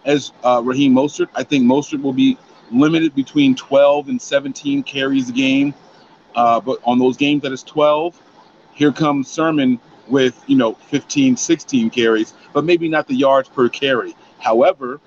as 0.04 0.30
uh, 0.44 0.62
Raheem 0.64 0.94
Mostert. 0.94 1.30
I 1.34 1.42
think 1.42 1.64
Mostert 1.64 2.02
will 2.02 2.12
be 2.12 2.38
limited 2.70 3.16
between 3.16 3.56
12 3.56 4.10
and 4.10 4.22
17 4.22 4.84
carries 4.84 5.28
a 5.28 5.32
game. 5.32 5.74
Uh, 6.36 6.60
but 6.60 6.78
on 6.84 7.00
those 7.00 7.16
games 7.16 7.42
that 7.42 7.50
is 7.50 7.64
12, 7.64 8.16
here 8.74 8.92
comes 8.92 9.26
Sermon 9.26 9.80
with, 10.08 10.42
you 10.46 10.56
know, 10.56 10.74
15, 10.74 11.36
16 11.36 11.90
carries, 11.90 12.34
but 12.52 12.64
maybe 12.64 12.88
not 12.88 13.06
the 13.06 13.14
yards 13.14 13.48
per 13.48 13.68
carry. 13.68 14.14
However, 14.38 15.00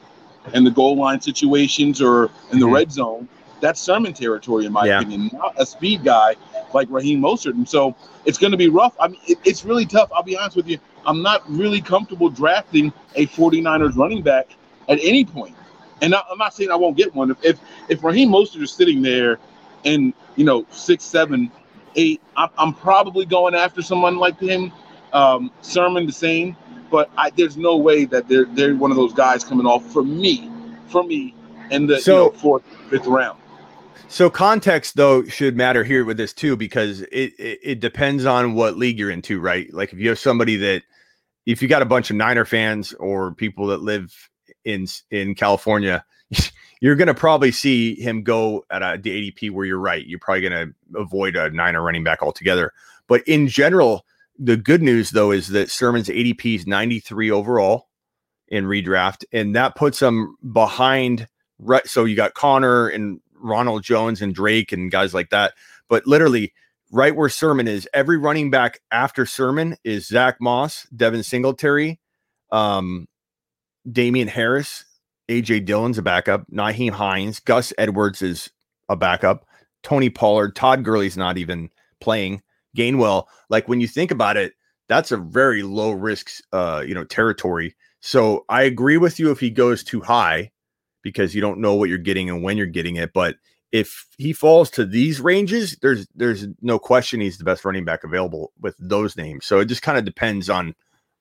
in 0.54 0.64
the 0.64 0.72
goal 0.72 0.96
line 0.98 1.22
situations 1.22 2.02
or 2.02 2.30
in 2.52 2.60
the 2.60 2.66
Mhm. 2.66 2.74
red 2.74 2.92
zone, 2.92 3.28
that's 3.60 3.82
Sermon 3.82 4.14
territory, 4.14 4.66
in 4.66 4.72
my 4.72 4.86
Yeah. 4.86 5.00
opinion, 5.00 5.30
not 5.34 5.54
a 5.58 5.66
speed 5.66 6.04
guy 6.04 6.36
like 6.74 6.88
Raheem 6.92 7.22
Mostert. 7.22 7.54
And 7.56 7.68
so 7.68 7.96
it's 8.26 8.38
going 8.38 8.52
to 8.52 8.58
be 8.58 8.70
rough. 8.70 8.96
I 9.00 9.08
mean, 9.08 9.20
it, 9.28 9.38
it's 9.44 9.66
really 9.66 9.86
tough. 9.86 10.10
I'll 10.14 10.24
be 10.24 10.38
honest 10.38 10.56
with 10.56 10.68
you. 10.68 10.78
I'm 11.06 11.22
not 11.22 11.44
really 11.50 11.82
comfortable 11.82 12.30
drafting 12.30 12.92
a 13.16 13.26
49ers 13.28 13.96
running 13.96 14.22
back 14.22 14.50
at 14.90 15.00
any 15.02 15.26
point. 15.26 15.56
And 16.02 16.14
I, 16.14 16.22
I'm 16.32 16.38
not 16.38 16.54
saying 16.54 16.70
I 16.70 16.76
won't 16.76 16.96
get 16.98 17.14
one. 17.16 17.32
If, 17.32 17.38
if 17.44 17.60
if 17.90 18.04
Raheem 18.04 18.30
Mostert 18.30 18.62
is 18.62 18.72
sitting 18.72 19.02
there 19.02 19.40
in 19.84 20.14
you 20.36 20.46
know 20.46 20.66
six, 20.70 21.04
seven, 21.04 21.52
eight, 21.96 22.22
I'm, 22.36 22.50
I'm 22.58 22.74
probably 22.74 23.26
going 23.26 23.56
after 23.56 23.82
someone 23.82 24.18
like 24.18 24.40
him. 24.40 24.72
Um, 25.18 25.52
Sermon 25.62 26.06
the 26.06 26.12
same, 26.12 26.56
but 26.92 27.10
I, 27.18 27.32
there's 27.32 27.58
no 27.58 27.76
way 27.78 28.06
that 28.06 28.28
they're 28.28 28.46
they're 28.46 28.76
one 28.76 28.92
of 28.92 28.98
those 28.98 29.14
guys 29.14 29.44
coming 29.44 29.66
off 29.66 29.84
for 29.92 30.04
me, 30.04 30.50
for 30.88 31.04
me, 31.04 31.34
in 31.72 31.88
the 31.88 32.00
So- 32.00 32.28
you 32.28 32.32
know, 32.34 32.38
fourth, 32.38 32.64
fifth 32.90 33.08
round. 33.08 33.40
So 34.10 34.30
context 34.30 34.96
though 34.96 35.24
should 35.26 35.58
matter 35.58 35.84
here 35.84 36.06
with 36.06 36.16
this 36.18 36.32
too 36.34 36.56
because 36.56 37.02
it, 37.02 37.34
it 37.38 37.60
it 37.62 37.80
depends 37.82 38.26
on 38.26 38.54
what 38.54 38.78
league 38.78 38.98
you're 38.98 39.12
into, 39.12 39.40
right? 39.42 39.72
Like 39.74 39.92
if 39.92 40.00
you 40.00 40.08
have 40.10 40.20
somebody 40.20 40.56
that 40.58 40.84
if 41.46 41.62
you 41.62 41.68
got 41.68 41.82
a 41.82 41.86
bunch 41.86 42.10
of 42.10 42.16
Niner 42.16 42.46
fans 42.46 42.94
or 42.94 43.34
people 43.34 43.68
that 43.68 43.82
live 43.82 44.14
in 44.64 44.86
in 45.12 45.36
California, 45.36 46.06
you're 46.80 46.96
to 47.08 47.14
probably 47.14 47.52
see 47.52 47.96
him 47.96 48.24
go 48.24 48.64
at 48.70 48.82
a 48.82 48.98
the 49.02 49.32
ADP 49.32 49.52
where 49.52 49.66
you're 49.66 49.80
right. 49.80 50.06
You're 50.06 50.20
probably 50.20 50.42
to 50.54 50.74
avoid 50.96 51.36
a 51.36 51.50
Niner 51.50 51.82
running 51.82 52.04
back 52.06 52.22
altogether. 52.22 52.72
But 53.08 53.28
in 53.28 53.48
general, 53.48 54.06
the 54.38 54.58
good 54.58 54.82
news 54.82 55.12
though 55.12 55.32
is 55.32 55.50
that 55.50 55.72
Sermon's 55.72 56.10
ADP 56.10 56.56
is 56.56 56.68
93 56.68 57.32
overall 57.32 57.88
in 58.48 58.66
redraft, 58.66 59.26
and 59.32 59.56
that 59.56 59.76
puts 59.76 60.02
him 60.02 60.36
behind. 60.52 61.28
So 61.86 62.06
you 62.06 62.16
got 62.16 62.34
Conner 62.34 62.88
and 62.88 63.20
Ronald 63.34 63.84
Jones 63.84 64.22
and 64.22 64.34
Drake 64.34 64.72
and 64.72 64.92
guys 64.92 65.14
like 65.14 65.30
that. 65.32 65.54
But 65.90 66.06
literally, 66.06 66.54
right 66.92 67.16
where 67.16 67.30
Sermon 67.30 67.68
is, 67.68 67.88
every 67.94 68.18
running 68.18 68.50
back 68.50 68.82
after 68.92 69.26
Sermon 69.26 69.76
is 69.84 70.08
Zach 70.08 70.38
Moss, 70.40 70.88
Devin 70.96 71.24
Singletary, 71.24 72.00
um, 72.52 73.08
Damien 73.92 74.28
Harris, 74.28 74.86
AJ 75.30 75.66
Dillon's 75.66 75.98
a 75.98 76.02
backup, 76.02 76.50
Nyheim 76.52 76.92
Hines, 76.92 77.40
Gus 77.40 77.74
Edwards 77.78 78.22
is 78.22 78.50
a 78.90 78.96
backup, 78.96 79.46
Tony 79.84 80.10
Pollard, 80.10 80.56
Todd 80.56 80.84
Gurley's 80.84 81.18
not 81.18 81.38
even 81.38 81.70
playing, 82.00 82.42
Gainwell. 82.78 83.26
Like 83.50 83.68
when 83.68 83.82
you 83.82 83.88
think 83.88 84.12
about 84.12 84.38
it, 84.38 84.54
that's 84.88 85.12
a 85.12 85.18
very 85.18 85.64
low 85.64 85.92
risk, 85.92 86.30
uh, 86.54 86.84
you 86.86 86.94
know, 86.94 87.04
territory. 87.04 87.76
So 88.00 88.46
I 88.48 88.64
agree 88.64 88.98
with 88.98 89.20
you 89.20 89.32
if 89.32 89.40
he 89.40 89.50
goes 89.50 89.84
too 89.84 90.02
high 90.02 90.52
because 91.02 91.36
you 91.36 91.42
don't 91.42 91.60
know 91.60 91.74
what 91.76 91.90
you're 91.90 91.98
getting 91.98 92.30
and 92.30 92.44
when 92.44 92.58
you're 92.58 92.66
getting 92.66 92.96
it. 92.96 93.12
But 93.14 93.36
if 93.72 94.08
he 94.18 94.34
falls 94.34 94.70
to 94.72 94.86
these 94.86 95.20
ranges, 95.20 95.78
there's 95.82 96.08
there's 96.16 96.48
no 96.62 96.80
question 96.80 97.20
he's 97.20 97.38
the 97.38 97.44
best 97.44 97.66
running 97.66 97.86
back 97.86 98.04
available 98.04 98.54
with 98.60 98.76
those 98.80 99.18
names. 99.18 99.46
So 99.46 99.60
it 99.60 99.66
just 99.66 99.82
kind 99.82 99.98
of 99.98 100.06
depends 100.06 100.50
on 100.50 100.74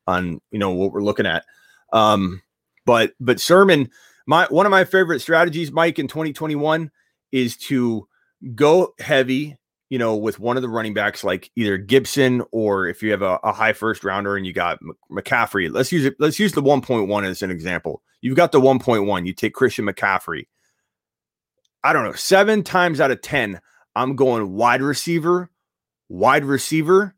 on 0.06 0.40
you 0.50 0.58
know 0.58 0.70
what 0.70 0.92
we're 0.92 1.02
looking 1.02 1.26
at. 1.26 1.44
Um, 1.92 2.42
but 2.84 3.14
but 3.18 3.40
Sermon, 3.40 3.90
my 4.26 4.46
one 4.50 4.66
of 4.66 4.70
my 4.70 4.84
favorite 4.84 5.20
strategies, 5.20 5.72
Mike, 5.72 5.98
in 5.98 6.08
2021 6.08 6.90
is 7.32 7.56
to 7.56 8.06
go 8.54 8.94
heavy, 9.00 9.56
you 9.88 9.98
know, 9.98 10.16
with 10.16 10.40
one 10.40 10.56
of 10.56 10.62
the 10.62 10.68
running 10.68 10.94
backs, 10.94 11.22
like 11.22 11.50
either 11.56 11.78
Gibson 11.78 12.42
or 12.50 12.86
if 12.88 13.02
you 13.02 13.12
have 13.12 13.22
a, 13.22 13.38
a 13.44 13.52
high 13.52 13.72
first 13.72 14.02
rounder 14.02 14.36
and 14.36 14.46
you 14.46 14.52
got 14.52 14.80
McCaffrey. 15.10 15.72
Let's 15.72 15.92
use 15.92 16.04
it. 16.04 16.16
Let's 16.18 16.38
use 16.38 16.52
the 16.52 16.62
1.1 16.62 17.24
as 17.24 17.42
an 17.42 17.50
example. 17.50 18.02
You've 18.20 18.36
got 18.36 18.52
the 18.52 18.60
1.1. 18.60 19.26
You 19.26 19.32
take 19.32 19.54
Christian 19.54 19.86
McCaffrey. 19.86 20.46
I 21.84 21.92
don't 21.92 22.04
know, 22.04 22.14
seven 22.14 22.64
times 22.64 23.00
out 23.00 23.12
of 23.12 23.22
10, 23.22 23.60
I'm 23.94 24.16
going 24.16 24.54
wide 24.54 24.82
receiver, 24.82 25.50
wide 26.08 26.44
receiver, 26.44 27.14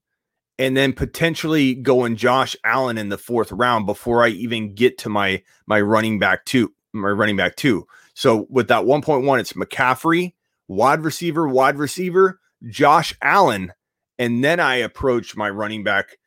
and 0.59 0.77
then 0.77 0.93
potentially 0.93 1.75
going 1.75 2.17
Josh 2.17 2.55
Allen 2.65 2.99
in 2.99 3.09
the 3.09 3.17
fourth 3.17 3.51
round 3.51 3.87
before 3.87 4.23
I 4.23 4.29
even 4.29 4.75
get 4.75 4.99
to 4.99 5.09
my 5.09 5.43
my 5.67 5.81
running 5.81 6.19
back 6.19 6.45
two, 6.45 6.75
my 6.93 7.09
running 7.09 7.37
back 7.37 7.57
two. 7.57 7.87
So 8.13 8.47
with 8.51 8.69
that 8.69 8.85
1.1, 8.85 9.41
it's 9.41 9.53
McCaffrey, 9.55 10.35
wide 10.67 11.01
receiver, 11.01 11.49
wide 11.49 11.79
receiver, 11.79 12.41
Josh 12.67 13.15
Allen, 13.23 13.73
and 14.19 14.43
then 14.43 14.61
I 14.61 14.77
approach 14.77 15.37
my 15.37 15.51
running 15.51 15.85
back 15.85 16.19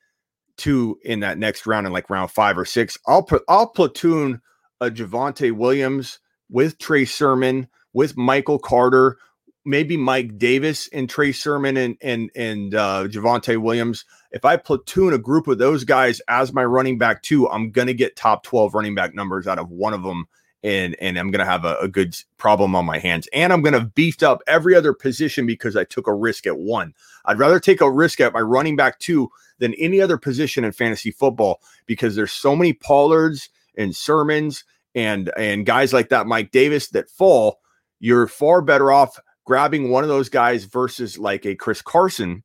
two 0.57 0.99
in 1.03 1.21
that 1.21 1.37
next 1.37 1.65
round 1.65 1.87
in 1.87 1.93
like 1.93 2.09
round 2.09 2.31
five 2.31 2.57
or 2.57 2.65
six. 2.65 2.97
I'll 3.07 3.23
put 3.23 3.43
I'll 3.49 3.67
platoon 3.67 4.41
a 4.79 4.89
Javonte 4.89 5.51
Williams 5.51 6.19
with 6.49 6.77
Trey 6.77 7.05
Sermon 7.05 7.67
with 7.93 8.17
Michael 8.17 8.59
Carter, 8.59 9.17
maybe 9.65 9.97
Mike 9.97 10.37
Davis 10.37 10.87
and 10.93 11.09
Trey 11.09 11.31
Sermon 11.31 11.77
and 11.77 11.97
and 12.01 12.29
and 12.35 12.75
uh, 12.75 13.05
Javonte 13.07 13.57
Williams. 13.57 14.05
If 14.31 14.45
I 14.45 14.57
platoon 14.57 15.13
a 15.13 15.17
group 15.17 15.47
of 15.47 15.57
those 15.57 15.83
guys 15.83 16.21
as 16.27 16.53
my 16.53 16.63
running 16.63 16.97
back 16.97 17.21
two, 17.21 17.49
I'm 17.49 17.71
gonna 17.71 17.93
get 17.93 18.15
top 18.15 18.43
12 18.43 18.73
running 18.73 18.95
back 18.95 19.13
numbers 19.13 19.47
out 19.47 19.59
of 19.59 19.69
one 19.69 19.93
of 19.93 20.03
them. 20.03 20.27
And, 20.63 20.95
and 21.01 21.17
I'm 21.17 21.31
gonna 21.31 21.45
have 21.45 21.65
a, 21.65 21.77
a 21.77 21.87
good 21.87 22.15
problem 22.37 22.75
on 22.75 22.85
my 22.85 22.99
hands, 22.99 23.27
and 23.33 23.51
I'm 23.51 23.61
gonna 23.63 23.85
beefed 23.85 24.21
up 24.21 24.41
every 24.47 24.75
other 24.75 24.93
position 24.93 25.47
because 25.47 25.75
I 25.75 25.83
took 25.83 26.07
a 26.07 26.13
risk 26.13 26.45
at 26.45 26.59
one. 26.59 26.93
I'd 27.25 27.39
rather 27.39 27.59
take 27.59 27.81
a 27.81 27.91
risk 27.91 28.21
at 28.21 28.33
my 28.33 28.41
running 28.41 28.75
back 28.75 28.99
two 28.99 29.29
than 29.57 29.73
any 29.75 30.01
other 30.01 30.17
position 30.17 30.63
in 30.63 30.71
fantasy 30.71 31.11
football 31.11 31.61
because 31.85 32.15
there's 32.15 32.31
so 32.31 32.55
many 32.55 32.73
Pollards 32.73 33.49
and 33.77 33.95
Sermons 33.95 34.63
and 34.93 35.31
and 35.37 35.65
guys 35.65 35.93
like 35.93 36.09
that, 36.09 36.27
Mike 36.27 36.51
Davis, 36.51 36.89
that 36.89 37.09
fall 37.09 37.59
you're 37.99 38.27
far 38.27 38.61
better 38.61 38.91
off 38.91 39.19
grabbing 39.45 39.89
one 39.89 40.03
of 40.03 40.09
those 40.09 40.29
guys 40.29 40.65
versus 40.65 41.17
like 41.17 41.45
a 41.45 41.55
Chris 41.55 41.81
Carson, 41.81 42.43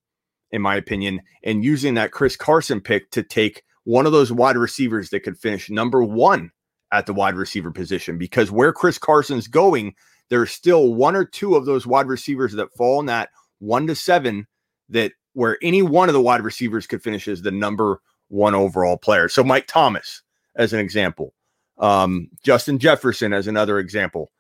in 0.51 0.63
my 0.63 0.77
opinion, 0.77 1.23
and 1.43 1.65
using 1.65 1.95
that 1.95 2.13
Chris 2.13 2.37
Carson 2.37 2.81
pick 2.81 3.11
to 3.11 3.23
take 3.23 3.65
one 3.85 4.07
of 4.07 4.13
those 4.13 4.31
wide 4.31 4.57
receivers 4.57 5.11
that 5.11 5.21
could 5.21 5.39
finish 5.39 5.71
number 5.71 6.03
one 6.03 6.53
at 6.97 7.07
the 7.07 7.15
wide 7.15 7.37
receiver 7.37 7.71
position. 7.71 8.19
Because 8.19 8.51
where 8.51 8.73
Chris 8.73 8.99
Carson's 8.99 9.49
going, 9.49 9.95
there's 10.31 10.51
still 10.51 10.95
one 10.95 11.17
or 11.17 11.25
two 11.25 11.55
of 11.55 11.67
those 11.67 11.87
wide 11.87 12.07
receivers 12.07 12.53
that 12.53 12.73
fall 12.75 13.01
in 13.01 13.07
that 13.07 13.31
one 13.59 13.87
to 13.87 13.95
seven 13.95 14.47
that 14.89 15.13
where 15.35 15.59
any 15.63 15.83
one 15.83 16.09
of 16.09 16.15
the 16.15 16.21
wide 16.21 16.43
receivers 16.43 16.87
could 16.87 17.03
finish 17.03 17.29
as 17.29 17.43
the 17.43 17.51
number 17.51 18.01
one 18.29 18.55
overall 18.55 18.97
player. 18.97 19.29
So 19.29 19.45
Mike 19.45 19.67
Thomas, 19.67 20.23
as 20.57 20.73
an 20.73 20.81
example, 20.81 21.35
um, 21.79 22.29
Justin 22.43 22.79
Jefferson, 22.79 23.33
as 23.33 23.47
another 23.47 23.79
example 23.79 24.31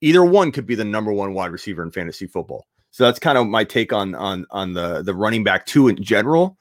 either 0.00 0.24
one 0.24 0.52
could 0.52 0.66
be 0.66 0.74
the 0.74 0.84
number 0.84 1.12
one 1.12 1.34
wide 1.34 1.50
receiver 1.50 1.82
in 1.82 1.90
fantasy 1.90 2.26
football. 2.26 2.66
So 2.90 3.04
that's 3.04 3.18
kind 3.18 3.36
of 3.36 3.46
my 3.46 3.64
take 3.64 3.92
on 3.92 4.14
on 4.14 4.46
on 4.50 4.72
the 4.72 5.02
the 5.02 5.14
running 5.14 5.44
back 5.44 5.66
two 5.66 5.88
in 5.88 6.02
general, 6.02 6.56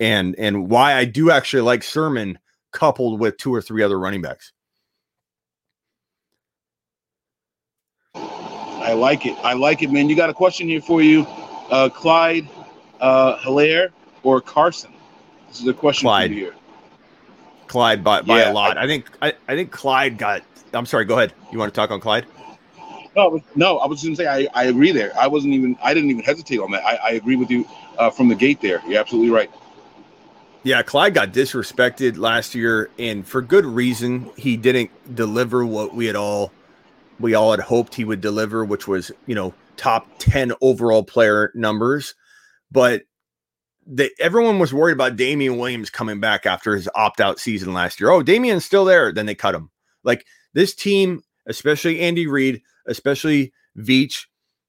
and 0.00 0.34
and 0.38 0.70
why 0.70 0.94
I 0.94 1.04
do 1.04 1.30
actually 1.30 1.62
like 1.62 1.82
Sermon 1.82 2.38
coupled 2.72 3.20
with 3.20 3.36
two 3.36 3.54
or 3.54 3.60
three 3.60 3.82
other 3.82 3.98
running 3.98 4.22
backs. 4.22 4.52
I 8.94 8.96
like 8.96 9.26
it. 9.26 9.36
I 9.42 9.54
like 9.54 9.82
it, 9.82 9.90
man. 9.90 10.08
You 10.08 10.14
got 10.14 10.30
a 10.30 10.34
question 10.34 10.68
here 10.68 10.80
for 10.80 11.02
you, 11.02 11.26
uh, 11.68 11.88
Clyde 11.88 12.48
uh, 13.00 13.36
Helaire 13.38 13.88
or 14.22 14.40
Carson? 14.40 14.92
This 15.48 15.60
is 15.60 15.66
a 15.66 15.74
question 15.74 16.06
Clyde. 16.06 16.30
for 16.30 16.34
you 16.34 16.44
here. 16.44 16.54
Clyde 17.66 18.04
by, 18.04 18.22
by 18.22 18.38
Yeah, 18.38 18.52
a 18.52 18.54
lot. 18.54 18.78
I- 18.78 18.84
I, 18.84 18.86
think 18.86 19.10
I, 19.20 19.32
I 19.48 19.56
think 19.56 19.72
Clyde 19.72 20.16
got. 20.16 20.42
I'm 20.72 20.86
sorry. 20.86 21.06
Go 21.06 21.16
ahead. 21.16 21.32
You 21.50 21.58
want 21.58 21.74
to 21.74 21.76
talk 21.76 21.90
on 21.90 21.98
Clyde? 21.98 22.24
No, 23.16 23.40
no, 23.56 23.78
I 23.78 23.86
was 23.86 24.00
just 24.00 24.06
gonna 24.06 24.16
say 24.16 24.46
I, 24.46 24.48
I 24.60 24.66
agree 24.66 24.92
there. 24.92 25.12
I 25.18 25.26
wasn't 25.26 25.54
even 25.54 25.76
I 25.82 25.92
didn't 25.92 26.10
even 26.10 26.22
hesitate 26.22 26.58
on 26.60 26.70
that. 26.70 26.84
I, 26.84 26.94
I 26.96 27.10
agree 27.12 27.34
with 27.36 27.50
you 27.50 27.66
uh, 27.98 28.10
from 28.10 28.28
the 28.28 28.34
gate 28.36 28.60
there. 28.60 28.80
You're 28.86 29.00
absolutely 29.00 29.30
right. 29.30 29.50
Yeah, 30.62 30.82
Clyde 30.82 31.14
got 31.14 31.32
disrespected 31.32 32.16
last 32.16 32.54
year, 32.54 32.90
and 32.98 33.26
for 33.26 33.42
good 33.42 33.64
reason. 33.66 34.30
He 34.36 34.56
didn't 34.56 34.90
deliver 35.16 35.64
what 35.66 35.94
we 35.94 36.06
had 36.06 36.14
all 36.16 36.52
we 37.20 37.34
all 37.34 37.50
had 37.50 37.60
hoped 37.60 37.94
he 37.94 38.04
would 38.04 38.20
deliver, 38.20 38.64
which 38.64 38.88
was 38.88 39.10
you 39.26 39.34
know 39.34 39.54
top 39.76 40.06
ten 40.18 40.52
overall 40.60 41.02
player 41.02 41.52
numbers. 41.54 42.14
But 42.70 43.02
everyone 44.18 44.58
was 44.58 44.72
worried 44.72 44.94
about 44.94 45.16
Damien 45.16 45.58
Williams 45.58 45.90
coming 45.90 46.20
back 46.20 46.46
after 46.46 46.74
his 46.74 46.88
opt 46.94 47.20
out 47.20 47.38
season 47.38 47.72
last 47.72 48.00
year. 48.00 48.10
Oh, 48.10 48.22
Damien's 48.22 48.64
still 48.64 48.84
there. 48.84 49.12
Then 49.12 49.26
they 49.26 49.34
cut 49.34 49.54
him. 49.54 49.70
Like 50.02 50.24
this 50.54 50.74
team, 50.74 51.22
especially 51.46 52.00
Andy 52.00 52.26
Reid, 52.26 52.62
especially 52.86 53.52
Veach, 53.78 54.26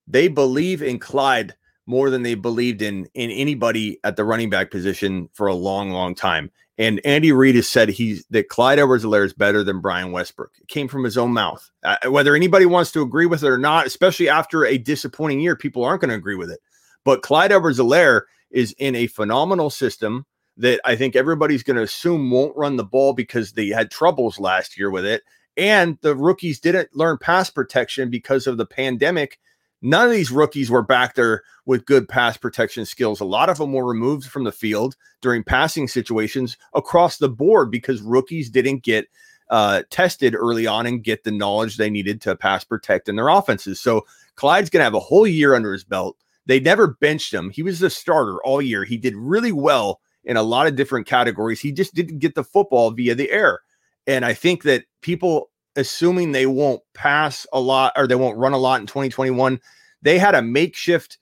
they 0.07 0.27
believe 0.27 0.81
in 0.81 0.99
Clyde 0.99 1.55
more 1.87 2.09
than 2.09 2.23
they 2.23 2.35
believed 2.35 2.81
in 2.81 3.07
in 3.13 3.31
anybody 3.31 3.99
at 4.03 4.15
the 4.15 4.23
running 4.23 4.49
back 4.49 4.71
position 4.71 5.29
for 5.33 5.47
a 5.47 5.53
long, 5.53 5.91
long 5.91 6.15
time. 6.15 6.51
And 6.77 6.99
Andy 7.05 7.31
Reid 7.31 7.55
has 7.55 7.69
said 7.69 7.89
he's 7.89 8.25
that 8.31 8.49
Clyde 8.49 8.79
Edwards-Helaire 8.79 9.25
is 9.25 9.33
better 9.33 9.63
than 9.63 9.79
Brian 9.79 10.11
Westbrook. 10.11 10.51
It 10.59 10.67
came 10.67 10.89
from 10.89 11.05
his 11.05 11.17
own 11.17 11.31
mouth. 11.31 11.69
Uh, 11.83 11.97
whether 12.09 12.35
anybody 12.35 12.65
wants 12.65 12.91
to 12.91 13.01
agree 13.01 13.25
with 13.25 13.43
it 13.43 13.49
or 13.49 13.57
not, 13.57 13.85
especially 13.85 14.27
after 14.27 14.65
a 14.65 14.77
disappointing 14.77 15.39
year, 15.39 15.55
people 15.55 15.85
aren't 15.85 16.01
going 16.01 16.09
to 16.09 16.15
agree 16.15 16.35
with 16.35 16.51
it. 16.51 16.59
But 17.05 17.21
Clyde 17.21 17.53
Edwards-Helaire 17.53 18.23
is 18.51 18.75
in 18.77 18.95
a 18.95 19.07
phenomenal 19.07 19.69
system 19.69 20.25
that 20.57 20.81
I 20.83 20.95
think 20.95 21.15
everybody's 21.15 21.63
going 21.63 21.77
to 21.77 21.83
assume 21.83 22.31
won't 22.31 22.57
run 22.57 22.75
the 22.75 22.83
ball 22.83 23.13
because 23.13 23.53
they 23.53 23.67
had 23.67 23.91
troubles 23.91 24.39
last 24.39 24.77
year 24.77 24.89
with 24.89 25.05
it. 25.05 25.23
And 25.57 25.97
the 26.01 26.15
rookies 26.15 26.59
didn't 26.59 26.95
learn 26.95 27.17
pass 27.17 27.49
protection 27.49 28.09
because 28.09 28.47
of 28.47 28.57
the 28.57 28.65
pandemic. 28.65 29.39
None 29.81 30.07
of 30.07 30.11
these 30.11 30.31
rookies 30.31 30.69
were 30.69 30.81
back 30.81 31.15
there 31.15 31.43
with 31.65 31.85
good 31.85 32.07
pass 32.07 32.37
protection 32.37 32.85
skills. 32.85 33.19
A 33.19 33.25
lot 33.25 33.49
of 33.49 33.57
them 33.57 33.73
were 33.73 33.85
removed 33.85 34.25
from 34.25 34.43
the 34.43 34.51
field 34.51 34.95
during 35.21 35.43
passing 35.43 35.87
situations 35.87 36.57
across 36.73 37.17
the 37.17 37.29
board 37.29 37.71
because 37.71 38.01
rookies 38.01 38.49
didn't 38.49 38.83
get 38.83 39.07
uh, 39.49 39.83
tested 39.89 40.33
early 40.35 40.65
on 40.65 40.85
and 40.85 41.03
get 41.03 41.23
the 41.23 41.31
knowledge 41.31 41.77
they 41.77 41.89
needed 41.89 42.21
to 42.21 42.35
pass 42.35 42.63
protect 42.63 43.09
in 43.09 43.15
their 43.15 43.29
offenses. 43.29 43.79
So 43.79 44.05
Clyde's 44.35 44.69
going 44.69 44.79
to 44.79 44.85
have 44.85 44.95
a 44.95 44.99
whole 44.99 45.27
year 45.27 45.53
under 45.53 45.71
his 45.71 45.83
belt. 45.83 46.17
They 46.45 46.59
never 46.59 46.87
benched 46.87 47.33
him. 47.33 47.49
He 47.49 47.63
was 47.63 47.79
the 47.79 47.89
starter 47.89 48.37
all 48.43 48.61
year. 48.61 48.83
He 48.83 48.97
did 48.97 49.15
really 49.15 49.51
well 49.51 49.99
in 50.23 50.37
a 50.37 50.43
lot 50.43 50.67
of 50.67 50.75
different 50.75 51.07
categories. 51.07 51.59
He 51.59 51.71
just 51.71 51.93
didn't 51.93 52.19
get 52.19 52.35
the 52.35 52.43
football 52.43 52.91
via 52.91 53.15
the 53.15 53.31
air. 53.31 53.61
And 54.07 54.25
I 54.25 54.33
think 54.33 54.63
that 54.63 54.85
people 55.01 55.49
assuming 55.75 56.31
they 56.31 56.45
won't 56.45 56.81
pass 56.93 57.45
a 57.53 57.59
lot 57.59 57.93
or 57.95 58.07
they 58.07 58.15
won't 58.15 58.37
run 58.37 58.53
a 58.53 58.57
lot 58.57 58.81
in 58.81 58.87
2021, 58.87 59.59
they 60.01 60.17
had 60.17 60.35
a 60.35 60.41
makeshift 60.41 61.17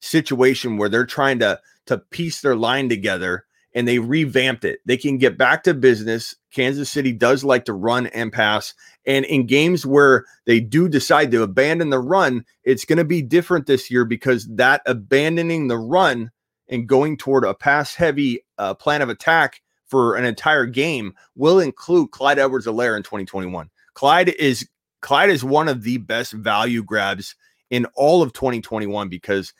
situation 0.00 0.76
where 0.76 0.88
they're 0.88 1.06
trying 1.06 1.38
to 1.40 1.60
to 1.86 1.98
piece 1.98 2.40
their 2.40 2.56
line 2.56 2.88
together 2.88 3.44
and 3.76 3.86
they 3.86 3.98
revamped 3.98 4.64
it. 4.64 4.80
They 4.86 4.96
can 4.96 5.18
get 5.18 5.36
back 5.36 5.62
to 5.64 5.74
business. 5.74 6.34
Kansas 6.50 6.88
City 6.90 7.12
does 7.12 7.44
like 7.44 7.66
to 7.66 7.74
run 7.74 8.06
and 8.08 8.32
pass. 8.32 8.72
And 9.04 9.24
in 9.26 9.46
games 9.46 9.84
where 9.84 10.24
they 10.46 10.60
do 10.60 10.88
decide 10.88 11.30
to 11.30 11.42
abandon 11.42 11.90
the 11.90 11.98
run, 11.98 12.44
it's 12.64 12.86
going 12.86 12.96
to 12.96 13.04
be 13.04 13.20
different 13.20 13.66
this 13.66 13.90
year 13.90 14.06
because 14.06 14.48
that 14.56 14.80
abandoning 14.86 15.68
the 15.68 15.76
run 15.76 16.30
and 16.68 16.88
going 16.88 17.18
toward 17.18 17.44
a 17.44 17.54
pass 17.54 17.94
heavy 17.94 18.40
uh, 18.56 18.72
plan 18.74 19.02
of 19.02 19.10
attack 19.10 19.60
for 19.86 20.16
an 20.16 20.24
entire 20.24 20.66
game 20.66 21.14
will 21.36 21.60
include 21.60 22.10
Clyde 22.10 22.38
Edwards-Helaire 22.38 22.96
in 22.96 23.02
2021. 23.02 23.70
Clyde 23.96 24.28
is 24.28 24.68
Clyde 25.00 25.30
is 25.30 25.42
one 25.42 25.68
of 25.68 25.82
the 25.82 25.96
best 25.96 26.32
value 26.32 26.84
grabs 26.84 27.34
in 27.70 27.86
all 27.94 28.22
of 28.22 28.34
2021 28.34 29.08
because 29.08 29.54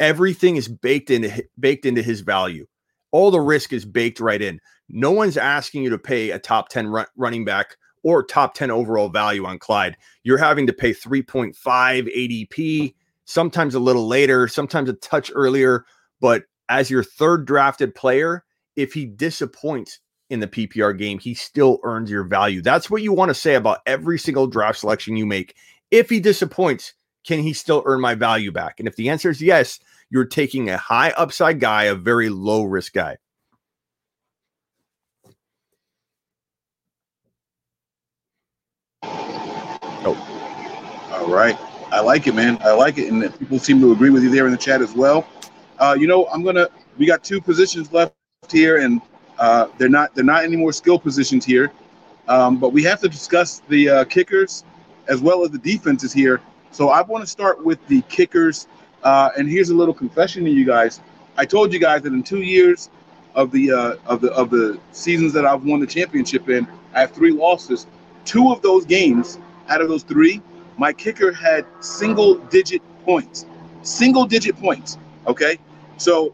everything 0.00 0.56
is 0.56 0.66
baked 0.66 1.10
into 1.10 1.44
baked 1.60 1.84
into 1.84 2.02
his 2.02 2.22
value. 2.22 2.66
All 3.10 3.30
the 3.30 3.40
risk 3.40 3.70
is 3.70 3.84
baked 3.84 4.18
right 4.18 4.40
in. 4.40 4.60
No 4.88 5.10
one's 5.10 5.36
asking 5.36 5.82
you 5.82 5.90
to 5.90 5.98
pay 5.98 6.30
a 6.30 6.38
top 6.38 6.70
10 6.70 6.88
run, 6.88 7.06
running 7.16 7.44
back 7.44 7.76
or 8.02 8.22
top 8.22 8.54
10 8.54 8.70
overall 8.70 9.10
value 9.10 9.44
on 9.44 9.58
Clyde. 9.58 9.98
You're 10.24 10.38
having 10.38 10.66
to 10.68 10.72
pay 10.72 10.92
3.5 10.92 11.54
ADP, 11.54 12.94
sometimes 13.26 13.74
a 13.74 13.78
little 13.78 14.08
later, 14.08 14.48
sometimes 14.48 14.88
a 14.88 14.94
touch 14.94 15.30
earlier, 15.34 15.84
but 16.18 16.44
as 16.70 16.90
your 16.90 17.04
third 17.04 17.44
drafted 17.44 17.94
player, 17.94 18.42
if 18.74 18.94
he 18.94 19.04
disappoints 19.04 20.00
in 20.32 20.40
the 20.40 20.48
PPR 20.48 20.96
game, 20.96 21.18
he 21.18 21.34
still 21.34 21.78
earns 21.84 22.10
your 22.10 22.24
value. 22.24 22.62
That's 22.62 22.90
what 22.90 23.02
you 23.02 23.12
want 23.12 23.28
to 23.28 23.34
say 23.34 23.54
about 23.54 23.80
every 23.84 24.18
single 24.18 24.46
draft 24.46 24.78
selection 24.78 25.16
you 25.16 25.26
make. 25.26 25.54
If 25.90 26.08
he 26.08 26.20
disappoints, 26.20 26.94
can 27.26 27.40
he 27.40 27.52
still 27.52 27.82
earn 27.84 28.00
my 28.00 28.14
value 28.14 28.50
back? 28.50 28.80
And 28.80 28.88
if 28.88 28.96
the 28.96 29.10
answer 29.10 29.28
is 29.28 29.42
yes, 29.42 29.78
you're 30.08 30.24
taking 30.24 30.70
a 30.70 30.78
high 30.78 31.10
upside 31.10 31.60
guy, 31.60 31.84
a 31.84 31.94
very 31.94 32.30
low 32.30 32.64
risk 32.64 32.94
guy. 32.94 33.18
Oh. 39.04 40.16
All 41.12 41.30
right. 41.30 41.58
I 41.92 42.00
like 42.00 42.26
it, 42.26 42.34
man. 42.34 42.56
I 42.62 42.72
like 42.72 42.96
it. 42.96 43.12
And 43.12 43.38
people 43.38 43.58
seem 43.58 43.80
to 43.80 43.92
agree 43.92 44.08
with 44.10 44.22
you 44.22 44.30
there 44.30 44.46
in 44.46 44.52
the 44.52 44.58
chat 44.58 44.80
as 44.80 44.94
well. 44.94 45.28
Uh, 45.78 45.94
you 45.98 46.06
know, 46.06 46.26
I'm 46.28 46.42
gonna 46.42 46.68
we 46.96 47.06
got 47.06 47.22
two 47.22 47.40
positions 47.40 47.92
left 47.92 48.14
here, 48.50 48.78
and 48.78 49.02
uh, 49.42 49.66
they're 49.76 49.88
not 49.88 50.14
they're 50.14 50.22
not 50.22 50.44
any 50.44 50.56
more 50.56 50.72
skill 50.72 51.00
positions 51.00 51.44
here. 51.44 51.72
Um, 52.28 52.58
but 52.58 52.72
we 52.72 52.84
have 52.84 53.00
to 53.00 53.08
discuss 53.08 53.60
the 53.68 53.88
uh, 53.88 54.04
kickers 54.04 54.62
as 55.08 55.20
well 55.20 55.42
as 55.44 55.50
the 55.50 55.58
defenses 55.58 56.12
here. 56.12 56.40
So 56.70 56.90
I 56.90 57.02
want 57.02 57.24
to 57.24 57.26
start 57.26 57.62
with 57.64 57.84
the 57.88 58.02
kickers. 58.02 58.68
Uh, 59.02 59.30
and 59.36 59.48
here's 59.48 59.70
a 59.70 59.74
little 59.74 59.92
confession 59.92 60.44
to 60.44 60.50
you 60.50 60.64
guys. 60.64 61.00
I 61.36 61.44
told 61.44 61.72
you 61.72 61.80
guys 61.80 62.02
that 62.02 62.12
in 62.12 62.22
two 62.22 62.42
years 62.42 62.88
of 63.34 63.50
the 63.50 63.72
uh, 63.72 63.96
of 64.06 64.20
the 64.20 64.32
of 64.32 64.50
the 64.50 64.78
seasons 64.92 65.32
that 65.32 65.44
I've 65.44 65.64
won 65.64 65.80
the 65.80 65.88
championship 65.88 66.48
in, 66.48 66.64
I 66.94 67.00
have 67.00 67.10
three 67.10 67.32
losses. 67.32 67.88
Two 68.24 68.52
of 68.52 68.62
those 68.62 68.84
games 68.84 69.40
out 69.68 69.80
of 69.80 69.88
those 69.88 70.04
three, 70.04 70.40
my 70.76 70.92
kicker 70.92 71.32
had 71.32 71.66
single 71.80 72.36
digit 72.36 72.80
points. 73.04 73.46
Single 73.82 74.24
digit 74.24 74.56
points. 74.56 74.98
Okay. 75.26 75.58
So 75.96 76.32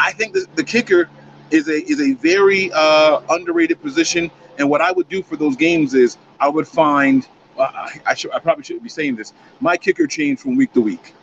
I 0.00 0.10
think 0.10 0.32
the, 0.32 0.46
the 0.56 0.64
kicker 0.64 1.08
is 1.52 1.68
a 1.68 1.84
is 1.90 2.00
a 2.00 2.14
very 2.14 2.72
uh, 2.72 3.20
underrated 3.30 3.80
position. 3.80 4.30
And 4.58 4.68
what 4.68 4.80
I 4.80 4.90
would 4.90 5.08
do 5.08 5.22
for 5.22 5.36
those 5.36 5.56
games 5.56 5.94
is 5.94 6.16
I 6.40 6.48
would 6.48 6.66
find 6.66 7.26
uh, 7.58 7.90
I, 8.06 8.14
should 8.14 8.32
I 8.32 8.38
probably 8.38 8.64
shouldn't 8.64 8.82
be 8.82 8.88
saying 8.88 9.16
this. 9.16 9.32
My 9.60 9.76
kicker 9.76 10.06
changed 10.06 10.42
from 10.42 10.56
week 10.56 10.72
to 10.72 10.80
week. 10.80 11.14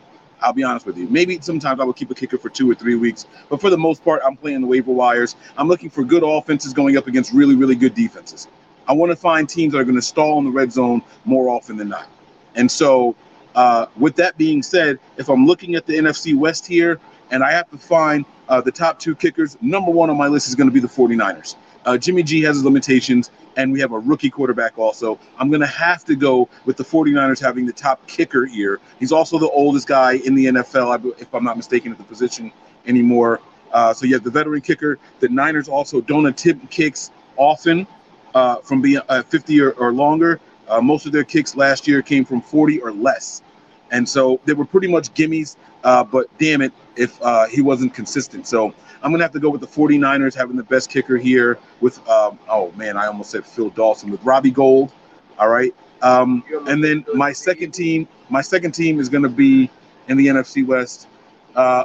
I'll 0.42 0.54
be 0.54 0.62
honest 0.62 0.86
with 0.86 0.96
you. 0.96 1.06
Maybe 1.08 1.38
sometimes 1.42 1.80
I 1.80 1.84
will 1.84 1.92
keep 1.92 2.10
a 2.10 2.14
kicker 2.14 2.38
for 2.38 2.48
two 2.48 2.70
or 2.70 2.74
three 2.74 2.94
weeks, 2.94 3.26
but 3.50 3.60
for 3.60 3.68
the 3.68 3.76
most 3.76 4.02
part, 4.02 4.22
I'm 4.24 4.36
playing 4.36 4.62
the 4.62 4.66
waiver 4.66 4.90
wires. 4.90 5.36
I'm 5.58 5.68
looking 5.68 5.90
for 5.90 6.02
good 6.02 6.22
offenses 6.24 6.72
going 6.72 6.96
up 6.96 7.06
against 7.06 7.32
really, 7.32 7.56
really 7.56 7.74
good 7.74 7.94
defenses. 7.94 8.48
I 8.88 8.92
want 8.92 9.12
to 9.12 9.16
find 9.16 9.46
teams 9.48 9.72
that 9.72 9.80
are 9.80 9.84
going 9.84 9.96
to 9.96 10.02
stall 10.02 10.38
in 10.38 10.44
the 10.46 10.50
red 10.50 10.72
zone 10.72 11.02
more 11.26 11.50
often 11.50 11.76
than 11.76 11.90
not. 11.90 12.08
And 12.54 12.70
so, 12.70 13.14
uh, 13.54 13.86
with 13.96 14.16
that 14.16 14.38
being 14.38 14.62
said, 14.62 14.98
if 15.18 15.28
I'm 15.28 15.46
looking 15.46 15.74
at 15.74 15.84
the 15.84 15.94
NFC 15.94 16.34
West 16.36 16.66
here 16.66 16.98
and 17.30 17.42
I 17.42 17.52
have 17.52 17.70
to 17.70 17.78
find 17.78 18.24
uh, 18.48 18.60
the 18.60 18.72
top 18.72 18.98
two 18.98 19.14
kickers, 19.14 19.56
number 19.60 19.90
one 19.90 20.10
on 20.10 20.16
my 20.16 20.26
list 20.26 20.48
is 20.48 20.54
going 20.54 20.68
to 20.68 20.72
be 20.72 20.80
the 20.80 20.88
49ers. 20.88 21.56
Uh, 21.86 21.96
Jimmy 21.96 22.22
G 22.22 22.42
has 22.42 22.56
his 22.56 22.64
limitations, 22.64 23.30
and 23.56 23.72
we 23.72 23.80
have 23.80 23.92
a 23.92 23.98
rookie 23.98 24.30
quarterback 24.30 24.78
also. 24.78 25.18
I'm 25.38 25.48
going 25.48 25.62
to 25.62 25.66
have 25.66 26.04
to 26.04 26.14
go 26.14 26.48
with 26.66 26.76
the 26.76 26.84
49ers 26.84 27.40
having 27.40 27.64
the 27.64 27.72
top 27.72 28.06
kicker 28.06 28.44
here. 28.44 28.80
He's 28.98 29.12
also 29.12 29.38
the 29.38 29.48
oldest 29.48 29.86
guy 29.86 30.14
in 30.16 30.34
the 30.34 30.46
NFL, 30.46 31.20
if 31.20 31.32
I'm 31.34 31.44
not 31.44 31.56
mistaken, 31.56 31.92
at 31.92 31.98
the 31.98 32.04
position 32.04 32.52
anymore. 32.86 33.40
Uh, 33.72 33.94
so 33.94 34.04
you 34.04 34.14
have 34.14 34.24
the 34.24 34.30
veteran 34.30 34.60
kicker. 34.60 34.98
The 35.20 35.28
Niners 35.28 35.68
also 35.68 36.00
don't 36.00 36.26
attempt 36.26 36.70
kicks 36.70 37.10
often 37.36 37.86
uh, 38.34 38.56
from 38.56 38.82
being 38.82 39.00
uh, 39.08 39.22
50 39.22 39.60
or, 39.60 39.70
or 39.72 39.92
longer. 39.92 40.40
Uh, 40.68 40.80
most 40.80 41.06
of 41.06 41.12
their 41.12 41.24
kicks 41.24 41.56
last 41.56 41.88
year 41.88 42.02
came 42.02 42.24
from 42.24 42.40
40 42.40 42.80
or 42.80 42.92
less. 42.92 43.42
And 43.90 44.08
so 44.08 44.40
they 44.44 44.52
were 44.52 44.64
pretty 44.64 44.88
much 44.88 45.12
gimmies, 45.14 45.56
uh, 45.84 46.04
but 46.04 46.26
damn 46.38 46.62
it 46.62 46.72
if 46.96 47.20
uh, 47.22 47.46
he 47.46 47.60
wasn't 47.60 47.94
consistent. 47.94 48.46
So 48.46 48.74
I'm 49.02 49.10
going 49.10 49.18
to 49.18 49.24
have 49.24 49.32
to 49.32 49.40
go 49.40 49.50
with 49.50 49.60
the 49.60 49.66
49ers 49.66 50.34
having 50.34 50.56
the 50.56 50.62
best 50.62 50.90
kicker 50.90 51.16
here 51.16 51.58
with, 51.80 51.98
um, 52.08 52.38
oh 52.48 52.72
man, 52.72 52.96
I 52.96 53.06
almost 53.06 53.30
said 53.30 53.44
Phil 53.44 53.70
Dawson 53.70 54.10
with 54.10 54.22
Robbie 54.22 54.50
Gould. 54.50 54.92
All 55.38 55.48
right. 55.48 55.74
Um, 56.02 56.44
and 56.66 56.82
then 56.82 57.04
my 57.14 57.32
second 57.32 57.72
team, 57.72 58.06
my 58.28 58.40
second 58.40 58.72
team 58.72 59.00
is 59.00 59.08
going 59.08 59.22
to 59.22 59.28
be 59.28 59.70
in 60.08 60.16
the 60.16 60.26
NFC 60.26 60.66
West. 60.66 61.08
Uh, 61.54 61.84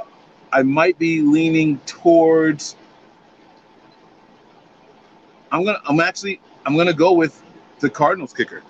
I 0.52 0.62
might 0.62 0.98
be 0.98 1.20
leaning 1.20 1.78
towards. 1.86 2.76
I'm 5.52 5.64
gonna. 5.64 5.80
I'm 5.86 6.00
actually. 6.00 6.40
I'm 6.64 6.76
gonna 6.76 6.92
go 6.92 7.12
with 7.12 7.42
the 7.80 7.90
Cardinals 7.90 8.32
kicker. 8.32 8.62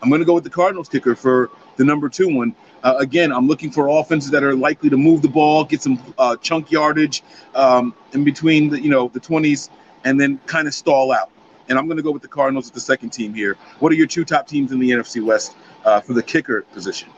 I'm 0.00 0.10
gonna 0.10 0.24
go 0.24 0.34
with 0.34 0.44
the 0.44 0.50
Cardinals 0.50 0.88
kicker 0.88 1.14
for 1.14 1.50
the 1.82 1.86
number 1.86 2.08
two 2.08 2.32
one. 2.32 2.54
Uh, 2.84 2.94
again, 2.98 3.32
I'm 3.32 3.48
looking 3.48 3.70
for 3.70 3.88
offenses 3.88 4.30
that 4.30 4.44
are 4.44 4.54
likely 4.54 4.88
to 4.90 4.96
move 4.96 5.20
the 5.22 5.28
ball, 5.28 5.64
get 5.64 5.82
some 5.82 6.00
uh, 6.16 6.36
chunk 6.36 6.70
yardage 6.70 7.22
um, 7.54 7.94
in 8.12 8.22
between 8.22 8.70
the 8.70 8.80
you 8.80 8.88
know 8.88 9.08
the 9.08 9.20
20s, 9.20 9.68
and 10.04 10.20
then 10.20 10.38
kind 10.46 10.68
of 10.68 10.74
stall 10.74 11.12
out. 11.12 11.30
And 11.68 11.78
I'm 11.78 11.86
going 11.86 11.96
to 11.96 12.02
go 12.02 12.10
with 12.10 12.22
the 12.22 12.28
Cardinals 12.28 12.66
as 12.66 12.70
the 12.70 12.80
second 12.80 13.10
team 13.10 13.34
here. 13.34 13.56
What 13.80 13.90
are 13.92 13.94
your 13.94 14.06
two 14.06 14.24
top 14.24 14.46
teams 14.46 14.72
in 14.72 14.78
the 14.78 14.90
NFC 14.90 15.24
West 15.24 15.56
uh, 15.84 16.00
for 16.00 16.12
the 16.12 16.22
kicker 16.22 16.62
position? 16.72 17.08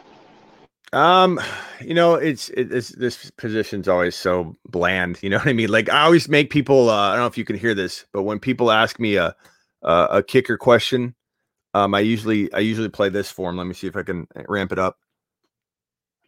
Um, 0.92 1.40
you 1.80 1.94
know, 1.94 2.14
it's, 2.14 2.50
it, 2.50 2.72
it's 2.72 2.90
this 2.90 3.30
position's 3.32 3.88
always 3.88 4.14
so 4.14 4.56
bland. 4.68 5.18
You 5.22 5.30
know 5.30 5.38
what 5.38 5.48
I 5.48 5.52
mean? 5.52 5.70
Like 5.70 5.90
I 5.90 6.02
always 6.02 6.28
make 6.28 6.50
people. 6.50 6.88
Uh, 6.88 7.10
I 7.10 7.10
don't 7.12 7.20
know 7.20 7.26
if 7.26 7.36
you 7.36 7.44
can 7.44 7.56
hear 7.56 7.74
this, 7.74 8.06
but 8.12 8.22
when 8.22 8.38
people 8.38 8.70
ask 8.70 8.98
me 8.98 9.16
a 9.16 9.34
a, 9.82 10.06
a 10.10 10.22
kicker 10.22 10.56
question, 10.56 11.14
um, 11.75 11.95
I 11.95 12.01
usually 12.01 12.53
I 12.53 12.61
usually 12.61 12.89
play 12.89 13.09
this 13.09 13.31
for 13.31 13.51
them. 13.51 13.59
Let 13.59 13.66
me 13.66 13.75
see 13.75 13.89
if 13.89 13.97
I 13.97 14.05
can 14.05 14.27
ramp 14.49 14.72
it 14.72 14.79
up. 14.79 14.99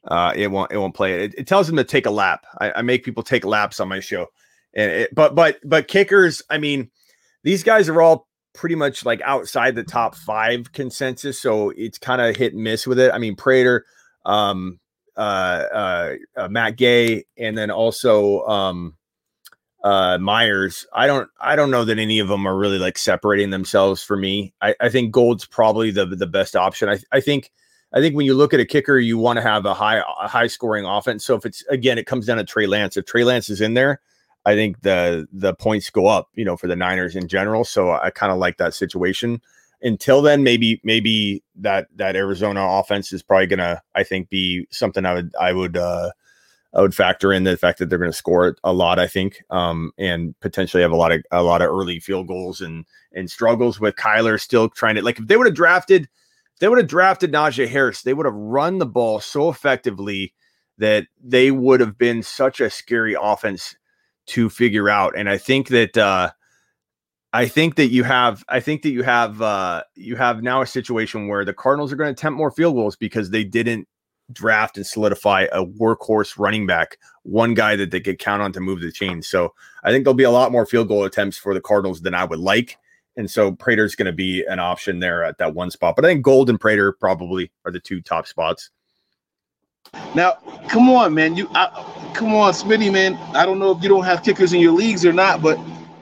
Uh, 0.07 0.33
it 0.37 0.51
won't 0.51 0.73
it 0.73 0.77
won't 0.77 0.95
play 0.95 1.15
it. 1.15 1.21
It, 1.21 1.41
it 1.41 1.47
tells 1.47 1.69
them 1.69 1.77
to 1.77 1.85
take 1.85 2.07
a 2.07 2.11
lap. 2.11 2.45
I, 2.61 2.73
I, 2.77 2.83
make 2.83 3.05
people 3.05 3.23
take 3.23 3.45
laps 3.45 3.81
on 3.81 3.89
my 3.89 4.01
show, 4.01 4.27
and 4.75 4.91
it, 4.91 5.15
but 5.15 5.35
but 5.35 5.59
but 5.65 5.89
kickers. 5.89 6.43
I 6.51 6.59
mean, 6.59 6.91
these 7.43 7.63
guys 7.63 7.89
are 7.89 8.03
all 8.03 8.29
pretty 8.55 8.75
much 8.75 9.05
like 9.05 9.21
outside 9.23 9.75
the 9.75 9.85
top 9.85 10.17
five 10.17 10.73
consensus, 10.73 11.41
so 11.41 11.71
it's 11.71 11.99
kind 11.99 12.21
of 12.21 12.37
hit 12.37 12.53
and 12.53 12.63
miss 12.63 12.87
with 12.87 12.99
it. 12.99 13.13
I 13.13 13.19
mean, 13.19 13.37
Prater, 13.37 13.85
um, 14.25 14.81
uh, 15.17 15.21
uh, 15.21 16.15
uh, 16.37 16.49
Matt 16.49 16.77
Gay, 16.77 17.25
and 17.37 17.57
then 17.57 17.71
also 17.71 18.45
um, 18.47 18.97
uh, 19.87 20.18
Myers. 20.18 20.84
I 20.93 21.07
don't 21.07 21.30
I 21.41 21.55
don't 21.55 21.70
know 21.70 21.84
that 21.84 22.01
any 22.01 22.18
of 22.18 22.26
them 22.26 22.45
are 22.45 22.57
really 22.57 22.78
like 22.78 22.99
separating 22.99 23.51
themselves 23.51 24.03
for 24.03 24.16
me. 24.16 24.53
I, 24.61 24.74
I 24.80 24.89
think 24.89 25.12
Gould's 25.12 25.47
probably 25.47 25.93
the 25.93 26.07
the 26.07 26.26
best 26.26 26.57
option. 26.57 26.89
I 26.89 26.99
I 27.12 27.20
think 27.20 27.53
I 27.95 28.01
think 28.01 28.16
when 28.16 28.26
you 28.26 28.34
look 28.34 28.53
at 28.53 28.59
a 28.59 28.64
kicker, 28.64 28.99
you 28.99 29.16
want 29.16 29.37
to 29.37 29.43
have 29.43 29.64
a 29.64 29.74
high 29.74 29.99
a 29.99 30.26
high 30.26 30.49
scoring 30.49 30.84
offense. 30.84 31.24
So 31.24 31.37
if 31.37 31.47
it's 31.47 31.64
again, 31.68 31.99
it 31.99 32.07
comes 32.07 32.26
down 32.26 32.39
to 32.39 32.45
Trey 32.45 32.66
Lance. 32.66 32.97
If 32.97 33.05
Trey 33.05 33.22
Lance 33.22 33.49
is 33.49 33.61
in 33.61 33.74
there, 33.74 34.01
I 34.45 34.57
think 34.57 34.82
the 34.82 35.28
the 35.32 35.55
points 35.55 35.89
go 35.89 36.09
up, 36.09 36.30
you 36.34 36.45
know, 36.45 36.57
for 36.57 36.66
the 36.66 36.74
Niners 36.74 37.14
in 37.14 37.28
general. 37.28 37.64
So 37.64 37.93
I 37.93 38.11
kind 38.11 38.32
of 38.32 38.39
like 38.39 38.57
that 38.57 38.74
situation. 38.74 39.41
Until 39.82 40.20
then, 40.20 40.43
maybe 40.43 40.80
maybe 40.82 41.45
that 41.55 41.87
that 41.95 42.16
Arizona 42.16 42.61
offense 42.61 43.12
is 43.12 43.22
probably 43.22 43.47
gonna, 43.47 43.80
I 43.95 44.03
think, 44.03 44.30
be 44.30 44.66
something 44.72 45.07
I 45.07 45.14
would 45.14 45.32
I 45.41 45.53
would 45.53 45.76
uh 45.76 46.11
I 46.77 46.83
would 46.83 46.95
factor 46.95 47.33
in 47.33 47.45
the 47.45 47.57
fact 47.57 47.79
that 47.79 47.89
they're 47.89 47.99
going 47.99 48.11
to 48.11 48.16
score 48.16 48.55
a 48.62 48.72
lot, 48.72 48.99
I 48.99 49.07
think, 49.07 49.43
um, 49.51 49.93
and 49.99 50.39
potentially 50.41 50.83
have 50.83 50.93
a 50.93 50.97
lot 50.97 51.11
of 51.11 51.22
a 51.31 51.43
lot 51.43 51.62
of 51.62 51.70
early 51.70 51.99
field 51.99 52.29
goals 52.29 52.61
and 52.61 52.85
and 53.12 53.31
struggles 53.31 53.81
with 53.81 53.97
Kyler 53.97 54.39
still 54.41 54.68
trying 54.68 54.97
to 54.97 55.03
like 55.03 55.18
if 55.18 55.26
they 55.26 55.37
would 55.37 55.46
have 55.46 55.57
drafted 55.57 56.09
they 56.61 56.68
would 56.68 56.79
have 56.79 56.87
drafted 56.87 57.33
Najee 57.33 57.68
Harris, 57.68 58.03
they 58.03 58.14
would 58.14 58.26
have 58.26 58.34
run 58.34 58.79
the 58.79 58.87
ball 58.87 59.21
so 59.21 59.51
effectively 59.51 60.33
that 60.79 61.07
they 61.22 61.51
would 61.51 61.80
have 61.80 61.99
been 61.99 62.22
such 62.22 62.61
a 62.61 62.71
scary 62.71 63.17
offense 63.18 63.75
to 64.26 64.49
figure 64.49 64.88
out. 64.88 65.17
And 65.17 65.29
I 65.29 65.38
think 65.38 65.68
that 65.68 65.96
uh, 65.96 66.30
I 67.33 67.49
think 67.49 67.76
that 67.76 67.88
you 67.88 68.05
have 68.05 68.45
I 68.49 68.61
think 68.61 68.83
that 68.83 68.91
you 68.91 69.03
have 69.03 69.41
uh, 69.41 69.83
you 69.95 70.17
have 70.17 70.42
now 70.42 70.63
a 70.63 70.67
situation 70.67 71.29
where 71.29 71.45
the 71.45 71.55
Cardinals 71.55 71.92
are 71.92 71.96
going 71.96 72.09
to 72.09 72.18
attempt 72.18 72.37
more 72.37 72.51
field 72.51 72.75
goals 72.75 72.96
because 72.96 73.30
they 73.30 73.45
didn't 73.45 73.88
draft 74.33 74.77
and 74.77 74.87
solidify 74.87 75.47
a 75.53 75.65
workhorse 75.65 76.39
running 76.39 76.67
back, 76.67 76.99
one 77.23 77.55
guy 77.55 77.77
that 77.77 77.91
they 77.91 78.01
could 78.01 78.19
count 78.19 78.43
on 78.43 78.53
to 78.53 78.61
move 78.61 78.81
the 78.81 78.93
chain. 78.93 79.23
So 79.23 79.55
I 79.85 79.91
think 79.91 80.05
there'll 80.05 80.15
be 80.15 80.25
a 80.25 80.31
lot 80.31 80.53
more 80.53 80.67
field 80.67 80.89
goal 80.89 81.05
attempts 81.05 81.39
for 81.39 81.55
the 81.55 81.61
Cardinals 81.61 82.01
than 82.01 82.15
I 82.15 82.25
would 82.25 82.41
like. 82.41 82.77
And 83.17 83.31
so 83.31 83.53
Prater's 83.53 83.95
going 83.95 84.07
to 84.07 84.13
be 84.13 84.45
an 84.45 84.59
option 84.59 84.99
there 84.99 85.25
at 85.25 85.39
that 85.39 85.55
one 85.55 85.71
spot. 85.71 85.97
But 85.97 86.05
I 86.05 86.09
think 86.09 86.23
Gould 86.23 86.51
and 86.51 86.61
Prater 86.61 86.93
probably 86.93 87.51
are 87.65 87.73
the 87.73 87.81
two 87.81 88.03
top 88.03 88.27
spots. 88.27 88.71
Now, 90.15 90.33
come 90.69 90.91
on, 90.91 91.15
man. 91.15 91.37
You 91.37 91.49
I, 91.55 91.69
come 92.15 92.35
on, 92.35 92.53
Smitty, 92.53 92.93
man. 92.93 93.15
I 93.35 93.47
don't 93.47 93.59
know 93.59 93.71
if 93.71 93.83
you 93.83 93.89
don't 93.89 94.05
have 94.05 94.23
kickers 94.23 94.53
in 94.53 94.61
your 94.61 94.73
leagues 94.73 95.07
or 95.07 95.13
not, 95.13 95.41
but 95.41 95.59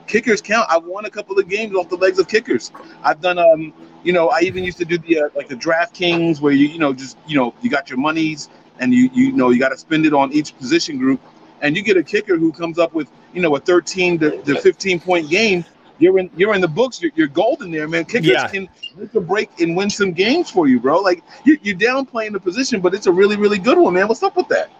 kickers 0.07 0.41
count. 0.41 0.67
I've 0.69 0.83
won 0.83 1.05
a 1.05 1.09
couple 1.09 1.37
of 1.39 1.47
games 1.47 1.75
off 1.75 1.87
the 1.89 1.95
legs 1.95 2.19
of 2.19 2.27
kickers. 2.27 2.71
I've 3.03 3.21
done 3.21 3.37
um, 3.37 3.73
you 4.05 4.13
know, 4.13 4.29
I 4.29 4.41
even 4.41 4.63
used 4.63 4.77
to 4.77 4.85
do 4.85 4.97
the 4.97 5.19
uh, 5.19 5.29
like 5.35 5.47
the 5.47 5.55
DraftKings 5.55 6.39
where 6.39 6.53
you 6.53 6.67
you 6.67 6.79
know 6.79 6.93
just 6.93 7.17
you 7.27 7.35
know 7.35 7.53
you 7.61 7.69
got 7.69 7.89
your 7.89 7.99
monies 7.99 8.49
and 8.79 8.93
you 8.93 9.09
you 9.13 9.31
know 9.31 9.49
you 9.49 9.59
got 9.59 9.69
to 9.69 9.77
spend 9.77 10.05
it 10.05 10.13
on 10.13 10.31
each 10.31 10.57
position 10.57 10.97
group, 10.97 11.19
and 11.61 11.75
you 11.75 11.83
get 11.83 11.97
a 11.97 12.03
kicker 12.03 12.37
who 12.37 12.53
comes 12.53 12.79
up 12.79 12.93
with 12.93 13.09
you 13.33 13.41
know 13.41 13.55
a 13.55 13.59
13 13.59 14.19
to, 14.19 14.41
to 14.43 14.61
15 14.61 14.99
point 14.99 15.29
game 15.29 15.65
you're 15.99 16.19
in 16.19 16.29
you're 16.35 16.53
in 16.53 16.61
the 16.61 16.67
books. 16.67 17.01
You're, 17.01 17.11
you're 17.15 17.27
golden 17.27 17.71
there, 17.71 17.87
man. 17.87 18.05
Kickers 18.05 18.27
yeah. 18.27 18.47
can 18.47 18.67
make 18.95 19.13
a 19.15 19.21
break 19.21 19.49
and 19.59 19.75
win 19.75 19.89
some 19.89 20.11
games 20.11 20.49
for 20.49 20.67
you, 20.67 20.79
bro. 20.79 20.99
Like 20.99 21.23
you, 21.45 21.57
you're 21.61 21.75
downplaying 21.75 22.33
the 22.33 22.39
position, 22.39 22.81
but 22.81 22.93
it's 22.93 23.07
a 23.07 23.11
really 23.11 23.37
really 23.37 23.59
good 23.59 23.77
one, 23.77 23.93
man. 23.93 24.07
What's 24.07 24.23
up 24.23 24.35
with 24.35 24.47
that? 24.49 24.71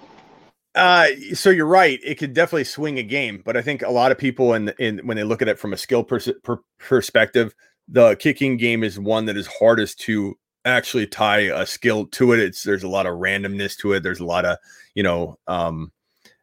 Uh, 0.74 1.08
so 1.34 1.50
you're 1.50 1.66
right. 1.66 2.00
It 2.04 2.16
could 2.16 2.34
definitely 2.34 2.66
swing 2.66 3.00
a 3.00 3.04
game, 3.04 3.42
but 3.46 3.56
I 3.56 3.62
think 3.62 3.82
a 3.82 3.90
lot 3.90 4.12
of 4.12 4.18
people 4.18 4.54
in 4.54 4.74
in 4.78 5.00
when 5.00 5.18
they 5.18 5.24
look 5.24 5.42
at 5.42 5.48
it 5.48 5.58
from 5.58 5.74
a 5.74 5.78
skill 5.78 6.04
pers- 6.04 6.30
per- 6.44 6.60
perspective, 6.80 7.56
the 7.88 8.16
kicking 8.16 8.58
game 8.58 8.84
is 8.84 9.00
one 9.00 9.26
that 9.26 9.38
is 9.38 9.48
hardest 9.48 10.00
to 10.02 10.38
actually 10.66 11.06
tie 11.08 11.40
a 11.40 11.66
skill 11.66 12.08
to 12.08 12.34
it. 12.34 12.40
It's 12.40 12.64
there's 12.64 12.84
a 12.84 12.90
lot 12.90 13.06
of 13.06 13.16
randomness 13.20 13.78
to 13.78 13.94
it. 13.94 14.04
There's 14.04 14.20
a 14.20 14.26
lot 14.26 14.46
of 14.46 14.58
you 14.96 15.04
know 15.04 15.38
um, 15.48 15.92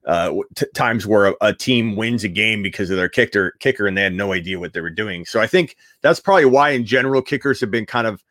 uh, 0.07 0.35
t- 0.55 0.67
times 0.75 1.07
where 1.07 1.27
a, 1.27 1.35
a 1.41 1.55
team 1.55 1.97
wins 1.97 2.25
a 2.25 2.29
game 2.29 2.63
because 2.63 2.91
of 2.91 2.97
their 2.97 3.09
kicker 3.09 3.53
kicker 3.61 3.87
and 3.87 3.97
they 3.97 4.03
had 4.03 4.15
no 4.15 4.33
idea 4.33 4.59
what 4.59 4.73
they 4.73 4.81
were 4.81 4.91
doing. 4.91 5.25
So 5.25 5.41
I 5.41 5.47
think 5.47 5.77
that's 6.01 6.21
probably 6.21 6.45
why 6.45 6.71
in 6.71 6.85
general 6.85 7.23
kickers 7.23 7.61
have 7.61 7.71
been 7.71 7.87
kind 7.87 8.07
of 8.07 8.23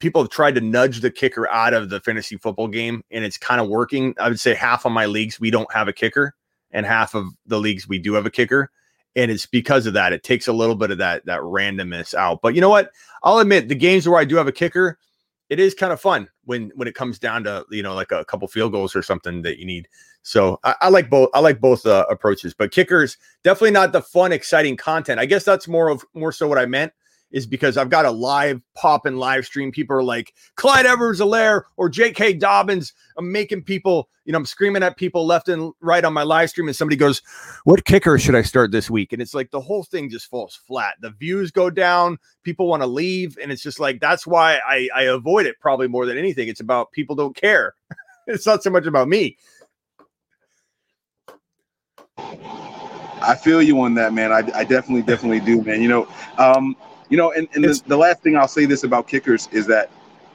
people 0.00 0.22
have 0.22 0.30
tried 0.30 0.54
to 0.54 0.60
nudge 0.60 1.00
the 1.00 1.10
kicker 1.10 1.48
out 1.50 1.72
of 1.72 1.88
the 1.88 2.00
fantasy 2.00 2.36
football 2.36 2.68
game 2.68 3.02
and 3.10 3.24
it's 3.24 3.38
kind 3.38 3.60
of 3.60 3.68
working. 3.68 4.14
I 4.18 4.28
would 4.28 4.40
say 4.40 4.54
half 4.54 4.84
of 4.84 4.92
my 4.92 5.06
leagues 5.06 5.40
we 5.40 5.50
don't 5.50 5.72
have 5.72 5.88
a 5.88 5.92
kicker 5.92 6.34
and 6.70 6.84
half 6.84 7.14
of 7.14 7.28
the 7.46 7.58
leagues 7.58 7.88
we 7.88 7.98
do 7.98 8.14
have 8.14 8.26
a 8.26 8.30
kicker. 8.30 8.70
And 9.16 9.30
it's 9.30 9.46
because 9.46 9.86
of 9.86 9.94
that. 9.94 10.12
It 10.12 10.22
takes 10.22 10.48
a 10.48 10.52
little 10.52 10.74
bit 10.74 10.90
of 10.90 10.98
that 10.98 11.26
that 11.26 11.40
randomness 11.40 12.14
out. 12.14 12.40
But 12.42 12.54
you 12.54 12.60
know 12.60 12.68
what? 12.68 12.90
I'll 13.22 13.38
admit 13.38 13.68
the 13.68 13.74
games 13.74 14.08
where 14.08 14.20
I 14.20 14.24
do 14.24 14.36
have 14.36 14.46
a 14.46 14.52
kicker, 14.52 14.98
it 15.48 15.58
is 15.58 15.74
kind 15.74 15.92
of 15.92 16.00
fun 16.00 16.28
when 16.44 16.70
when 16.74 16.88
it 16.88 16.94
comes 16.94 17.18
down 17.18 17.44
to 17.44 17.64
you 17.70 17.82
know 17.82 17.94
like 17.94 18.12
a 18.12 18.24
couple 18.24 18.46
field 18.48 18.72
goals 18.72 18.94
or 18.94 19.02
something 19.02 19.42
that 19.42 19.58
you 19.58 19.66
need. 19.66 19.88
So 20.22 20.60
I, 20.62 20.74
I 20.82 20.88
like 20.88 21.10
both. 21.10 21.30
I 21.34 21.40
like 21.40 21.60
both 21.60 21.86
uh, 21.86 22.06
approaches, 22.10 22.54
but 22.54 22.70
kickers 22.70 23.16
definitely 23.42 23.70
not 23.70 23.92
the 23.92 24.02
fun, 24.02 24.32
exciting 24.32 24.76
content. 24.76 25.20
I 25.20 25.26
guess 25.26 25.44
that's 25.44 25.66
more 25.66 25.88
of 25.88 26.04
more 26.14 26.32
so 26.32 26.46
what 26.46 26.58
I 26.58 26.66
meant 26.66 26.92
is 27.30 27.46
because 27.46 27.76
I've 27.76 27.90
got 27.90 28.06
a 28.06 28.10
live 28.10 28.62
pop 28.74 29.06
and 29.06 29.18
live 29.18 29.44
stream. 29.44 29.70
People 29.70 29.96
are 29.96 30.02
like 30.02 30.34
Clyde 30.54 30.86
Edwards 30.86 31.20
Helaire 31.20 31.62
or 31.76 31.88
J.K. 31.88 32.34
Dobbins. 32.34 32.92
I'm 33.16 33.30
making 33.30 33.62
people, 33.62 34.08
you 34.24 34.32
know, 34.32 34.38
I'm 34.38 34.46
screaming 34.46 34.82
at 34.82 34.96
people 34.96 35.26
left 35.26 35.48
and 35.48 35.72
right 35.80 36.04
on 36.04 36.12
my 36.12 36.22
live 36.22 36.50
stream, 36.50 36.68
and 36.68 36.76
somebody 36.76 36.96
goes, 36.96 37.22
What 37.64 37.84
kicker 37.84 38.18
should 38.18 38.34
I 38.34 38.42
start 38.42 38.70
this 38.70 38.90
week? 38.90 39.12
And 39.12 39.20
it's 39.20 39.34
like 39.34 39.50
the 39.50 39.60
whole 39.60 39.84
thing 39.84 40.08
just 40.10 40.30
falls 40.30 40.54
flat. 40.66 40.94
The 41.00 41.10
views 41.10 41.50
go 41.50 41.70
down, 41.70 42.18
people 42.42 42.66
want 42.66 42.82
to 42.82 42.86
leave, 42.86 43.36
and 43.42 43.52
it's 43.52 43.62
just 43.62 43.80
like 43.80 44.00
that's 44.00 44.26
why 44.26 44.60
I, 44.66 44.88
I 44.94 45.02
avoid 45.04 45.46
it 45.46 45.60
probably 45.60 45.88
more 45.88 46.06
than 46.06 46.18
anything. 46.18 46.48
It's 46.48 46.60
about 46.60 46.92
people 46.92 47.14
don't 47.14 47.36
care. 47.36 47.74
it's 48.26 48.46
not 48.46 48.62
so 48.62 48.70
much 48.70 48.86
about 48.86 49.08
me. 49.08 49.36
I 53.20 53.34
feel 53.34 53.60
you 53.60 53.80
on 53.80 53.94
that, 53.94 54.12
man. 54.12 54.32
I, 54.32 54.38
I 54.54 54.64
definitely, 54.64 55.02
definitely 55.02 55.40
do, 55.40 55.62
man. 55.62 55.82
You 55.82 55.88
know, 55.88 56.08
um, 56.38 56.76
you 57.08 57.16
know, 57.16 57.32
and, 57.32 57.48
and 57.54 57.64
the, 57.64 57.82
the 57.86 57.96
last 57.96 58.22
thing 58.22 58.36
I'll 58.36 58.48
say 58.48 58.66
this 58.66 58.84
about 58.84 59.08
kickers 59.08 59.48
is 59.52 59.66
that 59.66 59.90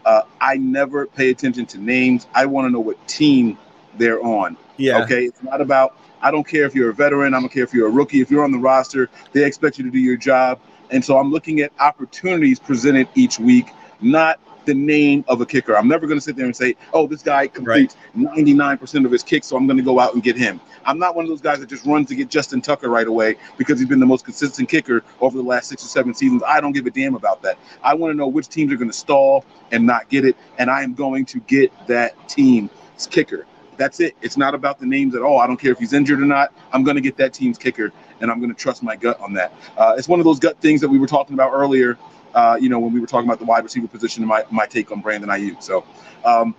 uh, 0.06 0.24
I 0.42 0.58
never 0.58 1.06
pay 1.06 1.30
attention 1.30 1.66
to 1.68 1.78
names. 1.78 2.28
I 2.34 2.46
want 2.46 2.66
to 2.66 2.70
know 2.70 2.80
what 2.80 3.08
team 3.08 3.58
they're 3.98 4.22
on. 4.24 4.58
Yeah. 4.78 5.04
Okay. 5.04 5.26
It's 5.26 5.42
not 5.44 5.62
about, 5.62 5.98
I 6.22 6.32
don't 6.32 6.48
care 6.48 6.66
if 6.66 6.74
you're 6.74 6.90
a 6.90 6.94
veteran. 6.94 7.34
I 7.34 7.40
don't 7.40 7.50
care 7.50 7.64
if 7.64 7.74
you're 7.74 7.88
a 7.88 7.92
rookie. 7.92 8.22
If 8.22 8.32
you're 8.32 8.44
on 8.44 8.52
the 8.52 8.58
roster, 8.58 9.10
they 9.32 9.46
expect 9.46 9.78
you 9.78 9.84
to 9.86 9.92
do 9.92 10.00
your 10.00 10.18
job. 10.18 10.60
And 10.90 11.04
so 11.04 11.18
I'm 11.18 11.32
looking 11.32 11.62
at 11.62 11.72
opportunities 11.80 12.60
presented 12.60 13.08
each 13.16 13.40
week, 13.40 13.68
not 14.02 14.40
the 14.66 14.74
name 14.74 15.24
of 15.28 15.42
a 15.42 15.46
kicker. 15.46 15.78
I'm 15.78 15.88
never 15.88 16.08
going 16.08 16.18
to 16.18 16.24
sit 16.24 16.36
there 16.36 16.46
and 16.46 16.56
say, 16.56 16.76
oh, 16.94 17.08
this 17.08 17.22
guy 17.22 17.48
completes 17.48 17.98
99% 18.16 19.06
of 19.06 19.12
his 19.12 19.24
kicks, 19.24 19.48
so 19.48 19.58
I'm 19.58 19.68
going 19.68 19.78
to 19.78 19.84
go 19.84 20.00
out 20.00 20.14
and 20.14 20.24
get 20.24 20.38
him. 20.38 20.60
I'm 20.86 21.00
not 21.00 21.16
one 21.16 21.26
of 21.26 21.30
those 21.30 21.42
guys 21.42 21.60
that 21.60 21.70
just 21.70 21.86
runs 21.86 22.10
to 22.10 22.16
get 22.16 22.30
Justin 22.30 22.62
Tucker 22.62 22.90
right 22.90 23.08
away 23.08 23.36
because 23.58 23.80
he's 23.80 23.88
been 23.88 24.00
the 24.00 24.06
most 24.06 24.26
consistent 24.26 24.70
kicker 24.70 25.04
over 25.22 25.38
the 25.38 25.44
last 25.44 25.70
six 25.70 25.84
or 25.84 25.88
seven 25.88 26.14
seasons. 26.14 26.44
I 26.46 26.60
don't 26.62 26.74
give 26.74 26.86
a 26.86 26.92
damn 26.92 27.16
about 27.16 27.42
that. 27.44 27.58
I 27.84 27.94
want 27.94 28.12
to 28.12 28.18
know 28.18 28.28
which 28.28 28.50
teams 28.50 28.72
are 28.74 28.78
going 28.78 28.92
to 28.92 28.98
stall 28.98 29.46
and 29.72 29.86
not 29.86 30.10
get 30.10 30.26
it, 30.26 30.36
and 30.58 30.70
I 30.70 30.84
am 30.84 30.94
going 30.94 31.26
to 31.26 31.40
get 31.40 31.72
that 31.88 32.30
team's 32.30 32.70
kicker. 33.10 33.46
That's 33.78 34.00
it. 34.00 34.16
It's 34.22 34.38
not 34.38 34.54
about 34.54 34.80
the 34.80 34.86
names 34.86 35.16
at 35.16 35.22
all. 35.22 35.40
I 35.40 35.48
don't 35.48 35.58
care 35.58 35.72
if 35.72 35.80
he's 35.80 35.94
injured 35.94 36.22
or 36.22 36.26
not. 36.26 36.54
I'm 36.72 36.84
going 36.84 36.96
to 36.96 37.02
get 37.02 37.18
that 37.18 37.34
team's 37.34 37.58
kicker, 37.58 37.92
and 38.22 38.30
I'm 38.30 38.40
going 38.40 38.54
to 38.54 38.60
trust 38.60 38.84
my 38.84 38.96
gut 38.96 39.20
on 39.20 39.34
that. 39.34 39.54
Uh, 39.78 39.96
it's 39.98 40.08
one 40.08 40.20
of 40.20 40.26
those 40.26 40.40
gut 40.40 40.60
things 40.60 40.82
that 40.82 40.90
we 40.90 41.00
were 41.00 41.08
talking 41.08 41.34
about 41.34 41.52
earlier. 41.54 41.98
Uh, 42.34 42.58
you 42.60 42.70
know, 42.70 42.80
when 42.80 42.94
we 42.94 43.00
were 43.00 43.08
talking 43.08 43.28
about 43.28 43.40
the 43.40 43.46
wide 43.46 43.64
receiver 43.64 43.88
position 43.88 44.24
and 44.24 44.30
my, 44.30 44.44
my 44.50 44.66
take 44.66 44.92
on 44.92 45.02
Brandon 45.02 45.30
Aiyuk. 45.30 45.62
So, 45.62 45.86
um, 46.26 46.56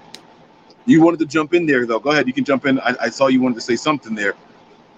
you 0.87 1.03
wanted 1.03 1.19
to 1.21 1.27
jump 1.27 1.55
in 1.55 1.67
there, 1.67 1.87
though. 1.87 1.99
Go 1.99 2.11
ahead. 2.11 2.27
You 2.27 2.33
can 2.33 2.45
jump 2.45 2.67
in. 2.67 2.79
I, 2.81 2.95
I 3.01 3.09
saw 3.09 3.29
you 3.29 3.41
wanted 3.41 3.57
to 3.57 3.61
say 3.61 3.77
something 3.77 4.15
there. 4.15 4.35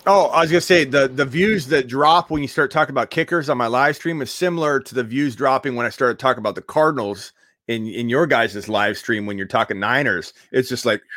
Oh, 0.09 0.27
I 0.27 0.43
was 0.43 0.51
gonna 0.51 0.61
say 0.61 0.85
the 0.85 1.09
the 1.09 1.25
views 1.25 1.67
that 1.69 1.89
drop 1.89 2.31
when 2.31 2.41
you 2.41 2.49
start 2.49 2.71
talking 2.71 2.93
about 2.93 3.11
kickers 3.11 3.49
on 3.49 3.59
my 3.59 3.67
live 3.67 3.97
stream 3.97 4.23
is 4.23 4.31
similar 4.31 4.79
to 4.79 4.95
the 4.95 5.03
views 5.03 5.35
dropping 5.35 5.75
when 5.75 5.85
I 5.85 5.89
started 5.89 6.21
talking 6.21 6.39
about 6.39 6.55
the 6.55 6.63
Cardinals 6.63 7.33
in 7.67 7.89
in 7.89 8.09
your 8.09 8.27
guys' 8.27 8.69
live 8.69 8.97
stream 8.97 9.27
when 9.27 9.37
you're 9.37 9.49
talking 9.49 9.81
Niners. 9.81 10.33
It's 10.53 10.69
just 10.69 10.87
like 10.87 11.03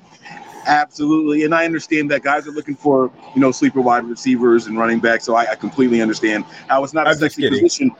Absolutely, 0.67 1.45
and 1.45 1.55
I 1.55 1.65
understand 1.65 2.11
that 2.11 2.23
guys 2.23 2.47
are 2.47 2.51
looking 2.51 2.75
for 2.75 3.11
you 3.35 3.41
know 3.41 3.53
sleeper 3.53 3.81
wide 3.81 4.05
receivers 4.05 4.67
and 4.67 4.77
running 4.79 4.99
backs. 5.01 5.25
So 5.25 5.35
I, 5.37 5.53
I 5.53 5.55
completely 5.55 6.01
understand 6.03 6.45
how 6.69 6.83
it's 6.85 6.93
not 6.93 7.07
a 7.07 7.11
I'm 7.11 7.17
sexy 7.17 7.49
position. 7.49 7.93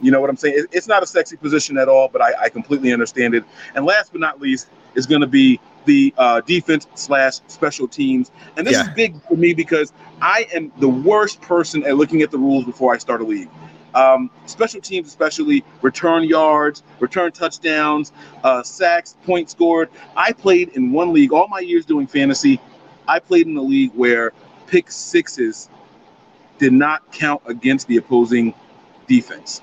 You 0.00 0.10
know 0.10 0.20
what 0.20 0.30
I'm 0.30 0.36
saying? 0.36 0.66
It's 0.72 0.88
not 0.88 1.02
a 1.02 1.06
sexy 1.06 1.36
position 1.36 1.78
at 1.78 1.88
all, 1.88 2.08
but 2.08 2.22
I, 2.22 2.32
I 2.44 2.48
completely 2.48 2.92
understand 2.92 3.34
it. 3.34 3.44
And 3.74 3.84
last 3.84 4.12
but 4.12 4.20
not 4.20 4.40
least 4.40 4.68
is 4.94 5.06
going 5.06 5.20
to 5.22 5.26
be 5.26 5.60
the 5.86 6.12
uh, 6.18 6.40
defense 6.42 6.86
slash 6.94 7.40
special 7.46 7.88
teams. 7.88 8.30
And 8.56 8.66
this 8.66 8.76
Yeah. 8.76 8.82
is 8.82 8.88
big 8.90 9.20
for 9.22 9.36
me 9.36 9.54
because 9.54 9.92
I 10.20 10.46
am 10.54 10.72
the 10.80 10.88
worst 10.88 11.40
person 11.40 11.84
at 11.84 11.96
looking 11.96 12.22
at 12.22 12.30
the 12.30 12.38
rules 12.38 12.64
before 12.64 12.94
I 12.94 12.98
start 12.98 13.20
a 13.20 13.24
league. 13.24 13.48
Um, 13.94 14.30
special 14.46 14.80
teams, 14.80 15.08
especially 15.08 15.64
return 15.80 16.24
yards, 16.24 16.82
return 17.00 17.32
touchdowns, 17.32 18.12
uh, 18.44 18.62
sacks, 18.62 19.16
points 19.24 19.52
scored. 19.52 19.88
I 20.16 20.32
played 20.32 20.70
in 20.70 20.92
one 20.92 21.12
league 21.12 21.32
all 21.32 21.48
my 21.48 21.60
years 21.60 21.86
doing 21.86 22.06
fantasy. 22.06 22.60
I 23.08 23.20
played 23.20 23.46
in 23.46 23.56
a 23.56 23.62
league 23.62 23.92
where 23.94 24.32
pick 24.66 24.90
sixes 24.90 25.70
did 26.58 26.72
not 26.72 27.10
count 27.12 27.42
against 27.46 27.86
the 27.86 27.96
opposing 27.96 28.54
defense. 29.06 29.62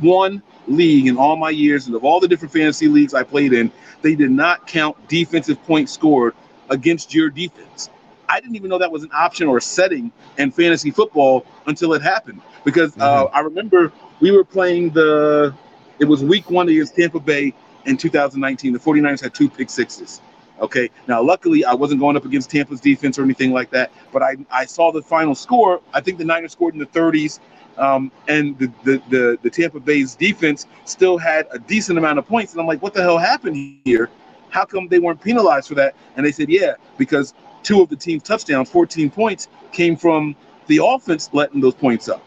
One 0.00 0.42
league 0.68 1.06
in 1.06 1.16
all 1.16 1.36
my 1.36 1.50
years, 1.50 1.86
and 1.86 1.94
of 1.96 2.04
all 2.04 2.20
the 2.20 2.28
different 2.28 2.52
fantasy 2.52 2.88
leagues 2.88 3.14
I 3.14 3.22
played 3.22 3.52
in, 3.52 3.70
they 4.02 4.14
did 4.14 4.30
not 4.30 4.66
count 4.66 5.08
defensive 5.08 5.62
points 5.64 5.92
scored 5.92 6.34
against 6.70 7.14
your 7.14 7.30
defense. 7.30 7.90
I 8.28 8.40
didn't 8.40 8.56
even 8.56 8.68
know 8.68 8.78
that 8.78 8.90
was 8.90 9.04
an 9.04 9.10
option 9.12 9.46
or 9.46 9.58
a 9.58 9.62
setting 9.62 10.12
in 10.38 10.50
fantasy 10.50 10.90
football 10.90 11.46
until 11.66 11.94
it 11.94 12.02
happened. 12.02 12.42
Because 12.66 12.98
uh, 12.98 13.26
I 13.26 13.40
remember 13.40 13.92
we 14.18 14.32
were 14.32 14.42
playing 14.42 14.90
the, 14.90 15.54
it 16.00 16.04
was 16.04 16.24
week 16.24 16.50
one 16.50 16.68
against 16.68 16.96
Tampa 16.96 17.20
Bay 17.20 17.54
in 17.84 17.96
2019. 17.96 18.72
The 18.72 18.78
49ers 18.80 19.22
had 19.22 19.32
two 19.34 19.48
pick 19.48 19.70
sixes. 19.70 20.20
Okay. 20.58 20.90
Now, 21.06 21.22
luckily, 21.22 21.64
I 21.64 21.74
wasn't 21.74 22.00
going 22.00 22.16
up 22.16 22.24
against 22.24 22.50
Tampa's 22.50 22.80
defense 22.80 23.20
or 23.20 23.22
anything 23.22 23.52
like 23.52 23.70
that, 23.70 23.92
but 24.12 24.20
I, 24.20 24.36
I 24.50 24.64
saw 24.64 24.90
the 24.90 25.00
final 25.00 25.36
score. 25.36 25.80
I 25.94 26.00
think 26.00 26.18
the 26.18 26.24
Niners 26.24 26.50
scored 26.50 26.74
in 26.74 26.80
the 26.80 26.86
30s, 26.86 27.38
um, 27.78 28.10
and 28.26 28.58
the, 28.58 28.72
the, 28.82 29.02
the, 29.10 29.38
the 29.42 29.50
Tampa 29.50 29.78
Bay's 29.78 30.16
defense 30.16 30.66
still 30.86 31.18
had 31.18 31.46
a 31.52 31.60
decent 31.60 31.98
amount 31.98 32.18
of 32.18 32.26
points. 32.26 32.50
And 32.52 32.60
I'm 32.60 32.66
like, 32.66 32.82
what 32.82 32.94
the 32.94 33.02
hell 33.02 33.18
happened 33.18 33.78
here? 33.84 34.10
How 34.50 34.64
come 34.64 34.88
they 34.88 34.98
weren't 34.98 35.20
penalized 35.20 35.68
for 35.68 35.76
that? 35.76 35.94
And 36.16 36.26
they 36.26 36.32
said, 36.32 36.48
yeah, 36.48 36.74
because 36.98 37.32
two 37.62 37.80
of 37.80 37.90
the 37.90 37.96
team's 37.96 38.24
touchdowns, 38.24 38.68
14 38.70 39.08
points, 39.08 39.46
came 39.70 39.96
from 39.96 40.34
the 40.66 40.80
offense 40.82 41.30
letting 41.32 41.60
those 41.60 41.74
points 41.74 42.08
up. 42.08 42.26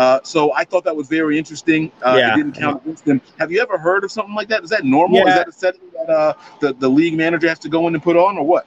Uh, 0.00 0.18
so 0.22 0.50
I 0.54 0.64
thought 0.64 0.84
that 0.84 0.96
was 0.96 1.08
very 1.08 1.36
interesting. 1.36 1.92
Uh, 2.02 2.14
Yeah. 2.16 2.32
It 2.32 2.36
didn't 2.38 2.54
count 2.54 2.82
against 2.82 3.04
them. 3.04 3.20
Have 3.38 3.52
you 3.52 3.60
ever 3.60 3.76
heard 3.76 4.02
of 4.02 4.10
something 4.10 4.34
like 4.34 4.48
that? 4.48 4.64
Is 4.64 4.70
that 4.70 4.82
normal? 4.82 5.28
Is 5.28 5.34
that 5.34 5.46
a 5.46 5.52
setting 5.52 5.82
that 5.92 6.08
uh, 6.08 6.32
the, 6.60 6.72
the 6.72 6.88
league 6.88 7.18
manager 7.18 7.48
has 7.48 7.58
to 7.58 7.68
go 7.68 7.86
in 7.86 7.92
and 7.92 8.02
put 8.02 8.16
on, 8.16 8.38
or 8.38 8.46
what? 8.46 8.66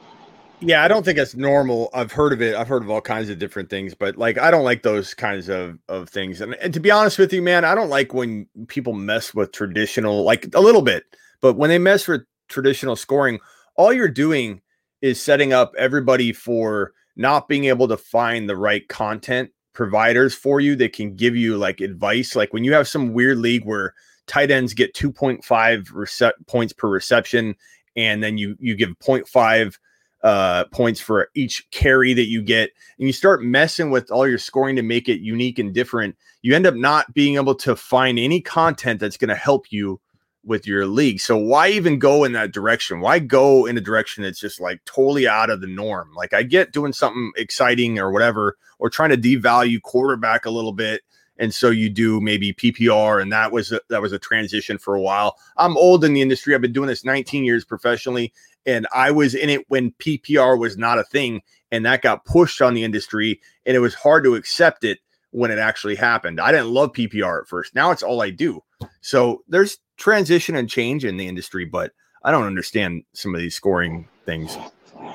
Yeah, 0.59 0.83
I 0.83 0.87
don't 0.87 1.03
think 1.03 1.17
it's 1.17 1.33
normal. 1.35 1.89
I've 1.91 2.11
heard 2.11 2.33
of 2.33 2.41
it. 2.43 2.55
I've 2.55 2.67
heard 2.67 2.83
of 2.83 2.91
all 2.91 3.01
kinds 3.01 3.29
of 3.29 3.39
different 3.39 3.71
things, 3.71 3.95
but 3.95 4.15
like 4.15 4.37
I 4.37 4.51
don't 4.51 4.63
like 4.63 4.83
those 4.83 5.15
kinds 5.15 5.49
of 5.49 5.79
of 5.89 6.07
things. 6.07 6.39
And, 6.39 6.53
and 6.55 6.71
to 6.71 6.79
be 6.79 6.91
honest 6.91 7.17
with 7.17 7.33
you, 7.33 7.41
man, 7.41 7.65
I 7.65 7.73
don't 7.73 7.89
like 7.89 8.13
when 8.13 8.47
people 8.67 8.93
mess 8.93 9.33
with 9.33 9.51
traditional 9.53 10.23
like 10.23 10.53
a 10.53 10.61
little 10.61 10.83
bit, 10.83 11.03
but 11.41 11.55
when 11.55 11.71
they 11.71 11.79
mess 11.79 12.07
with 12.07 12.21
traditional 12.47 12.95
scoring, 12.95 13.39
all 13.75 13.91
you're 13.91 14.07
doing 14.07 14.61
is 15.01 15.19
setting 15.19 15.51
up 15.51 15.73
everybody 15.79 16.31
for 16.31 16.93
not 17.15 17.47
being 17.47 17.65
able 17.65 17.87
to 17.87 17.97
find 17.97 18.47
the 18.47 18.55
right 18.55 18.87
content 18.87 19.49
providers 19.73 20.33
for 20.33 20.59
you 20.59 20.75
that 20.77 20.93
can 20.93 21.15
give 21.15 21.35
you 21.35 21.57
like 21.57 21.81
advice. 21.81 22.35
Like 22.35 22.53
when 22.53 22.63
you 22.63 22.73
have 22.73 22.87
some 22.87 23.13
weird 23.13 23.37
league 23.37 23.65
where 23.65 23.93
tight 24.27 24.51
ends 24.51 24.73
get 24.73 24.93
2.5 24.93 25.43
rece- 25.91 26.31
points 26.47 26.73
per 26.73 26.87
reception 26.87 27.55
and 27.95 28.23
then 28.23 28.37
you 28.37 28.55
you 28.59 28.75
give 28.75 28.89
0.5 28.99 29.77
uh, 30.23 30.63
points 30.65 31.01
for 31.01 31.29
each 31.35 31.69
carry 31.71 32.13
that 32.13 32.27
you 32.27 32.41
get, 32.41 32.71
and 32.97 33.07
you 33.07 33.13
start 33.13 33.43
messing 33.43 33.91
with 33.91 34.09
all 34.09 34.27
your 34.27 34.37
scoring 34.37 34.75
to 34.77 34.81
make 34.81 35.09
it 35.09 35.19
unique 35.19 35.59
and 35.59 35.73
different, 35.73 36.15
you 36.41 36.55
end 36.55 36.65
up 36.65 36.75
not 36.75 37.13
being 37.13 37.35
able 37.35 37.53
to 37.55 37.75
find 37.75 38.17
any 38.17 38.39
content 38.39 38.99
that's 38.99 39.17
going 39.17 39.29
to 39.29 39.35
help 39.35 39.71
you 39.71 39.99
with 40.45 40.67
your 40.67 40.85
league. 40.85 41.19
So 41.19 41.37
why 41.37 41.69
even 41.69 41.99
go 41.99 42.23
in 42.23 42.33
that 42.33 42.51
direction? 42.51 42.99
Why 42.99 43.19
go 43.19 43.65
in 43.65 43.77
a 43.77 43.81
direction 43.81 44.23
that's 44.23 44.39
just 44.39 44.59
like 44.59 44.83
totally 44.85 45.27
out 45.27 45.49
of 45.49 45.61
the 45.61 45.67
norm? 45.67 46.11
Like 46.15 46.33
I 46.33 46.43
get 46.43 46.73
doing 46.73 46.93
something 46.93 47.31
exciting 47.37 47.99
or 47.99 48.11
whatever, 48.11 48.57
or 48.79 48.89
trying 48.89 49.11
to 49.11 49.17
devalue 49.17 49.81
quarterback 49.81 50.45
a 50.45 50.51
little 50.51 50.73
bit 50.73 51.01
and 51.37 51.53
so 51.53 51.69
you 51.69 51.89
do 51.89 52.21
maybe 52.21 52.53
PPR, 52.53 53.21
and 53.21 53.31
that 53.31 53.51
was 53.51 53.71
a, 53.71 53.81
that 53.89 54.01
was 54.01 54.13
a 54.13 54.19
transition 54.19 54.77
for 54.77 54.95
a 54.95 55.01
while. 55.01 55.37
I'm 55.57 55.77
old 55.77 56.03
in 56.03 56.13
the 56.13 56.21
industry. 56.21 56.53
I've 56.53 56.61
been 56.61 56.73
doing 56.73 56.87
this 56.87 57.03
19 57.03 57.43
years 57.43 57.65
professionally, 57.65 58.33
and 58.65 58.87
I 58.93 59.11
was 59.11 59.33
in 59.33 59.49
it 59.49 59.65
when 59.69 59.91
PPR 59.91 60.59
was 60.59 60.77
not 60.77 60.99
a 60.99 61.03
thing, 61.03 61.41
and 61.71 61.85
that 61.85 62.01
got 62.01 62.25
pushed 62.25 62.61
on 62.61 62.73
the 62.73 62.83
industry, 62.83 63.41
and 63.65 63.75
it 63.75 63.79
was 63.79 63.95
hard 63.95 64.23
to 64.25 64.35
accept 64.35 64.83
it 64.83 64.99
when 65.31 65.49
it 65.49 65.57
actually 65.57 65.95
happened. 65.95 66.39
I 66.39 66.51
didn't 66.51 66.69
love 66.69 66.93
PPR 66.93 67.41
at 67.41 67.47
first. 67.47 67.73
Now 67.73 67.89
it's 67.89 68.03
all 68.03 68.21
I 68.21 68.29
do. 68.29 68.61
So 69.01 69.43
there's 69.47 69.79
transition 69.97 70.55
and 70.55 70.69
change 70.69 71.05
in 71.05 71.17
the 71.17 71.27
industry, 71.27 71.65
but 71.65 71.91
I 72.23 72.31
don't 72.31 72.45
understand 72.45 73.03
some 73.13 73.35
of 73.35 73.41
these 73.41 73.55
scoring 73.55 74.07
things. 74.25 74.57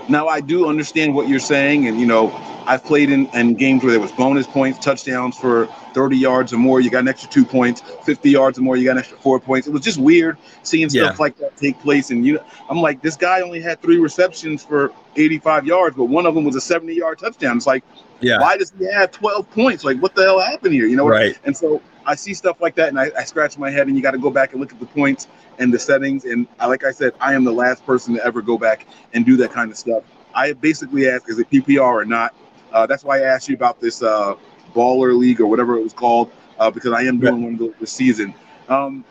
Now 0.09 0.28
I 0.28 0.40
do 0.40 0.68
understand 0.68 1.14
what 1.14 1.28
you're 1.28 1.38
saying, 1.40 1.86
and 1.86 2.00
you 2.00 2.06
know, 2.06 2.30
I've 2.66 2.84
played 2.84 3.10
in, 3.10 3.26
in 3.34 3.55
games 3.55 3.82
where 3.82 3.92
there 3.92 4.00
was 4.00 4.12
bonus 4.12 4.46
points, 4.46 4.78
touchdowns 4.78 5.36
for 5.36 5.66
30 5.94 6.16
yards 6.16 6.52
or 6.52 6.59
more, 6.59 6.80
you 6.80 6.90
got 6.90 7.00
an 7.00 7.09
extra 7.09 7.30
two 7.30 7.44
points, 7.44 7.82
50 8.05 8.30
yards 8.30 8.59
or 8.59 8.62
more, 8.62 8.76
you 8.76 8.84
got 8.84 8.92
an 8.92 8.98
extra 8.98 9.16
four 9.18 9.40
points. 9.40 9.66
It 9.66 9.72
was 9.72 9.82
just 9.82 9.98
weird 9.98 10.36
seeing 10.62 10.88
stuff 10.90 11.18
like 11.18 11.36
that 11.38 11.56
take 11.56 11.78
place. 11.80 12.10
And 12.10 12.26
you 12.26 12.34
know 12.34 12.44
I'm 12.68 12.80
like, 12.80 13.00
this 13.02 13.16
guy 13.16 13.40
only 13.40 13.60
had 13.60 13.80
three 13.80 13.98
receptions 13.98 14.62
for 14.64 14.92
85 15.16 15.66
yards, 15.66 15.96
but 15.96 16.05
one 16.06 16.26
of 16.26 16.34
them 16.34 16.44
was 16.44 16.56
a 16.56 16.60
70 16.60 16.94
yard 16.94 17.18
touchdown. 17.18 17.56
It's 17.56 17.66
like, 17.66 17.84
Yeah. 18.20 18.40
why 18.40 18.56
does 18.59 18.72
he 18.78 18.84
have 18.92 19.10
12 19.10 19.50
points? 19.50 19.84
Like, 19.84 19.98
what 20.00 20.14
the 20.14 20.22
hell 20.22 20.40
happened 20.40 20.74
here? 20.74 20.86
You 20.86 20.96
know, 20.96 21.06
Right. 21.09 21.38
and 21.44 21.56
so 21.56 21.80
I 22.09 22.14
see 22.14 22.32
stuff 22.32 22.62
like 22.62 22.74
that, 22.76 22.89
and 22.89 22.98
I, 22.98 23.10
I 23.18 23.24
scratch 23.24 23.59
my 23.59 23.70
head, 23.70 23.86
and 23.86 23.94
you 23.94 24.02
got 24.02 24.12
to 24.12 24.18
go 24.18 24.30
back 24.30 24.52
and 24.52 24.60
look 24.62 24.72
at 24.72 24.80
the 24.80 24.86
points 24.86 25.28
and 25.59 25.72
the 25.72 25.78
settings. 25.78 26.24
And 26.24 26.48
I, 26.59 26.64
like 26.66 26.82
I 26.82 26.90
said, 26.90 27.12
I 27.20 27.35
am 27.35 27.44
the 27.44 27.52
last 27.52 27.85
person 27.85 28.14
to 28.14 28.24
ever 28.24 28.40
go 28.40 28.56
back 28.56 28.86
and 29.12 29.26
do 29.26 29.36
that 29.36 29.52
kind 29.52 29.70
of 29.70 29.76
stuff. 29.76 30.05
I 30.35 30.55
basically 30.55 31.06
ask, 31.06 31.28
is 31.28 31.39
it 31.39 31.51
PPR 31.51 31.82
or 31.82 32.06
not? 32.06 32.35
Uh, 32.72 32.86
that's 32.86 33.05
why 33.05 33.18
I 33.18 33.22
asked 33.24 33.47
you 33.51 33.55
about 33.55 33.78
this 33.78 34.02
uh, 34.02 34.36
baller 34.74 35.16
league 35.18 35.39
or 35.43 35.47
whatever 35.47 35.76
it 35.76 35.82
was 35.82 35.93
called, 35.93 36.32
uh, 36.59 36.70
because 36.70 36.93
I 36.93 37.02
am 37.02 37.20
doing 37.20 37.43
one 37.43 37.74
this 37.78 37.93
season. 37.93 38.35
Um, 38.70 39.05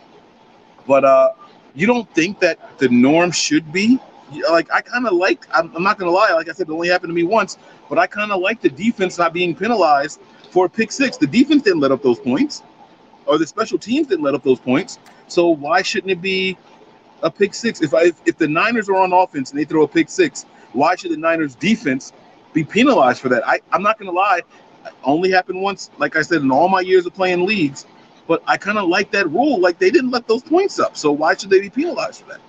but 0.87 1.05
uh, 1.05 1.33
you 1.75 1.85
don't 1.85 2.11
think 2.15 2.39
that 2.39 2.79
the 2.79 2.89
norm 2.89 3.29
should 3.31 3.71
be? 3.71 3.99
Like, 4.49 4.71
I 4.73 4.81
kind 4.81 5.05
of 5.05 5.13
like, 5.13 5.45
I'm, 5.53 5.73
I'm 5.75 5.83
not 5.83 5.99
going 5.99 6.09
to 6.09 6.15
lie, 6.15 6.33
like 6.33 6.49
I 6.49 6.51
said, 6.51 6.67
it 6.67 6.73
only 6.73 6.89
happened 6.89 7.11
to 7.11 7.15
me 7.15 7.23
once, 7.23 7.59
but 7.89 7.99
I 7.99 8.07
kind 8.07 8.31
of 8.31 8.41
like 8.41 8.59
the 8.59 8.69
defense 8.69 9.19
not 9.19 9.33
being 9.33 9.55
penalized 9.55 10.19
for 10.49 10.65
a 10.65 10.69
pick 10.69 10.91
six. 10.91 11.15
The 11.17 11.27
defense 11.27 11.61
didn't 11.61 11.79
let 11.79 11.91
up 11.91 12.01
those 12.01 12.19
points, 12.19 12.63
or 13.27 13.37
the 13.37 13.47
special 13.47 13.77
teams 13.77 14.07
didn't 14.07 14.23
let 14.23 14.33
up 14.35 14.43
those 14.43 14.59
points. 14.59 14.99
So 15.27 15.49
why 15.49 15.81
shouldn't 15.81 16.11
it 16.11 16.21
be 16.21 16.57
a 17.23 17.31
pick 17.31 17.53
six? 17.53 17.81
If 17.81 17.93
I 17.93 18.13
if, 18.25 18.37
the 18.37 18.47
Niners 18.47 18.89
are 18.89 18.95
on 18.95 19.13
offense 19.13 19.51
and 19.51 19.59
they 19.59 19.65
throw 19.65 19.83
a 19.83 19.87
pick 19.87 20.09
six, 20.09 20.45
why 20.73 20.95
should 20.95 21.11
the 21.11 21.17
Niners 21.17 21.55
defense 21.55 22.13
be 22.53 22.63
penalized 22.63 23.21
for 23.21 23.29
that? 23.29 23.47
I, 23.47 23.59
I'm 23.71 23.83
not 23.83 23.99
gonna 23.99 24.11
lie, 24.11 24.39
it 24.85 24.93
only 25.03 25.31
happened 25.31 25.61
once, 25.61 25.89
like 25.97 26.15
I 26.15 26.21
said, 26.21 26.41
in 26.41 26.51
all 26.51 26.69
my 26.69 26.81
years 26.81 27.05
of 27.05 27.13
playing 27.13 27.45
leagues. 27.45 27.85
But 28.27 28.43
I 28.45 28.57
kind 28.57 28.77
of 28.77 28.89
like 28.89 29.11
that 29.11 29.29
rule. 29.29 29.59
Like 29.59 29.79
they 29.79 29.89
didn't 29.89 30.11
let 30.11 30.27
those 30.27 30.43
points 30.43 30.79
up, 30.79 30.97
so 30.97 31.11
why 31.11 31.35
should 31.35 31.49
they 31.49 31.61
be 31.61 31.69
penalized 31.69 32.21
for 32.21 32.29
that? 32.29 32.41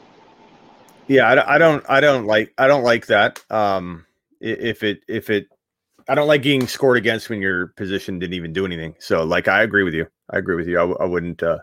Yeah, 1.08 1.28
I, 1.28 1.34
don't- 1.34 1.48
I 1.48 1.58
don't, 1.58 1.84
I 1.88 2.00
don't 2.00 2.26
like, 2.26 2.52
I 2.58 2.66
don't 2.66 2.84
like 2.84 3.06
that. 3.06 3.40
Um, 3.50 4.06
if 4.40 4.82
it, 4.82 5.00
if 5.08 5.30
it, 5.30 5.48
I 6.08 6.14
don't 6.14 6.28
like 6.28 6.42
getting 6.42 6.66
scored 6.66 6.96
against 6.96 7.28
when 7.28 7.42
your 7.42 7.68
position 7.68 8.18
didn't 8.18 8.34
even 8.34 8.52
do 8.52 8.64
anything. 8.64 8.94
So, 8.98 9.24
like, 9.24 9.46
I 9.46 9.62
agree 9.62 9.82
with 9.82 9.94
you. 9.94 10.06
I 10.30 10.38
agree 10.38 10.56
with 10.56 10.66
you. 10.66 10.78
I, 10.78 11.04
wouldn't, 11.04 11.42
uh, 11.42 11.58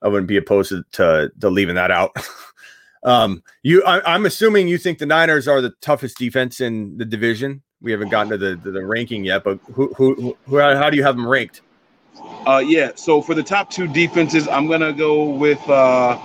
I 0.00 0.08
wouldn't 0.08 0.28
be 0.28 0.36
opposed 0.36 0.70
to 0.70 0.84
to, 0.92 1.30
to 1.40 1.50
leaving 1.50 1.74
that 1.74 1.90
out. 1.90 2.16
um, 3.04 3.42
you, 3.62 3.84
I, 3.84 4.14
I'm 4.14 4.26
assuming 4.26 4.68
you 4.68 4.78
think 4.78 4.98
the 4.98 5.06
Niners 5.06 5.48
are 5.48 5.60
the 5.60 5.72
toughest 5.80 6.18
defense 6.18 6.60
in 6.60 6.96
the 6.96 7.04
division. 7.04 7.62
We 7.80 7.92
haven't 7.92 8.10
gotten 8.10 8.30
to 8.30 8.38
the 8.38 8.56
the, 8.56 8.70
the 8.70 8.84
ranking 8.84 9.24
yet, 9.24 9.44
but 9.44 9.58
who, 9.72 9.92
who, 9.94 10.14
who, 10.14 10.36
who, 10.46 10.58
how 10.58 10.88
do 10.88 10.96
you 10.96 11.02
have 11.02 11.16
them 11.16 11.28
ranked? 11.28 11.60
Uh, 12.46 12.62
yeah. 12.64 12.92
So 12.94 13.20
for 13.20 13.34
the 13.34 13.42
top 13.42 13.70
two 13.70 13.86
defenses, 13.86 14.48
I'm 14.48 14.68
gonna 14.68 14.92
go 14.92 15.24
with. 15.24 15.60
Uh, 15.68 16.18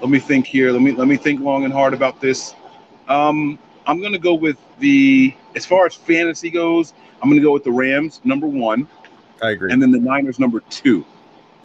let 0.00 0.10
me 0.10 0.18
think 0.18 0.46
here. 0.46 0.72
Let 0.72 0.82
me 0.82 0.92
let 0.92 1.08
me 1.08 1.16
think 1.16 1.40
long 1.40 1.64
and 1.64 1.72
hard 1.72 1.94
about 1.94 2.20
this. 2.20 2.54
Um, 3.08 3.58
I'm 3.88 4.02
gonna 4.02 4.18
go 4.18 4.34
with 4.34 4.58
the. 4.78 5.34
As 5.56 5.66
far 5.66 5.86
as 5.86 5.94
fantasy 5.94 6.50
goes, 6.50 6.92
I'm 7.20 7.28
gonna 7.30 7.42
go 7.42 7.52
with 7.52 7.64
the 7.64 7.72
Rams 7.72 8.20
number 8.22 8.46
one, 8.46 8.86
I 9.42 9.50
agree. 9.50 9.72
and 9.72 9.82
then 9.82 9.90
the 9.90 9.98
Niners 9.98 10.38
number 10.38 10.60
two. 10.68 11.04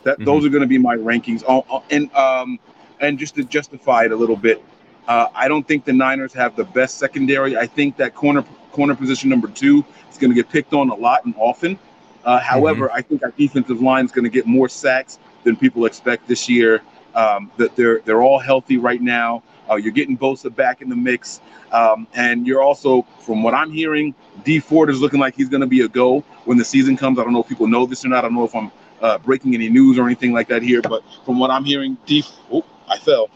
That 0.04 0.20
Mhm. 0.20 0.26
those 0.26 0.46
are 0.46 0.50
gonna 0.50 0.66
be 0.66 0.78
my 0.78 0.96
rankings. 0.96 1.44
Oh, 1.48 1.84
and 1.92 2.12
um, 2.16 2.60
and 3.02 3.20
just 3.20 3.36
to 3.36 3.44
justify 3.44 4.06
it 4.06 4.12
a 4.12 4.16
little 4.16 4.38
bit, 4.38 4.64
uh, 5.08 5.28
I 5.36 5.48
don't 5.50 5.68
think 5.68 5.84
the 5.86 5.94
Niners 5.94 6.34
have 6.34 6.56
the 6.56 6.64
best 6.64 6.98
secondary. 6.98 7.58
I 7.58 7.68
think 7.68 7.98
that 7.98 8.16
corner 8.16 8.44
corner 8.72 8.96
position 8.96 9.30
number 9.30 9.50
two 9.50 9.84
is 10.10 10.18
gonna 10.18 10.34
get 10.34 10.50
picked 10.50 10.74
on 10.74 10.90
a 10.90 10.96
lot 10.96 11.26
and 11.26 11.36
often. 11.38 11.78
Uh, 12.26 12.40
however, 12.40 12.90
I 12.94 13.02
think 13.02 13.22
our 13.22 13.32
defensive 13.32 13.82
line 13.82 14.06
is 14.06 14.12
going 14.14 14.24
to 14.24 14.30
get 14.30 14.46
more 14.46 14.70
sacks 14.70 15.20
than 15.44 15.58
people 15.58 15.86
expect 15.86 16.26
this 16.26 16.48
year. 16.48 16.82
Um, 17.16 17.52
that 17.58 17.76
they're 17.76 18.00
they're 18.06 18.22
all 18.24 18.40
healthy 18.40 18.78
right 18.78 19.02
now. 19.02 19.44
Uh, 19.70 19.76
you're 19.76 19.92
getting 19.92 20.18
Bosa 20.18 20.54
back 20.54 20.82
in 20.82 20.90
the 20.90 20.96
mix, 20.96 21.42
um, 21.72 22.08
and 22.14 22.46
you're 22.46 22.62
also, 22.62 23.04
from 23.20 23.44
what 23.44 23.54
I'm 23.54 23.72
hearing, 23.72 24.14
Dee 24.44 24.60
Ford 24.60 24.90
is 24.90 25.00
looking 25.00 25.20
like 25.20 25.36
he's 25.36 25.50
going 25.50 25.62
to 25.62 25.68
be 25.68 25.82
a 25.82 25.88
go 25.88 26.22
when 26.46 26.58
the 26.58 26.66
season 26.66 26.98
comes. 26.98 27.20
I 27.20 27.24
don't 27.24 27.34
know 27.34 27.42
if 27.42 27.48
people 27.48 27.68
know 27.68 27.86
this 27.86 28.04
or 28.04 28.10
not. 28.10 28.20
I 28.20 28.28
don't 28.28 28.36
know 28.36 28.44
if 28.44 28.56
I'm 28.56 28.72
uh, 29.02 29.18
breaking 29.20 29.54
any 29.54 29.70
news 29.70 29.98
or 29.98 30.06
anything 30.06 30.34
like 30.34 30.48
that 30.50 30.62
here, 30.62 30.82
but 30.82 31.04
from 31.26 31.40
what 31.40 31.52
I'm 31.52 31.64
hearing, 31.64 31.98
D. 32.06 32.24
Oh, 32.52 32.66
I 32.88 32.98
fell. 32.98 33.30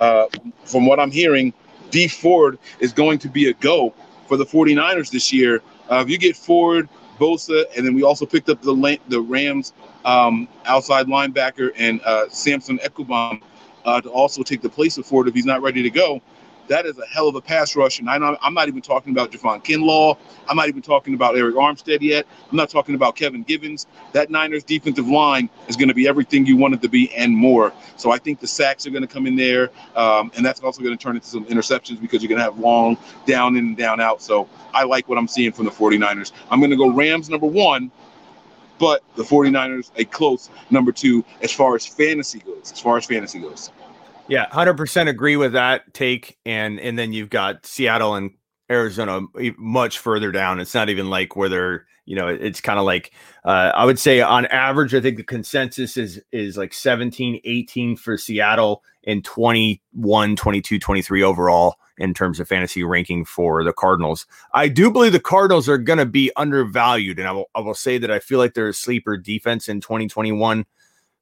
Uh, 0.00 0.26
from 0.64 0.86
what 0.86 1.00
I'm 1.00 1.10
hearing, 1.10 1.52
Dee 1.90 2.08
Ford 2.08 2.58
is 2.80 2.92
going 2.92 3.18
to 3.20 3.28
be 3.28 3.48
a 3.48 3.52
go 3.54 3.94
for 4.26 4.36
the 4.36 4.44
49ers 4.44 5.10
this 5.10 5.32
year. 5.32 5.62
Uh, 5.90 5.96
if 5.96 6.10
you 6.10 6.18
get 6.18 6.36
Ford, 6.36 6.88
Bosa, 7.18 7.64
and 7.76 7.86
then 7.86 7.94
we 7.94 8.02
also 8.02 8.26
picked 8.26 8.48
up 8.48 8.60
the 8.62 8.98
the 9.08 9.20
Rams 9.20 9.72
um, 10.04 10.48
outside 10.64 11.06
linebacker 11.06 11.72
and 11.76 12.00
uh, 12.02 12.28
Samson 12.28 12.78
Ebukam 12.78 13.40
uh, 13.84 14.00
to 14.00 14.08
also 14.08 14.42
take 14.42 14.62
the 14.62 14.68
place 14.68 14.98
of 14.98 15.06
Ford 15.06 15.28
if 15.28 15.34
he's 15.34 15.46
not 15.46 15.62
ready 15.62 15.82
to 15.82 15.90
go. 15.90 16.20
That 16.68 16.86
is 16.86 16.98
a 16.98 17.06
hell 17.06 17.28
of 17.28 17.34
a 17.34 17.42
pass 17.42 17.76
rush, 17.76 17.98
and 17.98 18.08
I 18.08 18.16
I'm 18.40 18.54
not 18.54 18.68
even 18.68 18.80
talking 18.80 19.12
about 19.12 19.30
Javon 19.30 19.62
Kinlaw. 19.62 20.16
I'm 20.48 20.56
not 20.56 20.68
even 20.68 20.80
talking 20.80 21.12
about 21.12 21.34
Arik 21.34 21.52
Armstead 21.54 22.00
yet. 22.00 22.26
I'm 22.50 22.56
not 22.56 22.70
talking 22.70 22.94
about 22.94 23.16
Kevin 23.16 23.42
Givens. 23.42 23.86
That 24.12 24.30
Niners 24.30 24.64
defensive 24.64 25.06
line 25.06 25.50
is 25.68 25.76
going 25.76 25.88
to 25.88 25.94
be 25.94 26.08
everything 26.08 26.46
you 26.46 26.56
want 26.56 26.72
it 26.72 26.80
to 26.82 26.88
be 26.88 27.14
and 27.14 27.36
more. 27.36 27.72
So 27.96 28.10
I 28.12 28.18
think 28.18 28.40
the 28.40 28.46
sacks 28.46 28.86
are 28.86 28.90
going 28.90 29.02
to 29.02 29.08
come 29.08 29.26
in 29.26 29.36
there, 29.36 29.70
um, 29.94 30.32
and 30.36 30.44
that's 30.44 30.60
also 30.60 30.82
going 30.82 30.96
to 30.96 31.02
turn 31.02 31.16
into 31.16 31.28
some 31.28 31.44
interceptions 31.46 32.00
because 32.00 32.22
you're 32.22 32.30
going 32.30 32.38
to 32.38 32.44
have 32.44 32.58
long 32.58 32.96
down 33.26 33.56
in 33.56 33.66
and 33.66 33.76
down 33.76 34.00
out. 34.00 34.22
So 34.22 34.48
I 34.72 34.84
like 34.84 35.06
what 35.06 35.18
I'm 35.18 35.28
seeing 35.28 35.52
from 35.52 35.66
the 35.66 35.70
49ers. 35.70 36.32
I'm 36.50 36.60
going 36.60 36.70
to 36.70 36.76
go 36.76 36.90
Rams 36.90 37.28
number 37.28 37.46
one, 37.46 37.90
but 38.78 39.02
the 39.16 39.22
49ers 39.22 39.90
a 39.96 40.04
close 40.04 40.50
number 40.70 40.92
two 40.92 41.24
as 41.42 41.52
far 41.52 41.74
as 41.74 41.86
fantasy 41.86 42.40
goes. 42.40 42.72
As 42.72 42.80
far 42.80 42.96
as 42.96 43.04
fantasy 43.04 43.40
goes. 43.40 43.70
Yeah, 44.28 44.46
hundred 44.50 44.76
percent 44.76 45.08
agree 45.08 45.36
with 45.36 45.52
that 45.52 45.92
take, 45.92 46.38
and 46.46 46.80
and 46.80 46.98
then 46.98 47.12
you've 47.12 47.30
got 47.30 47.66
Seattle 47.66 48.14
and 48.14 48.30
Arizona 48.70 49.20
much 49.58 49.98
further 49.98 50.32
down. 50.32 50.60
It's 50.60 50.74
not 50.74 50.88
even 50.88 51.10
like 51.10 51.36
where 51.36 51.50
they're, 51.50 51.86
you 52.06 52.16
know, 52.16 52.28
it's 52.28 52.60
kind 52.60 52.78
of 52.78 52.86
like 52.86 53.12
uh, 53.44 53.72
I 53.74 53.84
would 53.84 53.98
say 53.98 54.22
on 54.22 54.46
average, 54.46 54.94
I 54.94 55.00
think 55.00 55.18
the 55.18 55.24
consensus 55.24 55.98
is 55.98 56.22
is 56.32 56.56
like 56.56 56.72
17, 56.72 57.40
18 57.44 57.96
for 57.96 58.16
Seattle 58.16 58.82
and 59.06 59.22
21, 59.22 60.36
22, 60.36 60.78
23 60.78 61.22
overall 61.22 61.76
in 61.98 62.14
terms 62.14 62.40
of 62.40 62.48
fantasy 62.48 62.82
ranking 62.82 63.24
for 63.24 63.62
the 63.64 63.72
Cardinals. 63.72 64.26
I 64.52 64.68
do 64.68 64.90
believe 64.90 65.12
the 65.12 65.20
Cardinals 65.20 65.68
are 65.68 65.78
going 65.78 65.98
to 65.98 66.06
be 66.06 66.30
undervalued, 66.36 67.18
and 67.18 67.28
I 67.28 67.32
will 67.32 67.50
I 67.54 67.60
will 67.60 67.74
say 67.74 67.98
that 67.98 68.10
I 68.10 68.18
feel 68.18 68.38
like 68.38 68.54
they're 68.54 68.68
a 68.68 68.74
sleeper 68.74 69.16
defense 69.16 69.68
in 69.68 69.80
2021 69.80 70.66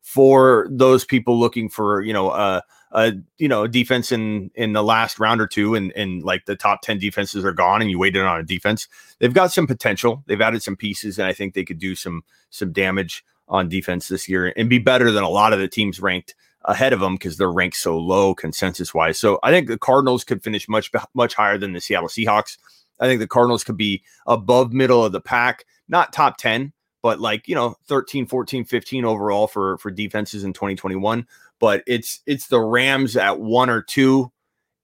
for 0.01 0.67
those 0.71 1.05
people 1.05 1.39
looking 1.39 1.69
for, 1.69 2.03
you 2.03 2.13
know, 2.13 2.31
uh 2.31 2.61
a 2.93 3.13
you 3.39 3.49
know 3.49 3.67
defense 3.67 4.13
in 4.13 4.51
in 4.55 4.73
the 4.73 4.83
last 4.83 5.19
round 5.19 5.41
or 5.41 5.47
two 5.47 5.75
and 5.75 5.93
and 5.93 6.23
like 6.23 6.45
the 6.45 6.57
top 6.57 6.83
10 6.83 6.99
defenses 6.99 7.45
are 7.45 7.53
gone 7.53 7.81
and 7.81 7.91
you 7.91 7.99
waited 7.99 8.23
on 8.23 8.39
a 8.39 8.43
defense 8.43 8.87
they've 9.19 9.35
got 9.35 9.51
some 9.51 9.67
potential 9.67 10.23
they've 10.27 10.41
added 10.41 10.63
some 10.63 10.77
pieces 10.77 11.19
and 11.19 11.27
i 11.27 11.33
think 11.33 11.55
they 11.55 11.65
could 11.65 11.79
do 11.79 11.95
some 11.95 12.23
some 12.51 12.73
damage 12.73 13.25
on 13.49 13.69
defense 13.69 14.09
this 14.09 14.29
year 14.29 14.53
and 14.57 14.69
be 14.69 14.79
better 14.79 15.11
than 15.11 15.23
a 15.23 15.29
lot 15.29 15.53
of 15.53 15.59
the 15.59 15.69
teams 15.69 16.01
ranked 16.01 16.35
ahead 16.67 16.93
of 16.93 17.01
them 17.01 17.15
because 17.15 17.37
they're 17.37 17.53
ranked 17.53 17.77
so 17.77 17.99
low 17.99 18.35
consensus 18.35 18.95
wise 18.95 19.19
so 19.19 19.39
i 19.43 19.51
think 19.51 19.69
the 19.69 19.79
cardinals 19.79 20.25
could 20.25 20.43
finish 20.43 20.69
much 20.69 20.91
much 21.15 21.35
higher 21.35 21.59
than 21.59 21.73
the 21.73 21.81
seattle 21.81 22.09
seahawks 22.09 22.59
i 23.01 23.07
think 23.07 23.21
the 23.21 23.27
cardinals 23.27 23.65
could 23.65 23.77
be 23.77 24.03
above 24.27 24.73
middle 24.73 25.05
of 25.05 25.13
the 25.13 25.21
pack 25.21 25.65
not 25.89 26.13
top 26.13 26.37
10 26.37 26.73
but 27.03 27.21
like 27.21 27.49
you 27.49 27.55
know 27.55 27.77
13 27.87 28.27
14 28.27 28.65
15 28.65 29.05
overall 29.05 29.47
for 29.47 29.79
for 29.79 29.91
defenses 29.91 30.45
in 30.45 30.53
2021 30.53 31.27
but 31.63 31.85
it's 31.87 32.23
it's 32.27 32.49
the 32.49 32.59
Rams 32.59 33.17
at 33.17 33.39
one 33.39 33.71
or 33.71 33.83
two, 33.83 34.33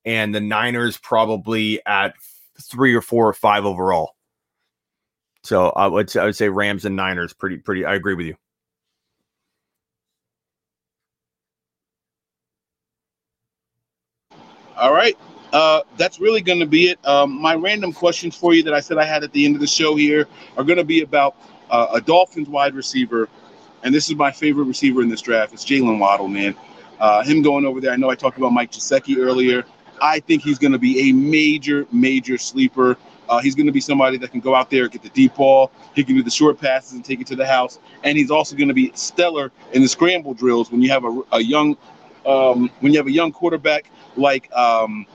and 0.04 0.32
the 0.32 0.40
Niners 0.40 0.96
probably 0.96 1.84
at 1.84 2.14
three 2.62 2.94
or 2.94 3.02
four 3.02 3.28
or 3.28 3.32
five 3.32 3.64
overall. 3.66 4.14
So 5.42 5.70
I 5.70 5.88
would 5.88 6.16
I 6.16 6.24
would 6.24 6.36
say 6.36 6.48
Rams 6.48 6.84
and 6.84 6.94
Niners 6.94 7.32
pretty 7.32 7.56
pretty. 7.56 7.84
I 7.84 7.96
agree 7.96 8.14
with 8.14 8.26
you. 8.26 8.36
All 14.78 14.92
right. 14.92 15.18
Uh, 15.52 15.80
that's 15.96 16.20
really 16.20 16.40
going 16.40 16.60
to 16.60 16.66
be 16.66 16.90
it. 16.90 17.04
Um, 17.04 17.40
my 17.40 17.54
random 17.56 17.92
questions 17.92 18.36
for 18.36 18.54
you 18.54 18.62
that 18.62 18.74
I 18.74 18.78
said 18.78 18.96
I 18.96 19.04
had 19.04 19.24
at 19.24 19.32
the 19.32 19.44
end 19.44 19.56
of 19.56 19.60
the 19.60 19.66
show 19.66 19.96
here 19.96 20.28
are 20.56 20.62
going 20.62 20.76
to 20.76 20.84
be 20.84 21.00
about 21.00 21.34
uh, 21.68 21.88
a 21.94 22.00
Dolphins 22.00 22.48
wide 22.48 22.74
receiver, 22.74 23.28
and 23.82 23.92
this 23.92 24.08
is 24.08 24.14
my 24.14 24.30
favorite 24.30 24.64
receiver 24.64 25.02
in 25.02 25.08
this 25.08 25.20
draft. 25.20 25.52
It's 25.52 25.64
Jaylen 25.64 25.98
Waddle, 25.98 26.28
man. 26.28 26.54
Uh, 27.00 27.24
him 27.24 27.42
going 27.42 27.64
over 27.64 27.80
there. 27.80 27.92
I 27.92 27.96
know 27.96 28.08
I 28.08 28.14
talked 28.14 28.38
about 28.38 28.52
Mike 28.52 28.70
Gesicki 28.70 29.18
earlier. 29.18 29.64
I 30.00 30.20
think 30.20 30.42
he's 30.42 30.58
going 30.58 30.72
to 30.72 30.78
be 30.78 31.10
a 31.10 31.12
major, 31.12 31.86
major 31.90 32.38
sleeper. 32.38 32.96
Uh, 33.28 33.40
he's 33.40 33.56
going 33.56 33.66
to 33.66 33.72
be 33.72 33.80
somebody 33.80 34.16
that 34.18 34.30
can 34.30 34.40
go 34.40 34.54
out 34.54 34.70
there, 34.70 34.86
get 34.86 35.02
the 35.02 35.08
deep 35.08 35.34
ball. 35.34 35.72
He 35.94 36.04
can 36.04 36.14
do 36.14 36.22
the 36.22 36.30
short 36.30 36.60
passes 36.60 36.92
and 36.92 37.04
take 37.04 37.20
it 37.20 37.26
to 37.28 37.36
the 37.36 37.46
house. 37.46 37.80
And 38.04 38.16
he's 38.16 38.30
also 38.30 38.54
going 38.54 38.68
to 38.68 38.74
be 38.74 38.92
stellar 38.94 39.50
in 39.72 39.82
the 39.82 39.88
scramble 39.88 40.34
drills 40.34 40.70
when 40.70 40.82
you 40.82 40.90
have 40.90 41.04
a, 41.04 41.20
a 41.32 41.40
young, 41.40 41.76
um, 42.24 42.70
when 42.80 42.92
you 42.92 42.98
have 42.98 43.08
a 43.08 43.12
young 43.12 43.32
quarterback 43.32 43.90
like 44.18 44.52
um, 44.52 45.06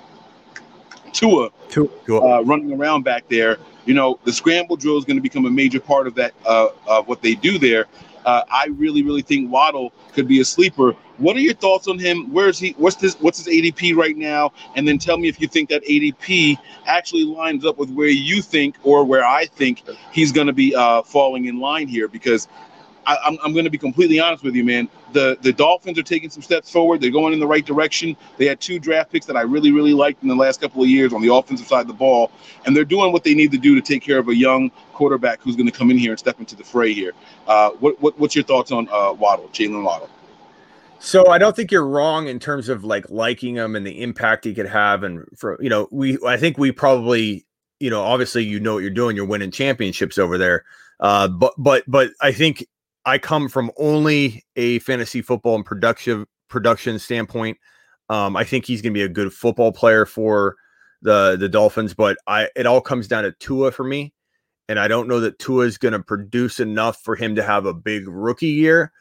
Tua, 1.12 1.50
Tua. 1.70 1.88
Uh, 2.10 2.42
running 2.42 2.74
around 2.74 3.04
back 3.04 3.28
there. 3.30 3.58
You 3.86 3.94
know, 3.94 4.20
the 4.24 4.32
scramble 4.32 4.76
drill 4.76 4.98
is 4.98 5.06
going 5.06 5.18
to 5.18 5.22
become 5.22 5.46
a 5.46 5.52
major 5.52 5.80
part 5.80 6.08
of 6.08 6.16
that 6.16 6.34
uh, 6.46 6.70
of 6.88 7.08
what 7.08 7.22
they 7.22 7.36
do 7.36 7.58
there. 7.58 7.86
Uh, 8.26 8.44
I 8.50 8.68
really, 8.68 9.04
really 9.04 9.22
think 9.22 9.52
Waddle 9.52 9.92
could 10.14 10.28
be 10.28 10.40
a 10.40 10.46
sleeper. 10.46 10.94
What 11.18 11.36
are 11.36 11.42
your 11.42 11.54
thoughts 11.54 11.88
on 11.88 12.00
him? 12.00 12.32
Where 12.32 12.48
is 12.48 12.58
he? 12.58 12.72
What's 12.78 12.96
this? 12.96 13.16
What's 13.16 13.44
his 13.44 13.48
ADP 13.48 13.96
right 13.96 14.16
now? 14.16 14.54
And 14.76 14.88
then 14.88 14.98
tell 14.98 15.18
me 15.18 15.28
if 15.28 15.40
you 15.42 15.48
think 15.48 15.70
that 15.70 15.84
ADP 15.84 16.58
actually 16.86 17.26
lines 17.26 17.66
up 17.66 17.78
with 17.78 17.90
where 17.92 18.08
you 18.08 18.42
think 18.42 18.78
or 18.84 19.04
where 19.04 19.26
I 19.26 19.46
think 19.46 19.84
he's 20.12 20.32
going 20.32 20.48
to 20.48 20.54
be 20.54 20.74
uh, 20.74 21.02
falling 21.04 21.46
in 21.46 21.60
line 21.60 21.88
here. 21.88 22.08
Because 22.08 22.48
I, 23.06 23.18
I'm, 23.26 23.38
I'm 23.44 23.54
going 23.54 23.66
to 23.66 23.72
be 23.72 23.78
completely 23.78 24.20
honest 24.20 24.44
with 24.44 24.56
you, 24.56 24.64
man. 24.64 24.90
The 25.12 25.38
the 25.42 25.54
Dolphins 25.54 25.98
are 26.00 26.04
taking 26.04 26.30
some 26.30 26.42
steps 26.42 26.72
forward. 26.72 27.02
They're 27.02 27.12
going 27.12 27.34
in 27.34 27.40
the 27.40 27.48
right 27.48 27.66
direction. 27.66 28.16
They 28.38 28.46
had 28.46 28.60
two 28.60 28.80
draft 28.80 29.12
picks 29.12 29.26
that 29.26 29.38
I 29.38 29.42
really, 29.42 29.72
really 29.72 29.94
liked 29.94 30.24
in 30.24 30.30
the 30.30 30.36
last 30.36 30.62
couple 30.62 30.82
of 30.82 30.90
years 30.90 31.14
on 31.14 31.22
the 31.22 31.34
offensive 31.34 31.68
side 31.68 31.82
of 31.82 31.88
the 31.88 31.94
ball, 31.94 32.32
and 32.66 32.76
they're 32.76 32.86
doing 32.86 33.12
what 33.12 33.24
they 33.24 33.34
need 33.34 33.52
to 33.52 33.58
do 33.58 33.76
to 33.76 33.82
take 33.82 34.02
care 34.02 34.20
of 34.20 34.30
a 34.30 34.36
young 34.36 34.72
quarterback 34.94 35.42
who's 35.42 35.56
going 35.56 35.70
to 35.70 35.78
come 35.78 35.92
in 35.92 35.98
here 35.98 36.12
and 36.12 36.20
step 36.20 36.40
into 36.40 36.56
the 36.56 36.64
fray 36.64 36.94
here. 36.94 37.14
Uh, 37.48 37.72
what, 37.72 38.00
what 38.02 38.18
what's 38.20 38.36
your 38.36 38.46
thoughts 38.46 38.72
on 38.72 38.88
uh, 38.90 39.14
Waddle, 39.14 39.50
Jaylen 39.50 39.84
Waddle? 39.84 40.10
So 41.00 41.28
I 41.28 41.38
don't 41.38 41.54
think 41.54 41.70
you're 41.70 41.86
wrong 41.86 42.30
in 42.30 42.40
terms 42.40 42.70
of 42.70 42.86
like 42.86 43.10
liking 43.10 43.56
him 43.56 43.76
and 43.76 43.86
the 43.86 44.02
impact 44.02 44.46
he 44.46 44.54
could 44.54 44.68
have, 44.68 45.04
and 45.04 45.26
for 45.38 45.62
you 45.62 45.70
know, 45.70 45.90
we 45.92 46.18
I 46.26 46.38
think 46.38 46.58
we 46.58 46.72
probably 46.72 47.46
you 47.80 47.90
know 47.90 48.02
obviously 48.02 48.46
you 48.46 48.60
know 48.60 48.76
what 48.76 48.84
you're 48.84 48.90
doing, 48.90 49.16
you're 49.16 49.26
winning 49.26 49.52
championships 49.52 50.18
over 50.18 50.38
there, 50.38 50.64
uh, 51.02 51.28
but 51.28 51.54
but 51.58 51.84
but 51.88 52.12
I 52.22 52.32
think 52.32 52.66
I 53.06 53.18
come 53.18 53.50
from 53.50 53.72
only 53.78 54.44
a 54.56 54.80
fantasy 54.80 55.22
football 55.22 55.56
and 55.56 55.66
production 55.66 56.26
production 56.48 57.00
standpoint. 57.00 57.58
Um, 58.10 58.36
I 58.36 58.44
think 58.44 58.66
he's 58.66 58.82
going 58.82 58.94
to 58.94 58.98
be 58.98 59.04
a 59.04 59.10
good 59.10 59.34
football 59.34 59.72
player 59.72 60.06
for 60.06 60.56
the 61.02 61.36
the 61.38 61.50
Dolphins, 61.50 61.94
but 61.94 62.18
I 62.28 62.50
it 62.56 62.66
all 62.66 62.82
comes 62.82 63.08
down 63.08 63.24
to 63.24 63.32
Tua 63.34 63.72
for 63.72 63.84
me, 63.84 64.14
and 64.70 64.80
I 64.80 64.88
don't 64.88 65.08
know 65.08 65.20
that 65.20 65.40
Tua 65.40 65.66
is 65.66 65.78
going 65.78 65.94
to 65.94 66.00
produce 66.00 66.60
enough 66.60 67.02
for 67.02 67.16
him 67.16 67.36
to 67.36 67.44
have 67.44 67.66
a 67.66 67.74
big 67.74 68.08
rookie 68.08 68.48
year. 68.48 68.92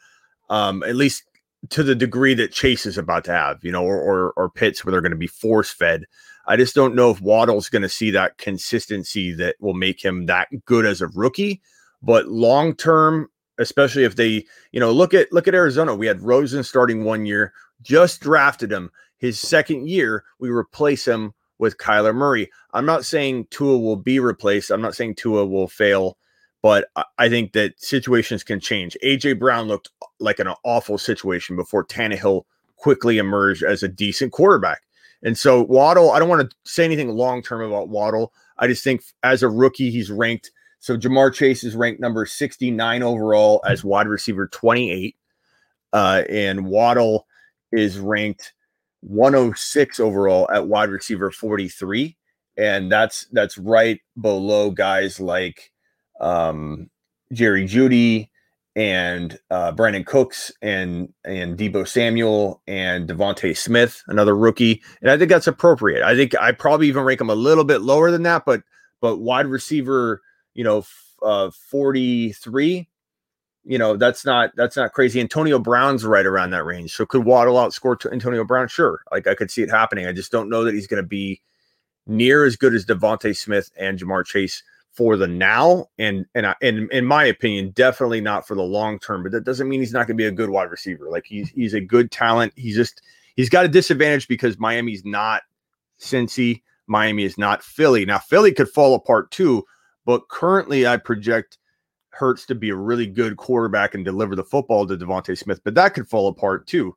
Um, 0.49 0.83
at 0.83 0.95
least 0.95 1.23
to 1.69 1.83
the 1.83 1.95
degree 1.95 2.33
that 2.33 2.51
Chase 2.51 2.85
is 2.85 2.97
about 2.97 3.23
to 3.25 3.31
have, 3.31 3.63
you 3.63 3.71
know, 3.71 3.83
or 3.83 3.99
or, 4.01 4.33
or 4.35 4.49
Pitts 4.49 4.83
where 4.83 4.91
they're 4.91 5.01
going 5.01 5.11
to 5.11 5.17
be 5.17 5.27
force 5.27 5.71
fed. 5.71 6.05
I 6.45 6.57
just 6.57 6.75
don't 6.75 6.95
know 6.95 7.09
if 7.09 7.21
Waddle's 7.21 7.69
going 7.69 7.83
to 7.83 7.89
see 7.89 8.11
that 8.11 8.37
consistency 8.37 9.31
that 9.35 9.55
will 9.61 9.73
make 9.73 10.03
him 10.03 10.25
that 10.25 10.49
good 10.65 10.85
as 10.85 11.01
a 11.01 11.07
rookie. 11.07 11.61
But 12.01 12.27
long 12.27 12.75
term, 12.75 13.29
especially 13.59 14.03
if 14.03 14.15
they, 14.15 14.45
you 14.71 14.79
know, 14.79 14.91
look 14.91 15.13
at 15.13 15.31
look 15.31 15.47
at 15.47 15.55
Arizona. 15.55 15.95
We 15.95 16.07
had 16.07 16.21
Rosen 16.21 16.63
starting 16.63 17.03
one 17.03 17.25
year, 17.25 17.53
just 17.81 18.21
drafted 18.21 18.71
him. 18.71 18.91
His 19.17 19.39
second 19.39 19.87
year, 19.87 20.23
we 20.39 20.49
replace 20.49 21.07
him 21.07 21.33
with 21.59 21.77
Kyler 21.77 22.13
Murray. 22.13 22.49
I'm 22.73 22.85
not 22.85 23.05
saying 23.05 23.47
Tua 23.51 23.77
will 23.77 23.95
be 23.95 24.19
replaced. 24.19 24.69
I'm 24.69 24.81
not 24.81 24.95
saying 24.95 25.15
Tua 25.15 25.45
will 25.45 25.67
fail 25.67 26.17
but 26.63 26.87
I 27.17 27.27
think 27.27 27.51
that 27.51 27.79
situations 27.79 28.41
can 28.41 28.59
change. 28.59 28.97
AJ 29.03 29.37
Brown 29.37 29.67
looked 29.67 29.89
uh, 30.01 30.05
like 30.19 30.39
an 30.39 30.47
awful 30.63 30.97
situation 30.97 31.57
before 31.57 31.85
Tannehill 31.85 32.45
quickly 32.77 33.17
emerged 33.17 33.63
as 33.63 33.83
a 33.83 33.89
decent 33.89 34.31
quarterback. 34.31 34.81
And 35.21 35.37
so 35.37 35.63
Waddle, 35.63 36.11
I 36.11 36.19
don't 36.19 36.29
want 36.29 36.49
to 36.49 36.57
say 36.63 36.85
anything 36.85 37.09
long 37.09 37.43
term 37.43 37.61
about 37.61 37.89
Waddle. 37.89 38.33
I 38.57 38.67
just 38.67 38.83
think 38.83 39.03
as 39.23 39.43
a 39.43 39.49
rookie, 39.49 39.91
he's 39.91 40.09
ranked. 40.09 40.51
So 40.83 40.97
Ja'Marr 40.97 41.33
Chase 41.33 41.63
is 41.63 41.77
ranked 41.77 42.01
number 42.01 42.25
69 42.25 43.03
overall 43.03 43.61
as 43.65 43.85
wide 43.85 44.09
receiver 44.09 44.47
28. 44.47 45.15
Uh, 45.93 46.23
and 46.29 46.65
Waddle 46.67 47.25
is 47.71 47.99
ranked 47.99 48.51
106 48.99 50.01
overall 50.01 50.51
at 50.51 50.67
wide 50.67 50.89
receiver 50.89 51.31
43. 51.31 52.17
And 52.57 52.91
that's 52.91 53.27
that's 53.31 53.57
right 53.57 54.01
below 54.19 54.71
guys 54.71 55.21
like 55.21 55.71
um, 56.19 56.89
Jerry 57.31 57.63
Jeudy 57.63 58.27
and 58.75 59.39
uh, 59.51 59.71
Brandin 59.71 60.05
Cooks 60.05 60.51
and 60.61 61.13
and 61.23 61.57
Deebo 61.57 61.87
Samuel 61.87 62.61
and 62.67 63.07
DeVonta 63.07 63.55
Smith, 63.55 64.03
another 64.07 64.35
rookie, 64.35 64.83
and 65.01 65.09
I 65.09 65.17
think 65.17 65.29
that's 65.29 65.47
appropriate. 65.47 66.03
I 66.03 66.13
think 66.13 66.35
I 66.41 66.51
probably 66.51 66.89
even 66.89 67.03
rank 67.03 67.21
him 67.21 67.29
a 67.29 67.35
little 67.35 67.63
bit 67.63 67.81
lower 67.81 68.11
than 68.11 68.23
that, 68.23 68.43
but 68.45 68.63
but 68.99 69.19
wide 69.19 69.45
receiver, 69.45 70.21
you 70.53 70.63
know, 70.63 70.79
f- 70.79 71.13
uh, 71.21 71.51
forty 71.51 72.31
three, 72.33 72.87
you 73.63 73.77
know, 73.77 73.95
that's 73.95 74.25
not 74.25 74.51
that's 74.55 74.75
not 74.75 74.93
crazy. 74.93 75.19
Antonio 75.19 75.59
Brown's 75.59 76.05
right 76.05 76.25
around 76.25 76.51
that 76.51 76.65
range, 76.65 76.93
so 76.93 77.05
could 77.05 77.25
Waddle 77.25 77.55
outscore 77.55 77.99
to 77.99 78.11
Antonio 78.11 78.43
Brown? 78.43 78.67
Sure, 78.67 79.01
like 79.11 79.27
I 79.27 79.35
could 79.35 79.51
see 79.51 79.61
it 79.61 79.69
happening. 79.69 80.05
I 80.05 80.13
just 80.13 80.31
don't 80.31 80.49
know 80.49 80.63
that 80.63 80.73
he's 80.73 80.87
going 80.87 81.01
to 81.01 81.07
be 81.07 81.41
near 82.07 82.45
as 82.45 82.55
good 82.55 82.73
as 82.73 82.85
DeVonta 82.85 83.35
Smith 83.35 83.71
and 83.77 83.97
Ja'Marr 83.97 84.25
Chase 84.25 84.63
for 84.93 85.17
the 85.17 85.27
now 85.27 85.87
and 85.97 86.25
and 86.35 86.45
I, 86.45 86.55
and 86.61 86.91
in 86.91 87.05
my 87.05 87.23
opinion 87.23 87.71
definitely 87.71 88.21
not 88.21 88.47
for 88.47 88.55
the 88.55 88.61
long 88.61 88.99
term 88.99 89.23
but 89.23 89.31
that 89.31 89.43
doesn't 89.43 89.67
mean 89.67 89.79
he's 89.79 89.91
not 89.91 90.05
going 90.05 90.15
to 90.15 90.21
be 90.21 90.27
a 90.27 90.31
good 90.31 90.51
wide 90.51 90.69
receiver 90.69 91.09
like 91.09 91.25
he's 91.25 91.49
he's 91.49 91.73
a 91.73 91.81
good 91.81 92.11
talent 92.11 92.53
he's 92.55 92.75
just 92.75 93.01
he's 93.35 93.49
got 93.49 93.65
a 93.65 93.69
disadvantage 93.69 94.27
because 94.27 94.59
Miami's 94.59 95.03
not 95.03 95.41
Cincy 95.99 96.61
Miami 96.85 97.23
is 97.23 97.39
not 97.39 97.63
Philly 97.63 98.05
now 98.05 98.19
Philly 98.19 98.53
could 98.53 98.69
fall 98.69 98.93
apart 98.93 99.31
too 99.31 99.65
but 100.05 100.27
currently 100.29 100.87
I 100.87 100.97
project 100.97 101.57
Hurts 102.09 102.45
to 102.45 102.55
be 102.55 102.69
a 102.69 102.75
really 102.75 103.07
good 103.07 103.37
quarterback 103.37 103.95
and 103.95 104.05
deliver 104.05 104.35
the 104.35 104.43
football 104.43 104.85
to 104.85 104.95
DeVonta 104.95 105.37
Smith 105.37 105.61
but 105.63 105.75
that 105.75 105.93
could 105.93 106.07
fall 106.07 106.27
apart 106.27 106.67
too 106.67 106.95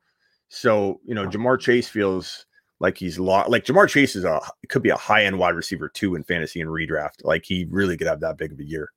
so 0.49 0.99
you 1.05 1.15
know 1.15 1.27
Ja'Marr 1.27 1.59
Chase 1.59 1.89
feels 1.89 2.45
like 2.79 2.97
he's 2.97 3.17
like 3.19 3.65
Ja'Marr 3.65 3.89
Chase 3.89 4.15
is 4.15 4.23
a 4.23 4.39
could 4.69 4.83
be 4.83 4.89
a 4.89 4.95
high 4.95 5.23
end 5.23 5.37
wide 5.37 5.55
receiver 5.55 5.89
too 5.89 6.15
in 6.15 6.23
fantasy 6.23 6.61
and 6.61 6.69
redraft. 6.69 7.23
Like 7.23 7.45
he 7.45 7.67
really 7.69 7.97
could 7.97 8.07
have 8.07 8.19
that 8.21 8.37
big 8.37 8.51
of 8.51 8.59
a 8.59 8.63
year. 8.63 8.91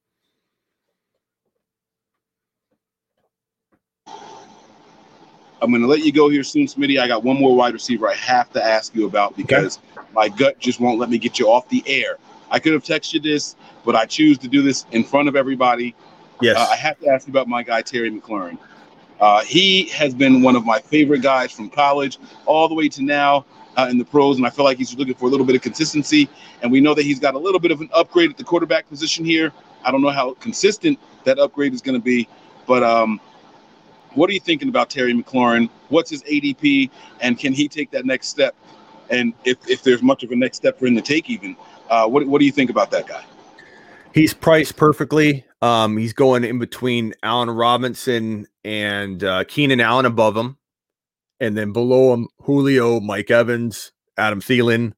I'm 5.63 5.71
going 5.71 5.83
to 5.83 5.89
let 5.89 6.01
you 6.01 6.11
go 6.11 6.31
here 6.31 6.43
soon, 6.43 6.67
Smitty. 6.67 6.99
I 6.99 7.07
got 7.07 7.23
one 7.23 7.39
more 7.39 7.55
wide 7.55 7.75
receiver 7.75 8.09
I 8.09 8.15
have 8.15 8.51
to 8.55 8.65
ask 8.65 8.95
you 8.95 9.05
about 9.07 9.37
because 9.37 9.79
okay. 9.95 10.07
my 10.15 10.29
gut 10.31 10.59
just 10.59 10.81
won't 10.81 10.99
let 10.99 11.11
me 11.11 11.19
get 11.19 11.39
you 11.39 11.51
off 11.51 11.69
the 11.69 11.85
air. 11.87 12.17
I 12.51 12.59
could 12.59 12.73
have 12.73 12.85
texted 12.85 13.23
this, 13.23 13.57
but 13.85 13.95
I 13.95 14.07
choose 14.07 14.39
to 14.39 14.49
do 14.49 14.63
this 14.63 14.87
in 14.93 15.05
front 15.05 15.29
of 15.29 15.37
everybody. 15.37 15.95
Yes. 16.41 16.57
Uh, 16.57 16.67
I 16.71 16.77
have 16.77 16.99
to 17.01 17.09
ask 17.09 17.27
you 17.27 17.33
about 17.33 17.49
my 17.49 17.63
guy, 17.63 17.83
Terry 17.83 18.11
McLaurin. 18.11 18.59
Uh, 19.21 19.43
he 19.45 19.85
has 19.89 20.15
been 20.15 20.41
one 20.43 20.57
of 20.57 20.65
my 20.65 20.79
favorite 20.79 21.21
guys 21.21 21.53
from 21.53 21.69
college 21.69 22.19
all 22.47 22.69
the 22.69 22.75
way 22.75 22.89
to 22.89 23.03
now 23.03 23.45
uh, 23.77 23.87
in 23.91 23.99
the 23.99 24.05
pros, 24.05 24.39
and 24.39 24.47
I 24.47 24.51
feel 24.51 24.65
like 24.65 24.79
he's 24.79 24.97
looking 24.97 25.15
for 25.15 25.27
a 25.27 25.29
little 25.29 25.47
bit 25.47 25.55
of 25.55 25.63
consistency. 25.63 26.29
And 26.63 26.73
we 26.73 26.81
know 26.81 26.95
that 26.95 27.03
he's 27.03 27.21
got 27.21 27.35
a 27.35 27.39
little 27.39 27.61
bit 27.61 27.71
of 27.71 27.81
an 27.81 27.91
upgrade 27.93 28.31
at 28.31 28.39
the 28.39 28.45
quarterback 28.45 28.89
position 28.89 29.25
here. 29.25 29.53
I 29.85 29.91
don't 29.91 30.03
know 30.03 30.11
how 30.11 30.35
consistent 30.35 30.99
that 31.25 31.39
upgrade 31.39 31.75
is 31.75 31.83
going 31.83 31.99
to 31.99 32.03
be, 32.03 32.29
but 32.67 32.83
um, 32.83 33.21
what 34.15 34.29
are 34.31 34.33
you 34.33 34.41
thinking 34.41 34.69
about 34.69 34.91
Terry 34.91 35.13
McLaurin? 35.13 35.69
What's 35.89 36.11
his 36.11 36.23
ADP, 36.25 36.91
and 37.21 37.39
can 37.39 37.53
he 37.53 37.69
take 37.69 37.91
that 37.91 38.07
next 38.07 38.29
step? 38.29 38.55
And 39.11 39.35
if, 39.45 39.59
if 39.69 39.83
there's 39.83 40.03
much 40.03 40.23
of 40.23 40.31
a 40.31 40.37
next 40.37 40.57
step 40.59 40.79
for 40.79 40.87
him 40.87 40.95
to 40.95 41.03
take, 41.03 41.29
even, 41.29 41.57
uh, 41.91 42.09
what, 42.09 42.27
what 42.27 42.39
do 42.39 42.47
you 42.47 42.53
think 42.53 42.71
about 42.71 42.91
that 42.93 43.07
guy? 43.07 43.23
He's 44.15 44.33
priced 44.33 44.77
perfectly. 44.77 45.45
Um, 45.63 45.97
he's 45.97 46.13
going 46.13 46.45
in 46.45 46.59
between 46.59 47.15
Allen 47.23 47.51
Robinson 47.51 48.47
and 48.65 49.23
uh, 49.23 49.45
Keenan 49.45 49.81
Allen 49.81 50.07
above 50.07 50.37
him 50.37 50.57
and 51.39 51.57
then 51.57 51.73
below 51.73 52.15
him, 52.15 52.29
Julio, 52.43 53.01
Mike 53.01 53.31
Evans, 53.31 53.93
Adam 54.17 54.41
Thielen, 54.41 54.93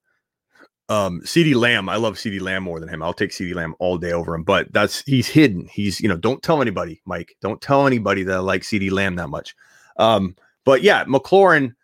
um, 0.88 1.20
CeeDee 1.22 1.54
Lamb. 1.54 1.88
I 1.88 1.96
love 1.96 2.14
CeeDee 2.14 2.40
Lamb 2.40 2.64
more 2.64 2.80
than 2.80 2.88
him. 2.88 3.02
I'll 3.02 3.12
take 3.12 3.30
CeeDee 3.30 3.54
Lamb 3.54 3.74
all 3.78 3.98
day 3.98 4.12
over 4.12 4.34
him, 4.34 4.42
but 4.42 4.72
that's 4.72 5.02
he's 5.02 5.28
hidden. 5.28 5.68
He's, 5.72 6.00
you 6.00 6.08
know, 6.08 6.16
don't 6.16 6.42
tell 6.42 6.60
anybody, 6.60 7.00
Mike. 7.06 7.36
Don't 7.40 7.60
tell 7.60 7.86
anybody 7.86 8.24
that 8.24 8.36
I 8.36 8.40
like 8.40 8.62
CeeDee 8.62 8.90
Lamb 8.90 9.16
that 9.16 9.28
much. 9.28 9.54
Um, 9.96 10.36
but 10.64 10.82
yeah, 10.82 11.04
McLaurin, 11.04 11.74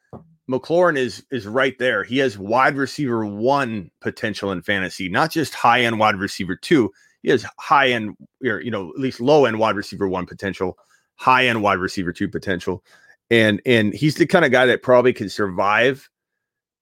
McLaurin 0.51 0.97
is 0.97 1.25
is 1.31 1.47
right 1.47 1.79
there. 1.79 2.05
He 2.05 2.19
has 2.19 2.39
wide 2.39 2.77
receiver 2.77 3.27
one 3.27 3.91
potential 4.01 4.53
in 4.53 4.63
fantasy, 4.63 5.09
not 5.09 5.31
just 5.31 5.55
high 5.55 5.83
end 5.83 5.99
wide 5.99 6.17
receiver 6.17 6.57
two. 6.57 6.91
He 7.23 7.31
has 7.31 7.45
high 7.59 7.89
end, 7.91 8.17
or 8.45 8.61
you 8.61 8.71
know, 8.71 8.91
at 8.91 9.01
least 9.01 9.21
low 9.21 9.45
end 9.45 9.59
wide 9.59 9.77
receiver 9.77 10.09
one 10.09 10.27
potential, 10.27 10.79
high 11.17 11.47
end 11.47 11.63
wide 11.63 11.79
receiver 11.79 12.13
two 12.13 12.29
potential 12.29 12.85
and 13.31 13.61
and 13.67 13.93
he's 13.95 14.15
the 14.17 14.27
kind 14.27 14.45
of 14.45 14.53
guy 14.53 14.67
that 14.67 14.83
probably 14.83 15.13
can 15.13 15.29
survive 15.29 16.09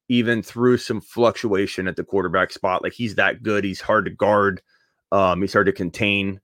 even 0.08 0.42
through 0.42 0.78
some 0.78 1.00
fluctuation 1.00 1.88
at 1.88 1.96
the 1.96 2.04
quarterback 2.04 2.52
spot. 2.52 2.82
Like 2.82 2.92
he's 2.92 3.16
that 3.16 3.42
good. 3.42 3.64
He's 3.64 3.80
hard 3.80 4.04
to 4.04 4.10
guard. 4.12 4.62
Um, 5.12 5.40
he's 5.40 5.52
hard 5.52 5.66
to 5.66 5.72
contain. 5.72 6.40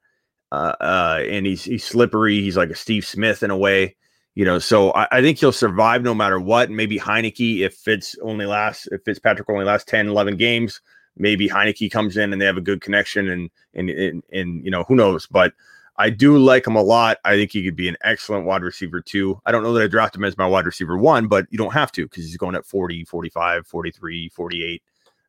uh, 0.53 0.75
uh, 0.81 1.21
and 1.29 1.47
he's 1.47 1.65
he's 1.65 1.85
slippery. 1.85 2.41
He's 2.43 2.57
like 2.57 2.71
a 2.71 2.75
Steve 2.75 3.07
Smith 3.07 3.43
in 3.43 3.51
a 3.51 3.57
way, 3.57 3.97
you 4.35 4.45
know. 4.45 4.59
So 4.59 4.93
I, 4.93 5.09
I 5.11 5.21
think 5.21 5.39
he'll 5.39 5.53
survive 5.53 6.03
no 6.03 6.15
matter 6.15 6.41
what. 6.41 6.71
Maybe 6.71 6.99
Heinicke, 6.99 7.61
if 7.61 7.75
Fitz 7.75 8.17
only 8.23 8.47
lasts, 8.47 8.89
if 8.91 9.03
Fitzpatrick 9.05 9.49
only 9.49 9.65
lasts 9.65 9.91
10, 9.91 10.09
11 10.09 10.37
games, 10.37 10.81
maybe 11.17 11.49
Heinicke 11.49 11.91
comes 11.91 12.17
in 12.17 12.33
and 12.33 12.41
they 12.41 12.47
have 12.47 12.57
a 12.57 12.63
good 12.63 12.81
connection, 12.81 13.29
and 13.29 13.51
and 13.75 13.91
and, 13.91 14.23
and 14.33 14.65
you 14.65 14.71
know 14.71 14.85
who 14.85 14.97
knows, 14.97 15.27
but. 15.27 15.53
I 15.97 16.09
do 16.09 16.39
like 16.39 16.67
him 16.67 16.75
a 16.75 16.83
lot. 16.83 17.19
I 17.25 17.37
think 17.37 17.53
he 17.53 17.63
could 17.63 17.77
be 17.77 17.87
an 17.87 17.99
excellent 18.03 18.47
wide 18.47 18.63
receiver 18.63 19.03
too. 19.03 19.41
I 19.45 19.53
don't 19.53 19.63
know 19.63 19.75
that 19.75 19.83
I 19.83 19.87
draft 19.89 20.17
him 20.17 20.25
as 20.25 20.39
my 20.39 20.47
wide 20.47 20.65
receiver 20.65 20.97
one, 20.97 21.29
but 21.29 21.47
you 21.51 21.59
don't 21.59 21.75
have 21.75 21.93
to 21.93 22.07
because 22.07 22.25
he's 22.25 22.39
going 22.39 22.57
at 22.57 22.65
40, 22.65 23.05
45, 23.05 23.67
43, 23.67 24.29
48, 24.31 24.83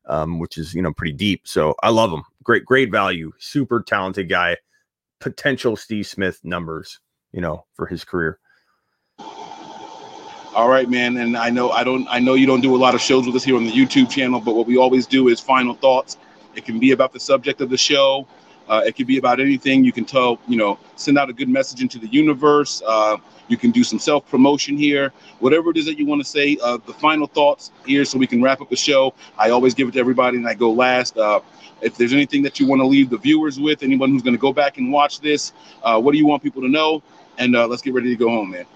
um, 0.06 0.38
which 0.38 0.56
is, 0.56 0.74
you 0.74 0.80
know, 0.80 0.92
pretty 0.92 1.12
deep. 1.12 1.46
So 1.46 1.74
I 1.82 1.90
love 1.90 2.10
him. 2.10 2.22
Great, 2.42 2.64
great 2.64 2.90
value. 2.90 3.32
Super 3.38 3.82
talented 3.82 4.28
guy. 4.28 4.56
Potential 5.20 5.76
Steve 5.76 6.06
Smith 6.06 6.40
numbers, 6.42 6.98
you 7.32 7.42
know, 7.42 7.66
for 7.74 7.86
his 7.86 8.02
career. 8.02 8.38
All 10.54 10.68
right, 10.68 10.88
man. 10.88 11.16
And 11.16 11.36
I 11.36 11.50
know 11.50 11.70
I 11.72 11.82
don't 11.82 12.06
I 12.08 12.20
know 12.20 12.34
you 12.34 12.46
don't 12.46 12.60
do 12.60 12.76
a 12.76 12.78
lot 12.78 12.94
of 12.94 13.00
shows 13.00 13.26
with 13.26 13.34
us 13.34 13.42
here 13.42 13.56
on 13.56 13.64
the 13.64 13.72
YouTube 13.72 14.08
channel, 14.08 14.40
but 14.40 14.54
what 14.54 14.68
we 14.68 14.76
always 14.76 15.04
do 15.04 15.26
is 15.26 15.40
final 15.40 15.74
thoughts. 15.74 16.16
It 16.54 16.64
can 16.64 16.78
be 16.78 16.92
about 16.92 17.12
the 17.12 17.18
subject 17.18 17.60
of 17.60 17.70
the 17.70 17.76
show. 17.76 18.28
Uh, 18.68 18.82
it 18.86 18.94
could 18.94 19.08
be 19.08 19.18
about 19.18 19.40
anything. 19.40 19.84
You 19.84 19.90
can 19.90 20.04
tell, 20.04 20.38
you 20.46 20.56
know, 20.56 20.78
send 20.94 21.18
out 21.18 21.28
a 21.28 21.32
good 21.32 21.48
message 21.48 21.82
into 21.82 21.98
the 21.98 22.06
universe. 22.06 22.82
Uh, 22.86 23.16
you 23.48 23.56
can 23.56 23.72
do 23.72 23.82
some 23.82 23.98
self 23.98 24.28
promotion 24.28 24.76
here. 24.76 25.12
Whatever 25.40 25.70
it 25.70 25.76
is 25.76 25.86
that 25.86 25.98
you 25.98 26.06
want 26.06 26.22
to 26.22 26.28
say, 26.28 26.56
uh, 26.62 26.78
the 26.86 26.94
final 26.94 27.26
thoughts 27.26 27.72
here 27.84 28.04
so 28.04 28.16
we 28.16 28.28
can 28.28 28.40
wrap 28.40 28.60
up 28.60 28.70
the 28.70 28.76
show. 28.76 29.12
I 29.36 29.50
always 29.50 29.74
give 29.74 29.88
it 29.88 29.92
to 29.94 29.98
everybody 29.98 30.36
and 30.36 30.46
I 30.46 30.54
go 30.54 30.70
last. 30.70 31.18
Uh, 31.18 31.40
if 31.82 31.96
there's 31.96 32.12
anything 32.12 32.42
that 32.44 32.60
you 32.60 32.68
want 32.68 32.80
to 32.80 32.86
leave 32.86 33.10
the 33.10 33.18
viewers 33.18 33.58
with, 33.58 33.82
anyone 33.82 34.10
who's 34.10 34.22
going 34.22 34.36
to 34.36 34.40
go 34.40 34.52
back 34.52 34.78
and 34.78 34.92
watch 34.92 35.18
this, 35.18 35.52
uh, 35.82 36.00
what 36.00 36.12
do 36.12 36.18
you 36.18 36.26
want 36.26 36.44
people 36.44 36.62
to 36.62 36.68
know? 36.68 37.02
And 37.38 37.56
uh, 37.56 37.66
let's 37.66 37.82
get 37.82 37.92
ready 37.92 38.10
to 38.10 38.16
go 38.16 38.28
home, 38.28 38.52
man. 38.52 38.66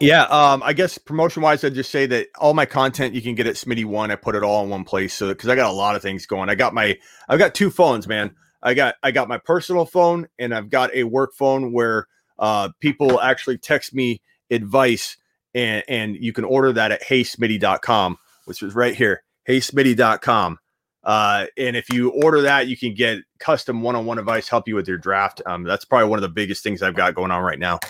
Yeah, 0.00 0.22
um, 0.24 0.62
I 0.62 0.72
guess 0.72 0.96
promotion 0.96 1.42
wise, 1.42 1.62
I'd 1.62 1.74
just 1.74 1.90
say 1.90 2.06
that 2.06 2.28
all 2.38 2.54
my 2.54 2.64
content 2.64 3.14
you 3.14 3.20
can 3.20 3.34
get 3.34 3.46
at 3.46 3.56
Smitty 3.56 3.84
One. 3.84 4.10
I 4.10 4.16
put 4.16 4.34
it 4.34 4.42
all 4.42 4.64
in 4.64 4.70
one 4.70 4.84
place, 4.84 5.12
so 5.12 5.28
because 5.28 5.50
I 5.50 5.56
got 5.56 5.70
a 5.70 5.74
lot 5.74 5.94
of 5.94 6.00
things 6.00 6.24
going. 6.24 6.48
I 6.48 6.54
got 6.54 6.72
my, 6.72 6.98
I've 7.28 7.38
got 7.38 7.54
two 7.54 7.70
phones, 7.70 8.08
man. 8.08 8.34
I 8.62 8.72
got, 8.72 8.94
I 9.02 9.10
got 9.10 9.28
my 9.28 9.36
personal 9.36 9.84
phone, 9.84 10.26
and 10.38 10.54
I've 10.54 10.70
got 10.70 10.94
a 10.94 11.04
work 11.04 11.34
phone 11.34 11.72
where 11.72 12.06
uh, 12.38 12.70
people 12.80 13.20
actually 13.20 13.58
text 13.58 13.94
me 13.94 14.22
advice, 14.50 15.18
and 15.54 15.84
and 15.86 16.16
you 16.16 16.32
can 16.32 16.44
order 16.44 16.72
that 16.72 16.92
at 16.92 17.02
heysmitty.com, 17.02 18.16
which 18.46 18.62
is 18.62 18.74
right 18.74 18.94
here, 18.94 19.22
heysmitty.com. 19.46 20.58
Uh, 21.04 21.46
and 21.58 21.76
if 21.76 21.90
you 21.92 22.10
order 22.10 22.42
that, 22.42 22.68
you 22.68 22.76
can 22.76 22.94
get 22.94 23.18
custom 23.38 23.82
one-on-one 23.82 24.18
advice, 24.18 24.48
help 24.48 24.66
you 24.66 24.74
with 24.74 24.88
your 24.88 24.98
draft. 24.98 25.42
Um, 25.44 25.64
that's 25.64 25.84
probably 25.84 26.08
one 26.08 26.18
of 26.18 26.22
the 26.22 26.28
biggest 26.28 26.62
things 26.62 26.82
I've 26.82 26.96
got 26.96 27.14
going 27.14 27.30
on 27.30 27.42
right 27.42 27.58
now. 27.58 27.80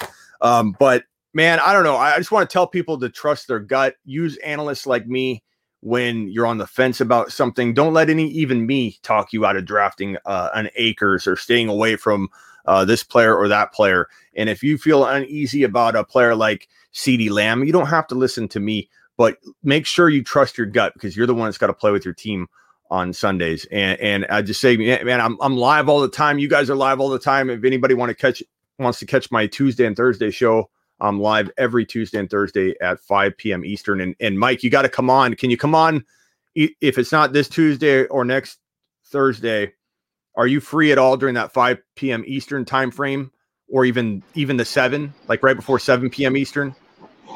Um, 0.40 0.74
but 0.78 1.04
man, 1.34 1.60
I 1.60 1.72
don't 1.72 1.84
know. 1.84 1.96
I 1.96 2.16
just 2.16 2.32
want 2.32 2.48
to 2.48 2.52
tell 2.52 2.66
people 2.66 2.98
to 2.98 3.08
trust 3.08 3.48
their 3.48 3.60
gut. 3.60 3.94
Use 4.04 4.36
analysts 4.38 4.86
like 4.86 5.06
me 5.06 5.42
when 5.80 6.28
you're 6.28 6.46
on 6.46 6.58
the 6.58 6.66
fence 6.66 7.00
about 7.00 7.32
something. 7.32 7.72
Don't 7.74 7.94
let 7.94 8.10
any, 8.10 8.28
even 8.28 8.66
me, 8.66 8.98
talk 9.02 9.32
you 9.32 9.46
out 9.46 9.56
of 9.56 9.64
drafting 9.64 10.16
uh, 10.26 10.50
an 10.54 10.68
Akers 10.76 11.26
or 11.26 11.36
staying 11.36 11.68
away 11.68 11.96
from 11.96 12.28
uh, 12.66 12.84
this 12.84 13.02
player 13.02 13.34
or 13.36 13.48
that 13.48 13.72
player. 13.72 14.08
And 14.36 14.48
if 14.48 14.62
you 14.62 14.78
feel 14.78 15.04
uneasy 15.04 15.62
about 15.62 15.96
a 15.96 16.04
player 16.04 16.34
like 16.34 16.68
CeeDee 16.92 17.30
Lamb, 17.30 17.64
you 17.64 17.72
don't 17.72 17.86
have 17.86 18.06
to 18.08 18.14
listen 18.14 18.48
to 18.48 18.60
me, 18.60 18.88
but 19.16 19.38
make 19.62 19.86
sure 19.86 20.08
you 20.08 20.22
trust 20.22 20.58
your 20.58 20.66
gut 20.66 20.92
because 20.94 21.16
you're 21.16 21.26
the 21.26 21.34
one 21.34 21.46
that's 21.46 21.58
got 21.58 21.68
to 21.68 21.74
play 21.74 21.90
with 21.90 22.04
your 22.04 22.14
team 22.14 22.48
on 22.90 23.12
Sundays. 23.12 23.66
And 23.70 23.98
and 24.00 24.26
I 24.26 24.42
just 24.42 24.60
say, 24.60 24.76
man, 24.76 25.20
I'm 25.20 25.38
I'm 25.40 25.56
live 25.56 25.88
all 25.88 26.00
the 26.00 26.08
time. 26.08 26.38
You 26.38 26.48
guys 26.48 26.68
are 26.68 26.74
live 26.74 27.00
all 27.00 27.08
the 27.08 27.18
time. 27.18 27.48
If 27.48 27.64
anybody 27.64 27.94
want 27.94 28.10
to 28.10 28.14
catch 28.14 28.42
wants 28.78 28.98
to 28.98 29.06
catch 29.06 29.30
my 29.30 29.46
Tuesday 29.46 29.86
and 29.86 29.96
Thursday 29.96 30.30
show, 30.30 30.70
I'm 31.00 31.20
live 31.20 31.50
every 31.58 31.86
Tuesday 31.86 32.18
and 32.18 32.30
Thursday 32.30 32.74
at 32.80 33.00
5 33.00 33.36
p.m. 33.36 33.64
Eastern. 33.64 34.00
And 34.00 34.16
and 34.20 34.38
Mike, 34.38 34.62
you 34.62 34.70
got 34.70 34.82
to 34.82 34.88
come 34.88 35.10
on. 35.10 35.34
Can 35.34 35.50
you 35.50 35.56
come 35.56 35.74
on 35.74 36.04
if 36.54 36.98
it's 36.98 37.12
not 37.12 37.32
this 37.32 37.48
Tuesday 37.48 38.04
or 38.06 38.24
next 38.24 38.58
Thursday? 39.06 39.72
Are 40.36 40.46
you 40.46 40.60
free 40.60 40.92
at 40.92 40.98
all 40.98 41.16
during 41.16 41.34
that 41.36 41.52
5 41.52 41.78
p.m. 41.96 42.24
Eastern 42.26 42.64
time 42.64 42.90
frame, 42.90 43.32
or 43.68 43.84
even 43.84 44.24
even 44.34 44.56
the 44.56 44.64
seven, 44.64 45.14
like 45.28 45.42
right 45.42 45.56
before 45.56 45.78
7 45.78 46.10
p.m. 46.10 46.36
Eastern? 46.36 46.76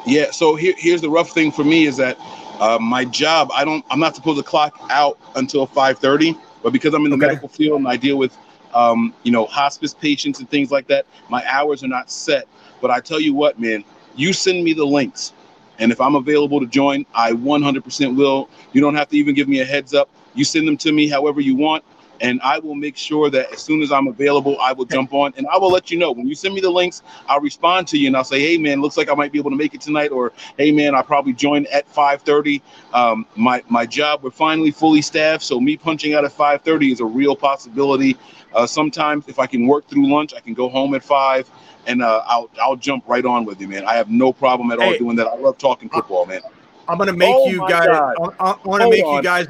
Yeah. 0.05 0.31
So 0.31 0.55
here, 0.55 0.73
here's 0.77 1.01
the 1.01 1.09
rough 1.09 1.31
thing 1.31 1.51
for 1.51 1.63
me 1.63 1.85
is 1.87 1.97
that 1.97 2.17
uh, 2.59 2.79
my 2.81 3.05
job, 3.05 3.51
I 3.53 3.65
don't, 3.65 3.85
I'm 3.89 3.99
not 3.99 4.15
supposed 4.15 4.39
to 4.39 4.43
clock 4.43 4.79
out 4.89 5.19
until 5.35 5.67
5:30, 5.67 6.39
but 6.63 6.73
because 6.73 6.93
I'm 6.93 7.05
in 7.05 7.11
the 7.11 7.17
Okay. 7.17 7.27
medical 7.27 7.49
field 7.49 7.79
and 7.79 7.87
I 7.87 7.97
deal 7.97 8.17
with, 8.17 8.37
um, 8.73 9.13
you 9.23 9.31
know, 9.31 9.45
hospice 9.45 9.93
patients 9.93 10.39
and 10.39 10.49
things 10.49 10.71
like 10.71 10.87
that, 10.87 11.05
my 11.29 11.43
hours 11.49 11.83
are 11.83 11.87
not 11.89 12.11
set. 12.11 12.47
But 12.85 12.91
I 12.91 12.99
tell 12.99 13.19
you 13.19 13.33
what, 13.33 13.59
man, 13.59 13.83
you 14.15 14.31
send 14.31 14.63
me 14.63 14.73
the 14.73 14.85
links, 14.85 15.33
and 15.79 15.91
if 15.91 15.99
I'm 15.99 16.13
available 16.13 16.59
to 16.59 16.67
join, 16.67 17.03
I 17.15 17.31
100% 17.31 18.15
will. 18.15 18.47
You 18.73 18.81
don't 18.81 18.93
have 18.93 19.09
to 19.09 19.17
even 19.17 19.33
give 19.33 19.47
me 19.47 19.59
a 19.61 19.65
heads 19.65 19.95
up. 19.95 20.07
You 20.35 20.45
send 20.45 20.67
them 20.67 20.77
to 20.77 20.91
me 20.91 21.09
however 21.09 21.41
you 21.41 21.55
want, 21.55 21.83
and 22.21 22.39
I 22.43 22.59
will 22.59 22.75
make 22.75 22.95
sure 22.95 23.31
that 23.31 23.51
as 23.51 23.59
soon 23.59 23.81
as 23.81 23.91
I'm 23.91 24.07
available, 24.07 24.59
I 24.61 24.71
will 24.71 24.85
jump 24.85 25.15
on 25.15 25.33
and 25.35 25.47
I 25.47 25.57
will 25.57 25.71
let 25.71 25.89
you 25.89 25.97
know. 25.97 26.11
When 26.11 26.27
you 26.27 26.35
send 26.35 26.53
me 26.53 26.61
the 26.61 26.69
links, 26.69 27.01
I'll 27.27 27.41
respond 27.41 27.87
to 27.87 27.97
you 27.97 28.05
and 28.05 28.15
I'll 28.15 28.23
say, 28.23 28.39
"Hey, 28.39 28.59
man, 28.59 28.81
looks 28.83 28.97
like 28.97 29.09
I 29.09 29.15
might 29.15 29.31
be 29.31 29.39
able 29.39 29.49
to 29.49 29.57
make 29.57 29.73
it 29.73 29.81
tonight," 29.81 30.11
or 30.11 30.31
"Hey, 30.59 30.71
man, 30.71 30.93
I 30.93 31.01
probably 31.01 31.33
join 31.33 31.65
at 31.73 31.87
5:30." 31.91 32.61
Um, 32.93 33.25
my 33.35 33.63
my 33.67 33.87
job, 33.87 34.19
we're 34.21 34.29
finally 34.29 34.69
fully 34.69 35.01
staffed, 35.01 35.43
so 35.43 35.59
me 35.59 35.75
punching 35.75 36.13
out 36.13 36.23
at 36.23 36.33
5:30 36.33 36.91
is 36.91 36.99
a 36.99 37.05
real 37.05 37.35
possibility. 37.35 38.15
Uh, 38.53 38.67
sometimes, 38.67 39.27
if 39.27 39.39
I 39.39 39.47
can 39.47 39.65
work 39.65 39.87
through 39.87 40.07
lunch, 40.07 40.33
I 40.35 40.39
can 40.39 40.53
go 40.53 40.69
home 40.69 40.93
at 40.93 41.03
five, 41.03 41.49
and 41.87 42.01
uh, 42.01 42.23
I'll 42.25 42.49
I'll 42.61 42.75
jump 42.75 43.03
right 43.07 43.25
on 43.25 43.45
with 43.45 43.59
you, 43.61 43.67
man. 43.67 43.85
I 43.85 43.95
have 43.95 44.09
no 44.09 44.33
problem 44.33 44.71
at 44.71 44.79
all 44.79 44.91
Hey. 44.91 44.97
doing 44.97 45.15
that. 45.17 45.27
I 45.27 45.35
love 45.35 45.57
talking 45.57 45.89
football, 45.89 46.25
man. 46.25 46.41
I'm 46.87 46.97
gonna 46.97 47.13
make 47.13 47.35
Oh 47.35 47.49
you 47.49 47.59
guys. 47.59 47.87
God. 47.87 48.15
I, 48.39 48.51
I 48.51 48.55
want 48.63 48.81
to 48.83 48.89
make 48.89 49.05
on. 49.05 49.17
you 49.17 49.23
guys 49.23 49.47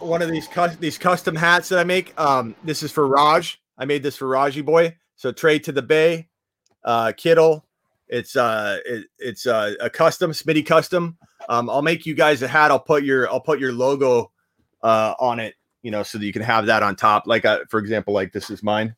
one 0.00 0.22
of 0.22 0.30
these 0.30 0.48
cus- 0.48 0.76
these 0.76 0.98
custom 0.98 1.34
hats 1.34 1.68
that 1.70 1.78
I 1.78 1.84
make. 1.84 2.18
Um, 2.20 2.54
this 2.64 2.82
is 2.82 2.90
for 2.92 3.06
Raj. 3.06 3.60
I 3.78 3.84
made 3.84 4.02
this 4.02 4.16
for 4.16 4.28
Raji 4.28 4.60
boy. 4.60 4.96
So 5.16 5.32
trade 5.32 5.64
to 5.64 5.72
the 5.72 5.82
Bay, 5.82 6.28
uh, 6.84 7.12
Kittle. 7.16 7.64
It's 8.08 8.36
uh, 8.36 8.78
it, 8.84 9.06
it's 9.18 9.46
uh, 9.46 9.74
a 9.80 9.88
custom 9.88 10.32
Smitty 10.32 10.66
custom. 10.66 11.16
Um, 11.48 11.70
I'll 11.70 11.82
make 11.82 12.04
you 12.04 12.14
guys 12.14 12.42
a 12.42 12.48
hat. 12.48 12.70
I'll 12.70 12.78
put 12.78 13.04
your 13.04 13.30
I'll 13.30 13.40
put 13.40 13.58
your 13.58 13.72
logo 13.72 14.30
uh 14.82 15.14
on 15.18 15.40
it. 15.40 15.54
You 15.82 15.90
know, 15.90 16.02
so 16.02 16.18
that 16.18 16.26
you 16.26 16.32
can 16.32 16.42
have 16.42 16.66
that 16.66 16.82
on 16.84 16.94
top. 16.94 17.26
Like, 17.26 17.44
uh, 17.44 17.60
for 17.68 17.80
example, 17.80 18.14
like 18.14 18.32
this 18.32 18.50
is 18.50 18.62
mine. 18.62 18.94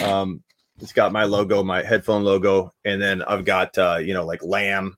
Um, 0.00 0.42
it's 0.80 0.92
got 0.92 1.12
my 1.12 1.24
logo, 1.24 1.62
my 1.62 1.82
headphone 1.82 2.22
logo, 2.22 2.72
and 2.84 3.00
then 3.00 3.22
I've 3.22 3.44
got 3.44 3.76
uh, 3.78 3.98
you 4.00 4.14
know, 4.14 4.24
like 4.24 4.42
lamb. 4.42 4.96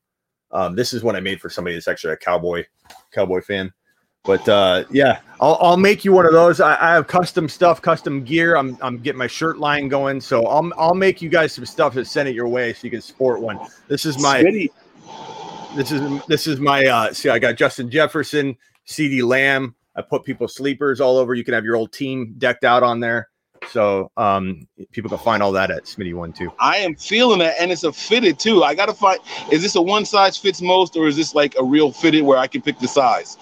Um, 0.50 0.74
this 0.74 0.92
is 0.92 1.02
one 1.02 1.14
I 1.14 1.20
made 1.20 1.40
for 1.40 1.50
somebody 1.50 1.76
that's 1.76 1.88
actually 1.88 2.14
a 2.14 2.16
cowboy 2.16 2.64
cowboy 3.12 3.40
fan. 3.42 3.72
But 4.24 4.46
uh, 4.48 4.84
yeah, 4.90 5.20
I'll, 5.40 5.56
I'll 5.60 5.76
make 5.76 6.04
you 6.04 6.12
one 6.12 6.26
of 6.26 6.32
those. 6.32 6.60
I, 6.60 6.74
I 6.74 6.92
have 6.92 7.06
custom 7.06 7.48
stuff, 7.48 7.80
custom 7.80 8.24
gear. 8.24 8.56
I'm, 8.56 8.76
I'm 8.82 8.98
getting 8.98 9.18
my 9.18 9.26
shirt 9.26 9.58
line 9.58 9.88
going, 9.88 10.20
so 10.20 10.44
I'll 10.46 10.70
I'll 10.76 10.94
make 10.94 11.22
you 11.22 11.28
guys 11.28 11.52
some 11.52 11.64
stuff 11.64 11.96
and 11.96 12.06
send 12.06 12.28
it 12.28 12.34
your 12.34 12.48
way 12.48 12.72
so 12.72 12.80
you 12.82 12.90
can 12.90 13.00
sport 13.00 13.40
one. 13.40 13.58
This 13.86 14.04
is 14.04 14.20
my 14.20 14.42
this 15.74 15.92
is 15.92 16.26
this 16.26 16.46
is 16.46 16.60
my 16.60 16.86
uh 16.86 17.12
see 17.12 17.28
I 17.30 17.38
got 17.38 17.56
Justin 17.56 17.90
Jefferson, 17.90 18.56
CeeDee 18.86 19.22
Lamb. 19.22 19.74
I 19.94 20.02
put 20.02 20.24
people 20.24 20.46
sleepers 20.46 21.00
all 21.00 21.16
over. 21.16 21.34
You 21.34 21.44
can 21.44 21.54
have 21.54 21.64
your 21.64 21.76
old 21.76 21.92
team 21.92 22.34
decked 22.38 22.64
out 22.64 22.82
on 22.82 23.00
there. 23.00 23.28
So 23.70 24.10
um 24.16 24.66
people 24.92 25.08
can 25.08 25.18
find 25.18 25.42
all 25.42 25.52
that 25.52 25.70
at 25.70 25.84
Smitty 25.84 26.14
one 26.14 26.32
Two. 26.32 26.52
I 26.58 26.78
am 26.78 26.94
feeling 26.94 27.38
that, 27.40 27.56
and 27.60 27.70
it's 27.70 27.84
a 27.84 27.92
fitted 27.92 28.38
too. 28.38 28.64
I 28.64 28.74
gotta 28.74 28.94
find. 28.94 29.18
Is 29.50 29.62
this 29.62 29.74
a 29.74 29.82
one 29.82 30.04
size 30.04 30.36
fits 30.36 30.60
most, 30.60 30.96
or 30.96 31.06
is 31.06 31.16
this 31.16 31.34
like 31.34 31.54
a 31.58 31.64
real 31.64 31.92
fitted 31.92 32.24
where 32.24 32.38
I 32.38 32.46
can 32.46 32.62
pick 32.62 32.78
the 32.78 32.88
size? 32.88 33.36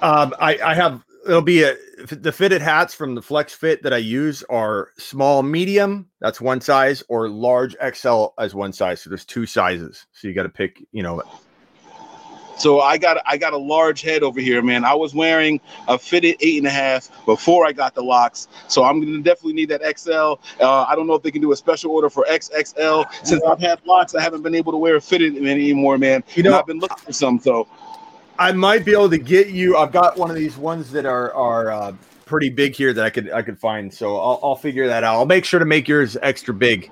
Um, 0.00 0.34
I, 0.40 0.58
I 0.58 0.74
have 0.74 1.02
it'll 1.26 1.42
be 1.42 1.62
a 1.62 1.76
the 2.10 2.32
fitted 2.32 2.62
hats 2.62 2.94
from 2.94 3.14
the 3.14 3.22
Flex 3.22 3.54
Fit 3.54 3.82
that 3.82 3.92
I 3.92 3.98
use 3.98 4.42
are 4.44 4.92
small, 4.98 5.42
medium. 5.42 6.08
That's 6.20 6.40
one 6.40 6.60
size, 6.60 7.02
or 7.08 7.28
large 7.28 7.76
XL 7.94 8.26
as 8.38 8.54
one 8.54 8.72
size. 8.72 9.02
So 9.02 9.10
there's 9.10 9.24
two 9.24 9.46
sizes. 9.46 10.06
So 10.12 10.28
you 10.28 10.34
got 10.34 10.44
to 10.44 10.48
pick. 10.48 10.82
You 10.92 11.02
know, 11.02 11.22
So 12.58 12.80
I 12.80 12.98
got 12.98 13.22
I 13.24 13.36
got 13.36 13.52
a 13.52 13.56
large 13.58 14.02
head 14.02 14.22
over 14.22 14.40
here, 14.40 14.60
man. 14.62 14.84
I 14.84 14.94
was 14.94 15.14
wearing 15.14 15.60
a 15.86 15.98
fitted 15.98 16.36
eight 16.40 16.58
and 16.58 16.66
a 16.66 16.70
half 16.70 17.08
before 17.24 17.66
I 17.66 17.72
got 17.72 17.94
the 17.94 18.02
locks, 18.02 18.48
so 18.66 18.84
I'm 18.84 19.00
gonna 19.00 19.22
definitely 19.22 19.52
need 19.54 19.68
that 19.70 19.82
XL. 19.98 20.34
Uh, 20.60 20.82
I 20.88 20.94
don't 20.96 21.06
know 21.06 21.14
if 21.14 21.22
they 21.22 21.30
can 21.30 21.40
do 21.40 21.52
a 21.52 21.56
special 21.56 21.92
order 21.92 22.10
for 22.10 22.26
XXL. 22.28 23.06
Since 23.24 23.42
I've 23.44 23.60
had 23.60 23.78
locks, 23.86 24.14
I 24.14 24.20
haven't 24.20 24.42
been 24.42 24.54
able 24.54 24.72
to 24.72 24.78
wear 24.78 24.96
a 24.96 25.00
fitted 25.00 25.36
anymore, 25.36 25.98
man. 25.98 26.24
You 26.34 26.42
And 26.42 26.52
know- 26.52 26.58
I've 26.58 26.66
been 26.66 26.80
looking 26.80 26.98
for 26.98 27.12
some. 27.12 27.38
So 27.38 27.68
I 28.38 28.52
might 28.52 28.84
be 28.84 28.92
able 28.92 29.10
to 29.10 29.18
get 29.18 29.48
you. 29.48 29.76
I've 29.76 29.92
got 29.92 30.16
one 30.16 30.30
of 30.30 30.36
these 30.36 30.56
ones 30.56 30.90
that 30.92 31.06
are 31.06 31.32
are 31.34 31.70
uh, 31.70 31.92
pretty 32.26 32.50
big 32.50 32.74
here 32.74 32.92
that 32.92 33.04
I 33.04 33.10
could 33.10 33.30
I 33.30 33.42
could 33.42 33.58
find. 33.58 33.92
So 33.92 34.16
I'll, 34.18 34.40
I'll 34.42 34.56
figure 34.56 34.86
that 34.88 35.04
out. 35.04 35.14
I'll 35.14 35.26
make 35.26 35.44
sure 35.44 35.60
to 35.60 35.66
make 35.66 35.86
yours 35.86 36.16
extra 36.22 36.54
big. 36.54 36.90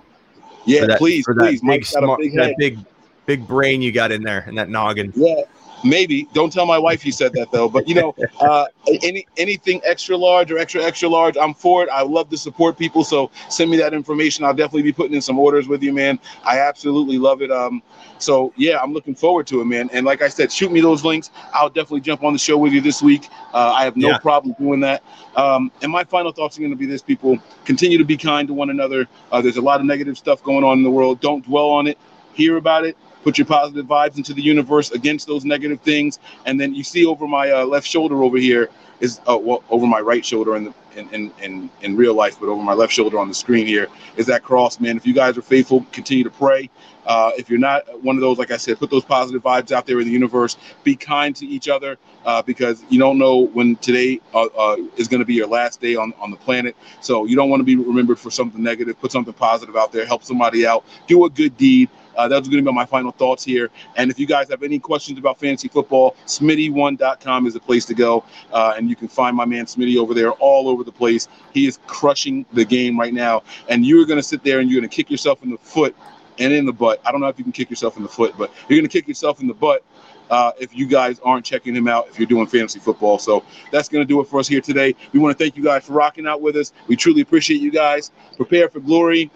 yeah, 0.64 0.86
that, 0.86 0.98
please, 0.98 1.24
for 1.24 1.34
that 1.34 1.40
please. 1.40 1.60
big, 1.60 1.84
smart, 1.86 2.20
big 2.20 2.34
that 2.34 2.54
big 2.58 2.78
big 3.26 3.46
brain 3.46 3.82
you 3.82 3.92
got 3.92 4.12
in 4.12 4.22
there 4.22 4.44
and 4.46 4.56
that 4.56 4.68
noggin. 4.68 5.12
Yeah, 5.14 5.42
Maybe. 5.84 6.26
Don't 6.32 6.52
tell 6.52 6.66
my 6.66 6.78
wife 6.78 7.04
you 7.04 7.12
said 7.12 7.32
that 7.34 7.50
though. 7.52 7.68
But 7.68 7.88
you 7.88 7.94
know, 7.94 8.14
uh, 8.40 8.66
any 9.02 9.26
anything 9.36 9.80
extra 9.84 10.16
large 10.16 10.50
or 10.50 10.58
extra 10.58 10.82
extra 10.82 11.08
large, 11.08 11.36
I'm 11.36 11.54
for 11.54 11.82
it. 11.82 11.88
I 11.90 12.02
love 12.02 12.30
to 12.30 12.36
support 12.36 12.78
people, 12.78 13.04
so 13.04 13.30
send 13.48 13.70
me 13.70 13.76
that 13.78 13.94
information. 13.94 14.44
I'll 14.44 14.54
definitely 14.54 14.82
be 14.82 14.92
putting 14.92 15.14
in 15.14 15.20
some 15.20 15.38
orders 15.38 15.68
with 15.68 15.82
you, 15.82 15.92
man. 15.92 16.18
I 16.44 16.60
absolutely 16.60 17.18
love 17.18 17.42
it. 17.42 17.50
Um, 17.50 17.82
so 18.18 18.52
yeah, 18.56 18.80
I'm 18.82 18.92
looking 18.92 19.14
forward 19.14 19.46
to 19.48 19.60
it, 19.60 19.66
man. 19.66 19.90
And 19.92 20.06
like 20.06 20.22
I 20.22 20.28
said, 20.28 20.50
shoot 20.50 20.72
me 20.72 20.80
those 20.80 21.04
links. 21.04 21.30
I'll 21.52 21.68
definitely 21.68 22.00
jump 22.00 22.24
on 22.24 22.32
the 22.32 22.38
show 22.38 22.56
with 22.56 22.72
you 22.72 22.80
this 22.80 23.02
week. 23.02 23.28
Uh, 23.52 23.72
I 23.76 23.84
have 23.84 23.96
no 23.96 24.08
Yeah. 24.08 24.18
problem 24.18 24.54
doing 24.58 24.80
that. 24.80 25.02
Um, 25.36 25.70
and 25.82 25.92
my 25.92 26.04
final 26.04 26.32
thoughts 26.32 26.56
are 26.56 26.60
going 26.60 26.72
to 26.72 26.76
be 26.76 26.86
this: 26.86 27.02
people 27.02 27.38
continue 27.64 27.98
to 27.98 28.04
be 28.04 28.16
kind 28.16 28.48
to 28.48 28.54
one 28.54 28.70
another. 28.70 29.06
Uh, 29.30 29.40
there's 29.42 29.58
a 29.58 29.62
lot 29.62 29.80
of 29.80 29.86
negative 29.86 30.16
stuff 30.16 30.42
going 30.42 30.64
on 30.64 30.78
in 30.78 30.84
the 30.84 30.90
world. 30.90 31.20
Don't 31.20 31.44
dwell 31.44 31.68
on 31.68 31.86
it. 31.86 31.98
Hear 32.32 32.56
about 32.56 32.84
it. 32.84 32.96
Put 33.26 33.38
your 33.38 33.46
positive 33.48 33.86
vibes 33.86 34.18
into 34.18 34.32
the 34.32 34.40
universe 34.40 34.92
against 34.92 35.26
those 35.26 35.44
negative 35.44 35.80
things. 35.80 36.20
And 36.44 36.60
then 36.60 36.76
you 36.76 36.84
see 36.84 37.04
over 37.06 37.26
my 37.26 37.50
uh, 37.50 37.64
left 37.64 37.84
shoulder 37.84 38.22
over 38.22 38.38
here 38.38 38.70
is 39.00 39.20
uh, 39.28 39.36
well 39.36 39.64
over 39.68 39.84
my 39.84 39.98
right 39.98 40.24
shoulder 40.24 40.54
in 40.54 40.62
the 40.62 40.74
in, 40.94 41.08
in 41.10 41.32
in 41.42 41.70
in 41.82 41.96
real 41.96 42.14
life, 42.14 42.38
but 42.38 42.48
over 42.48 42.62
my 42.62 42.72
left 42.72 42.92
shoulder 42.92 43.18
on 43.18 43.26
the 43.26 43.34
screen 43.34 43.66
here 43.66 43.88
is 44.16 44.26
that 44.26 44.44
cross, 44.44 44.78
man. 44.78 44.96
If 44.96 45.04
you 45.04 45.12
guys 45.12 45.36
are 45.36 45.42
faithful, 45.42 45.84
continue 45.90 46.22
to 46.22 46.30
pray. 46.30 46.70
Uh, 47.04 47.32
if 47.36 47.50
you're 47.50 47.58
not 47.58 47.82
one 48.00 48.14
of 48.14 48.20
those, 48.20 48.38
like 48.38 48.52
I 48.52 48.56
said, 48.58 48.78
put 48.78 48.90
those 48.90 49.04
positive 49.04 49.42
vibes 49.42 49.72
out 49.72 49.86
there 49.86 49.98
in 49.98 50.06
the 50.06 50.12
universe. 50.12 50.56
Be 50.84 50.94
kind 50.94 51.34
to 51.34 51.46
each 51.46 51.68
other 51.68 51.98
uh, 52.24 52.42
because 52.42 52.84
you 52.88 53.00
don't 53.00 53.18
know 53.18 53.46
when 53.48 53.74
today 53.76 54.20
uh, 54.34 54.46
uh, 54.56 54.76
is 54.96 55.08
going 55.08 55.20
to 55.20 55.26
be 55.26 55.34
your 55.34 55.48
last 55.48 55.80
day 55.80 55.96
on, 55.96 56.14
on 56.20 56.30
the 56.30 56.36
planet. 56.36 56.76
So 57.00 57.24
you 57.24 57.34
don't 57.34 57.50
want 57.50 57.60
to 57.60 57.64
be 57.64 57.76
remembered 57.76 58.20
for 58.20 58.30
something 58.30 58.62
negative. 58.62 59.00
Put 59.00 59.10
something 59.10 59.34
positive 59.34 59.76
out 59.76 59.92
there. 59.92 60.06
Help 60.06 60.22
somebody 60.22 60.64
out. 60.64 60.84
Do 61.08 61.24
a 61.24 61.30
good 61.30 61.56
deed. 61.56 61.90
Uh, 62.16 62.28
that's 62.28 62.48
going 62.48 62.64
to 62.64 62.70
be 62.70 62.74
my 62.74 62.86
final 62.86 63.12
thoughts 63.12 63.44
here. 63.44 63.70
And 63.96 64.10
if 64.10 64.18
you 64.18 64.26
guys 64.26 64.48
have 64.50 64.62
any 64.62 64.78
questions 64.78 65.18
about 65.18 65.38
fantasy 65.38 65.68
football, 65.68 66.16
smitty1.com 66.26 67.46
is 67.46 67.54
the 67.54 67.60
place 67.60 67.84
to 67.86 67.94
go. 67.94 68.24
Uh, 68.52 68.74
and 68.76 68.88
you 68.88 68.96
can 68.96 69.08
find 69.08 69.36
my 69.36 69.44
man 69.44 69.66
Smitty 69.66 69.96
over 69.96 70.14
there 70.14 70.32
all 70.32 70.68
over 70.68 70.84
the 70.84 70.92
place. 70.92 71.28
He 71.52 71.66
is 71.66 71.78
crushing 71.86 72.46
the 72.52 72.64
game 72.64 72.98
right 72.98 73.14
now. 73.14 73.42
And 73.68 73.84
you're 73.86 74.06
going 74.06 74.18
to 74.18 74.22
sit 74.22 74.42
there 74.42 74.60
and 74.60 74.70
you're 74.70 74.80
going 74.80 74.88
to 74.88 74.94
kick 74.94 75.10
yourself 75.10 75.42
in 75.42 75.50
the 75.50 75.58
foot 75.58 75.94
and 76.38 76.52
in 76.52 76.66
the 76.66 76.72
butt. 76.72 77.00
I 77.04 77.12
don't 77.12 77.20
know 77.20 77.28
if 77.28 77.38
you 77.38 77.44
can 77.44 77.52
kick 77.52 77.70
yourself 77.70 77.96
in 77.96 78.02
the 78.02 78.08
foot, 78.08 78.34
but 78.36 78.52
you're 78.68 78.78
going 78.78 78.88
to 78.88 78.92
kick 78.92 79.08
yourself 79.08 79.40
in 79.40 79.46
the 79.46 79.54
butt 79.54 79.84
uh, 80.30 80.52
if 80.58 80.74
you 80.74 80.86
guys 80.86 81.18
aren't 81.20 81.44
checking 81.44 81.74
him 81.74 81.88
out 81.88 82.08
if 82.08 82.18
you're 82.18 82.26
doing 82.26 82.46
fantasy 82.46 82.78
football. 82.78 83.18
So 83.18 83.44
that's 83.70 83.88
going 83.88 84.02
to 84.02 84.08
do 84.08 84.20
it 84.20 84.28
for 84.28 84.40
us 84.40 84.48
here 84.48 84.60
today. 84.60 84.94
We 85.12 85.20
want 85.20 85.36
to 85.36 85.42
thank 85.42 85.56
you 85.56 85.62
guys 85.62 85.84
for 85.84 85.92
rocking 85.92 86.26
out 86.26 86.40
with 86.40 86.56
us. 86.56 86.72
We 86.88 86.96
truly 86.96 87.20
appreciate 87.20 87.60
you 87.60 87.70
guys. 87.70 88.10
Prepare 88.36 88.68
for 88.68 88.80
glory, 88.80 89.30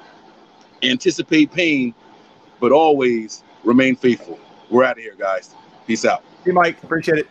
anticipate 0.82 1.52
pain, 1.52 1.94
but 2.60 2.72
always 2.72 3.42
remain 3.64 3.96
faithful. 3.96 4.38
We're 4.70 4.84
out 4.84 4.98
of 4.98 5.02
here, 5.02 5.16
guys. 5.18 5.54
Peace 5.86 6.04
out. 6.04 6.22
Hey, 6.44 6.52
Mike. 6.52 6.82
Appreciate 6.82 7.18
it. 7.18 7.28